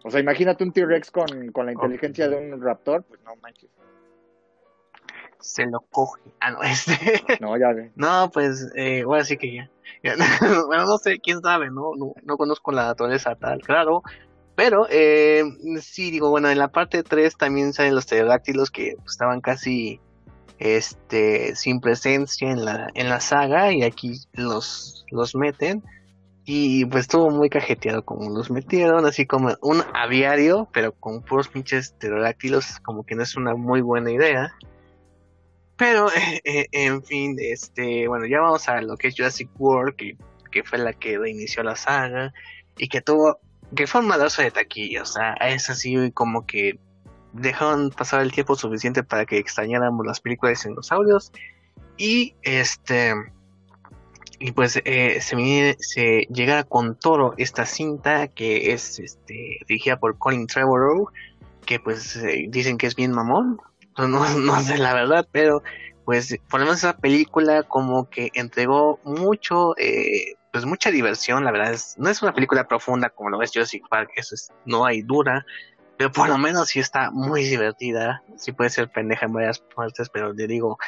O 0.04 0.10
sea, 0.10 0.20
imagínate 0.20 0.64
un 0.64 0.72
T-Rex 0.72 1.10
con, 1.10 1.52
con 1.52 1.66
la 1.66 1.72
inteligencia 1.72 2.28
de 2.28 2.36
un 2.36 2.60
raptor, 2.60 3.04
pues 3.04 3.20
no 3.24 3.34
manches. 3.36 3.70
se 5.40 5.66
lo 5.66 5.80
coge. 5.90 6.20
Ah, 6.40 6.50
no, 6.50 6.62
este. 6.62 6.94
No, 7.40 7.56
ya 7.56 7.72
ve. 7.72 7.90
No, 7.96 8.30
pues, 8.32 8.70
eh, 8.76 9.02
ahora 9.02 9.24
sí 9.24 9.36
que 9.36 9.54
ya. 9.54 9.70
Bueno, 10.66 10.86
no 10.86 10.98
sé, 10.98 11.18
quién 11.20 11.40
sabe, 11.40 11.70
¿no? 11.70 11.94
No, 11.96 12.14
no 12.22 12.36
conozco 12.36 12.72
la 12.72 12.86
naturaleza 12.86 13.34
tal, 13.36 13.60
claro. 13.60 14.02
Pero, 14.54 14.86
eh, 14.90 15.44
sí, 15.80 16.10
digo, 16.10 16.30
bueno, 16.30 16.50
en 16.50 16.58
la 16.58 16.68
parte 16.68 17.02
3 17.02 17.36
también 17.36 17.72
salen 17.72 17.94
los 17.94 18.06
pterodáctilos 18.06 18.70
que 18.70 18.96
estaban 19.06 19.40
casi 19.40 20.00
este 20.58 21.56
sin 21.56 21.80
presencia 21.80 22.48
en 22.50 22.64
la, 22.64 22.88
en 22.94 23.08
la 23.08 23.18
saga 23.18 23.72
y 23.72 23.82
aquí 23.82 24.14
los, 24.34 25.04
los 25.10 25.34
meten. 25.34 25.82
Y 26.44 26.84
pues 26.86 27.02
estuvo 27.02 27.30
muy 27.30 27.48
cajeteado 27.48 28.04
como 28.04 28.28
los 28.30 28.50
metieron, 28.50 29.06
así 29.06 29.26
como 29.26 29.56
un 29.62 29.82
aviario, 29.94 30.68
pero 30.72 30.92
con 30.92 31.22
puros 31.22 31.48
pinches 31.48 31.92
pterodáctilos, 31.92 32.80
como 32.80 33.04
que 33.04 33.14
no 33.14 33.22
es 33.22 33.36
una 33.36 33.54
muy 33.54 33.80
buena 33.80 34.10
idea. 34.10 34.52
Pero, 35.82 36.06
eh, 36.44 36.66
en 36.70 37.02
fin, 37.02 37.36
este, 37.40 38.06
bueno, 38.06 38.24
ya 38.26 38.40
vamos 38.40 38.68
a 38.68 38.80
lo 38.82 38.96
que 38.96 39.08
es 39.08 39.16
Jurassic 39.16 39.50
World, 39.58 39.96
que, 39.96 40.16
que 40.52 40.62
fue 40.62 40.78
la 40.78 40.92
que 40.92 41.18
reinició 41.18 41.64
la 41.64 41.74
saga, 41.74 42.32
y 42.78 42.86
que 42.86 43.00
tuvo, 43.00 43.40
que 43.74 43.88
fue 43.88 44.00
un 44.00 44.06
madrazo 44.06 44.42
de 44.42 44.52
taquilla, 44.52 45.02
o 45.02 45.06
sea, 45.06 45.32
es 45.34 45.68
así 45.70 46.12
como 46.12 46.46
que 46.46 46.78
dejaron 47.32 47.90
pasar 47.90 48.22
el 48.22 48.30
tiempo 48.30 48.54
suficiente 48.54 49.02
para 49.02 49.26
que 49.26 49.38
extrañáramos 49.38 50.06
las 50.06 50.20
películas 50.20 50.62
de 50.62 50.68
dinosaurios, 50.70 51.32
y 51.96 52.36
este, 52.42 53.14
y 54.38 54.52
pues 54.52 54.80
eh, 54.84 55.20
se, 55.20 55.34
viene- 55.34 55.76
se 55.80 56.28
llega 56.30 56.62
con 56.62 56.94
Toro 56.94 57.34
esta 57.38 57.66
cinta 57.66 58.28
que 58.28 58.72
es 58.72 59.00
este, 59.00 59.58
dirigida 59.66 59.98
por 59.98 60.16
Colin 60.16 60.46
Trevorrow, 60.46 61.08
que 61.66 61.80
pues 61.80 62.14
eh, 62.14 62.46
dicen 62.48 62.78
que 62.78 62.86
es 62.86 62.94
bien 62.94 63.10
mamón, 63.10 63.58
no, 63.98 64.06
no, 64.38 64.60
sé 64.60 64.78
la 64.78 64.94
verdad, 64.94 65.26
pero 65.30 65.62
pues 66.04 66.36
por 66.50 66.60
lo 66.60 66.66
menos 66.66 66.80
esa 66.80 66.96
película 66.96 67.62
como 67.62 68.08
que 68.08 68.30
entregó 68.34 68.98
mucho, 69.04 69.74
eh, 69.78 70.34
pues 70.52 70.64
mucha 70.66 70.90
diversión, 70.90 71.44
la 71.44 71.52
verdad 71.52 71.78
no 71.96 72.08
es 72.08 72.22
una 72.22 72.34
película 72.34 72.66
profunda 72.66 73.10
como 73.10 73.30
lo 73.30 73.42
es 73.42 73.52
Jurassic 73.52 73.88
Park, 73.88 74.10
eso 74.16 74.34
es, 74.34 74.50
no 74.64 74.84
hay 74.84 75.02
dura, 75.02 75.46
pero 75.96 76.10
por 76.10 76.28
lo 76.28 76.38
menos 76.38 76.68
sí 76.68 76.80
está 76.80 77.10
muy 77.10 77.44
divertida, 77.44 78.22
sí 78.36 78.52
puede 78.52 78.70
ser 78.70 78.90
pendeja 78.90 79.26
en 79.26 79.32
varias 79.32 79.60
partes, 79.60 80.08
pero 80.08 80.32
le 80.32 80.46
digo, 80.46 80.78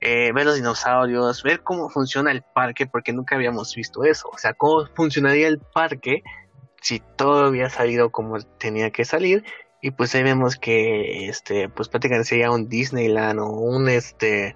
eh, 0.00 0.32
ver 0.32 0.46
los 0.46 0.56
dinosaurios, 0.56 1.42
ver 1.42 1.62
cómo 1.62 1.90
funciona 1.90 2.32
el 2.32 2.42
parque, 2.42 2.86
porque 2.86 3.12
nunca 3.12 3.36
habíamos 3.36 3.74
visto 3.74 4.04
eso, 4.04 4.30
o 4.32 4.38
sea, 4.38 4.54
cómo 4.54 4.86
funcionaría 4.94 5.46
el 5.46 5.60
parque 5.60 6.22
si 6.80 6.98
todo 6.98 7.46
había 7.46 7.70
salido 7.70 8.10
como 8.10 8.40
tenía 8.40 8.90
que 8.90 9.04
salir, 9.04 9.44
y 9.82 9.90
pues 9.90 10.14
ahí 10.14 10.22
vemos 10.22 10.56
que 10.56 11.28
este 11.28 11.68
pues 11.68 11.88
prácticamente 11.88 12.28
sería 12.28 12.52
un 12.52 12.68
Disneyland 12.68 13.40
o 13.40 13.48
un 13.48 13.88
este 13.88 14.54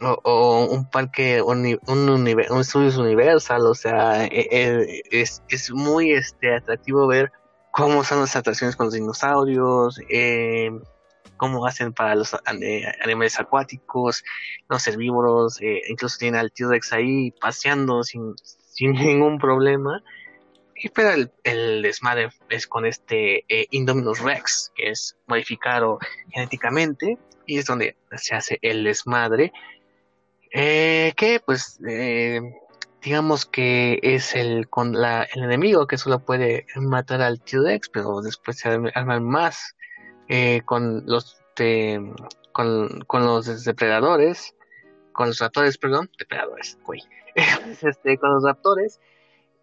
o, 0.00 0.68
un 0.70 0.88
parque 0.88 1.42
un, 1.42 1.78
un 1.88 2.64
Studios 2.64 2.96
Universal 2.96 3.66
o 3.66 3.74
sea 3.74 4.24
e- 4.26 4.48
e- 4.50 5.02
es, 5.10 5.42
es 5.48 5.70
muy 5.72 6.12
este 6.12 6.54
atractivo 6.54 7.08
ver 7.08 7.32
cómo 7.72 8.04
son 8.04 8.20
las 8.20 8.36
atracciones 8.36 8.76
con 8.76 8.86
los 8.86 8.94
dinosaurios 8.94 9.98
eh, 10.08 10.70
cómo 11.36 11.66
hacen 11.66 11.92
para 11.92 12.14
los 12.14 12.32
eh, 12.34 12.84
animales 13.02 13.40
acuáticos 13.40 14.22
los 14.68 14.86
herbívoros 14.86 15.60
eh, 15.60 15.82
incluso 15.88 16.18
tienen 16.18 16.38
al 16.38 16.52
T-Rex 16.52 16.92
ahí 16.92 17.32
paseando 17.40 18.04
sin 18.04 18.34
sin 18.76 18.92
ningún 18.92 19.38
problema 19.38 20.04
pero 20.94 21.10
el, 21.10 21.32
el 21.44 21.82
desmadre 21.82 22.30
es 22.48 22.66
con 22.66 22.84
este 22.86 23.44
eh, 23.48 23.66
Indominus 23.70 24.20
Rex, 24.20 24.72
que 24.74 24.90
es 24.90 25.16
modificado 25.26 25.98
genéticamente, 26.30 27.18
y 27.46 27.58
es 27.58 27.66
donde 27.66 27.96
se 28.16 28.34
hace 28.34 28.58
el 28.62 28.84
desmadre. 28.84 29.52
Eh, 30.52 31.12
que 31.16 31.40
pues 31.44 31.78
eh, 31.88 32.40
digamos 33.02 33.46
que 33.46 33.98
es 34.02 34.34
el 34.34 34.68
con 34.68 34.92
la, 34.92 35.26
el 35.34 35.42
enemigo 35.42 35.86
que 35.86 35.98
solo 35.98 36.20
puede 36.20 36.66
matar 36.76 37.20
al 37.20 37.40
T-Rex, 37.40 37.88
pero 37.88 38.20
después 38.20 38.58
se 38.58 38.68
arman 38.94 39.24
más 39.24 39.74
con 40.64 41.06
los 41.06 41.38
con, 42.52 43.00
con 43.06 43.24
los 43.24 43.64
depredadores, 43.64 44.54
con 45.12 45.28
los 45.28 45.38
raptores, 45.38 45.78
perdón, 45.78 46.10
depredadores, 46.18 46.78
güey, 46.84 47.02
este, 47.82 48.18
con 48.18 48.34
los 48.34 48.44
raptores 48.44 49.00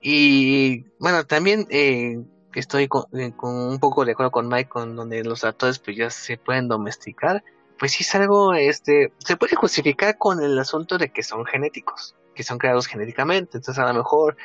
y 0.05 0.83
bueno, 0.99 1.25
también 1.25 1.65
eh, 1.69 2.21
estoy 2.53 2.83
eh, 2.83 3.31
con, 3.37 3.55
un 3.55 3.79
poco 3.79 4.03
de 4.03 4.11
acuerdo 4.11 4.31
con 4.31 4.49
Mike, 4.49 4.69
con 4.69 4.97
donde 4.97 5.23
los 5.23 5.41
raptores 5.41 5.79
pues 5.79 5.95
ya 5.95 6.09
se 6.09 6.37
pueden 6.37 6.67
domesticar. 6.67 7.41
Pues 7.79 7.93
sí 7.93 8.03
es 8.03 8.13
algo, 8.15 8.53
este, 8.53 9.13
se 9.19 9.37
puede 9.37 9.55
justificar 9.55 10.17
con 10.17 10.43
el 10.43 10.59
asunto 10.59 10.97
de 10.97 11.09
que 11.09 11.23
son 11.23 11.45
genéticos, 11.45 12.15
que 12.35 12.43
son 12.43 12.57
creados 12.57 12.87
genéticamente. 12.87 13.57
Entonces 13.57 13.81
a 13.81 13.87
lo 13.87 13.93
mejor, 13.93 14.35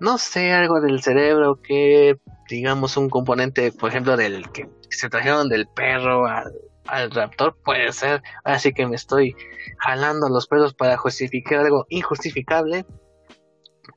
no 0.00 0.18
sé, 0.18 0.52
algo 0.52 0.80
del 0.80 1.00
cerebro 1.00 1.60
que, 1.62 2.18
digamos, 2.48 2.96
un 2.96 3.08
componente, 3.08 3.70
por 3.70 3.90
ejemplo, 3.90 4.16
del 4.16 4.50
que 4.50 4.68
se 4.90 5.08
trajeron 5.08 5.48
del 5.48 5.68
perro 5.68 6.26
al, 6.26 6.52
al 6.88 7.12
raptor, 7.12 7.56
puede 7.64 7.92
ser. 7.92 8.20
Así 8.42 8.72
que 8.72 8.86
me 8.88 8.96
estoy 8.96 9.36
jalando 9.78 10.28
los 10.28 10.48
pelos 10.48 10.74
para 10.74 10.96
justificar 10.96 11.60
algo 11.60 11.86
injustificable. 11.88 12.84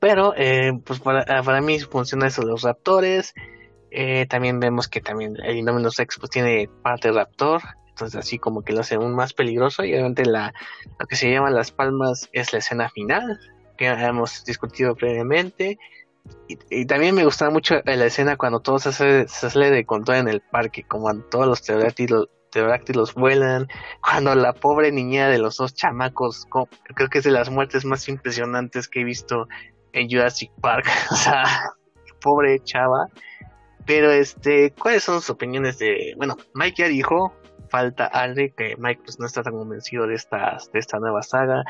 Pero, 0.00 0.34
eh, 0.36 0.72
pues 0.84 1.00
para, 1.00 1.42
para, 1.42 1.60
mí 1.60 1.78
funciona 1.80 2.26
eso 2.26 2.42
de 2.42 2.48
los 2.48 2.62
raptores. 2.62 3.34
Eh, 3.90 4.26
también 4.26 4.60
vemos 4.60 4.88
que 4.88 5.00
también 5.00 5.36
el 5.42 5.56
Indominus 5.56 5.96
Rex 5.96 6.18
pues 6.18 6.30
tiene 6.30 6.68
parte 6.82 7.10
raptor. 7.10 7.62
Entonces 7.88 8.18
así 8.18 8.38
como 8.38 8.62
que 8.62 8.72
lo 8.72 8.80
hace 8.80 8.94
aún 8.94 9.14
más 9.14 9.32
peligroso. 9.32 9.84
Y 9.84 9.92
obviamente 9.94 10.24
la, 10.24 10.54
lo 10.98 11.06
que 11.06 11.16
se 11.16 11.30
llama 11.30 11.50
las 11.50 11.72
palmas 11.72 12.28
es 12.32 12.52
la 12.52 12.60
escena 12.60 12.88
final. 12.90 13.40
Que 13.76 13.86
hemos 13.86 14.44
discutido 14.44 14.94
previamente. 14.94 15.78
Y, 16.70 16.86
también 16.86 17.14
me 17.14 17.24
gustaba 17.24 17.50
mucho 17.50 17.80
la 17.84 18.06
escena 18.06 18.36
cuando 18.36 18.60
todo 18.60 18.78
se 18.78 19.28
sale 19.28 19.70
de 19.70 19.84
control 19.84 20.18
en 20.18 20.28
el 20.28 20.40
parque, 20.40 20.82
como 20.82 21.14
todos 21.22 21.46
los 21.46 21.60
pterodáctilos, 21.60 22.28
pterodáctilos 22.50 23.14
vuelan, 23.14 23.68
cuando 24.02 24.34
la 24.34 24.52
pobre 24.54 24.90
niña 24.90 25.28
de 25.28 25.38
los 25.38 25.56
dos 25.56 25.74
chamacos, 25.74 26.46
creo 26.94 27.08
que 27.08 27.18
es 27.18 27.24
de 27.24 27.30
las 27.30 27.50
muertes 27.50 27.84
más 27.84 28.08
impresionantes 28.08 28.88
que 28.88 29.00
he 29.00 29.04
visto 29.04 29.46
en 29.92 30.08
Jurassic 30.08 30.50
Park, 30.60 30.86
o 31.10 31.16
sea, 31.16 31.44
pobre 32.20 32.60
chava. 32.60 33.06
Pero 33.86 34.10
este, 34.10 34.72
¿cuáles 34.72 35.02
son 35.02 35.20
sus 35.20 35.30
opiniones 35.30 35.78
de, 35.78 36.12
bueno, 36.18 36.36
Mike 36.54 36.82
ya 36.82 36.88
dijo, 36.88 37.32
falta 37.68 38.06
Aldi, 38.06 38.50
que 38.50 38.74
Mike 38.78 39.02
pues 39.04 39.18
no 39.18 39.26
está 39.26 39.42
tan 39.42 39.54
convencido 39.54 40.06
de 40.06 40.14
esta, 40.14 40.58
de 40.72 40.78
esta 40.78 40.98
nueva 40.98 41.22
saga. 41.22 41.62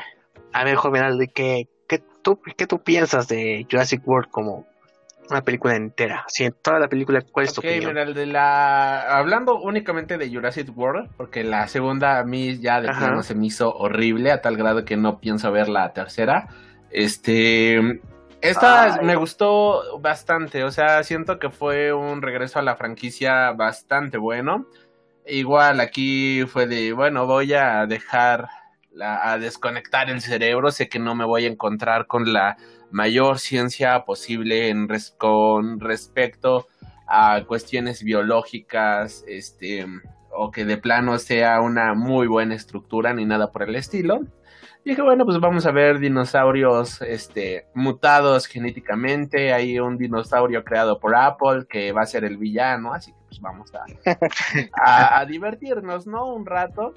A 0.53 0.63
ver, 0.63 0.75
joven 0.75 1.03
Aldi, 1.03 1.27
¿qué, 1.27 1.67
qué, 1.87 2.01
tú, 2.21 2.39
¿qué 2.57 2.67
tú 2.67 2.79
piensas 2.79 3.27
de 3.27 3.65
Jurassic 3.69 4.05
World 4.07 4.29
como 4.31 4.65
una 5.29 5.41
película 5.41 5.75
entera? 5.75 6.25
Si 6.27 6.43
en 6.43 6.53
toda 6.61 6.79
la 6.79 6.87
película, 6.87 7.21
¿cuál 7.31 7.45
es 7.45 7.53
tu 7.53 7.61
opinión? 7.61 7.93
Mira, 7.93 8.03
el 8.03 8.13
de 8.13 8.25
la... 8.25 9.17
Hablando 9.17 9.59
únicamente 9.61 10.17
de 10.17 10.29
Jurassic 10.29 10.75
World, 10.75 11.09
porque 11.17 11.43
la 11.43 11.67
segunda 11.67 12.19
a 12.19 12.23
mí 12.23 12.59
ya 12.59 12.81
de 12.81 12.89
plano 12.89 13.21
se 13.23 13.35
me 13.35 13.47
hizo 13.47 13.71
horrible, 13.71 14.31
a 14.31 14.41
tal 14.41 14.57
grado 14.57 14.85
que 14.85 14.97
no 14.97 15.19
pienso 15.19 15.51
ver 15.51 15.69
la 15.69 15.93
tercera. 15.93 16.47
Este... 16.91 18.01
Esta 18.41 18.95
Ay. 18.95 19.05
me 19.05 19.17
gustó 19.17 19.99
bastante, 19.99 20.63
o 20.63 20.71
sea, 20.71 21.03
siento 21.03 21.39
que 21.39 21.49
fue 21.49 21.91
un 21.91 22.21
regreso 22.21 22.57
a 22.57 22.61
la 22.61 22.77
franquicia 22.77 23.51
bastante 23.51 24.17
bueno. 24.17 24.65
Igual 25.25 25.81
aquí 25.81 26.45
fue 26.45 26.65
de, 26.65 26.93
bueno, 26.93 27.25
voy 27.25 27.53
a 27.53 27.85
dejar, 27.85 28.47
la, 28.93 29.29
a 29.29 29.37
desconectar 29.37 30.09
el 30.09 30.21
cerebro, 30.21 30.71
sé 30.71 30.87
que 30.87 30.99
no 30.99 31.15
me 31.15 31.25
voy 31.25 31.45
a 31.45 31.49
encontrar 31.49 32.07
con 32.07 32.31
la 32.31 32.55
mayor 32.91 33.39
ciencia 33.39 34.05
posible 34.05 34.69
en 34.69 34.87
res, 34.87 35.13
con 35.17 35.79
respecto 35.81 36.67
a 37.07 37.43
cuestiones 37.45 38.03
biológicas, 38.03 39.25
este, 39.27 39.85
o 40.31 40.51
que 40.51 40.63
de 40.63 40.77
plano 40.77 41.19
sea 41.19 41.59
una 41.59 41.93
muy 41.93 42.27
buena 42.27 42.55
estructura 42.55 43.13
ni 43.13 43.25
nada 43.25 43.51
por 43.51 43.63
el 43.63 43.75
estilo. 43.75 44.21
Dije, 44.89 45.03
bueno, 45.03 45.23
pues 45.23 45.39
vamos 45.39 45.67
a 45.67 45.71
ver 45.71 45.99
dinosaurios 45.99 47.03
este, 47.03 47.67
mutados 47.75 48.47
genéticamente. 48.47 49.53
Hay 49.53 49.79
un 49.79 49.99
dinosaurio 49.99 50.63
creado 50.63 50.99
por 50.99 51.15
Apple 51.15 51.67
que 51.69 51.91
va 51.91 52.01
a 52.01 52.07
ser 52.07 52.23
el 52.23 52.37
villano, 52.37 52.91
así 52.91 53.11
que 53.11 53.19
pues 53.27 53.39
vamos 53.39 53.71
a, 53.75 53.85
a, 54.83 55.19
a 55.19 55.25
divertirnos, 55.27 56.07
¿no? 56.07 56.33
Un 56.33 56.43
rato. 56.43 56.95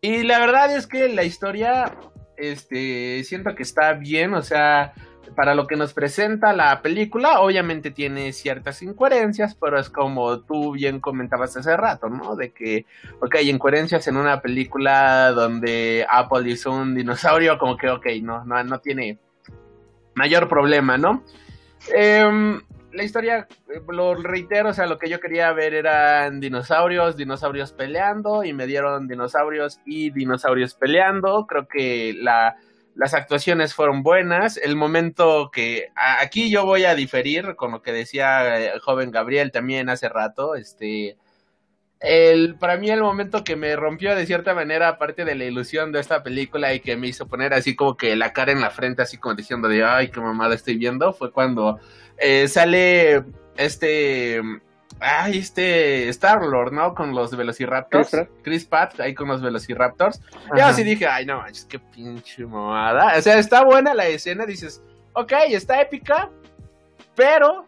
Y 0.00 0.22
la 0.22 0.38
verdad 0.38 0.74
es 0.74 0.86
que 0.86 1.10
la 1.10 1.24
historia, 1.24 1.94
este, 2.38 3.22
siento 3.24 3.54
que 3.54 3.64
está 3.64 3.92
bien, 3.92 4.32
o 4.32 4.40
sea, 4.40 4.94
para 5.34 5.54
lo 5.54 5.66
que 5.66 5.76
nos 5.76 5.94
presenta 5.94 6.52
la 6.52 6.82
película, 6.82 7.40
obviamente 7.40 7.90
tiene 7.90 8.32
ciertas 8.32 8.82
incoherencias, 8.82 9.54
pero 9.54 9.78
es 9.78 9.88
como 9.88 10.40
tú 10.40 10.72
bien 10.72 11.00
comentabas 11.00 11.56
hace 11.56 11.76
rato, 11.76 12.08
¿no? 12.08 12.36
De 12.36 12.50
que, 12.50 12.86
ok, 13.20 13.36
incoherencias 13.42 14.06
en 14.08 14.16
una 14.16 14.40
película 14.40 15.32
donde 15.32 16.06
Apple 16.08 16.50
hizo 16.50 16.72
un 16.72 16.94
dinosaurio, 16.94 17.58
como 17.58 17.76
que, 17.76 17.88
ok, 17.88 18.06
no, 18.22 18.44
no, 18.44 18.62
no 18.64 18.80
tiene 18.80 19.18
mayor 20.14 20.48
problema, 20.48 20.98
¿no? 20.98 21.22
Eh, 21.94 22.60
la 22.92 23.04
historia, 23.04 23.48
lo 23.88 24.14
reitero, 24.14 24.70
o 24.70 24.72
sea, 24.72 24.86
lo 24.86 24.98
que 24.98 25.08
yo 25.08 25.18
quería 25.18 25.52
ver 25.52 25.74
eran 25.74 26.40
dinosaurios, 26.40 27.16
dinosaurios 27.16 27.72
peleando, 27.72 28.44
y 28.44 28.52
me 28.52 28.66
dieron 28.66 29.08
dinosaurios 29.08 29.80
y 29.86 30.10
dinosaurios 30.10 30.74
peleando. 30.74 31.46
Creo 31.46 31.66
que 31.66 32.14
la 32.18 32.56
las 32.94 33.14
actuaciones 33.14 33.74
fueron 33.74 34.02
buenas. 34.02 34.56
El 34.56 34.76
momento 34.76 35.50
que 35.52 35.88
aquí 35.94 36.50
yo 36.50 36.64
voy 36.64 36.84
a 36.84 36.94
diferir 36.94 37.56
con 37.56 37.72
lo 37.72 37.82
que 37.82 37.92
decía 37.92 38.72
el 38.72 38.80
joven 38.80 39.10
Gabriel 39.10 39.50
también 39.52 39.88
hace 39.88 40.08
rato, 40.08 40.54
este 40.54 41.16
el 42.02 42.56
para 42.56 42.76
mí 42.78 42.90
el 42.90 43.00
momento 43.00 43.44
que 43.44 43.54
me 43.54 43.76
rompió 43.76 44.16
de 44.16 44.26
cierta 44.26 44.54
manera 44.54 44.88
aparte 44.88 45.24
de 45.24 45.36
la 45.36 45.44
ilusión 45.44 45.92
de 45.92 46.00
esta 46.00 46.24
película 46.24 46.74
y 46.74 46.80
que 46.80 46.96
me 46.96 47.06
hizo 47.06 47.28
poner 47.28 47.54
así 47.54 47.76
como 47.76 47.96
que 47.96 48.16
la 48.16 48.32
cara 48.32 48.50
en 48.50 48.60
la 48.60 48.70
frente 48.70 49.02
así 49.02 49.18
como 49.18 49.36
diciendo 49.36 49.68
de 49.68 49.84
ay 49.84 50.08
qué 50.08 50.20
mamada 50.20 50.56
estoy 50.56 50.76
viendo 50.76 51.12
fue 51.12 51.30
cuando 51.30 51.78
eh, 52.18 52.48
sale 52.48 53.22
este 53.56 54.42
ay, 55.02 55.38
este 55.38 56.08
Star-Lord, 56.08 56.72
¿no? 56.72 56.94
Con 56.94 57.14
los 57.14 57.36
Velociraptors. 57.36 58.10
Chris, 58.10 58.28
Chris 58.42 58.64
Pratt, 58.64 59.00
ahí 59.00 59.14
con 59.14 59.28
los 59.28 59.42
Velociraptors. 59.42 60.20
Ajá. 60.46 60.56
Yo 60.56 60.66
así 60.66 60.82
dije, 60.82 61.06
ay, 61.06 61.26
no 61.26 61.38
manches, 61.38 61.64
qué 61.64 61.78
pinche 61.78 62.46
mamada. 62.46 63.18
O 63.18 63.22
sea, 63.22 63.38
está 63.38 63.64
buena 63.64 63.94
la 63.94 64.06
escena, 64.06 64.46
dices, 64.46 64.82
ok, 65.14 65.32
está 65.48 65.80
épica, 65.80 66.30
pero 67.14 67.66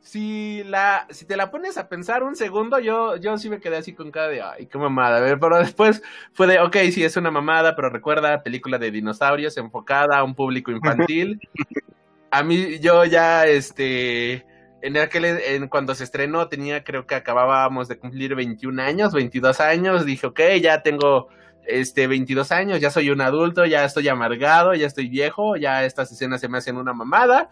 si 0.00 0.64
la 0.64 1.06
si 1.10 1.26
te 1.26 1.36
la 1.36 1.50
pones 1.50 1.76
a 1.76 1.88
pensar 1.88 2.22
un 2.22 2.34
segundo, 2.34 2.78
yo, 2.78 3.16
yo 3.16 3.36
sí 3.36 3.50
me 3.50 3.60
quedé 3.60 3.76
así 3.76 3.92
con 3.92 4.10
cara 4.10 4.28
de, 4.28 4.42
ay, 4.42 4.66
qué 4.66 4.78
mamada. 4.78 5.18
A 5.18 5.20
ver, 5.20 5.38
pero 5.38 5.58
después 5.58 6.02
fue 6.32 6.46
de, 6.46 6.60
ok, 6.60 6.76
sí, 6.92 7.04
es 7.04 7.16
una 7.16 7.30
mamada, 7.30 7.76
pero 7.76 7.90
recuerda, 7.90 8.42
película 8.42 8.78
de 8.78 8.90
dinosaurios 8.90 9.56
enfocada 9.56 10.18
a 10.18 10.24
un 10.24 10.34
público 10.34 10.70
infantil. 10.70 11.40
a 12.30 12.42
mí, 12.42 12.78
yo 12.78 13.04
ya, 13.04 13.46
este 13.46 14.46
en 14.82 14.96
aquel 14.96 15.24
en, 15.24 15.68
cuando 15.68 15.94
se 15.94 16.04
estrenó 16.04 16.48
tenía 16.48 16.84
creo 16.84 17.06
que 17.06 17.14
acabábamos 17.14 17.88
de 17.88 17.98
cumplir 17.98 18.34
21 18.34 18.82
años, 18.82 19.12
22 19.12 19.60
años, 19.60 20.06
dije, 20.06 20.26
ok, 20.26 20.40
ya 20.60 20.82
tengo 20.82 21.28
este 21.66 22.06
22 22.06 22.50
años, 22.52 22.80
ya 22.80 22.90
soy 22.90 23.10
un 23.10 23.20
adulto, 23.20 23.66
ya 23.66 23.84
estoy 23.84 24.08
amargado, 24.08 24.74
ya 24.74 24.86
estoy 24.86 25.08
viejo, 25.08 25.56
ya 25.56 25.84
estas 25.84 26.10
escenas 26.12 26.40
se 26.40 26.48
me 26.48 26.58
hacen 26.58 26.76
una 26.76 26.92
mamada, 26.92 27.50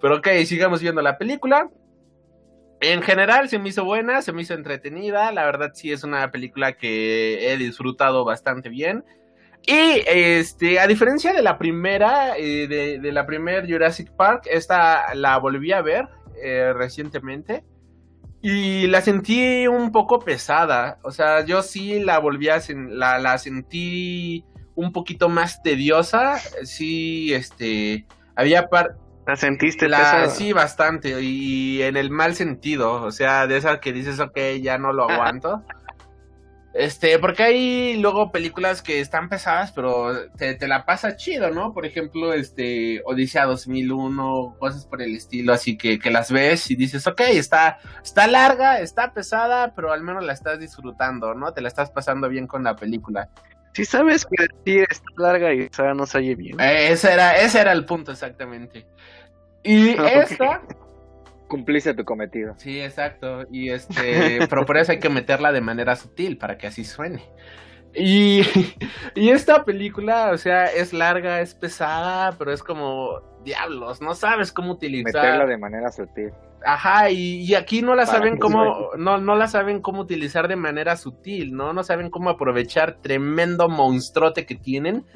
pero 0.00 0.16
ok, 0.16 0.28
sigamos 0.44 0.80
viendo 0.80 1.02
la 1.02 1.18
película. 1.18 1.70
En 2.80 3.02
general 3.02 3.48
se 3.48 3.58
me 3.58 3.70
hizo 3.70 3.84
buena, 3.84 4.22
se 4.22 4.32
me 4.32 4.42
hizo 4.42 4.54
entretenida, 4.54 5.32
la 5.32 5.44
verdad 5.44 5.72
sí 5.74 5.90
es 5.90 6.04
una 6.04 6.30
película 6.30 6.74
que 6.74 7.52
he 7.52 7.56
disfrutado 7.56 8.24
bastante 8.24 8.68
bien. 8.68 9.04
Y 9.66 10.02
este, 10.06 10.78
a 10.78 10.86
diferencia 10.86 11.32
de 11.32 11.42
la 11.42 11.58
primera, 11.58 12.38
eh, 12.38 12.68
de, 12.68 13.00
de 13.00 13.12
la 13.12 13.26
primera 13.26 13.66
Jurassic 13.66 14.12
Park, 14.12 14.44
esta 14.48 15.12
la 15.16 15.36
volví 15.38 15.72
a 15.72 15.82
ver 15.82 16.08
eh, 16.42 16.72
recientemente 16.72 17.64
y 18.40 18.86
la 18.86 19.00
sentí 19.00 19.66
un 19.66 19.90
poco 19.90 20.20
pesada. 20.20 20.98
O 21.02 21.10
sea, 21.10 21.44
yo 21.44 21.62
sí 21.62 22.00
la 22.00 22.18
volví 22.18 22.48
a 22.48 22.60
la, 22.68 23.18
la 23.18 23.38
sentí 23.38 24.44
un 24.74 24.92
poquito 24.92 25.28
más 25.28 25.62
tediosa. 25.62 26.38
Sí, 26.62 27.32
este, 27.34 28.06
había 28.36 28.68
par 28.68 28.96
¿La 29.26 29.36
sentiste 29.36 29.88
la, 29.88 29.98
pesada? 29.98 30.28
Sí, 30.30 30.52
bastante. 30.52 31.20
Y 31.20 31.82
en 31.82 31.96
el 31.96 32.10
mal 32.10 32.34
sentido. 32.34 33.02
O 33.02 33.10
sea, 33.10 33.46
de 33.46 33.56
esa 33.56 33.80
que 33.80 33.92
dices, 33.92 34.20
ok, 34.20 34.38
ya 34.62 34.78
no 34.78 34.92
lo 34.92 35.10
aguanto. 35.10 35.64
Este, 36.78 37.18
porque 37.18 37.42
hay 37.42 37.96
luego 37.96 38.30
películas 38.30 38.82
que 38.82 39.00
están 39.00 39.28
pesadas, 39.28 39.72
pero 39.72 40.30
te, 40.36 40.54
te, 40.54 40.68
la 40.68 40.84
pasa 40.84 41.16
chido, 41.16 41.50
¿no? 41.50 41.74
Por 41.74 41.84
ejemplo, 41.84 42.32
este, 42.32 43.02
Odisea 43.04 43.46
2001, 43.46 44.54
cosas 44.60 44.86
por 44.86 45.02
el 45.02 45.16
estilo, 45.16 45.52
así 45.52 45.76
que, 45.76 45.98
que 45.98 46.12
las 46.12 46.30
ves 46.30 46.70
y 46.70 46.76
dices, 46.76 47.04
ok, 47.08 47.20
está, 47.30 47.78
está 48.00 48.28
larga, 48.28 48.78
está 48.78 49.12
pesada, 49.12 49.74
pero 49.74 49.90
al 49.90 50.04
menos 50.04 50.24
la 50.24 50.32
estás 50.32 50.60
disfrutando, 50.60 51.34
¿no? 51.34 51.52
Te 51.52 51.62
la 51.62 51.68
estás 51.68 51.90
pasando 51.90 52.28
bien 52.28 52.46
con 52.46 52.62
la 52.62 52.76
película. 52.76 53.28
Si 53.72 53.84
sabes 53.84 54.24
que 54.24 54.46
sí 54.64 54.78
está 54.78 55.10
larga 55.16 55.52
y 55.52 55.68
o 55.80 55.94
no 55.94 56.06
se 56.06 56.18
oye 56.18 56.36
bien. 56.36 56.60
Eh, 56.60 56.92
ese, 56.92 57.12
era, 57.12 57.38
ese 57.38 57.58
era 57.58 57.72
el 57.72 57.86
punto, 57.86 58.12
exactamente. 58.12 58.86
Y 59.64 60.00
esta 60.00 60.62
cumpliste 61.48 61.94
tu 61.94 62.04
cometido. 62.04 62.54
Sí, 62.58 62.80
exacto. 62.80 63.44
Y 63.50 63.70
este, 63.70 64.46
pero 64.50 64.64
por 64.64 64.76
eso 64.76 64.92
hay 64.92 65.00
que 65.00 65.08
meterla 65.08 65.50
de 65.52 65.60
manera 65.60 65.96
sutil 65.96 66.38
para 66.38 66.56
que 66.56 66.68
así 66.68 66.84
suene. 66.84 67.24
Y, 67.94 68.42
y 69.14 69.30
esta 69.30 69.64
película, 69.64 70.30
o 70.32 70.38
sea, 70.38 70.66
es 70.66 70.92
larga, 70.92 71.40
es 71.40 71.54
pesada, 71.54 72.32
pero 72.38 72.52
es 72.52 72.62
como 72.62 73.20
diablos, 73.44 74.00
no 74.00 74.14
sabes 74.14 74.52
cómo 74.52 74.72
utilizar. 74.72 75.22
Meterla 75.22 75.46
de 75.46 75.58
manera 75.58 75.90
sutil. 75.90 76.30
Ajá, 76.64 77.08
y, 77.10 77.42
y 77.42 77.54
aquí 77.54 77.82
no 77.82 77.94
la 77.94 78.04
saben 78.04 78.36
cómo, 78.36 78.90
no, 78.98 79.18
no 79.18 79.36
la 79.36 79.46
saben 79.46 79.80
cómo 79.80 80.00
utilizar 80.02 80.48
de 80.48 80.56
manera 80.56 80.96
sutil, 80.96 81.54
¿no? 81.54 81.72
No 81.72 81.84
saben 81.84 82.10
cómo 82.10 82.30
aprovechar 82.30 82.98
tremendo 83.00 83.68
monstruote 83.68 84.44
que 84.44 84.56
tienen 84.56 85.06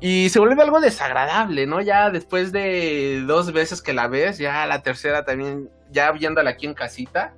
y 0.00 0.30
se 0.30 0.38
vuelve 0.38 0.62
algo 0.62 0.80
desagradable, 0.80 1.66
¿no? 1.66 1.82
Ya 1.82 2.08
después 2.10 2.52
de 2.52 3.22
dos 3.26 3.52
veces 3.52 3.82
que 3.82 3.92
la 3.92 4.08
ves, 4.08 4.38
ya 4.38 4.66
la 4.66 4.82
tercera 4.82 5.24
también, 5.24 5.68
ya 5.90 6.10
viéndola 6.12 6.50
aquí 6.50 6.66
en 6.66 6.72
casita. 6.72 7.34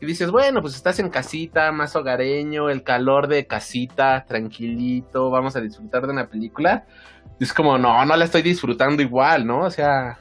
Y 0.00 0.06
dices, 0.06 0.30
bueno, 0.30 0.60
pues 0.60 0.74
estás 0.74 0.98
en 0.98 1.08
casita, 1.08 1.70
más 1.70 1.94
hogareño, 1.94 2.68
el 2.68 2.82
calor 2.82 3.28
de 3.28 3.46
casita, 3.46 4.24
tranquilito, 4.26 5.30
vamos 5.30 5.54
a 5.54 5.60
disfrutar 5.60 6.06
de 6.06 6.12
una 6.12 6.26
película. 6.26 6.84
Y 7.38 7.44
es 7.44 7.52
como, 7.52 7.78
no, 7.78 8.04
no 8.04 8.16
la 8.16 8.24
estoy 8.24 8.42
disfrutando 8.42 9.02
igual, 9.02 9.46
¿no? 9.46 9.60
O 9.60 9.70
sea, 9.70 10.18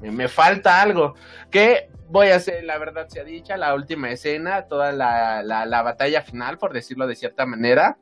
me 0.00 0.26
falta 0.26 0.82
algo. 0.82 1.14
Que 1.50 1.88
voy 2.08 2.28
a 2.28 2.36
hacer, 2.36 2.64
la 2.64 2.78
verdad 2.78 3.06
sea 3.06 3.22
dicha, 3.22 3.56
la 3.56 3.74
última 3.74 4.10
escena, 4.10 4.62
toda 4.62 4.90
la, 4.90 5.42
la, 5.44 5.66
la 5.66 5.82
batalla 5.82 6.22
final, 6.22 6.58
por 6.58 6.72
decirlo 6.72 7.06
de 7.06 7.14
cierta 7.14 7.46
manera 7.46 7.96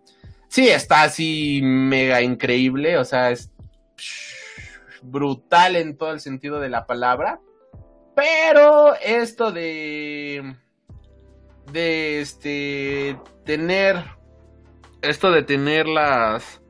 sí 0.55 0.69
está 0.69 1.03
así 1.03 1.61
mega 1.65 2.23
increíble, 2.23 2.97
o 2.97 3.05
sea, 3.05 3.33
es 3.33 3.51
brutal 5.03 5.75
en 5.75 5.97
todo 5.97 6.13
el 6.13 6.21
sentido 6.21 6.61
de 6.61 6.69
la 6.69 6.87
palabra. 6.87 7.41
Pero 8.15 8.95
esto 9.05 9.51
de 9.51 10.55
de 11.73 12.21
este 12.21 13.19
tener 13.45 13.97
esto 15.03 15.33
de 15.33 15.43
tener 15.43 15.89
las 15.89 16.63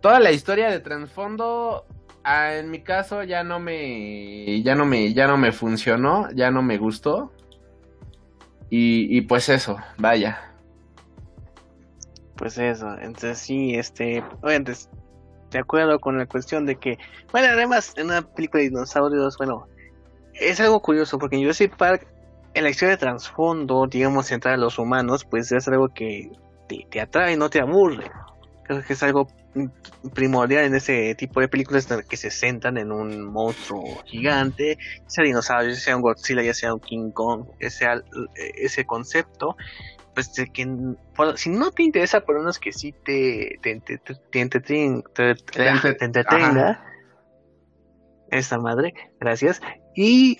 toda 0.00 0.18
la 0.18 0.32
historia 0.32 0.68
de 0.68 0.80
trasfondo 0.80 1.86
ah, 2.24 2.54
en 2.54 2.70
mi 2.70 2.80
caso 2.80 3.22
ya 3.22 3.44
no 3.44 3.60
me 3.60 4.62
ya 4.62 4.74
no 4.74 4.84
me 4.84 5.14
ya 5.14 5.28
no 5.28 5.36
me 5.36 5.52
funcionó, 5.52 6.28
ya 6.34 6.50
no 6.50 6.60
me 6.62 6.76
gustó. 6.76 7.32
Y, 8.68 9.16
y 9.16 9.20
pues 9.20 9.48
eso, 9.48 9.76
vaya 9.96 10.55
pues 12.36 12.58
eso, 12.58 12.96
entonces 12.98 13.38
sí, 13.38 13.74
este, 13.74 14.22
obviamente, 14.42 14.74
de 15.50 15.58
acuerdo 15.58 15.98
con 15.98 16.18
la 16.18 16.26
cuestión 16.26 16.66
de 16.66 16.76
que, 16.76 16.98
bueno, 17.32 17.48
además, 17.50 17.94
en 17.96 18.06
una 18.06 18.22
película 18.22 18.62
de 18.62 18.70
dinosaurios, 18.70 19.36
bueno, 19.38 19.66
es 20.34 20.60
algo 20.60 20.80
curioso, 20.80 21.18
porque 21.18 21.36
en 21.36 21.42
Jurassic 21.42 21.76
Park, 21.76 22.06
en 22.54 22.64
la 22.64 22.70
historia 22.70 22.92
de 22.92 22.98
trasfondo, 22.98 23.86
digamos, 23.86 24.26
centrar 24.26 24.54
a 24.54 24.58
los 24.58 24.78
humanos, 24.78 25.24
pues 25.24 25.52
es 25.52 25.66
algo 25.68 25.88
que 25.88 26.30
te, 26.68 26.86
te 26.90 27.00
atrae, 27.00 27.36
no 27.36 27.50
te 27.50 27.60
aburre. 27.60 28.10
Creo 28.64 28.82
que 28.82 28.94
es 28.94 29.02
algo 29.02 29.28
primordial 30.14 30.64
en 30.64 30.74
ese 30.74 31.14
tipo 31.14 31.40
de 31.40 31.48
películas 31.48 31.86
que 32.08 32.16
se 32.16 32.30
centran 32.30 32.76
en 32.76 32.92
un 32.92 33.24
monstruo 33.24 33.82
gigante, 34.04 34.78
sea 35.06 35.24
dinosaurio, 35.24 35.74
sea 35.74 35.96
un 35.96 36.02
Godzilla, 36.02 36.42
ya 36.42 36.54
sea 36.54 36.74
un 36.74 36.80
King 36.80 37.10
Kong, 37.10 37.46
ese, 37.58 37.86
ese 38.36 38.84
concepto 38.84 39.56
pues 40.16 40.32
de 40.32 40.50
que 40.50 40.66
si 41.34 41.50
no 41.50 41.70
te 41.72 41.82
interesa 41.82 42.22
por 42.22 42.36
unos 42.36 42.58
que 42.58 42.72
sí 42.72 42.94
te 43.04 43.58
te, 43.62 43.78
te, 43.80 43.98
te, 43.98 44.14
te 44.14 44.40
entretenga 44.40 45.02
esta 48.30 48.58
madre 48.58 48.94
gracias. 49.20 49.60
Y 49.94 50.38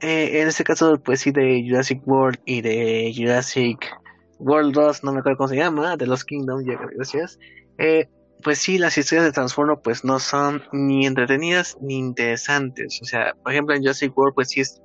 eh, 0.00 0.40
en 0.40 0.46
este 0.46 0.62
caso 0.62 1.00
pues 1.04 1.20
sí 1.20 1.32
de 1.32 1.64
Jurassic 1.68 2.00
World 2.06 2.38
y 2.44 2.60
de 2.60 3.12
Jurassic 3.14 3.92
World 4.38 4.72
2 4.72 5.02
no 5.02 5.12
me 5.12 5.18
acuerdo 5.18 5.38
cómo 5.38 5.48
se 5.48 5.56
llama 5.56 5.96
de 5.96 6.06
los 6.06 6.24
Kingdom 6.24 6.62
gracias. 6.94 7.40
Eh, 7.76 8.08
pues 8.44 8.60
sí 8.60 8.78
las 8.78 8.96
historias 8.98 9.24
de 9.24 9.32
Transformo 9.32 9.82
pues 9.82 10.04
no 10.04 10.20
son 10.20 10.62
ni 10.70 11.06
entretenidas 11.06 11.76
ni 11.80 11.98
interesantes. 11.98 13.00
O 13.02 13.04
sea 13.04 13.34
por 13.42 13.50
ejemplo 13.50 13.74
en 13.74 13.82
Jurassic 13.82 14.16
World 14.16 14.36
pues 14.36 14.50
sí 14.50 14.60
es 14.60 14.80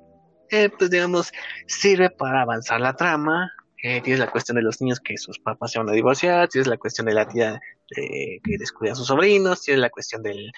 eh, 0.50 0.70
pues 0.76 0.90
digamos 0.90 1.32
sirve 1.68 2.10
para 2.10 2.42
avanzar 2.42 2.80
la 2.80 2.96
trama 2.96 3.52
eh, 3.86 4.00
tienes 4.00 4.18
la 4.18 4.30
cuestión 4.30 4.56
de 4.56 4.62
los 4.62 4.80
niños 4.80 4.98
que 4.98 5.18
sus 5.18 5.38
papás 5.38 5.72
se 5.72 5.78
van 5.78 5.90
a 5.90 5.92
divorciar, 5.92 6.48
tienes 6.48 6.68
la 6.68 6.78
cuestión 6.78 7.06
de 7.06 7.12
la 7.12 7.28
tía 7.28 7.60
que 7.86 8.56
descuida 8.58 8.92
a 8.92 8.94
sus 8.94 9.08
sobrinos, 9.08 9.60
tienes 9.60 9.82
la 9.82 9.90
cuestión 9.90 10.22
del, 10.22 10.50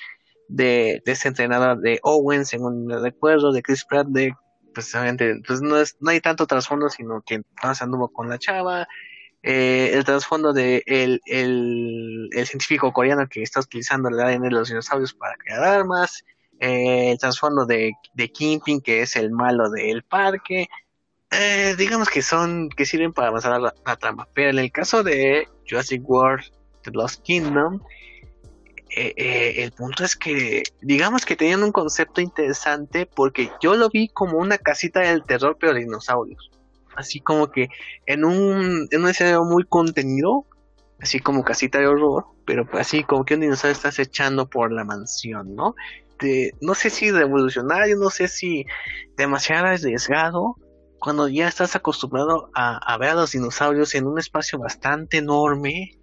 de, 0.46 1.02
ese 1.04 1.26
entrenador 1.26 1.80
de 1.80 1.98
Owen, 2.04 2.46
según 2.46 2.88
recuerdo, 2.88 3.50
de 3.50 3.62
Chris 3.62 3.84
Pratt, 3.84 4.06
de, 4.06 4.32
obviamente, 4.76 5.40
pues 5.44 5.60
no, 5.60 5.76
es, 5.76 5.96
no 5.98 6.12
hay 6.12 6.20
tanto 6.20 6.46
trasfondo, 6.46 6.88
sino 6.88 7.20
que 7.26 7.42
más 7.64 7.82
anduvo 7.82 8.12
con 8.12 8.28
la 8.28 8.38
chava, 8.38 8.86
eh, 9.42 9.90
el 9.92 10.04
trasfondo 10.04 10.52
de 10.52 10.84
el, 10.86 11.20
el, 11.26 12.28
el, 12.30 12.46
científico 12.46 12.92
coreano 12.92 13.26
que 13.28 13.42
está 13.42 13.58
utilizando 13.58 14.08
el 14.08 14.20
ADN 14.20 14.42
de 14.42 14.50
los 14.52 14.68
dinosaurios 14.68 15.14
para 15.14 15.34
crear 15.34 15.64
armas, 15.64 16.24
eh, 16.60 17.10
el 17.10 17.18
trasfondo 17.18 17.66
de, 17.66 17.92
de 18.14 18.28
Kingpin, 18.30 18.80
que 18.80 19.02
es 19.02 19.16
el 19.16 19.32
malo 19.32 19.68
del 19.68 20.04
parque, 20.04 20.68
eh, 21.38 21.74
digamos 21.76 22.08
que 22.08 22.22
son, 22.22 22.68
que 22.70 22.86
sirven 22.86 23.12
para 23.12 23.28
avanzar 23.28 23.60
la, 23.60 23.96
trama. 23.96 24.28
Pero 24.34 24.50
en 24.50 24.58
el 24.58 24.72
caso 24.72 25.02
de 25.02 25.48
Jurassic 25.68 26.02
World 26.08 26.44
The 26.82 26.90
Lost 26.92 27.22
Kingdom, 27.22 27.80
eh, 28.90 29.12
eh, 29.16 29.54
el 29.62 29.72
punto 29.72 30.04
es 30.04 30.16
que, 30.16 30.62
digamos 30.80 31.26
que 31.26 31.36
tenían 31.36 31.62
un 31.62 31.72
concepto 31.72 32.20
interesante 32.20 33.06
porque 33.06 33.50
yo 33.60 33.74
lo 33.74 33.88
vi 33.90 34.08
como 34.08 34.38
una 34.38 34.58
casita 34.58 35.00
del 35.00 35.24
terror, 35.24 35.56
pero 35.60 35.74
de 35.74 35.80
dinosaurios. 35.80 36.50
Así 36.96 37.20
como 37.20 37.50
que 37.50 37.68
en 38.06 38.24
un, 38.24 38.88
en 38.90 39.02
un 39.02 39.08
escenario 39.08 39.44
muy 39.44 39.64
contenido, 39.64 40.46
así 41.00 41.20
como 41.20 41.44
casita 41.44 41.78
de 41.78 41.88
horror, 41.88 42.24
pero 42.46 42.66
así 42.72 43.04
como 43.04 43.24
que 43.24 43.34
un 43.34 43.40
dinosaurio 43.40 43.72
está 43.72 43.88
acechando 43.88 44.48
por 44.48 44.72
la 44.72 44.84
mansión, 44.84 45.54
¿no? 45.54 45.74
no 46.62 46.74
sé 46.74 46.88
si 46.88 47.10
revolucionario, 47.10 47.96
no 47.96 48.08
sé 48.08 48.28
si 48.28 48.64
demasiado 49.16 49.66
arriesgado, 49.66 50.56
cuando 51.00 51.28
ya 51.28 51.48
estás 51.48 51.76
acostumbrado 51.76 52.50
a, 52.54 52.96
ver 52.98 53.10
a 53.10 53.14
los 53.14 53.32
dinosaurios 53.32 53.94
en 53.94 54.06
un 54.06 54.18
espacio 54.18 54.58
bastante 54.58 55.18
enorme, 55.18 55.98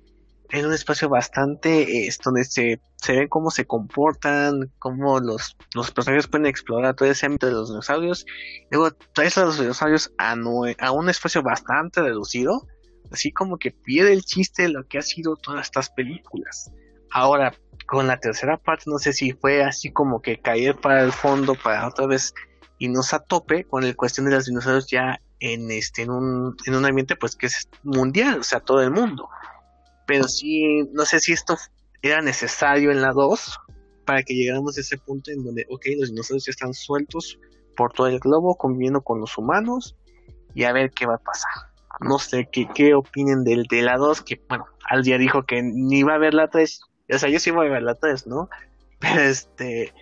en 0.50 0.66
un 0.66 0.74
espacio 0.74 1.10
bastante 1.10 2.10
donde 2.24 2.46
se, 2.46 2.80
se 2.98 3.14
ven 3.14 3.28
cómo 3.28 3.50
se 3.50 3.66
comportan, 3.66 4.72
cómo 4.80 5.20
los, 5.20 5.58
los 5.74 5.92
personajes 5.92 6.28
pueden 6.28 6.46
explorar 6.46 6.96
todo 6.96 7.10
ese 7.10 7.26
ámbito 7.26 7.48
de 7.48 7.54
los 7.54 7.70
dinosaurios. 7.70 8.26
Luego 8.70 8.92
traes 9.14 9.38
a 9.38 9.46
los 9.46 9.60
dinosaurios 9.60 10.14
a, 10.18 10.36
a 10.80 10.92
un 10.92 11.10
espacio 11.10 11.42
bastante 11.42 12.02
reducido, 12.02 12.68
así 13.12 13.32
como 13.32 13.58
que 13.58 13.72
pierde 13.72 14.14
el 14.14 14.24
chiste 14.24 14.64
de 14.64 14.70
lo 14.70 14.88
que 14.88 15.00
ha 15.00 15.02
sido 15.02 15.36
todas 15.36 15.66
estas 15.66 15.90
películas. 15.90 16.72
Ahora, 17.12 17.54
con 17.88 18.08
la 18.08 18.18
tercera 18.18 18.58
parte, 18.58 18.86
no 18.88 18.98
sé 18.98 19.14
si 19.14 19.34
fue 19.34 19.64
así 19.64 19.92
como 19.92 20.22
que 20.22 20.40
caer 20.40 20.76
para 20.76 21.04
el 21.04 21.12
fondo 21.12 21.56
para 21.56 21.88
otra 21.88 22.08
vez 22.08 22.34
y 22.84 22.90
nos 22.90 23.14
a 23.14 23.20
tope 23.20 23.64
con 23.64 23.86
el 23.86 23.96
cuestión 23.96 24.26
de 24.26 24.36
los 24.36 24.46
dinosaurios 24.46 24.88
ya 24.88 25.22
en 25.40 25.72
este 25.72 26.02
en 26.02 26.12
un, 26.12 26.58
en 26.66 26.76
un 26.76 26.86
ambiente 26.86 27.16
pues 27.16 27.38
que 27.38 27.46
es 27.46 27.70
mundial, 27.82 28.40
o 28.42 28.44
sea, 28.44 28.60
todo 28.60 28.82
el 28.82 28.92
mundo. 28.92 29.30
Pero 30.06 30.28
sí, 30.28 30.84
no 30.92 31.06
sé 31.06 31.22
si 31.22 31.32
esto 31.32 31.56
era 32.02 32.20
necesario 32.22 32.92
en 32.92 33.02
la 33.02 33.14
2 33.14 33.58
para 34.04 34.22
que 34.24 34.34
llegáramos 34.34 34.78
a 34.78 34.82
ese 34.82 34.98
punto 34.98 35.32
en 35.32 35.46
donde, 35.46 35.66
ok, 35.70 35.86
los 35.98 36.10
dinosaurios 36.10 36.46
ya 36.46 36.50
están 36.50 36.74
sueltos 36.74 37.40
por 37.78 37.94
todo 37.94 38.08
el 38.08 38.20
globo, 38.20 38.58
conviviendo 38.58 39.00
con 39.00 39.22
los 39.22 39.38
humanos 39.38 39.96
y 40.54 40.66
a 40.66 40.74
ver 40.74 40.92
qué 40.92 41.06
va 41.06 41.16
a 41.16 41.20
pasar. 41.20 41.54
No 42.02 42.20
sé 42.20 42.50
qué, 42.52 42.68
qué 42.76 42.96
opinen 42.96 43.46
del 43.46 43.64
de 43.68 43.82
la 43.82 43.96
2, 43.96 44.24
que 44.24 44.42
bueno, 44.50 44.66
Al 44.90 45.04
día 45.04 45.18
dijo 45.18 45.44
que 45.44 45.64
ni 45.64 46.04
va 46.04 46.16
a 46.16 46.18
ver 46.18 46.34
la 46.34 46.50
3, 46.50 46.82
o 47.14 47.18
sea, 47.18 47.30
yo 47.30 47.40
sí 47.40 47.50
voy 47.50 47.68
a 47.68 47.72
ver 47.72 47.84
la 47.84 47.96
3, 47.96 48.28
¿no? 48.28 48.50
Pero 49.00 49.22
este, 49.22 49.94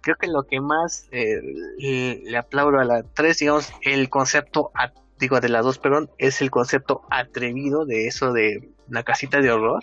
creo 0.00 0.16
que 0.16 0.26
lo 0.26 0.44
que 0.44 0.60
más 0.60 1.08
eh, 1.12 1.40
le, 1.78 2.36
aplaudo 2.36 2.78
a 2.78 2.84
la 2.84 3.02
3, 3.02 3.38
digamos, 3.38 3.72
el 3.82 4.08
concepto, 4.08 4.72
digo, 5.18 5.40
de 5.40 5.48
la 5.48 5.62
2, 5.62 5.78
perdón, 5.78 6.10
es 6.18 6.40
el 6.40 6.50
concepto 6.50 7.02
atrevido 7.10 7.84
de 7.86 8.06
eso 8.06 8.32
de 8.32 8.70
la 8.88 9.02
casita 9.02 9.40
de 9.40 9.50
horror. 9.50 9.82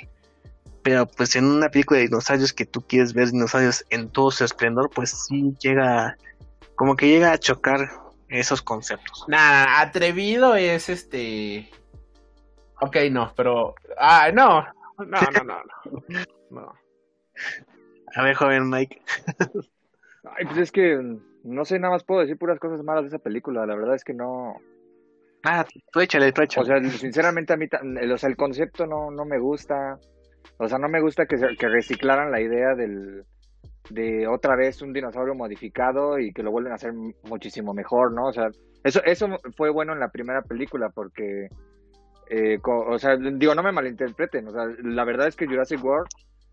Pero 0.84 1.06
pues 1.06 1.36
en 1.36 1.46
una 1.46 1.70
película 1.70 2.00
de 2.00 2.08
dinosaurios 2.08 2.54
que 2.54 2.66
tú 2.66 2.82
quieres 2.82 3.14
ver 3.14 3.32
dinosaurios 3.32 3.86
en 3.90 4.10
todo 4.10 4.32
su 4.32 4.46
esplendor, 4.46 4.90
pues 4.90 5.10
sí 5.10 5.54
llega, 5.60 6.18
como 6.76 6.96
que 6.96 7.08
llega 7.08 7.32
a 7.32 7.38
chocar 7.38 7.90
esos 8.30 8.62
conceptos. 8.62 9.26
Nada, 9.28 9.82
atrevido 9.82 10.56
es 10.56 10.90
este... 10.90 11.70
Ok, 12.80 12.96
no, 13.10 13.34
pero. 13.36 13.74
Ah, 13.98 14.30
no. 14.32 14.64
No, 15.00 15.20
no, 15.20 15.44
no, 15.44 15.64
no. 15.64 16.22
no. 16.52 16.74
A 18.16 18.24
ver, 18.24 18.36
joven 18.36 18.70
Mike. 18.70 19.02
Ay, 20.38 20.46
pues 20.46 20.58
es 20.58 20.72
que 20.72 21.00
no 21.44 21.66
sé, 21.66 21.80
nada 21.80 21.94
más 21.94 22.04
puedo 22.04 22.22
decir 22.22 22.38
puras 22.38 22.60
cosas 22.60 22.84
malas 22.84 23.04
de 23.04 23.08
esa 23.10 23.20
película. 23.20 23.66
La 23.66 23.76
verdad 23.76 23.96
es 23.96 24.04
que 24.04 24.14
no. 24.14 24.56
Ah, 25.44 25.66
tú 25.92 26.00
échale, 26.02 26.32
tú 26.34 26.42
échale. 26.42 26.64
O 26.64 26.66
sea, 26.66 26.90
sinceramente 26.92 27.54
a 27.54 27.58
mí, 27.58 27.68
el, 28.02 28.12
o 28.12 28.18
sea, 28.18 28.30
el 28.30 28.36
concepto 28.36 28.86
no, 28.86 29.12
no 29.12 29.24
me 29.26 29.40
gusta. 29.40 29.98
O 30.58 30.68
sea, 30.68 30.78
no 30.80 30.90
me 30.90 31.00
gusta 31.02 31.26
que, 31.26 31.38
que 31.58 31.68
reciclaran 31.70 32.32
la 32.32 32.42
idea 32.42 32.74
del, 32.76 33.24
de 33.90 34.28
otra 34.28 34.56
vez 34.56 34.82
un 34.82 34.92
dinosaurio 34.94 35.36
modificado 35.36 36.20
y 36.20 36.34
que 36.34 36.44
lo 36.44 36.52
vuelven 36.52 36.72
a 36.72 36.76
hacer 36.76 36.94
muchísimo 37.24 37.74
mejor, 37.74 38.12
¿no? 38.12 38.28
O 38.28 38.34
sea, 38.34 38.50
eso, 38.84 39.02
eso 39.04 39.28
fue 39.56 39.70
bueno 39.70 39.94
en 39.94 40.00
la 40.00 40.10
primera 40.10 40.42
película 40.42 40.90
porque, 40.90 41.48
eh, 42.30 42.60
co- 42.62 42.88
o 42.88 42.98
sea, 42.98 43.16
digo, 43.18 43.54
no 43.56 43.64
me 43.64 43.72
malinterpreten, 43.72 44.48
o 44.48 44.52
sea, 44.52 44.66
la 44.84 45.04
verdad 45.06 45.28
es 45.28 45.36
que 45.36 45.48
Jurassic 45.48 45.84
World 45.84 46.08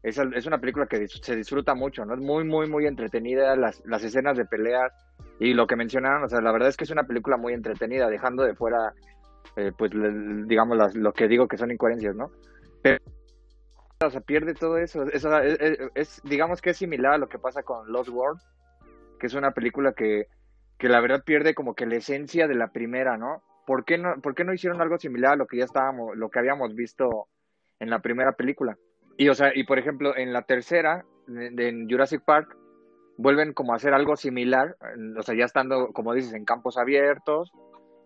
es, 0.04 0.18
es 0.18 0.46
una 0.46 0.58
película 0.58 0.86
que 0.86 1.08
se 1.08 1.34
disfruta 1.34 1.74
mucho, 1.74 2.04
¿no? 2.04 2.14
Es 2.14 2.20
muy, 2.20 2.44
muy, 2.44 2.68
muy 2.68 2.86
entretenida, 2.86 3.56
las, 3.56 3.82
las 3.86 4.04
escenas 4.04 4.36
de 4.36 4.44
peleas 4.44 4.92
y 5.40 5.54
lo 5.54 5.66
que 5.66 5.76
mencionaron, 5.76 6.22
o 6.24 6.28
sea, 6.28 6.42
la 6.42 6.52
verdad 6.52 6.68
es 6.68 6.76
que 6.76 6.84
es 6.84 6.90
una 6.90 7.04
película 7.06 7.38
muy 7.38 7.54
entretenida, 7.54 8.08
dejando 8.10 8.42
de 8.42 8.54
fuera, 8.54 8.92
eh, 9.56 9.72
pues, 9.76 9.94
le- 9.94 10.44
digamos, 10.44 10.76
las- 10.76 10.94
lo 10.94 11.12
que 11.14 11.26
digo 11.26 11.48
que 11.48 11.56
son 11.56 11.70
incoherencias, 11.70 12.14
¿no? 12.14 12.30
Pero, 12.82 12.98
o 14.04 14.10
sea, 14.10 14.20
pierde 14.20 14.52
todo 14.52 14.76
eso. 14.76 15.04
Es- 15.04 15.24
es- 15.24 15.78
es- 15.94 16.20
digamos 16.24 16.60
que 16.60 16.70
es 16.70 16.76
similar 16.76 17.14
a 17.14 17.18
lo 17.18 17.28
que 17.28 17.38
pasa 17.38 17.62
con 17.62 17.90
Lost 17.90 18.10
World, 18.10 18.40
que 19.18 19.26
es 19.26 19.34
una 19.34 19.52
película 19.52 19.94
que, 19.94 20.26
que 20.76 20.88
la 20.90 21.00
verdad 21.00 21.24
pierde 21.24 21.54
como 21.54 21.74
que 21.74 21.86
la 21.86 21.96
esencia 21.96 22.46
de 22.46 22.54
la 22.56 22.68
primera, 22.68 23.16
¿no? 23.16 23.42
¿Por 23.66 23.86
qué 23.86 23.96
no, 23.96 24.20
por 24.20 24.34
qué 24.34 24.44
no 24.44 24.52
hicieron 24.52 24.82
algo 24.82 24.98
similar 24.98 25.32
a 25.32 25.36
lo 25.36 25.46
que 25.46 25.56
ya 25.56 25.64
estábamos, 25.64 26.14
lo 26.14 26.28
que 26.28 26.38
habíamos 26.40 26.74
visto 26.74 27.28
en 27.80 27.88
la 27.88 28.00
primera 28.00 28.32
película? 28.32 28.76
Y, 29.16 29.28
o 29.28 29.34
sea, 29.34 29.52
y 29.54 29.64
por 29.64 29.78
ejemplo, 29.78 30.16
en 30.16 30.32
la 30.32 30.42
tercera, 30.42 31.04
en 31.28 31.88
Jurassic 31.88 32.22
Park, 32.24 32.56
vuelven 33.16 33.52
como 33.52 33.72
a 33.72 33.76
hacer 33.76 33.94
algo 33.94 34.16
similar, 34.16 34.76
o 35.16 35.22
sea, 35.22 35.36
ya 35.36 35.44
estando, 35.44 35.88
como 35.92 36.14
dices, 36.14 36.34
en 36.34 36.44
campos 36.44 36.76
abiertos, 36.78 37.52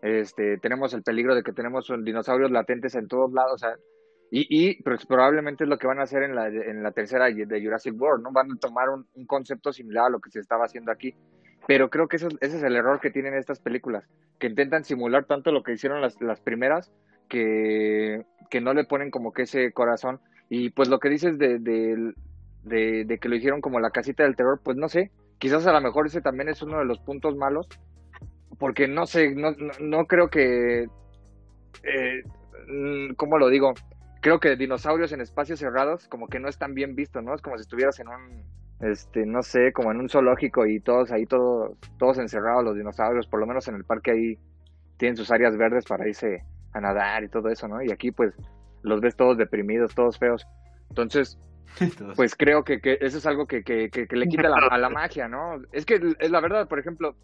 este, 0.02 0.58
tenemos 0.58 0.92
el 0.92 1.02
peligro 1.02 1.34
de 1.34 1.42
que 1.42 1.52
tenemos 1.52 1.90
dinosaurios 2.02 2.50
latentes 2.50 2.94
en 2.94 3.08
todos 3.08 3.32
lados, 3.32 3.62
y, 4.30 4.46
y 4.50 4.82
pues, 4.82 5.06
probablemente 5.06 5.64
es 5.64 5.70
lo 5.70 5.78
que 5.78 5.86
van 5.86 6.00
a 6.00 6.02
hacer 6.02 6.22
en 6.22 6.34
la, 6.34 6.48
en 6.48 6.82
la 6.82 6.92
tercera 6.92 7.26
de 7.26 7.62
Jurassic 7.62 7.98
World, 7.98 8.22
¿no? 8.22 8.30
Van 8.30 8.52
a 8.52 8.58
tomar 8.60 8.90
un, 8.90 9.06
un 9.14 9.26
concepto 9.26 9.72
similar 9.72 10.06
a 10.06 10.10
lo 10.10 10.20
que 10.20 10.30
se 10.30 10.40
estaba 10.40 10.66
haciendo 10.66 10.92
aquí. 10.92 11.14
Pero 11.66 11.88
creo 11.88 12.08
que 12.08 12.16
eso, 12.16 12.28
ese 12.40 12.58
es 12.58 12.62
el 12.62 12.76
error 12.76 13.00
que 13.00 13.10
tienen 13.10 13.34
estas 13.34 13.60
películas, 13.60 14.04
que 14.38 14.46
intentan 14.46 14.84
simular 14.84 15.24
tanto 15.24 15.50
lo 15.50 15.62
que 15.62 15.72
hicieron 15.72 16.00
las, 16.00 16.20
las 16.20 16.40
primeras, 16.40 16.92
que, 17.28 18.24
que 18.50 18.60
no 18.60 18.74
le 18.74 18.84
ponen 18.84 19.10
como 19.10 19.32
que 19.32 19.42
ese 19.42 19.72
corazón. 19.72 20.20
Y 20.48 20.70
pues 20.70 20.88
lo 20.88 20.98
que 20.98 21.10
dices 21.10 21.38
de, 21.38 21.58
de, 21.58 22.14
de, 22.64 23.18
que 23.18 23.28
lo 23.28 23.36
hicieron 23.36 23.60
como 23.60 23.80
la 23.80 23.90
casita 23.90 24.22
del 24.24 24.36
terror, 24.36 24.60
pues 24.62 24.76
no 24.76 24.88
sé, 24.88 25.10
quizás 25.38 25.66
a 25.66 25.72
lo 25.72 25.80
mejor 25.80 26.06
ese 26.06 26.20
también 26.20 26.48
es 26.48 26.62
uno 26.62 26.78
de 26.78 26.84
los 26.84 26.98
puntos 27.00 27.36
malos, 27.36 27.68
porque 28.58 28.88
no 28.88 29.06
sé, 29.06 29.34
no, 29.34 29.50
no, 29.52 29.72
no 29.80 30.06
creo 30.06 30.28
que, 30.28 30.88
eh, 31.82 32.22
mm, 32.68 33.14
¿cómo 33.14 33.38
lo 33.38 33.48
digo? 33.48 33.74
Creo 34.20 34.40
que 34.40 34.56
dinosaurios 34.56 35.12
en 35.12 35.20
espacios 35.20 35.60
cerrados 35.60 36.08
como 36.08 36.26
que 36.28 36.40
no 36.40 36.48
están 36.48 36.74
bien 36.74 36.94
vistos, 36.94 37.22
¿no? 37.22 37.34
Es 37.34 37.42
como 37.42 37.56
si 37.56 37.62
estuvieras 37.62 38.00
en 38.00 38.08
un, 38.08 38.44
este, 38.80 39.26
no 39.26 39.42
sé, 39.42 39.72
como 39.72 39.92
en 39.92 39.98
un 39.98 40.08
zoológico 40.08 40.66
y 40.66 40.80
todos 40.80 41.12
ahí, 41.12 41.26
todos, 41.26 41.76
todos 41.98 42.18
encerrados 42.18 42.64
los 42.64 42.76
dinosaurios, 42.76 43.26
por 43.26 43.40
lo 43.40 43.46
menos 43.46 43.68
en 43.68 43.76
el 43.76 43.84
parque 43.84 44.10
ahí 44.12 44.38
tienen 44.96 45.16
sus 45.16 45.30
áreas 45.30 45.56
verdes 45.56 45.84
para 45.84 46.08
irse 46.08 46.42
a 46.72 46.80
nadar 46.80 47.22
y 47.24 47.28
todo 47.28 47.48
eso, 47.48 47.68
¿no? 47.68 47.82
Y 47.82 47.92
aquí 47.92 48.10
pues 48.10 48.34
los 48.82 49.00
ves 49.00 49.16
todos 49.16 49.36
deprimidos, 49.36 49.94
todos 49.94 50.18
feos. 50.18 50.46
Entonces, 50.88 51.38
pues 52.16 52.34
creo 52.34 52.64
que, 52.64 52.80
que 52.80 52.98
eso 53.00 53.18
es 53.18 53.26
algo 53.26 53.46
que, 53.46 53.62
que, 53.62 53.90
que, 53.90 54.06
que 54.06 54.16
le 54.16 54.28
quita 54.28 54.48
la, 54.48 54.56
a 54.56 54.78
la 54.78 54.88
magia, 54.88 55.28
¿no? 55.28 55.60
Es 55.72 55.84
que 55.84 56.00
es 56.18 56.30
la 56.30 56.40
verdad, 56.40 56.68
por 56.68 56.78
ejemplo, 56.78 57.14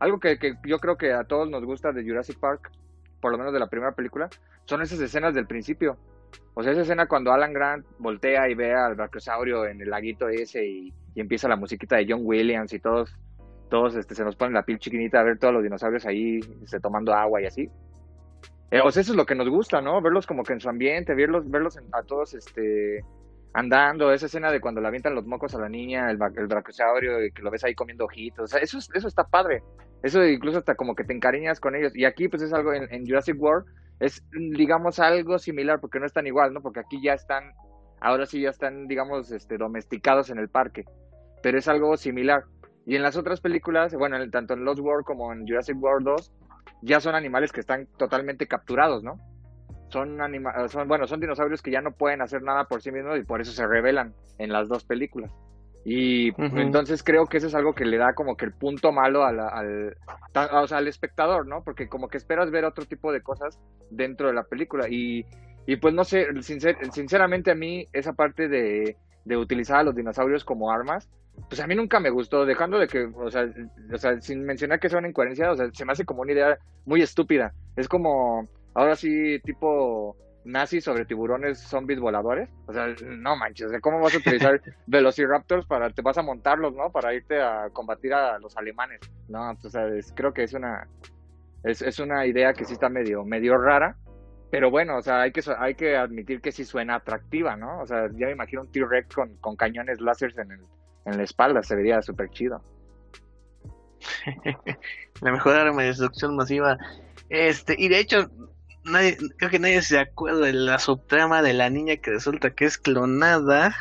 algo 0.00 0.18
que, 0.18 0.38
que 0.38 0.54
yo 0.64 0.78
creo 0.78 0.96
que 0.96 1.12
a 1.12 1.24
todos 1.24 1.48
nos 1.50 1.64
gusta 1.64 1.92
de 1.92 2.02
Jurassic 2.02 2.38
Park, 2.38 2.70
por 3.20 3.32
lo 3.32 3.38
menos 3.38 3.52
de 3.52 3.60
la 3.60 3.68
primera 3.68 3.92
película, 3.92 4.28
son 4.64 4.82
esas 4.82 5.00
escenas 5.00 5.34
del 5.34 5.46
principio. 5.46 5.98
O 6.54 6.62
sea, 6.62 6.72
esa 6.72 6.82
escena 6.82 7.06
cuando 7.06 7.32
Alan 7.32 7.52
Grant 7.52 7.86
voltea 7.98 8.48
y 8.48 8.54
ve 8.54 8.74
al 8.74 8.94
brachiosaurio 8.94 9.66
en 9.66 9.80
el 9.80 9.90
laguito 9.90 10.28
ese 10.28 10.64
y, 10.64 10.92
y 11.14 11.20
empieza 11.20 11.48
la 11.48 11.56
musiquita 11.56 11.96
de 11.96 12.06
John 12.08 12.20
Williams 12.22 12.72
y 12.72 12.78
todos, 12.78 13.14
todos 13.68 13.94
este, 13.94 14.14
se 14.14 14.24
nos 14.24 14.36
ponen 14.36 14.54
la 14.54 14.64
piel 14.64 14.78
chiquinita 14.78 15.20
a 15.20 15.24
ver 15.24 15.38
todos 15.38 15.54
los 15.54 15.62
dinosaurios 15.62 16.06
ahí 16.06 16.40
este, 16.62 16.80
tomando 16.80 17.12
agua 17.14 17.42
y 17.42 17.46
así. 17.46 17.70
Eh, 18.70 18.80
o 18.84 18.90
sea, 18.90 19.00
eso 19.02 19.12
es 19.12 19.16
lo 19.16 19.26
que 19.26 19.34
nos 19.34 19.48
gusta, 19.48 19.80
¿no? 19.80 20.00
Verlos 20.00 20.26
como 20.26 20.44
que 20.44 20.52
en 20.52 20.60
su 20.60 20.68
ambiente, 20.68 21.14
verlos, 21.14 21.48
verlos 21.50 21.78
a 21.92 22.02
todos 22.04 22.34
este, 22.34 23.04
andando, 23.52 24.12
esa 24.12 24.26
escena 24.26 24.52
de 24.52 24.60
cuando 24.60 24.80
le 24.80 24.86
avientan 24.88 25.14
los 25.14 25.26
mocos 25.26 25.54
a 25.54 25.58
la 25.60 25.68
niña, 25.68 26.08
el, 26.10 26.18
el 26.36 26.46
brachiosaurio, 26.46 27.24
y 27.24 27.32
que 27.32 27.42
lo 27.42 27.50
ves 27.50 27.64
ahí 27.64 27.74
comiendo 27.74 28.04
ojitos, 28.04 28.44
o 28.44 28.46
sea, 28.46 28.60
eso, 28.60 28.78
es- 28.78 28.90
eso 28.94 29.08
está 29.08 29.24
padre. 29.24 29.62
Eso 30.02 30.24
incluso 30.24 30.58
hasta 30.58 30.76
como 30.76 30.94
que 30.94 31.04
te 31.04 31.12
encariñas 31.12 31.60
con 31.60 31.74
ellos. 31.74 31.94
Y 31.96 32.04
aquí 32.06 32.28
pues 32.28 32.42
es 32.42 32.52
algo 32.52 32.72
en, 32.72 33.06
Jurassic 33.06 33.40
World, 33.40 33.66
es 33.98 34.22
digamos 34.56 34.98
algo 34.98 35.38
similar, 35.38 35.80
porque 35.80 35.98
no 36.00 36.06
están 36.06 36.26
igual, 36.26 36.54
¿no? 36.54 36.62
Porque 36.62 36.80
aquí 36.80 37.02
ya 37.02 37.12
están, 37.14 37.52
ahora 38.00 38.24
sí 38.26 38.40
ya 38.40 38.50
están, 38.50 38.86
digamos, 38.86 39.30
este, 39.32 39.58
domesticados 39.58 40.30
en 40.30 40.38
el 40.38 40.48
parque. 40.48 40.84
Pero 41.42 41.58
es 41.58 41.68
algo 41.68 41.96
similar. 41.96 42.44
Y 42.86 42.96
en 42.96 43.02
las 43.02 43.16
otras 43.16 43.40
películas, 43.40 43.94
bueno, 43.94 44.16
en- 44.22 44.30
tanto 44.30 44.54
en 44.54 44.64
Lost 44.64 44.80
World 44.80 45.04
como 45.04 45.32
en 45.32 45.46
Jurassic 45.46 45.76
World 45.82 46.06
2, 46.06 46.32
ya 46.82 47.00
son 47.00 47.14
animales 47.14 47.52
que 47.52 47.60
están 47.60 47.86
totalmente 47.96 48.46
capturados, 48.46 49.02
¿no? 49.02 49.18
Son, 49.88 50.20
anima 50.20 50.68
son 50.68 50.86
bueno, 50.86 51.06
son 51.06 51.18
dinosaurios 51.20 51.62
que 51.62 51.70
ya 51.72 51.80
no 51.80 51.92
pueden 51.92 52.22
hacer 52.22 52.42
nada 52.42 52.64
por 52.64 52.80
sí 52.80 52.92
mismos 52.92 53.18
y 53.18 53.24
por 53.24 53.40
eso 53.40 53.50
se 53.52 53.66
rebelan 53.66 54.14
en 54.38 54.52
las 54.52 54.68
dos 54.68 54.84
películas. 54.84 55.30
Y 55.84 56.30
entonces 56.60 57.02
creo 57.02 57.26
que 57.26 57.38
eso 57.38 57.46
es 57.46 57.54
algo 57.54 57.74
que 57.74 57.86
le 57.86 57.96
da 57.96 58.12
como 58.12 58.36
que 58.36 58.44
el 58.44 58.52
punto 58.52 58.92
malo 58.92 59.24
al, 59.24 59.96
ta- 60.32 60.60
o 60.62 60.66
sea, 60.68 60.78
al 60.78 60.88
espectador, 60.88 61.46
¿no? 61.46 61.64
Porque 61.64 61.88
como 61.88 62.08
que 62.08 62.18
esperas 62.18 62.50
ver 62.50 62.64
otro 62.66 62.84
tipo 62.84 63.12
de 63.12 63.22
cosas 63.22 63.58
dentro 63.90 64.28
de 64.28 64.34
la 64.34 64.44
película. 64.44 64.88
Y, 64.90 65.24
y 65.66 65.76
pues 65.76 65.94
no 65.94 66.04
sé, 66.04 66.28
sincer- 66.42 66.76
sinceramente 66.92 67.50
a 67.50 67.54
mí 67.54 67.86
esa 67.94 68.12
parte 68.12 68.46
de, 68.48 68.96
de 69.24 69.36
utilizar 69.36 69.78
a 69.78 69.82
los 69.84 69.94
dinosaurios 69.94 70.44
como 70.44 70.70
armas, 70.70 71.08
pues 71.48 71.60
a 71.60 71.66
mí 71.66 71.74
nunca 71.74 72.00
me 72.00 72.10
gustó, 72.10 72.44
dejando 72.44 72.78
de 72.78 72.86
que, 72.88 73.04
o 73.04 73.30
sea, 73.30 73.46
o 73.92 73.96
sea, 73.98 74.20
sin 74.20 74.44
mencionar 74.44 74.78
que 74.80 74.88
sea 74.88 74.98
una 74.98 75.08
incoherencia, 75.08 75.50
o 75.50 75.56
sea, 75.56 75.70
se 75.72 75.84
me 75.84 75.92
hace 75.92 76.04
como 76.04 76.22
una 76.22 76.32
idea 76.32 76.58
muy 76.84 77.02
estúpida. 77.02 77.52
Es 77.76 77.88
como, 77.88 78.48
ahora 78.74 78.96
sí, 78.96 79.38
tipo 79.44 80.16
nazi 80.44 80.80
sobre 80.80 81.04
tiburones 81.04 81.58
zombies 81.60 82.00
voladores. 82.00 82.48
O 82.66 82.72
sea, 82.72 82.86
no 83.06 83.36
manches, 83.36 83.66
o 83.66 83.70
sea, 83.70 83.80
¿cómo 83.80 84.00
vas 84.00 84.14
a 84.14 84.18
utilizar 84.18 84.60
velociraptors 84.86 85.66
para, 85.66 85.90
te 85.90 86.02
vas 86.02 86.18
a 86.18 86.22
montarlos, 86.22 86.74
¿no? 86.74 86.90
Para 86.90 87.14
irte 87.14 87.40
a 87.40 87.68
combatir 87.72 88.12
a 88.14 88.38
los 88.38 88.56
alemanes. 88.56 89.00
No, 89.28 89.50
o 89.50 89.70
sea, 89.70 89.86
es- 89.88 90.12
creo 90.14 90.32
que 90.32 90.42
es 90.44 90.52
una, 90.54 90.88
es, 91.62 91.82
es 91.82 91.98
una 91.98 92.26
idea 92.26 92.52
que 92.52 92.64
sí 92.64 92.72
está 92.74 92.88
medio, 92.88 93.24
medio 93.24 93.56
rara. 93.58 93.96
Pero 94.50 94.70
bueno, 94.70 94.96
o 94.96 95.02
sea, 95.02 95.22
hay 95.22 95.32
que, 95.32 95.42
hay 95.58 95.74
que 95.74 95.96
admitir 95.96 96.40
que 96.40 96.50
sí 96.50 96.64
suena 96.64 96.96
atractiva, 96.96 97.56
¿no? 97.56 97.80
O 97.80 97.86
sea, 97.86 98.08
ya 98.12 98.26
me 98.26 98.32
imagino 98.32 98.62
un 98.62 98.72
T-Rex 98.72 99.14
con, 99.14 99.36
con 99.36 99.56
cañones 99.56 100.00
láseres 100.00 100.36
en, 100.38 100.50
el, 100.50 100.60
en 101.04 101.16
la 101.16 101.22
espalda, 101.22 101.62
se 101.62 101.76
vería 101.76 102.02
súper 102.02 102.30
chido. 102.30 102.62
La 105.20 105.32
mejor 105.32 105.56
arma 105.56 105.82
de 105.82 105.88
destrucción 105.88 106.34
masiva. 106.34 106.78
Este, 107.28 107.76
y 107.78 107.88
de 107.88 108.00
hecho, 108.00 108.30
nadie, 108.84 109.16
creo 109.36 109.50
que 109.50 109.58
nadie 109.58 109.82
se 109.82 109.98
acuerda 109.98 110.46
de 110.46 110.52
la 110.52 110.78
subtrama 110.78 111.42
de 111.42 111.52
la 111.52 111.70
niña 111.70 111.96
que 111.96 112.10
resulta 112.10 112.50
que 112.50 112.64
es 112.64 112.78
clonada 112.78 113.74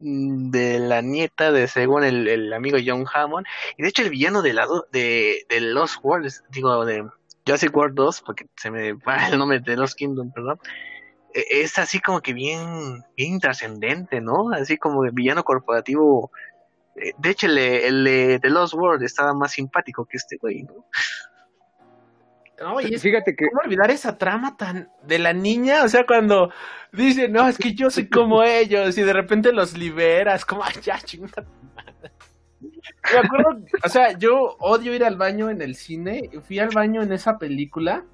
mm, 0.00 0.50
de 0.50 0.78
la 0.78 1.02
nieta 1.02 1.50
de 1.50 1.66
según 1.66 2.04
el, 2.04 2.28
el 2.28 2.52
amigo 2.52 2.78
John 2.84 3.06
Hammond. 3.12 3.46
Y 3.76 3.82
de 3.82 3.88
hecho 3.88 4.02
el 4.02 4.10
villano 4.10 4.42
de 4.42 4.52
la 4.52 4.66
de, 4.92 5.44
de 5.48 5.60
Lost 5.60 5.96
Worlds, 6.02 6.44
digo 6.50 6.84
de 6.84 7.08
Jurassic 7.46 7.76
World 7.76 7.94
2, 7.96 8.22
porque 8.22 8.46
se 8.56 8.70
me 8.70 8.92
va 9.08 9.28
el 9.28 9.38
nombre 9.38 9.60
de 9.60 9.76
Lost 9.76 9.96
Kingdom, 9.96 10.30
perdón. 10.32 10.58
e- 11.34 11.62
Es 11.62 11.78
así 11.78 12.00
como 12.00 12.20
que 12.20 12.32
bien, 12.32 13.02
bien 13.16 13.38
trascendente, 13.40 14.20
¿no? 14.20 14.50
Así 14.52 14.76
como 14.78 15.04
el 15.04 15.12
villano 15.12 15.44
corporativo. 15.44 16.30
Eh, 16.96 17.12
De 17.18 17.30
hecho, 17.30 17.46
el, 17.46 17.54
de- 17.56 17.86
el 17.88 18.04
de 18.04 18.38
The 18.40 18.50
Lost 18.50 18.74
World 18.74 19.02
estaba 19.02 19.32
más 19.34 19.52
simpático 19.52 20.04
que 20.06 20.16
este 20.18 20.36
güey, 20.36 20.62
¿no? 20.64 20.86
No, 22.60 22.80
y 22.80 22.94
es 22.94 23.02
Fíjate 23.02 23.34
que, 23.34 23.48
¿Cómo 23.48 23.62
olvidar 23.64 23.90
esa 23.90 24.16
trama 24.18 24.56
tan 24.56 24.88
de 25.02 25.18
la 25.18 25.32
niña? 25.32 25.82
O 25.82 25.88
sea, 25.88 26.06
cuando 26.06 26.52
dice, 26.92 27.26
no, 27.28 27.48
es 27.48 27.58
que 27.58 27.74
yo 27.74 27.90
soy 27.90 28.08
como 28.08 28.44
ellos, 28.44 28.96
y 28.96 29.02
de 29.02 29.12
repente 29.12 29.52
los 29.52 29.76
liberas, 29.76 30.44
como, 30.44 30.62
ay, 30.62 30.74
ya, 30.80 31.00
chingada. 31.00 31.44
Madre". 33.02 33.18
Me 33.20 33.26
acuerdo, 33.26 33.60
o 33.84 33.88
sea, 33.88 34.18
yo 34.18 34.56
odio 34.58 34.94
ir 34.94 35.04
al 35.04 35.16
baño 35.16 35.50
en 35.50 35.62
el 35.62 35.74
cine. 35.76 36.30
Fui 36.46 36.58
al 36.58 36.70
baño 36.70 37.02
en 37.02 37.12
esa 37.12 37.38
película. 37.38 38.04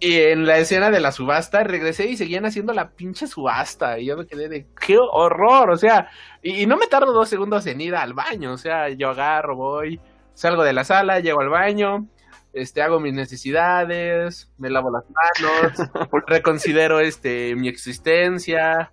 Y 0.00 0.20
en 0.20 0.44
la 0.44 0.58
escena 0.58 0.90
de 0.90 1.00
la 1.00 1.12
subasta 1.12 1.64
regresé 1.64 2.08
y 2.08 2.16
seguían 2.16 2.44
haciendo 2.44 2.72
la 2.74 2.90
pinche 2.90 3.26
subasta. 3.26 3.98
Y 3.98 4.06
yo 4.06 4.16
me 4.16 4.26
quedé 4.26 4.48
de 4.48 4.66
qué 4.84 4.98
horror. 4.98 5.70
O 5.70 5.76
sea, 5.76 6.10
y, 6.42 6.62
y 6.62 6.66
no 6.66 6.76
me 6.76 6.88
tardo 6.88 7.12
dos 7.12 7.28
segundos 7.28 7.66
en 7.66 7.80
ir 7.80 7.94
al 7.94 8.12
baño. 8.12 8.52
O 8.52 8.58
sea, 8.58 8.88
yo 8.90 9.10
agarro, 9.10 9.56
voy, 9.56 10.00
salgo 10.34 10.64
de 10.64 10.72
la 10.72 10.84
sala, 10.84 11.20
llego 11.20 11.40
al 11.40 11.48
baño, 11.48 12.06
este, 12.52 12.82
hago 12.82 13.00
mis 13.00 13.14
necesidades, 13.14 14.50
me 14.58 14.70
lavo 14.70 14.90
las 14.90 15.04
manos, 15.10 15.90
reconsidero 16.26 17.00
este 17.00 17.54
mi 17.56 17.68
existencia. 17.68 18.92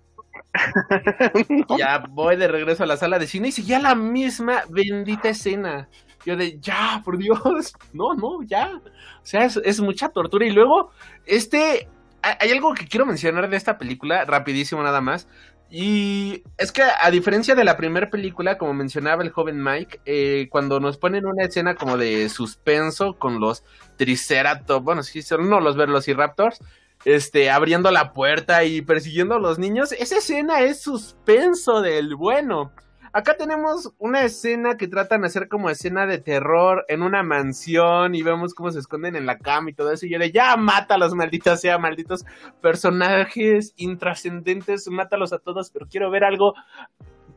Ya 1.78 2.04
voy 2.10 2.36
de 2.36 2.48
regreso 2.48 2.82
a 2.82 2.86
la 2.86 2.96
sala 2.96 3.18
de 3.18 3.26
cine 3.26 3.48
y 3.48 3.52
seguía 3.52 3.78
la 3.78 3.94
misma 3.94 4.62
bendita 4.68 5.30
escena. 5.30 5.88
Yo 6.24 6.36
de, 6.36 6.58
ya, 6.60 7.02
por 7.04 7.18
Dios, 7.18 7.74
no, 7.92 8.14
no, 8.14 8.42
ya. 8.42 8.70
O 8.76 9.24
sea, 9.26 9.44
es, 9.44 9.80
mucha 9.80 10.08
tortura. 10.08 10.46
Y 10.46 10.50
luego, 10.50 10.90
este, 11.26 11.88
hay 12.22 12.50
algo 12.50 12.74
que 12.74 12.86
quiero 12.86 13.06
mencionar 13.06 13.48
de 13.48 13.56
esta 13.56 13.78
película, 13.78 14.24
rapidísimo 14.24 14.82
nada 14.82 15.00
más. 15.00 15.26
Y 15.74 16.44
es 16.58 16.70
que 16.70 16.82
a 16.82 17.10
diferencia 17.10 17.54
de 17.54 17.64
la 17.64 17.78
primera 17.78 18.10
película, 18.10 18.58
como 18.58 18.74
mencionaba 18.74 19.22
el 19.22 19.30
joven 19.30 19.64
Mike, 19.64 20.00
eh, 20.04 20.48
cuando 20.50 20.80
nos 20.80 20.98
ponen 20.98 21.24
una 21.24 21.44
escena 21.44 21.76
como 21.76 21.96
de 21.96 22.28
suspenso 22.28 23.14
con 23.18 23.40
los 23.40 23.64
Triceratops, 23.96 24.84
bueno, 24.84 25.02
sí, 25.02 25.22
son 25.22 25.48
no 25.48 25.60
los 25.60 25.78
Velociraptors, 25.78 26.60
este, 27.04 27.50
abriendo 27.50 27.90
la 27.90 28.12
puerta 28.12 28.64
y 28.64 28.82
persiguiendo 28.82 29.34
a 29.34 29.40
los 29.40 29.58
niños, 29.58 29.92
esa 29.92 30.18
escena 30.18 30.60
es 30.60 30.80
suspenso 30.80 31.80
del 31.80 32.14
bueno. 32.14 32.72
Acá 33.14 33.36
tenemos 33.36 33.92
una 33.98 34.22
escena 34.22 34.78
que 34.78 34.88
tratan 34.88 35.20
de 35.20 35.26
hacer 35.26 35.48
como 35.48 35.68
escena 35.68 36.06
de 36.06 36.16
terror 36.16 36.86
en 36.88 37.02
una 37.02 37.22
mansión 37.22 38.14
y 38.14 38.22
vemos 38.22 38.54
cómo 38.54 38.70
se 38.70 38.78
esconden 38.78 39.16
en 39.16 39.26
la 39.26 39.36
cama 39.36 39.68
y 39.68 39.74
todo 39.74 39.92
eso. 39.92 40.06
Y 40.06 40.10
yo 40.10 40.18
de 40.18 40.32
ya 40.32 40.56
mátalos, 40.56 41.14
malditos 41.14 41.60
sea, 41.60 41.76
malditos 41.76 42.24
personajes 42.62 43.74
intrascendentes, 43.76 44.88
mátalos 44.88 45.34
a 45.34 45.38
todos, 45.40 45.70
pero 45.70 45.86
quiero 45.90 46.10
ver 46.10 46.24
algo 46.24 46.54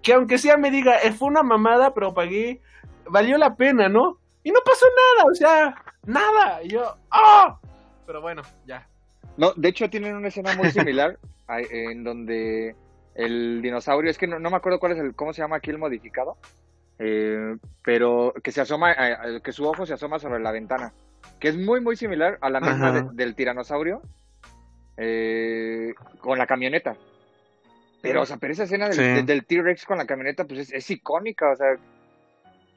que 0.01 0.13
aunque 0.13 0.37
sea 0.37 0.55
me 0.55 0.71
diga, 0.71 0.99
eh, 0.99 1.11
fue 1.11 1.27
una 1.27 1.43
mamada, 1.43 1.93
pero 1.93 2.13
pagué, 2.13 2.61
valió 3.09 3.37
la 3.37 3.55
pena, 3.55 3.89
¿no? 3.89 4.19
Y 4.43 4.51
no 4.51 4.59
pasó 4.63 4.85
nada, 5.17 5.29
o 5.29 5.35
sea, 5.35 5.75
nada. 6.05 6.63
Y 6.63 6.69
yo, 6.69 6.95
¡ah! 7.11 7.59
Pero 8.05 8.21
bueno, 8.21 8.43
ya. 8.65 8.87
No, 9.37 9.53
de 9.55 9.69
hecho 9.69 9.89
tienen 9.89 10.15
una 10.15 10.29
escena 10.29 10.55
muy 10.55 10.71
similar 10.71 11.19
en 11.49 12.03
donde 12.03 12.75
el 13.15 13.61
dinosaurio, 13.61 14.11
es 14.11 14.17
que 14.17 14.27
no, 14.27 14.39
me 14.39 14.55
acuerdo 14.55 14.79
cuál 14.79 14.93
es 14.93 14.99
el, 14.99 15.15
cómo 15.15 15.33
se 15.33 15.41
llama 15.41 15.57
aquí 15.57 15.71
el 15.71 15.77
modificado, 15.77 16.37
eh, 16.99 17.57
pero 17.83 18.33
que 18.43 18.51
se 18.51 18.61
asoma, 18.61 18.91
eh, 18.91 19.41
que 19.43 19.51
su 19.51 19.65
ojo 19.65 19.85
se 19.85 19.93
asoma 19.93 20.19
sobre 20.19 20.41
la 20.41 20.51
ventana, 20.51 20.93
que 21.39 21.49
es 21.49 21.57
muy, 21.57 21.81
muy 21.81 21.95
similar 21.95 22.37
a 22.41 22.49
la 22.49 22.59
misma 22.59 23.09
del 23.13 23.35
tiranosaurio 23.35 24.01
eh, 24.97 25.93
con 26.19 26.37
la 26.37 26.47
camioneta. 26.47 26.95
Pero, 28.01 28.21
o 28.21 28.25
sea, 28.25 28.37
pero 28.37 28.53
esa 28.53 28.63
escena 28.63 28.87
del, 28.89 29.45
T-Rex 29.45 29.85
con 29.85 29.97
la 29.97 30.05
camioneta, 30.05 30.45
pues 30.45 30.71
es, 30.71 30.91
icónica, 30.91 31.49
o 31.51 31.55
sea, 31.55 31.75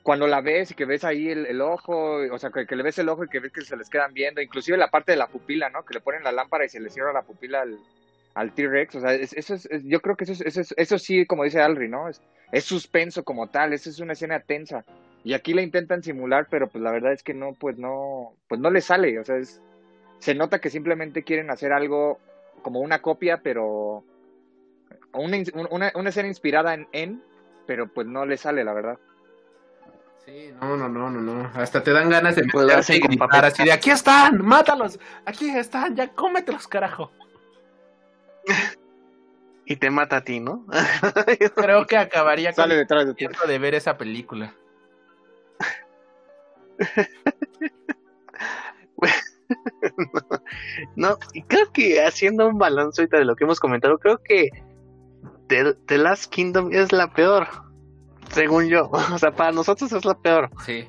cuando 0.08 0.26
la 0.26 0.40
ves 0.40 0.70
y 0.70 0.74
que 0.74 0.86
ves 0.86 1.04
ahí 1.04 1.28
el, 1.28 1.60
ojo, 1.60 2.14
o 2.32 2.38
sea, 2.38 2.48
que, 2.48 2.66
que, 2.66 2.76
le 2.76 2.82
ves 2.82 2.98
el 2.98 3.10
ojo 3.10 3.24
y 3.24 3.28
que 3.28 3.40
ves 3.40 3.52
que 3.52 3.60
se 3.60 3.76
les 3.76 3.90
quedan 3.90 4.14
viendo, 4.14 4.40
inclusive 4.40 4.78
la 4.78 4.88
parte 4.88 5.12
de 5.12 5.18
la 5.18 5.26
pupila, 5.26 5.68
¿no? 5.68 5.84
Que 5.84 5.92
le 5.92 6.00
ponen 6.00 6.24
la 6.24 6.32
lámpara 6.32 6.64
y 6.64 6.70
se 6.70 6.80
le 6.80 6.88
cierra 6.88 7.12
la 7.12 7.20
pupila 7.20 7.60
al, 7.60 7.78
al 8.32 8.54
T-Rex, 8.54 8.94
o 8.94 9.00
sea, 9.02 9.12
eso 9.12 9.52
es, 9.52 9.68
yo 9.84 10.00
creo 10.00 10.16
que 10.16 10.24
eso, 10.24 10.32
es, 10.42 10.74
eso, 10.74 10.98
sí, 10.98 11.26
como 11.26 11.44
dice 11.44 11.60
Alri, 11.60 11.90
¿no? 11.90 12.08
Es, 12.08 12.22
es 12.52 12.64
suspenso 12.64 13.22
como 13.22 13.48
tal, 13.48 13.74
esa 13.74 13.90
es 13.90 14.00
una 14.00 14.14
escena 14.14 14.40
tensa. 14.40 14.82
Y 15.24 15.34
aquí 15.34 15.52
la 15.52 15.60
intentan 15.60 16.02
simular, 16.02 16.46
pero 16.48 16.68
pues 16.68 16.82
la 16.82 16.90
verdad 16.90 17.12
es 17.12 17.22
que 17.22 17.34
no, 17.34 17.52
pues 17.52 17.76
no, 17.76 18.32
pues 18.48 18.62
no 18.62 18.70
le 18.70 18.80
sale, 18.80 19.18
o 19.18 19.24
sea, 19.24 19.36
es, 19.36 19.60
se 20.20 20.34
nota 20.34 20.58
que 20.58 20.70
simplemente 20.70 21.22
quieren 21.22 21.50
hacer 21.50 21.70
algo 21.70 22.18
como 22.62 22.80
una 22.80 23.02
copia, 23.02 23.42
pero 23.42 24.04
una, 25.12 25.36
una, 25.68 25.92
una 25.94 26.08
escena 26.08 26.28
inspirada 26.28 26.72
en, 26.72 26.88
en, 26.92 27.22
pero 27.66 27.88
pues 27.88 28.06
no 28.06 28.24
le 28.24 28.38
sale, 28.38 28.64
la 28.64 28.72
verdad. 28.72 28.98
Sí, 30.28 30.52
no, 30.60 30.76
no, 30.76 30.90
no, 30.90 31.10
no, 31.10 31.22
no. 31.22 31.50
Hasta 31.54 31.82
te 31.82 31.90
dan 31.90 32.10
ganas 32.10 32.36
de 32.36 32.44
meterte 32.44 32.96
y 32.96 33.00
gritar 33.00 33.46
así 33.46 33.64
de 33.64 33.72
aquí 33.72 33.88
están, 33.88 34.44
mátalos, 34.44 35.00
aquí 35.24 35.48
están, 35.48 35.96
ya 35.96 36.08
cómetelos, 36.08 36.68
carajo 36.68 37.10
y 39.64 39.76
te 39.76 39.90
mata 39.90 40.16
a 40.16 40.24
ti, 40.24 40.40
¿no? 40.40 40.66
Creo 41.54 41.86
que 41.86 41.96
acabaría 41.96 42.52
con 42.52 42.68
detrás 42.70 43.06
de, 43.06 43.30
de 43.46 43.58
ver 43.58 43.74
esa 43.74 43.96
película. 43.98 44.54
no, 50.96 51.18
creo 51.48 51.72
que 51.72 52.04
haciendo 52.04 52.48
un 52.48 52.58
balance 52.58 53.00
ahorita 53.00 53.18
de 53.18 53.24
lo 53.24 53.36
que 53.36 53.44
hemos 53.44 53.60
comentado, 53.60 53.98
creo 53.98 54.18
que 54.22 54.50
The, 55.48 55.98
Last 55.98 56.32
Kingdom 56.32 56.72
es 56.72 56.92
la 56.92 57.12
peor, 57.12 57.48
según 58.30 58.68
yo. 58.68 58.90
O 59.14 59.18
sea, 59.18 59.30
para 59.32 59.52
nosotros 59.52 59.92
es 59.92 60.04
la 60.04 60.14
peor. 60.14 60.50
Sí. 60.64 60.88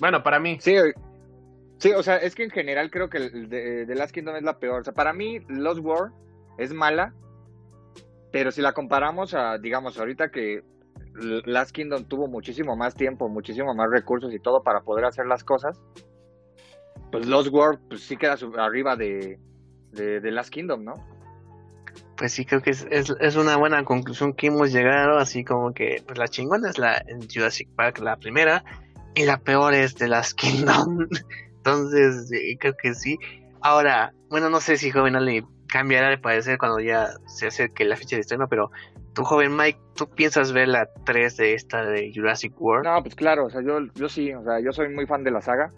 Bueno, 0.00 0.22
para 0.22 0.38
mí. 0.38 0.58
Sí, 0.60 0.76
sí 1.78 1.92
o 1.92 2.02
sea, 2.02 2.16
es 2.16 2.34
que 2.34 2.44
en 2.44 2.50
general 2.50 2.90
creo 2.90 3.08
que 3.08 3.18
The, 3.30 3.94
Last 3.94 4.12
Kingdom 4.12 4.36
es 4.36 4.42
la 4.42 4.58
peor. 4.58 4.80
O 4.80 4.84
sea, 4.84 4.92
para 4.92 5.12
mí, 5.12 5.40
Lost 5.48 5.80
War 5.82 6.10
es 6.58 6.72
mala, 6.72 7.14
pero 8.30 8.50
si 8.50 8.62
la 8.62 8.72
comparamos 8.72 9.34
a, 9.34 9.58
digamos, 9.58 9.98
ahorita 9.98 10.30
que 10.30 10.62
Last 11.44 11.72
Kingdom 11.72 12.04
tuvo 12.04 12.26
muchísimo 12.26 12.76
más 12.76 12.94
tiempo, 12.94 13.28
muchísimo 13.28 13.74
más 13.74 13.90
recursos 13.90 14.32
y 14.32 14.38
todo 14.38 14.62
para 14.62 14.80
poder 14.80 15.04
hacer 15.04 15.26
las 15.26 15.44
cosas, 15.44 15.80
pues 17.10 17.26
Lost 17.26 17.52
World 17.52 17.80
pues 17.88 18.02
sí 18.02 18.16
queda 18.16 18.36
arriba 18.58 18.96
de, 18.96 19.38
de, 19.92 20.30
Last 20.30 20.50
Kingdom, 20.50 20.84
¿no? 20.84 20.94
Pues 22.16 22.32
sí, 22.32 22.44
creo 22.44 22.62
que 22.62 22.70
es, 22.70 22.86
es, 22.90 23.36
una 23.36 23.56
buena 23.56 23.84
conclusión 23.84 24.34
que 24.34 24.48
hemos 24.48 24.72
llegado, 24.72 25.18
así 25.18 25.44
como 25.44 25.72
que 25.72 26.02
pues 26.06 26.18
la 26.18 26.28
chingona 26.28 26.70
es 26.70 26.78
la 26.78 27.02
Jurassic 27.32 27.68
Park, 27.74 27.98
la 27.98 28.16
primera, 28.16 28.64
y 29.14 29.24
la 29.24 29.38
peor 29.38 29.74
es 29.74 29.94
de 29.96 30.08
Last 30.08 30.38
Kingdom. 30.38 31.08
Entonces, 31.56 32.30
creo 32.58 32.76
que 32.76 32.94
sí. 32.94 33.18
Ahora, 33.60 34.12
bueno, 34.28 34.50
no 34.50 34.60
sé 34.60 34.76
si 34.76 34.90
joven 34.90 35.16
Ale 35.16 35.44
cambiará 35.68 36.10
de 36.10 36.18
parecer 36.18 36.58
cuando 36.58 36.80
ya 36.80 37.08
se 37.26 37.46
acerque 37.46 37.84
la 37.84 37.96
fecha 37.96 38.16
de 38.16 38.20
estreno, 38.20 38.46
pero 38.48 38.70
tú, 39.14 39.24
joven 39.24 39.56
Mike, 39.56 39.78
¿tú 39.96 40.08
piensas 40.08 40.52
ver 40.52 40.68
la 40.68 40.88
3 41.06 41.36
de 41.36 41.54
esta 41.54 41.84
de 41.84 42.12
Jurassic 42.14 42.52
World? 42.60 42.84
No, 42.84 43.02
pues 43.02 43.14
claro, 43.14 43.46
o 43.46 43.50
sea, 43.50 43.62
yo, 43.62 43.78
yo 43.94 44.08
sí, 44.08 44.34
o 44.34 44.42
sea, 44.42 44.60
yo 44.60 44.72
soy 44.72 44.90
muy 44.90 45.06
fan 45.06 45.24
de 45.24 45.30
la 45.30 45.40
saga, 45.40 45.70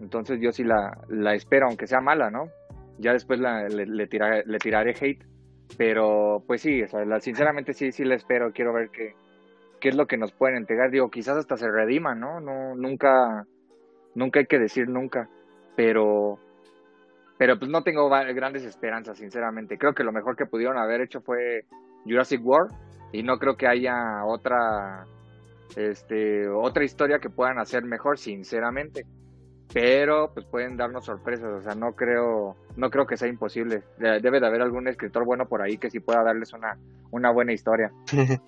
entonces 0.00 0.40
yo 0.40 0.50
sí 0.50 0.64
la, 0.64 0.98
la 1.08 1.34
espero, 1.34 1.66
aunque 1.66 1.86
sea 1.86 2.00
mala, 2.00 2.30
¿no? 2.30 2.48
Ya 2.98 3.12
después 3.12 3.38
la, 3.38 3.68
le, 3.68 3.86
le, 3.86 4.08
le 4.46 4.58
tiraré 4.58 4.96
hate, 5.00 5.24
pero 5.76 6.42
pues 6.46 6.62
sí, 6.62 6.82
sinceramente 7.20 7.72
sí, 7.72 7.92
sí 7.92 8.04
la 8.04 8.14
espero, 8.14 8.52
quiero 8.52 8.72
ver 8.72 8.90
qué, 8.90 9.14
qué 9.80 9.88
es 9.90 9.96
lo 9.96 10.06
que 10.06 10.16
nos 10.16 10.32
pueden 10.32 10.56
entregar, 10.56 10.90
digo, 10.90 11.10
quizás 11.10 11.36
hasta 11.36 11.56
se 11.56 11.70
redima, 11.70 12.14
¿no? 12.14 12.40
No, 12.40 12.74
nunca, 12.74 13.46
nunca 14.14 14.40
hay 14.40 14.46
que 14.46 14.58
decir 14.58 14.88
nunca, 14.88 15.28
pero 15.76 16.38
pero 17.38 17.58
pues 17.58 17.70
no 17.70 17.82
tengo 17.82 18.08
grandes 18.08 18.64
esperanzas, 18.64 19.18
sinceramente. 19.18 19.76
Creo 19.76 19.94
que 19.94 20.04
lo 20.04 20.12
mejor 20.12 20.36
que 20.36 20.46
pudieron 20.46 20.78
haber 20.78 21.02
hecho 21.02 21.20
fue 21.20 21.64
Jurassic 22.04 22.44
World 22.44 22.72
y 23.12 23.22
no 23.22 23.38
creo 23.38 23.56
que 23.56 23.66
haya 23.66 24.24
otra 24.24 25.04
este 25.76 26.48
otra 26.48 26.84
historia 26.84 27.18
que 27.18 27.28
puedan 27.28 27.58
hacer 27.58 27.84
mejor, 27.84 28.18
sinceramente. 28.18 29.04
Pero 29.72 30.30
pues 30.32 30.46
pueden 30.46 30.76
darnos 30.76 31.04
sorpresas, 31.04 31.46
o 31.46 31.62
sea, 31.62 31.74
no 31.74 31.92
creo 31.92 32.56
no 32.76 32.90
creo 32.90 33.06
que 33.06 33.16
sea 33.16 33.28
imposible. 33.28 33.82
Debe 33.98 34.40
de 34.40 34.46
haber 34.46 34.62
algún 34.62 34.88
escritor 34.88 35.24
bueno 35.24 35.46
por 35.46 35.62
ahí 35.62 35.76
que 35.76 35.90
sí 35.90 36.00
pueda 36.00 36.22
darles 36.22 36.52
una 36.52 36.78
una 37.10 37.30
buena 37.30 37.52
historia. 37.52 37.92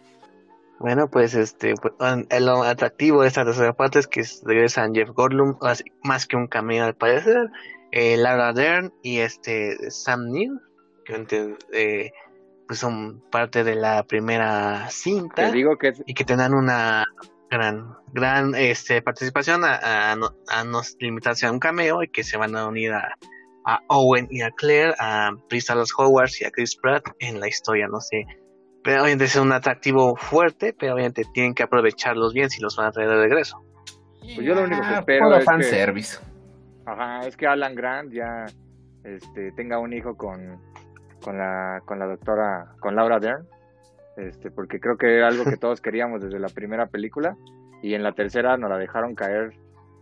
Bueno, 0.81 1.11
pues 1.11 1.35
este, 1.35 1.75
pues, 1.75 1.93
lo 2.41 2.63
atractivo 2.63 3.23
de 3.23 3.27
esta 3.29 3.45
tercera 3.45 3.73
parte 3.73 3.99
es 3.99 4.07
que 4.07 4.23
regresan 4.45 4.95
Jeff 4.95 5.11
Goldblum, 5.11 5.59
más 6.05 6.27
que 6.27 6.37
un 6.37 6.47
cameo 6.47 6.85
al 6.85 6.95
parecer, 6.95 7.51
eh, 7.91 8.17
Laura 8.17 8.53
Dern 8.53 8.93
y 9.03 9.19
este 9.19 9.91
Sam 9.91 10.31
Neill, 10.31 10.61
que 11.05 11.57
eh, 11.73 12.13
pues 12.67 12.79
son 12.79 13.23
parte 13.31 13.65
de 13.65 13.75
la 13.75 14.05
primera 14.05 14.89
cinta 14.91 15.51
digo 15.51 15.79
que... 15.79 15.95
y 16.05 16.13
que 16.13 16.25
tendrán 16.25 16.55
una 16.55 17.07
gran 17.51 17.95
gran 18.13 18.55
este 18.55 19.03
participación 19.03 19.63
a, 19.65 20.17
no, 20.17 20.81
limitarse 20.99 21.47
a 21.47 21.53
un 21.53 21.59
cameo 21.59 22.03
y 22.03 22.09
que 22.09 22.25
se 22.25 22.37
van 22.37 22.57
a 22.57 22.67
unir 22.67 22.93
a, 22.93 23.15
Owen 23.89 24.29
y 24.31 24.41
a 24.41 24.51
Claire, 24.51 24.95
a 24.99 25.31
Los 25.75 25.93
Howard 25.99 26.31
y 26.41 26.45
a 26.47 26.51
Chris 26.51 26.75
Pratt 26.77 27.05
en 27.19 27.39
la 27.39 27.49
historia, 27.49 27.87
no 27.87 28.01
sé. 28.01 28.25
Pero 28.83 29.03
obviamente 29.03 29.27
es 29.27 29.37
un 29.37 29.53
atractivo 29.53 30.17
fuerte, 30.17 30.75
pero 30.79 30.95
obviamente 30.95 31.23
tienen 31.35 31.53
que 31.53 31.65
aprovecharlos 31.65 32.33
bien 32.33 32.49
si 32.49 32.63
los 32.63 32.77
van 32.77 32.87
a 32.87 32.93
traer 32.93 33.11
de 33.11 33.17
regreso. 33.17 33.63
Pues 34.21 34.39
yo 34.39 34.55
lo 34.55 34.63
único 34.63 34.81
que 34.81 34.95
espero 34.95 35.37
es 35.37 35.69
service. 35.69 36.19
Ajá, 36.87 37.27
es 37.27 37.37
que 37.37 37.47
Alan 37.47 37.75
Grant 37.75 38.11
ya 38.11 38.47
este, 39.05 39.53
tenga 39.53 39.79
un 39.79 39.93
hijo 39.93 40.17
con, 40.17 40.59
con, 41.23 41.37
la, 41.37 41.83
con 41.85 41.99
la 41.99 42.07
doctora, 42.07 42.73
con 42.81 42.97
Laura 42.97 43.19
Dern, 43.19 43.47
este, 44.19 44.51
porque 44.51 44.79
creo 44.81 44.97
que 44.99 45.17
era 45.17 45.29
algo 45.29 45.45
que 45.45 45.57
todos 45.61 45.81
queríamos 45.81 46.21
desde 46.23 46.39
la 46.39 46.49
primera 46.49 46.87
película 46.87 47.37
y 47.83 47.95
en 47.95 48.03
la 48.03 48.13
tercera 48.13 48.57
nos 48.57 48.69
la 48.71 48.77
dejaron 48.79 49.15
caer 49.15 49.53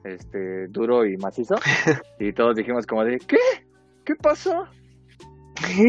este, 0.05 0.67
duro 0.69 1.05
y 1.05 1.17
macizo 1.17 1.57
y 2.19 2.33
todos 2.33 2.57
dijimos 2.57 2.87
como 2.87 3.05
de, 3.05 3.19
¿qué? 3.19 3.37
¿Qué 4.05 4.15
pasó? 4.17 4.67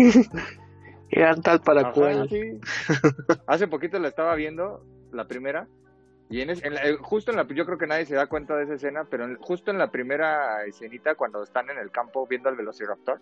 Eran 1.09 1.41
tal 1.41 1.61
para 1.61 1.91
cual. 1.93 2.27
Hace 3.47 3.67
poquito 3.67 3.97
la 3.99 4.09
estaba 4.09 4.35
viendo, 4.35 4.83
la 5.11 5.25
primera, 5.25 5.67
Y 6.29 6.41
en, 6.41 6.49
es- 6.49 6.63
en 6.63 6.73
la- 6.73 6.81
eh, 6.83 6.97
justo 6.99 7.31
en 7.31 7.37
la, 7.37 7.47
yo 7.47 7.65
creo 7.65 7.77
que 7.77 7.87
nadie 7.87 8.05
se 8.05 8.15
da 8.15 8.27
cuenta 8.27 8.55
de 8.57 8.63
esa 8.65 8.73
escena, 8.73 9.05
pero 9.09 9.23
en- 9.23 9.37
justo 9.37 9.71
en 9.71 9.77
la 9.77 9.89
primera 9.91 10.65
escenita 10.65 11.15
cuando 11.15 11.41
están 11.43 11.69
en 11.69 11.77
el 11.77 11.91
campo 11.91 12.27
viendo 12.27 12.49
al 12.49 12.57
Velociraptor, 12.57 13.19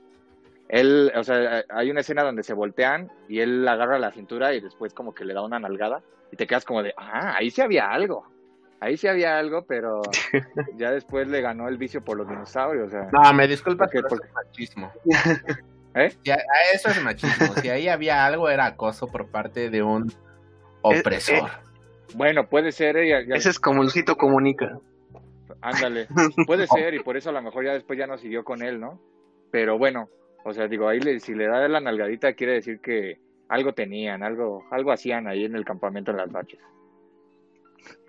él, 0.69 1.11
o 1.15 1.23
sea, 1.23 1.63
hay 1.69 1.91
una 1.91 1.99
escena 2.01 2.23
donde 2.23 2.43
se 2.43 2.53
voltean 2.53 3.11
y 3.29 3.39
él 3.39 3.67
agarra 3.67 3.99
la 3.99 4.11
cintura 4.11 4.53
y 4.53 4.61
después 4.61 4.93
como 4.93 5.13
que 5.13 5.25
le 5.25 5.33
da 5.33 5.43
una 5.43 5.59
nalgada 5.59 6.01
y 6.31 6.35
te 6.37 6.47
quedas 6.47 6.65
como 6.65 6.81
de, 6.83 6.93
ah, 6.97 7.35
ahí 7.37 7.51
sí 7.51 7.61
había 7.61 7.89
algo. 7.91 8.25
Ahí 8.81 8.97
sí 8.97 9.07
había 9.07 9.37
algo, 9.39 9.65
pero 9.65 10.01
ya 10.77 10.91
después 10.91 11.27
le 11.27 11.41
ganó 11.41 11.67
el 11.67 11.77
vicio 11.77 12.03
por 12.03 12.17
los 12.17 12.27
dinosaurios. 12.27 12.87
O 12.87 12.89
sea, 12.91 13.07
No, 13.11 13.33
me 13.33 13.47
disculpas, 13.47 13.89
¿Por 13.89 13.93
qué? 13.93 14.07
pero 14.07 14.17
¿Por 14.17 14.25
es 14.25 14.33
machismo. 14.33 14.91
¿Eh? 15.95 16.09
Si 16.23 16.29
a- 16.31 16.35
a 16.35 16.73
eso 16.73 16.89
es 16.89 17.01
machismo. 17.01 17.53
Si 17.61 17.69
ahí 17.69 17.87
había 17.87 18.25
algo, 18.25 18.49
era 18.49 18.65
acoso 18.65 19.07
por 19.07 19.29
parte 19.31 19.69
de 19.69 19.81
un 19.81 20.11
opresor. 20.81 21.49
Bueno, 22.15 22.47
puede 22.47 22.71
ser, 22.71 22.97
eh, 22.97 23.09
ya- 23.09 23.21
ya- 23.25 23.35
Ese 23.35 23.49
es 23.49 23.59
como 23.59 23.81
Lucito 23.83 24.17
comunica. 24.17 24.77
ándale, 25.61 26.07
puede 26.47 26.67
ser 26.67 26.93
y 26.95 26.99
por 26.99 27.17
eso 27.17 27.29
a 27.29 27.33
lo 27.33 27.41
mejor 27.41 27.65
ya 27.65 27.73
después 27.73 27.97
ya 27.97 28.07
no 28.07 28.17
siguió 28.17 28.43
con 28.43 28.61
él, 28.61 28.79
¿no? 28.79 28.99
Pero 29.51 29.77
bueno, 29.77 30.09
o 30.45 30.53
sea, 30.53 30.67
digo, 30.67 30.87
ahí 30.87 30.99
le- 30.99 31.19
si 31.19 31.33
le 31.33 31.47
da 31.47 31.67
la 31.67 31.79
nalgadita 31.81 32.33
quiere 32.33 32.53
decir 32.53 32.79
que 32.79 33.19
algo 33.49 33.73
tenían, 33.73 34.23
algo, 34.23 34.63
algo 34.71 34.91
hacían 34.91 35.27
ahí 35.27 35.43
en 35.45 35.55
el 35.55 35.65
campamento 35.65 36.11
en 36.11 36.17
las 36.17 36.31
noches. 36.31 36.59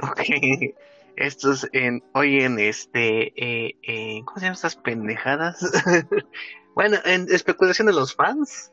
Ok. 0.01 0.20
Estos 1.16 1.66
en, 1.72 2.03
hoy 2.12 2.41
en 2.43 2.59
este, 2.59 3.32
eh, 3.37 3.76
eh, 3.82 4.20
¿cómo 4.26 4.37
se 4.39 4.45
llaman 4.45 4.55
estas 4.55 4.76
pendejadas? 4.76 5.59
bueno, 6.74 6.99
en 7.07 7.26
especulación 7.32 7.87
de 7.87 7.95
los 7.95 8.14
fans, 8.14 8.70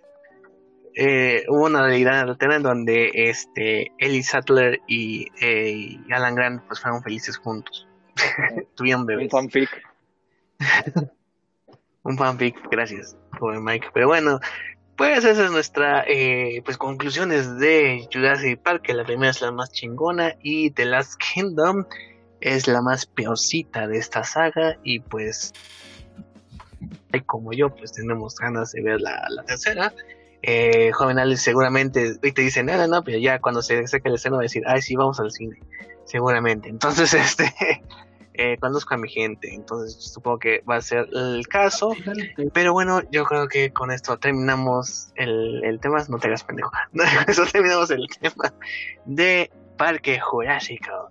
eh, 0.96 1.46
hubo 1.48 1.66
una 1.66 1.84
realidad 1.86 2.20
alterna 2.20 2.58
en 2.58 2.64
donde 2.64 3.12
este, 3.14 3.92
Ellie 3.98 4.24
Sattler 4.24 4.82
y, 4.88 5.28
eh, 5.42 5.70
y 5.72 6.12
Alan 6.12 6.36
Grant 6.36 6.64
pues 6.68 6.82
fueron 6.82 7.02
felices 7.02 7.38
juntos. 7.38 7.88
Tuvieron 8.76 9.02
Un 9.02 9.08
bebés. 9.08 9.32
fanfic. 9.32 9.70
Un 12.04 12.18
fanfic, 12.18 12.56
gracias, 12.70 13.16
joven 13.40 13.64
Mike. 13.64 13.88
Pero 13.94 14.08
bueno, 14.08 14.40
pues 14.98 15.26
esa 15.26 15.46
es 15.46 15.52
nuestra 15.52 16.04
eh, 16.08 16.62
pues 16.64 16.78
conclusiones 16.78 17.58
de 17.58 18.08
Jurassic 18.12 18.60
Park, 18.60 18.84
que 18.84 18.94
la 18.94 19.06
primera 19.06 19.32
es 19.32 19.42
la 19.42 19.52
más 19.52 19.72
chingona 19.72 20.36
y 20.42 20.72
The 20.72 20.86
Last 20.86 21.16
Kingdom 21.16 21.86
es 22.42 22.68
la 22.68 22.82
más 22.82 23.06
peorcita 23.06 23.88
de 23.88 23.98
esta 23.98 24.24
saga 24.24 24.78
y 24.84 25.00
pues 25.00 25.54
y 27.14 27.22
como 27.22 27.54
yo 27.54 27.74
pues 27.74 27.94
tenemos 27.94 28.36
ganas 28.36 28.74
de 28.74 28.82
ver 28.82 29.02
la, 29.02 29.44
tercera. 29.48 29.94
Eh, 30.42 30.92
joven 30.92 31.20
Alex 31.20 31.42
seguramente 31.42 32.18
hoy 32.22 32.34
te 32.34 32.42
dice 32.42 32.64
nada, 32.64 32.86
no, 32.88 33.02
pero 33.04 33.18
ya 33.18 33.40
cuando 33.40 33.62
se 33.62 33.88
saque 33.88 34.10
el 34.10 34.16
escena 34.16 34.36
va 34.36 34.42
a 34.42 34.44
decir, 34.44 34.64
ay 34.68 34.82
sí, 34.82 34.96
vamos 34.96 35.20
al 35.22 35.32
cine, 35.32 35.58
seguramente. 36.06 36.68
Entonces, 36.68 37.14
este, 37.14 37.54
eh, 38.36 38.58
conozco 38.60 38.96
a 38.96 38.98
mi 38.98 39.10
gente, 39.10 39.54
entonces 39.54 39.94
supongo 40.12 40.40
que 40.40 40.64
va 40.70 40.78
a 40.78 40.82
ser 40.82 41.08
el 41.14 41.48
caso. 41.48 41.96
Pero 42.54 42.74
bueno, 42.74 43.02
yo 43.12 43.26
creo 43.26 43.48
que 43.48 43.72
con 43.72 43.92
esto 43.92 44.18
terminamos 44.18 45.12
el, 45.16 45.64
el 45.64 45.80
tema. 45.80 46.04
No 46.10 46.18
te 46.18 46.28
hagas 46.28 46.44
pendejo. 46.44 46.72
Eso 47.28 47.46
terminamos 47.46 47.92
el 47.92 48.08
tema 48.20 48.54
de 49.06 49.52
Parque 49.78 50.20
Jurásico 50.20 51.10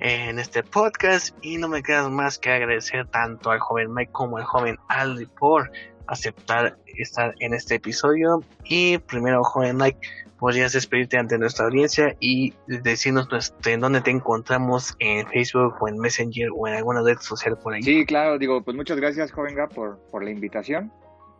en 0.00 0.38
este 0.38 0.62
podcast. 0.62 1.34
Y 1.42 1.56
no 1.56 1.68
me 1.68 1.82
queda 1.82 2.08
más 2.10 2.38
que 2.38 2.50
agradecer 2.50 3.06
tanto 3.06 3.50
al 3.50 3.60
joven 3.60 3.92
Mike 3.94 4.12
como 4.12 4.36
al 4.36 4.44
joven 4.44 4.76
Aldi 4.88 5.26
por 5.26 5.70
aceptar 6.08 6.76
estar 6.86 7.34
en 7.40 7.54
este 7.54 7.76
episodio. 7.76 8.42
Y 8.64 8.98
primero, 8.98 9.44
joven 9.44 9.76
Mike, 9.76 9.98
podrías 10.38 10.72
despedirte 10.72 11.18
ante 11.18 11.38
nuestra 11.38 11.66
audiencia 11.66 12.16
y 12.20 12.54
decirnos 12.66 13.28
en 13.66 13.80
dónde 13.80 14.00
te 14.00 14.10
encontramos 14.10 14.96
en 14.98 15.26
Facebook 15.28 15.74
o 15.80 15.88
en 15.88 15.98
Messenger 15.98 16.48
o 16.56 16.68
en 16.68 16.74
alguna 16.74 17.02
red 17.02 17.18
social 17.18 17.58
por 17.58 17.74
ahí. 17.74 17.82
Sí, 17.82 18.04
claro, 18.06 18.38
digo, 18.38 18.62
pues 18.62 18.76
muchas 18.76 18.96
gracias, 18.98 19.32
joven 19.32 19.54
Gap, 19.54 19.74
por, 19.74 19.98
por 20.10 20.24
la 20.24 20.30
invitación. 20.30 20.92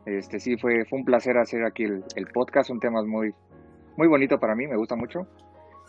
Este 0.07 0.41
sí, 0.41 0.57
fue, 0.57 0.85
fue 0.85 1.01
un 1.01 1.05
placer 1.05 1.37
hacer 1.37 1.65
aquí 1.65 1.85
el, 1.85 2.05
el 2.17 2.27
podcast, 2.29 2.71
un 2.71 2.81
tema 2.81 3.03
muy, 3.03 3.35
muy 3.97 4.09
bonito 4.09 4.41
para 4.41 4.55
mí, 4.55 4.67
me 4.67 4.77
gusta 4.77 4.97
mucho. 4.97 5.27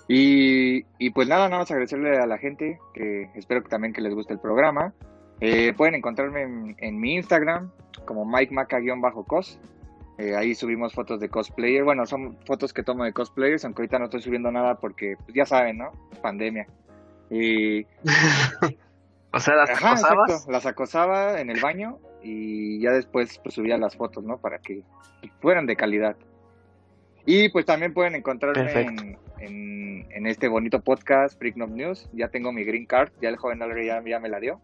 Y, 0.08 0.86
y 0.98 1.12
pues 1.12 1.28
nada, 1.28 1.48
nada 1.48 1.60
más 1.62 1.72
agradecerle 1.72 2.18
a 2.18 2.26
la 2.26 2.38
gente, 2.38 2.80
que 2.94 3.30
espero 3.36 3.64
que 3.64 3.70
también 3.70 3.94
que 3.94 4.02
les 4.02 4.14
guste 4.14 4.34
el 4.34 4.40
programa. 4.40 4.94
Eh, 5.42 5.74
pueden 5.74 5.96
encontrarme 5.96 6.42
en, 6.44 6.76
en 6.80 7.00
mi 7.00 7.16
Instagram 7.16 7.72
como 8.06 8.26
Mike 8.26 8.54
Maca-cos. 8.54 9.60
Eh, 10.18 10.36
ahí 10.36 10.54
subimos 10.54 10.94
fotos 10.94 11.20
de 11.20 11.30
cosplayer. 11.30 11.84
Bueno, 11.84 12.06
son 12.06 12.38
fotos 12.46 12.74
que 12.74 12.84
tomo 12.84 13.06
de 13.06 13.14
cosplayers, 13.14 13.64
aunque 13.64 13.84
ahorita 13.84 14.00
no 14.00 14.06
estoy 14.06 14.22
subiendo 14.22 14.52
nada 14.52 14.76
porque, 14.76 15.16
pues 15.18 15.34
ya 15.34 15.46
saben, 15.46 15.78
¿no? 15.78 15.92
Pandemia. 16.22 16.68
Y, 17.30 17.86
O 19.32 19.40
sea, 19.40 19.56
las 19.56 19.70
Ajá, 19.70 19.92
acosabas. 19.92 20.30
exacto. 20.30 20.52
Las 20.52 20.66
acosaba 20.66 21.40
en 21.40 21.50
el 21.50 21.62
baño 21.62 22.00
y 22.24 22.80
ya 22.82 22.92
después 22.92 23.40
pues, 23.44 23.54
subía 23.56 23.78
las 23.78 23.96
fotos, 23.96 24.24
¿no? 24.24 24.38
Para 24.38 24.60
que 24.60 24.82
fueran 25.40 25.68
de 25.68 25.76
calidad. 25.76 26.16
Y 27.26 27.50
pues 27.50 27.66
también 27.66 27.94
pueden 27.94 28.16
encontrarme 28.16 28.72
en, 28.82 29.18
en, 29.40 30.08
en 30.12 30.26
este 30.26 30.48
bonito 30.48 30.82
podcast, 30.82 31.38
Freak 31.38 31.58
Noob 31.58 31.70
News. 31.70 32.10
Ya 32.14 32.30
tengo 32.30 32.52
mi 32.52 32.64
green 32.64 32.88
card, 32.88 33.12
ya 33.22 33.30
el 33.30 33.38
joven 33.38 33.62
Alre 33.62 33.86
ya, 33.86 34.02
ya 34.04 34.20
me 34.20 34.30
la 34.30 34.40
dio. 34.40 34.60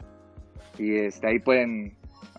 Y 0.78 0.96
este, 0.96 1.28
ahí 1.28 1.40
pueden, 1.40 1.96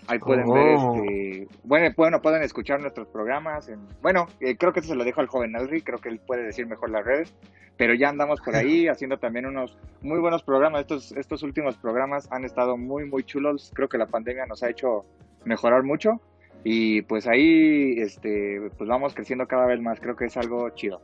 ahí 0.07 0.19
pueden 0.19 0.47
Oh. 0.49 0.53
ver, 0.55 0.75
este, 0.75 1.49
bueno, 1.65 1.95
bueno, 1.97 2.23
pueden 2.23 2.43
escuchar 2.43 2.81
nuestros 2.81 3.09
programas. 3.09 3.69
En, 3.69 3.81
bueno, 4.03 4.27
eh, 4.41 4.57
creo 4.57 4.73
que 4.73 4.81
eso 4.81 4.91
se 4.91 4.95
lo 4.95 5.05
dejo 5.05 5.21
al 5.21 5.27
joven 5.27 5.57
Alri, 5.57 5.83
creo 5.83 5.99
que 5.99 6.09
él 6.09 6.21
puede 6.21 6.43
decir 6.43 6.67
mejor 6.67 6.91
las 6.91 7.05
redes. 7.05 7.35
Pero 7.77 7.93
ya 7.95 8.09
andamos 8.09 8.41
por 8.41 8.57
ahí 8.57 8.89
haciendo 8.89 9.19
también 9.19 9.47
unos 9.47 9.79
muy 10.01 10.19
buenos 10.19 10.43
programas. 10.43 10.83
Estos, 10.83 11.13
estos 11.13 11.43
últimos 11.43 11.77
programas 11.77 12.31
han 12.33 12.45
estado 12.45 12.77
muy, 12.77 13.05
muy 13.05 13.23
chulos. 13.25 13.71
Creo 13.75 13.89
que 13.89 13.99
la 13.99 14.07
pandemia 14.07 14.47
nos 14.47 14.63
ha 14.63 14.71
hecho 14.71 15.05
mejorar 15.45 15.83
mucho. 15.83 16.21
Y 16.65 17.03
pues 17.03 17.27
ahí, 17.29 18.01
este, 18.01 18.71
pues 18.77 18.89
vamos 18.89 19.15
creciendo 19.15 19.47
cada 19.47 19.67
vez 19.67 19.81
más. 19.81 20.01
Creo 20.01 20.17
que 20.17 20.25
es 20.25 20.37
algo 20.37 20.71
chido. 20.71 21.01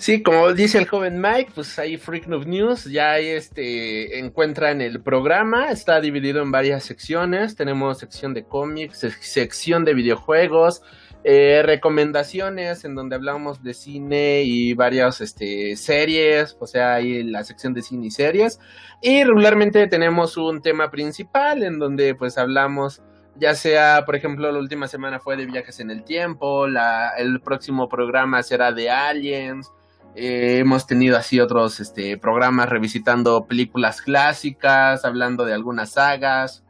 Sí, 0.00 0.22
como 0.22 0.54
dice 0.54 0.78
el 0.78 0.88
joven 0.88 1.20
Mike, 1.20 1.52
pues 1.54 1.78
ahí 1.78 1.98
Freak 1.98 2.26
News, 2.26 2.86
ya 2.86 3.18
este, 3.18 4.18
encuentran 4.18 4.80
el 4.80 5.02
programa, 5.02 5.70
está 5.70 6.00
dividido 6.00 6.40
en 6.40 6.50
varias 6.50 6.84
secciones, 6.84 7.54
tenemos 7.54 7.98
sección 7.98 8.32
de 8.32 8.44
cómics, 8.44 9.04
sec- 9.04 9.20
sección 9.20 9.84
de 9.84 9.92
videojuegos, 9.92 10.80
eh, 11.22 11.60
recomendaciones 11.62 12.86
en 12.86 12.94
donde 12.94 13.14
hablamos 13.16 13.62
de 13.62 13.74
cine 13.74 14.42
y 14.42 14.72
varias 14.72 15.20
este, 15.20 15.76
series, 15.76 16.56
o 16.58 16.66
sea, 16.66 16.94
ahí 16.94 17.22
la 17.22 17.44
sección 17.44 17.74
de 17.74 17.82
cine 17.82 18.06
y 18.06 18.10
series, 18.10 18.58
y 19.02 19.22
regularmente 19.22 19.86
tenemos 19.86 20.38
un 20.38 20.62
tema 20.62 20.90
principal 20.90 21.62
en 21.62 21.78
donde 21.78 22.14
pues 22.14 22.38
hablamos 22.38 23.02
ya 23.36 23.54
sea, 23.54 24.04
por 24.06 24.16
ejemplo, 24.16 24.50
la 24.50 24.58
última 24.58 24.88
semana 24.88 25.20
fue 25.20 25.36
de 25.36 25.44
viajes 25.46 25.78
en 25.80 25.90
el 25.90 26.04
tiempo, 26.04 26.66
la, 26.66 27.10
el 27.18 27.40
próximo 27.40 27.88
programa 27.88 28.42
será 28.42 28.72
de 28.72 28.90
aliens, 28.90 29.70
eh, 30.14 30.58
hemos 30.58 30.86
tenido 30.86 31.16
así 31.16 31.40
otros 31.40 31.80
este, 31.80 32.18
programas 32.18 32.68
revisitando 32.68 33.46
películas 33.46 34.02
clásicas, 34.02 35.04
hablando 35.04 35.44
de 35.44 35.54
algunas 35.54 35.92
sagas. 35.92 36.64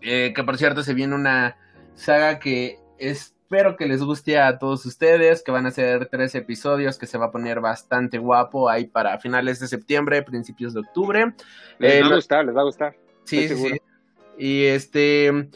Eh, 0.00 0.32
que 0.34 0.44
por 0.44 0.58
cierto 0.58 0.82
se 0.82 0.94
viene 0.94 1.14
una 1.14 1.56
saga 1.94 2.38
que 2.38 2.78
espero 2.98 3.76
que 3.76 3.86
les 3.86 4.02
guste 4.02 4.38
a 4.38 4.58
todos 4.58 4.86
ustedes, 4.86 5.42
que 5.42 5.50
van 5.50 5.66
a 5.66 5.70
ser 5.70 6.06
tres 6.06 6.34
episodios, 6.34 6.98
que 6.98 7.06
se 7.06 7.18
va 7.18 7.26
a 7.26 7.30
poner 7.30 7.60
bastante 7.60 8.18
guapo 8.18 8.68
ahí 8.68 8.86
para 8.86 9.18
finales 9.18 9.58
de 9.58 9.68
septiembre, 9.68 10.22
principios 10.22 10.74
de 10.74 10.80
octubre. 10.80 11.34
Les 11.78 11.94
Eh, 11.94 12.02
va 12.02 12.08
a 12.08 12.14
gustar, 12.14 12.44
les 12.44 12.56
va 12.56 12.60
a 12.60 12.64
gustar. 12.64 12.96
Sí, 13.24 13.48
sí. 13.48 13.80
Y 14.38 14.66
este, 14.66 15.48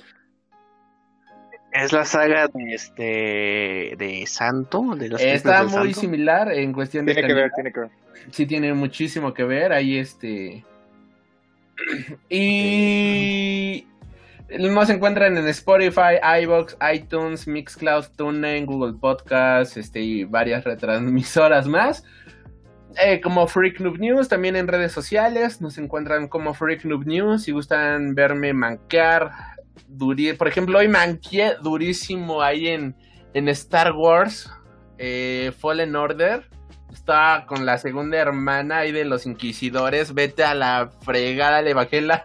Es 1.72 1.92
la 1.92 2.04
saga 2.04 2.48
de 2.48 2.74
este 2.74 3.94
de 3.98 4.24
Santo, 4.26 4.94
de 4.94 5.08
los 5.08 5.20
está 5.20 5.62
muy 5.64 5.70
Santo. 5.92 6.00
similar 6.00 6.52
en 6.52 6.72
cuestión 6.72 7.06
de 7.06 7.14
Tiene 7.14 7.28
que 7.28 7.34
ver, 7.34 7.50
tiene 7.54 7.72
que 7.72 7.80
ver. 7.80 7.90
sí 8.30 8.46
tiene 8.46 8.74
muchísimo 8.74 9.32
que 9.32 9.44
ver 9.44 9.72
ahí 9.72 9.96
este 9.96 10.64
y 12.28 13.86
nos 14.50 14.90
encuentran 14.90 15.36
en 15.38 15.48
Spotify, 15.48 16.18
iBox, 16.42 16.76
iTunes, 16.94 17.46
Mixcloud, 17.46 18.04
TuneIn, 18.16 18.66
Google 18.66 18.98
Podcast, 19.00 19.76
este 19.76 20.00
y 20.00 20.24
varias 20.24 20.64
retransmisoras 20.64 21.66
más. 21.66 22.04
Eh, 23.02 23.22
como 23.22 23.46
Freak 23.46 23.80
Noob 23.80 23.98
News, 23.98 24.28
también 24.28 24.54
en 24.54 24.68
redes 24.68 24.92
sociales 24.92 25.62
nos 25.62 25.78
encuentran 25.78 26.28
como 26.28 26.52
Freak 26.52 26.84
Noob 26.84 27.06
News. 27.06 27.44
Si 27.44 27.52
gustan 27.52 28.14
verme 28.14 28.52
manquear, 28.52 29.30
duri- 29.88 30.36
por 30.36 30.48
ejemplo, 30.48 30.78
hoy 30.78 30.88
manqué 30.88 31.54
durísimo 31.62 32.42
ahí 32.42 32.68
en, 32.68 32.96
en 33.34 33.48
Star 33.48 33.92
Wars 33.92 34.50
eh, 34.98 35.52
Fallen 35.58 35.96
Order. 35.96 36.48
Estaba 36.92 37.46
con 37.46 37.64
la 37.64 37.78
segunda 37.78 38.18
hermana 38.18 38.78
ahí 38.78 38.92
de 38.92 39.04
los 39.04 39.26
inquisidores. 39.26 40.12
Vete 40.14 40.44
a 40.44 40.54
la 40.54 40.90
fregada, 41.00 41.62
le 41.62 41.74
bajé 41.74 42.02
la. 42.02 42.24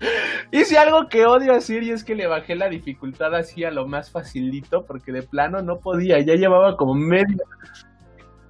Hice 0.52 0.78
algo 0.78 1.08
que 1.08 1.26
odio 1.26 1.54
decir 1.54 1.82
y 1.82 1.90
es 1.90 2.04
que 2.04 2.14
le 2.14 2.26
bajé 2.26 2.54
la 2.56 2.68
dificultad 2.68 3.34
así 3.34 3.64
a 3.64 3.70
lo 3.70 3.86
más 3.86 4.10
facilito 4.10 4.84
porque 4.84 5.12
de 5.12 5.22
plano 5.22 5.62
no 5.62 5.78
podía. 5.78 6.18
Ya 6.20 6.34
llevaba 6.34 6.76
como 6.76 6.94
media. 6.94 7.36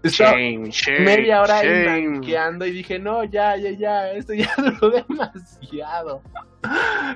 Shame, 0.05 0.71
shame, 0.71 1.01
media 1.01 1.43
hora 1.43 1.59
ahí 1.59 1.69
shame. 1.69 2.09
manqueando 2.09 2.67
y 2.67 2.71
dije, 2.71 2.99
no, 2.99 3.25
ya, 3.25 3.57
ya, 3.57 3.71
ya, 3.71 4.13
esto 4.13 4.33
ya 4.35 4.53
duró 4.81 4.91
demasiado. 4.91 6.23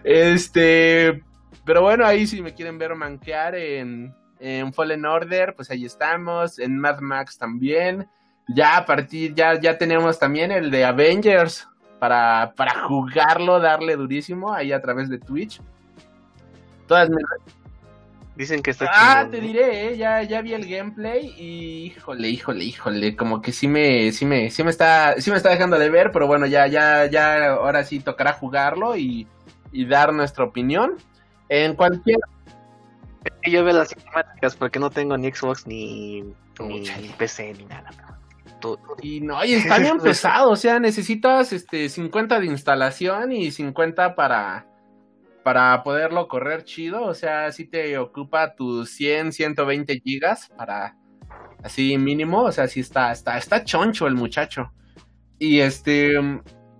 Este, 0.02 1.22
pero 1.64 1.82
bueno, 1.82 2.04
ahí 2.04 2.26
si 2.26 2.42
me 2.42 2.54
quieren 2.54 2.78
ver 2.78 2.94
manquear 2.94 3.54
en, 3.54 4.14
en 4.40 4.72
Fallen 4.72 5.04
Order, 5.06 5.54
pues 5.54 5.70
ahí 5.70 5.84
estamos, 5.84 6.58
en 6.58 6.78
Mad 6.78 7.00
Max 7.00 7.38
también. 7.38 8.08
Ya 8.48 8.78
a 8.78 8.84
partir, 8.84 9.34
ya, 9.34 9.60
ya 9.60 9.78
tenemos 9.78 10.18
también 10.18 10.50
el 10.50 10.70
de 10.70 10.84
Avengers 10.84 11.68
para, 12.00 12.52
para 12.56 12.80
jugarlo, 12.88 13.60
darle 13.60 13.94
durísimo 13.94 14.52
ahí 14.52 14.72
a 14.72 14.80
través 14.80 15.08
de 15.08 15.18
Twitch. 15.18 15.60
Todas 16.88 17.08
mis 17.08 17.22
Dicen 18.34 18.62
que 18.62 18.70
está 18.70 18.86
Ah, 18.90 19.14
chingón, 19.16 19.30
te 19.32 19.36
¿no? 19.38 19.46
diré, 19.46 19.88
eh, 19.92 19.96
ya, 19.98 20.22
ya 20.22 20.40
vi 20.40 20.54
el 20.54 20.66
gameplay 20.66 21.34
y 21.36 21.84
híjole, 21.86 22.28
híjole, 22.28 22.64
híjole, 22.64 23.14
como 23.14 23.42
que 23.42 23.52
sí 23.52 23.68
me, 23.68 24.10
sí 24.12 24.24
me, 24.24 24.50
sí 24.50 24.64
me 24.64 24.70
está, 24.70 25.20
sí 25.20 25.30
me 25.30 25.36
está 25.36 25.50
dejando 25.50 25.78
de 25.78 25.90
ver, 25.90 26.12
pero 26.12 26.26
bueno, 26.26 26.46
ya, 26.46 26.66
ya, 26.66 27.04
ya, 27.06 27.48
ahora 27.52 27.84
sí 27.84 28.00
tocará 28.00 28.32
jugarlo 28.32 28.96
y, 28.96 29.26
y 29.70 29.84
dar 29.84 30.14
nuestra 30.14 30.44
opinión. 30.44 30.96
En 31.50 31.74
cualquier, 31.76 32.18
Yo 33.46 33.64
veo 33.64 33.74
las 33.76 33.90
cinemáticas 33.90 34.56
porque 34.56 34.78
no 34.78 34.88
tengo 34.88 35.16
ni 35.18 35.30
Xbox 35.30 35.66
ni, 35.66 36.22
ni. 36.58 36.88
PC 37.18 37.52
ni 37.58 37.64
nada. 37.66 37.90
Y 39.02 39.20
no, 39.20 39.44
y 39.44 39.54
está 39.54 39.78
bien 39.78 39.98
pesado, 40.02 40.50
o 40.50 40.56
sea, 40.56 40.78
necesitas 40.78 41.52
este 41.52 41.88
50 41.88 42.40
de 42.40 42.46
instalación 42.46 43.32
y 43.32 43.50
50 43.50 44.14
para, 44.14 44.66
para 45.42 45.82
poderlo 45.82 46.28
correr 46.28 46.64
chido, 46.64 47.04
o 47.04 47.14
sea, 47.14 47.50
sí 47.52 47.66
te 47.66 47.98
ocupa 47.98 48.54
tus 48.54 48.90
100, 48.90 49.32
120 49.32 50.00
gigas 50.00 50.48
para, 50.56 50.96
así 51.62 51.98
mínimo, 51.98 52.42
o 52.42 52.52
sea, 52.52 52.68
sí 52.68 52.80
está, 52.80 53.12
está, 53.12 53.38
está 53.38 53.64
choncho 53.64 54.06
el 54.06 54.14
muchacho. 54.14 54.72
Y 55.38 55.60
este, 55.60 56.14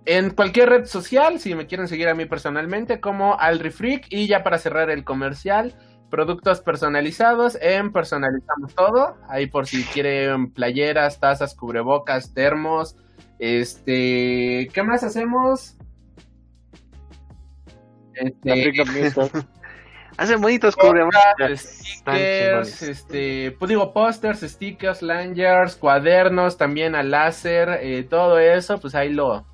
en 0.05 0.29
cualquier 0.31 0.69
red 0.69 0.85
social, 0.85 1.39
si 1.39 1.55
me 1.55 1.67
quieren 1.67 1.87
seguir 1.87 2.07
a 2.07 2.15
mí 2.15 2.25
personalmente, 2.25 2.99
como 2.99 3.39
AlriFreak, 3.39 4.07
y 4.09 4.27
ya 4.27 4.43
para 4.43 4.57
cerrar 4.57 4.89
el 4.89 5.03
comercial, 5.03 5.75
productos 6.09 6.61
personalizados 6.61 7.57
en 7.59 7.91
Personalizamos 7.91 8.75
Todo, 8.75 9.17
ahí 9.27 9.47
por 9.47 9.65
si 9.65 9.83
quieren 9.83 10.51
playeras, 10.51 11.19
tazas, 11.19 11.55
cubrebocas, 11.55 12.33
termos, 12.33 12.95
este, 13.39 14.69
¿qué 14.73 14.83
más 14.83 15.03
hacemos? 15.03 15.75
Este. 18.15 18.73
Hacen 20.17 20.41
bonitos 20.41 20.75
cubrebocas. 20.75 21.59
Stickers, 21.59 22.83
este, 22.83 23.51
pues 23.57 23.69
digo, 23.69 23.93
pósters, 23.93 24.41
stickers, 24.41 25.01
lanyards, 25.01 25.75
cuadernos, 25.75 26.57
también 26.57 26.93
a 26.95 27.01
láser, 27.01 27.79
eh, 27.81 28.03
todo 28.03 28.37
eso, 28.37 28.79
pues 28.79 28.93
ahí 28.95 29.09
lo... 29.11 29.45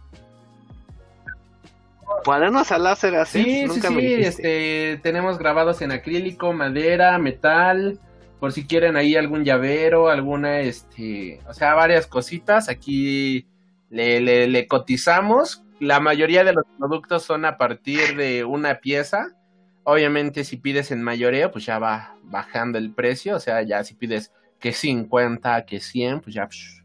Cuadernos 2.26 2.72
a 2.74 2.78
láser 2.78 3.16
así. 3.16 3.44
Sí, 3.44 3.52
sí, 3.62 3.66
Nunca 3.68 3.90
me 3.90 4.02
sí, 4.02 4.08
dijiste. 4.08 4.88
este, 4.88 5.02
tenemos 5.02 5.38
grabados 5.38 5.82
en 5.82 5.94
acrílico, 5.94 6.52
madera, 6.52 7.18
metal, 7.18 7.98
por 8.42 8.52
si 8.52 8.68
quieren 8.68 8.98
ahí 8.98 9.16
algún 9.16 9.46
llavero, 9.46 10.10
alguna, 10.10 10.60
este, 10.60 11.40
o 11.48 11.54
sea, 11.54 11.74
varias 11.76 12.06
cositas, 12.08 12.68
aquí 12.68 13.48
le, 13.90 14.20
le, 14.20 14.48
le 14.48 14.68
cotizamos, 14.68 15.64
la 15.80 16.00
mayoría 16.00 16.44
de 16.44 16.54
los 16.54 16.66
productos 16.78 17.24
son 17.24 17.46
a 17.46 17.58
partir 17.58 18.16
de 18.16 18.44
una 18.44 18.76
pieza, 18.76 19.36
obviamente 19.84 20.44
si 20.44 20.58
pides 20.58 20.92
en 20.92 21.02
mayoreo, 21.02 21.52
pues 21.52 21.66
ya 21.66 21.80
va 21.80 22.16
bajando 22.24 22.78
el 22.78 22.94
precio, 22.94 23.36
o 23.36 23.40
sea, 23.40 23.62
ya 23.64 23.84
si 23.84 23.96
pides 23.96 24.32
que 24.60 24.74
50, 24.74 25.66
que 25.66 25.80
100, 25.80 26.22
pues 26.22 26.36
ya 26.36 26.48
psh, 26.48 26.84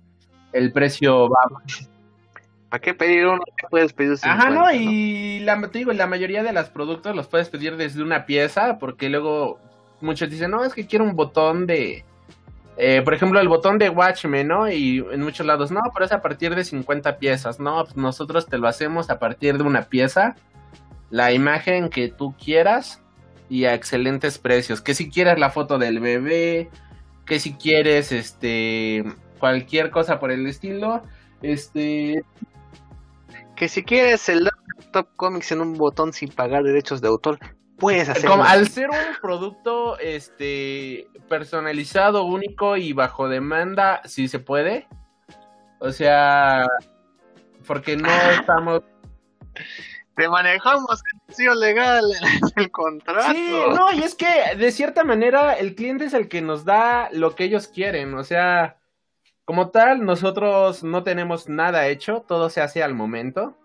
el 0.53 0.73
precio 0.73 1.29
va 1.29 1.61
¿Para 2.69 2.81
qué 2.81 2.95
pedir 2.95 3.27
uno? 3.27 3.41
¿Qué 3.57 3.66
puedes 3.71 3.93
pedir 3.93 4.16
50, 4.16 4.33
Ajá, 4.33 4.51
no, 4.51 4.73
y 4.73 5.41
la, 5.41 5.61
te 5.69 5.79
digo, 5.79 5.93
la 5.93 6.07
mayoría 6.07 6.43
de 6.43 6.53
los 6.53 6.71
productos 6.71 7.15
los 7.15 7.29
puedes 7.29 7.49
pedir 7.49 7.77
desde 7.77 8.03
una 8.03 8.27
pieza, 8.27 8.79
porque 8.79 9.09
luego 9.09 9.61
muchos 10.01 10.31
dicen, 10.31 10.51
no, 10.51 10.65
es 10.65 10.75
que 10.75 10.87
quiero 10.87 11.05
un 11.05 11.15
botón 11.15 11.66
de, 11.66 12.05
eh, 12.76 13.02
por 13.02 13.14
ejemplo, 13.14 13.40
el 13.40 13.48
botón 13.48 13.78
de 13.78 13.88
Watchmen, 13.88 14.48
¿no? 14.48 14.68
Y 14.70 14.98
en 14.98 15.22
muchos 15.22 15.46
lados, 15.46 15.70
no, 15.70 15.80
pero 15.92 16.06
es 16.06 16.12
a 16.12 16.20
partir 16.20 16.55
de 16.55 16.64
50 16.64 17.18
piezas, 17.18 17.60
no, 17.60 17.84
pues 17.84 17.96
nosotros 17.96 18.46
te 18.46 18.59
lo 18.59 18.66
hacemos 18.66 19.10
a 19.10 19.18
partir 19.18 19.56
de 19.59 19.64
una 19.64 19.82
pieza, 19.82 20.34
la 21.10 21.32
imagen 21.32 21.88
que 21.88 22.09
tú 22.09 22.34
quieras 22.42 23.01
y 23.48 23.66
a 23.66 23.74
excelentes 23.74 24.38
precios, 24.38 24.80
que 24.80 24.94
si 24.94 25.09
quieres 25.10 25.38
la 25.38 25.51
foto 25.51 25.78
del 25.78 26.01
bebé, 26.01 26.68
que 27.26 27.38
si 27.38 27.55
quieres, 27.55 28.10
este, 28.10 29.05
cualquier 29.38 29.90
cosa 29.90 30.18
por 30.18 30.32
el 30.32 30.46
estilo, 30.46 31.02
este, 31.42 32.24
Que 33.56 33.68
si 33.68 33.84
quieres 33.84 34.28
el 34.28 34.51
Top 34.92 35.09
Comics 35.16 35.52
en 35.52 35.60
un 35.60 35.74
botón 35.74 36.12
sin 36.12 36.30
pagar 36.30 36.64
derechos 36.64 37.01
de 37.01 37.09
autor, 37.09 37.38
puedes. 37.78 38.24
Como 38.24 38.44
al 38.44 38.68
ser 38.68 38.90
un 38.90 39.20
producto 39.20 39.98
este 39.98 41.09
personalizado, 41.28 42.24
único 42.24 42.76
y 42.76 42.92
bajo 42.92 43.28
demanda, 43.28 44.02
sí 44.05 44.28
se 44.28 44.38
puede. 44.38 44.88
O 45.78 45.92
sea, 45.92 46.66
porque 47.66 47.96
no 47.96 48.09
estamos 48.30 48.82
Te 50.16 50.28
manejamos 50.28 51.02
el 51.36 51.60
legal 51.60 52.05
en 52.22 52.62
el 52.62 52.70
contrato. 52.70 53.32
Sí, 53.32 53.51
no, 53.74 53.92
y 53.92 54.02
es 54.02 54.14
que 54.14 54.56
de 54.56 54.70
cierta 54.70 55.05
manera 55.05 55.55
el 55.55 55.74
cliente 55.74 56.05
es 56.05 56.14
el 56.14 56.28
que 56.28 56.40
nos 56.40 56.64
da 56.64 57.09
lo 57.12 57.34
que 57.34 57.44
ellos 57.44 57.66
quieren, 57.66 58.14
o 58.14 58.22
sea, 58.22 58.78
como 59.44 59.70
tal, 59.70 60.05
nosotros 60.05 60.82
no 60.84 61.02
tenemos 61.02 61.48
nada 61.48 61.88
hecho, 61.88 62.24
todo 62.26 62.48
se 62.48 62.62
hace 62.62 62.82
al 62.82 62.94
momento. 62.94 63.59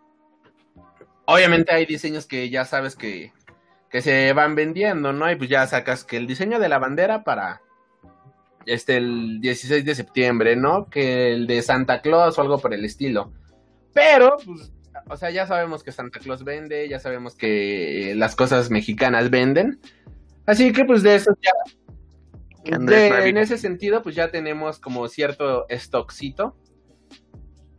Obviamente 1.25 1.73
hay 1.73 1.85
diseños 1.85 2.25
que 2.25 2.49
ya 2.49 2.65
sabes 2.65 2.95
que, 2.95 3.31
que 3.89 4.01
se 4.01 4.31
van 4.33 4.55
vendiendo, 4.55 5.13
¿no? 5.13 5.31
Y 5.31 5.35
pues 5.35 5.49
ya 5.49 5.65
sacas 5.67 6.03
que 6.03 6.17
el 6.17 6.27
diseño 6.27 6.59
de 6.59 6.69
la 6.69 6.79
bandera 6.79 7.23
para 7.23 7.61
este 8.65 8.97
el 8.97 9.39
16 9.41 9.83
de 9.85 9.95
septiembre, 9.95 10.55
¿no? 10.55 10.89
Que 10.89 11.33
el 11.33 11.47
de 11.47 11.61
Santa 11.61 12.01
Claus 12.01 12.37
o 12.37 12.41
algo 12.41 12.59
por 12.59 12.73
el 12.73 12.85
estilo. 12.85 13.33
Pero, 13.93 14.37
pues, 14.45 14.71
o 15.07 15.17
sea, 15.17 15.31
ya 15.31 15.47
sabemos 15.47 15.83
que 15.83 15.91
Santa 15.91 16.19
Claus 16.19 16.43
vende, 16.43 16.87
ya 16.87 16.99
sabemos 16.99 17.35
que 17.35 18.13
las 18.15 18.35
cosas 18.35 18.69
mexicanas 18.69 19.29
venden. 19.29 19.79
Así 20.45 20.71
que 20.71 20.85
pues 20.85 21.01
de 21.03 21.15
eso 21.15 21.31
ya 21.41 21.51
de- 22.85 23.29
en 23.29 23.37
ese 23.37 23.57
sentido, 23.57 24.01
pues 24.03 24.15
ya 24.15 24.29
tenemos 24.31 24.79
como 24.79 25.07
cierto 25.07 25.65
stockcito. 25.69 26.55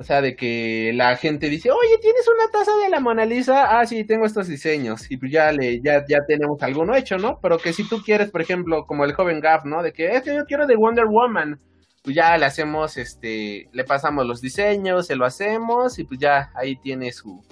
O 0.01 0.03
sea, 0.03 0.23
de 0.23 0.35
que 0.35 0.93
la 0.95 1.15
gente 1.17 1.51
dice, 1.51 1.71
oye, 1.71 1.99
¿tienes 2.01 2.27
una 2.27 2.51
taza 2.51 2.71
de 2.83 2.89
la 2.89 3.01
Mona 3.01 3.27
Lisa? 3.27 3.79
Ah, 3.79 3.85
sí, 3.85 4.05
tengo 4.05 4.25
estos 4.25 4.49
diseños. 4.49 5.11
Y 5.11 5.19
pues 5.19 5.31
ya 5.31 5.53
le, 5.53 5.83
ya, 5.83 6.03
ya 6.09 6.25
tenemos 6.27 6.63
alguno 6.63 6.95
hecho, 6.95 7.19
¿no? 7.19 7.39
Pero 7.43 7.59
que 7.59 7.75
si 7.75 7.87
tú 7.87 8.01
quieres, 8.03 8.31
por 8.31 8.41
ejemplo, 8.41 8.87
como 8.87 9.05
el 9.05 9.13
joven 9.13 9.41
Gaff, 9.41 9.67
¿no? 9.67 9.83
De 9.83 9.93
que 9.93 10.17
es 10.17 10.23
que 10.23 10.35
yo 10.35 10.47
quiero 10.47 10.67
de 10.67 10.75
Wonder 10.75 11.05
Woman. 11.05 11.61
Pues 12.03 12.17
ya 12.17 12.39
le 12.39 12.47
hacemos, 12.47 12.97
este, 12.97 13.69
le 13.73 13.85
pasamos 13.85 14.25
los 14.25 14.41
diseños, 14.41 15.07
se 15.07 15.17
lo 15.17 15.27
hacemos, 15.27 15.99
y 15.99 16.05
pues 16.05 16.19
ya 16.19 16.51
ahí 16.55 16.77
tiene 16.77 17.13
su, 17.13 17.45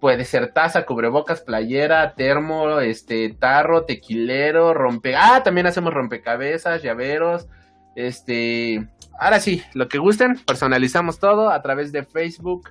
puede 0.00 0.24
ser 0.24 0.52
taza, 0.52 0.86
cubrebocas, 0.86 1.42
playera, 1.42 2.16
termo, 2.16 2.80
este, 2.80 3.36
tarro, 3.38 3.84
tequilero, 3.84 4.74
rompe... 4.74 5.14
Ah, 5.14 5.42
también 5.44 5.68
hacemos 5.68 5.94
rompecabezas, 5.94 6.82
llaveros, 6.82 7.46
este... 7.94 8.88
Ahora 9.18 9.40
sí, 9.40 9.62
lo 9.74 9.88
que 9.88 9.98
gusten, 9.98 10.38
personalizamos 10.44 11.18
todo 11.18 11.50
a 11.50 11.62
través 11.62 11.92
de 11.92 12.04
Facebook, 12.04 12.70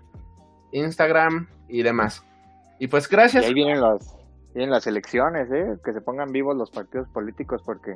Instagram 0.72 1.48
y 1.68 1.84
demás. 1.84 2.26
Y 2.80 2.88
pues 2.88 3.08
Y 3.08 3.12
gracias. 3.12 3.46
ahí 3.46 3.54
vienen 3.54 3.82
las, 3.82 4.16
vienen 4.54 4.72
las 4.72 4.86
elecciones, 4.88 5.50
¿eh? 5.52 5.78
Que 5.84 5.94
se 5.94 6.02
pongan 6.02 6.32
vivos 6.32 6.56
los 6.58 6.70
partidos 6.72 7.08
políticos 7.10 7.62
porque 7.64 7.96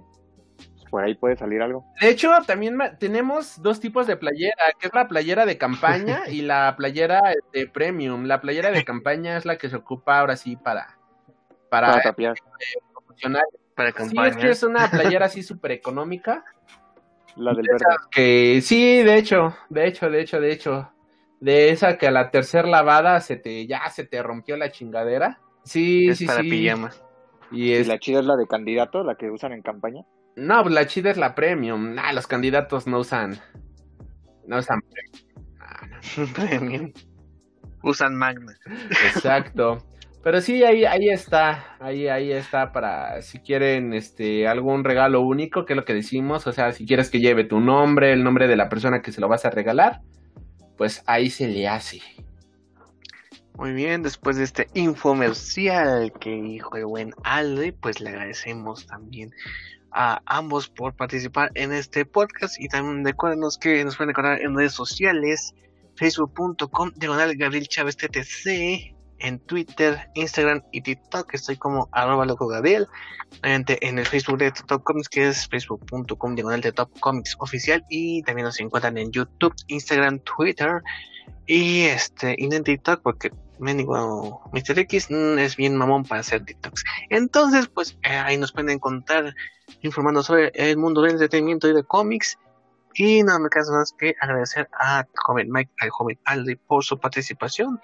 pues, 0.57 0.89
por 0.89 1.03
ahí 1.03 1.15
puede 1.15 1.35
salir 1.35 1.61
algo. 1.61 1.83
De 1.99 2.09
hecho, 2.09 2.31
también 2.45 2.77
tenemos 2.99 3.61
dos 3.61 3.79
tipos 3.79 4.07
de 4.07 4.15
playera, 4.17 4.55
que 4.79 4.87
es 4.87 4.93
la 4.93 5.07
playera 5.07 5.45
de 5.45 5.57
campaña 5.57 6.21
y 6.29 6.41
la 6.41 6.75
playera 6.77 7.21
de 7.51 7.67
premium. 7.67 8.25
La 8.25 8.39
playera 8.41 8.71
de 8.71 8.85
campaña 8.85 9.35
es 9.37 9.45
la 9.45 9.57
que 9.57 9.69
se 9.69 9.75
ocupa 9.75 10.19
ahora 10.19 10.35
sí 10.37 10.55
para... 10.55 10.97
Para, 11.69 11.89
Para 11.91 12.01
tapiar. 12.01 12.35
promocionar. 12.93 13.43
Para 13.75 13.89
Sí, 13.89 13.95
campaña. 13.97 14.27
es 14.29 14.37
que 14.37 14.49
es 14.49 14.63
una 14.63 14.89
playera 14.89 15.25
así 15.25 15.43
súper 15.43 15.71
económica. 15.73 16.45
La 17.37 17.53
del 17.53 17.67
De 17.67 17.71
verde. 17.73 17.95
que 18.11 18.61
sí, 18.61 19.03
de 19.03 19.17
hecho, 19.17 19.55
de 19.69 19.87
hecho, 19.87 20.09
de 20.09 20.21
hecho, 20.21 20.39
de 20.41 20.51
hecho, 20.51 20.93
de 21.39 21.69
esa 21.71 21.97
que 21.97 22.07
a 22.07 22.11
la 22.11 22.31
tercera 22.31 22.67
lavada 22.67 23.19
se 23.21 23.37
te 23.37 23.67
ya 23.67 23.89
se 23.89 24.05
te 24.05 24.21
rompió 24.23 24.57
la 24.57 24.71
chingadera. 24.71 25.39
Sí, 25.63 26.09
es 26.09 26.19
sí, 26.19 26.25
para 26.25 26.41
sí. 26.41 26.47
Y 26.49 26.69
Y 27.51 27.73
es 27.73 27.87
la 27.87 27.99
chida 27.99 28.19
es 28.19 28.25
la 28.25 28.35
de 28.37 28.47
candidato, 28.47 29.03
la 29.03 29.15
que 29.15 29.29
usan 29.31 29.53
en 29.53 29.61
campaña. 29.61 30.03
no, 30.35 30.61
pues 30.63 30.73
la 30.75 30.87
chida 30.87 31.11
es 31.11 31.17
la 31.17 31.35
premium. 31.35 31.95
Nah, 31.95 32.11
los 32.13 32.27
candidatos 32.27 32.87
no 32.87 32.99
usan 32.99 33.39
no 34.45 34.57
usan 34.59 34.81
premium. 34.81 35.47
Nah, 35.59 35.87
no. 35.87 35.99
Premium. 36.33 36.93
Usan 37.83 38.15
Magna. 38.15 38.53
Exacto. 39.05 39.77
Pero 40.23 40.41
sí, 40.41 40.63
ahí, 40.63 40.83
ahí 40.83 41.09
está, 41.09 41.77
ahí, 41.79 42.07
ahí 42.07 42.31
está 42.31 42.71
para 42.73 43.21
si 43.21 43.39
quieren 43.39 43.93
este 43.93 44.47
algún 44.47 44.83
regalo 44.83 45.21
único, 45.21 45.65
que 45.65 45.73
es 45.73 45.77
lo 45.77 45.85
que 45.85 45.93
decimos, 45.93 46.47
o 46.47 46.51
sea, 46.51 46.73
si 46.73 46.85
quieres 46.85 47.09
que 47.09 47.19
lleve 47.19 47.43
tu 47.43 47.59
nombre, 47.59 48.11
el 48.11 48.23
nombre 48.23 48.47
de 48.47 48.55
la 48.55 48.67
persona 48.67 49.01
que 49.01 49.11
se 49.11 49.21
lo 49.21 49.27
vas 49.27 49.45
a 49.45 49.51
regalar, 49.51 50.01
pues 50.77 51.03
ahí 51.05 51.29
se 51.29 51.47
le 51.47 51.67
hace. 51.67 52.01
Muy 53.55 53.73
bien, 53.73 54.03
después 54.03 54.37
de 54.37 54.43
este 54.43 54.67
infomercial 54.73 56.11
que 56.19 56.29
dijo 56.29 56.75
el 56.75 56.85
buen 56.85 57.13
Alde, 57.23 57.73
pues 57.73 58.01
le 58.01 58.09
agradecemos 58.09 58.85
también 58.85 59.31
a 59.91 60.21
ambos 60.25 60.67
por 60.69 60.93
participar 60.93 61.51
en 61.55 61.71
este 61.73 62.05
podcast 62.05 62.59
y 62.59 62.67
también 62.67 63.03
recuérdenos 63.03 63.57
que 63.57 63.83
nos 63.83 63.95
pueden 63.97 64.11
encontrar 64.11 64.41
en 64.41 64.55
redes 64.55 64.73
sociales 64.73 65.55
facebook.com 65.95 66.91
Gabriel 66.97 67.67
Chávez 67.67 67.97
TTC 67.97 68.96
en 69.19 69.39
Twitter, 69.39 70.09
Instagram 70.15 70.63
y 70.71 70.81
TikTok 70.81 71.33
estoy 71.33 71.57
como 71.57 71.89
arroba 71.91 72.25
loco 72.25 72.47
Gabriel 72.47 72.87
en 73.43 73.99
el 73.99 74.05
Facebook 74.05 74.37
de 74.37 74.51
Top 74.51 74.83
Comics 74.83 75.09
que 75.09 75.27
es 75.27 75.47
facebook.com 75.47 76.35
diagonal 76.35 76.61
de 76.61 76.71
Top 76.71 76.89
Comics 76.99 77.35
oficial 77.39 77.85
y 77.89 78.23
también 78.23 78.45
nos 78.45 78.59
encuentran 78.59 78.97
en 78.97 79.11
YouTube, 79.11 79.53
Instagram, 79.67 80.19
Twitter 80.19 80.81
y 81.45 81.83
este 81.83 82.35
y 82.37 82.53
en 82.53 82.63
TikTok 82.63 83.01
porque 83.01 83.31
me 83.59 83.73
digo 83.73 84.41
Mr. 84.53 84.79
X 84.79 85.09
mm, 85.09 85.39
es 85.39 85.55
bien 85.55 85.75
mamón 85.75 86.03
para 86.03 86.21
hacer 86.21 86.45
TikToks 86.45 86.83
entonces 87.09 87.67
pues 87.67 87.97
eh, 88.03 88.15
ahí 88.15 88.37
nos 88.37 88.51
pueden 88.51 88.69
encontrar 88.69 89.33
informando 89.81 90.23
sobre 90.23 90.51
el 90.55 90.77
mundo 90.77 91.01
del 91.01 91.13
entretenimiento 91.13 91.67
y 91.67 91.73
de 91.73 91.83
cómics. 91.83 92.37
Y 92.93 93.21
nada 93.23 93.39
me 93.39 93.49
queda 93.49 93.71
más 93.71 93.93
que 93.97 94.15
agradecer 94.19 94.67
a 94.79 95.05
joven 95.15 95.51
Mike, 95.51 95.71
al 95.79 95.89
joven 95.89 96.19
Aldi 96.25 96.55
por 96.55 96.83
su 96.83 96.97
participación. 96.97 97.79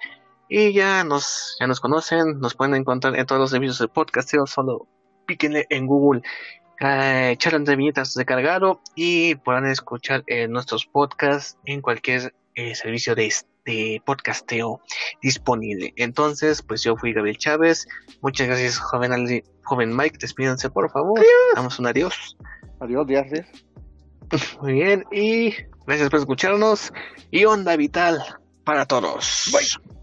Y 0.48 0.72
ya 0.72 1.04
nos, 1.04 1.56
ya 1.58 1.66
nos 1.66 1.80
conocen, 1.80 2.38
nos 2.40 2.54
pueden 2.54 2.74
encontrar 2.74 3.16
en 3.18 3.26
todos 3.26 3.40
los 3.40 3.50
servicios 3.50 3.78
de 3.78 3.88
podcasteo, 3.88 4.46
solo 4.46 4.88
píquenle 5.26 5.66
en 5.70 5.86
Google 5.86 6.22
eh, 6.80 7.36
de 7.38 7.76
viñetas 7.76 8.14
de 8.14 8.24
cargado 8.24 8.80
y 8.94 9.36
podrán 9.36 9.66
escuchar 9.66 10.24
eh, 10.26 10.48
nuestros 10.48 10.86
podcasts 10.86 11.58
en 11.64 11.80
cualquier 11.80 12.34
eh, 12.54 12.74
servicio 12.74 13.14
de, 13.14 13.32
de 13.64 14.02
podcasteo 14.04 14.80
disponible. 15.22 15.92
Entonces, 15.96 16.62
pues 16.62 16.82
yo 16.82 16.96
fui 16.96 17.12
Gabriel 17.12 17.38
Chávez. 17.38 17.86
Muchas 18.22 18.48
gracias, 18.48 18.78
joven 18.78 19.42
joven 19.62 19.96
Mike, 19.96 20.18
despídense 20.20 20.70
por 20.70 20.90
favor. 20.90 21.20
Damos 21.54 21.78
un 21.78 21.86
adiós. 21.86 22.36
Adiós, 22.80 23.06
gracias. 23.06 23.46
Muy 24.60 24.74
bien, 24.74 25.04
y 25.12 25.54
gracias 25.86 26.10
por 26.10 26.20
escucharnos. 26.20 26.92
Y 27.30 27.44
onda 27.44 27.76
vital 27.76 28.22
para 28.64 28.86
todos. 28.86 29.50
Bye. 29.52 29.94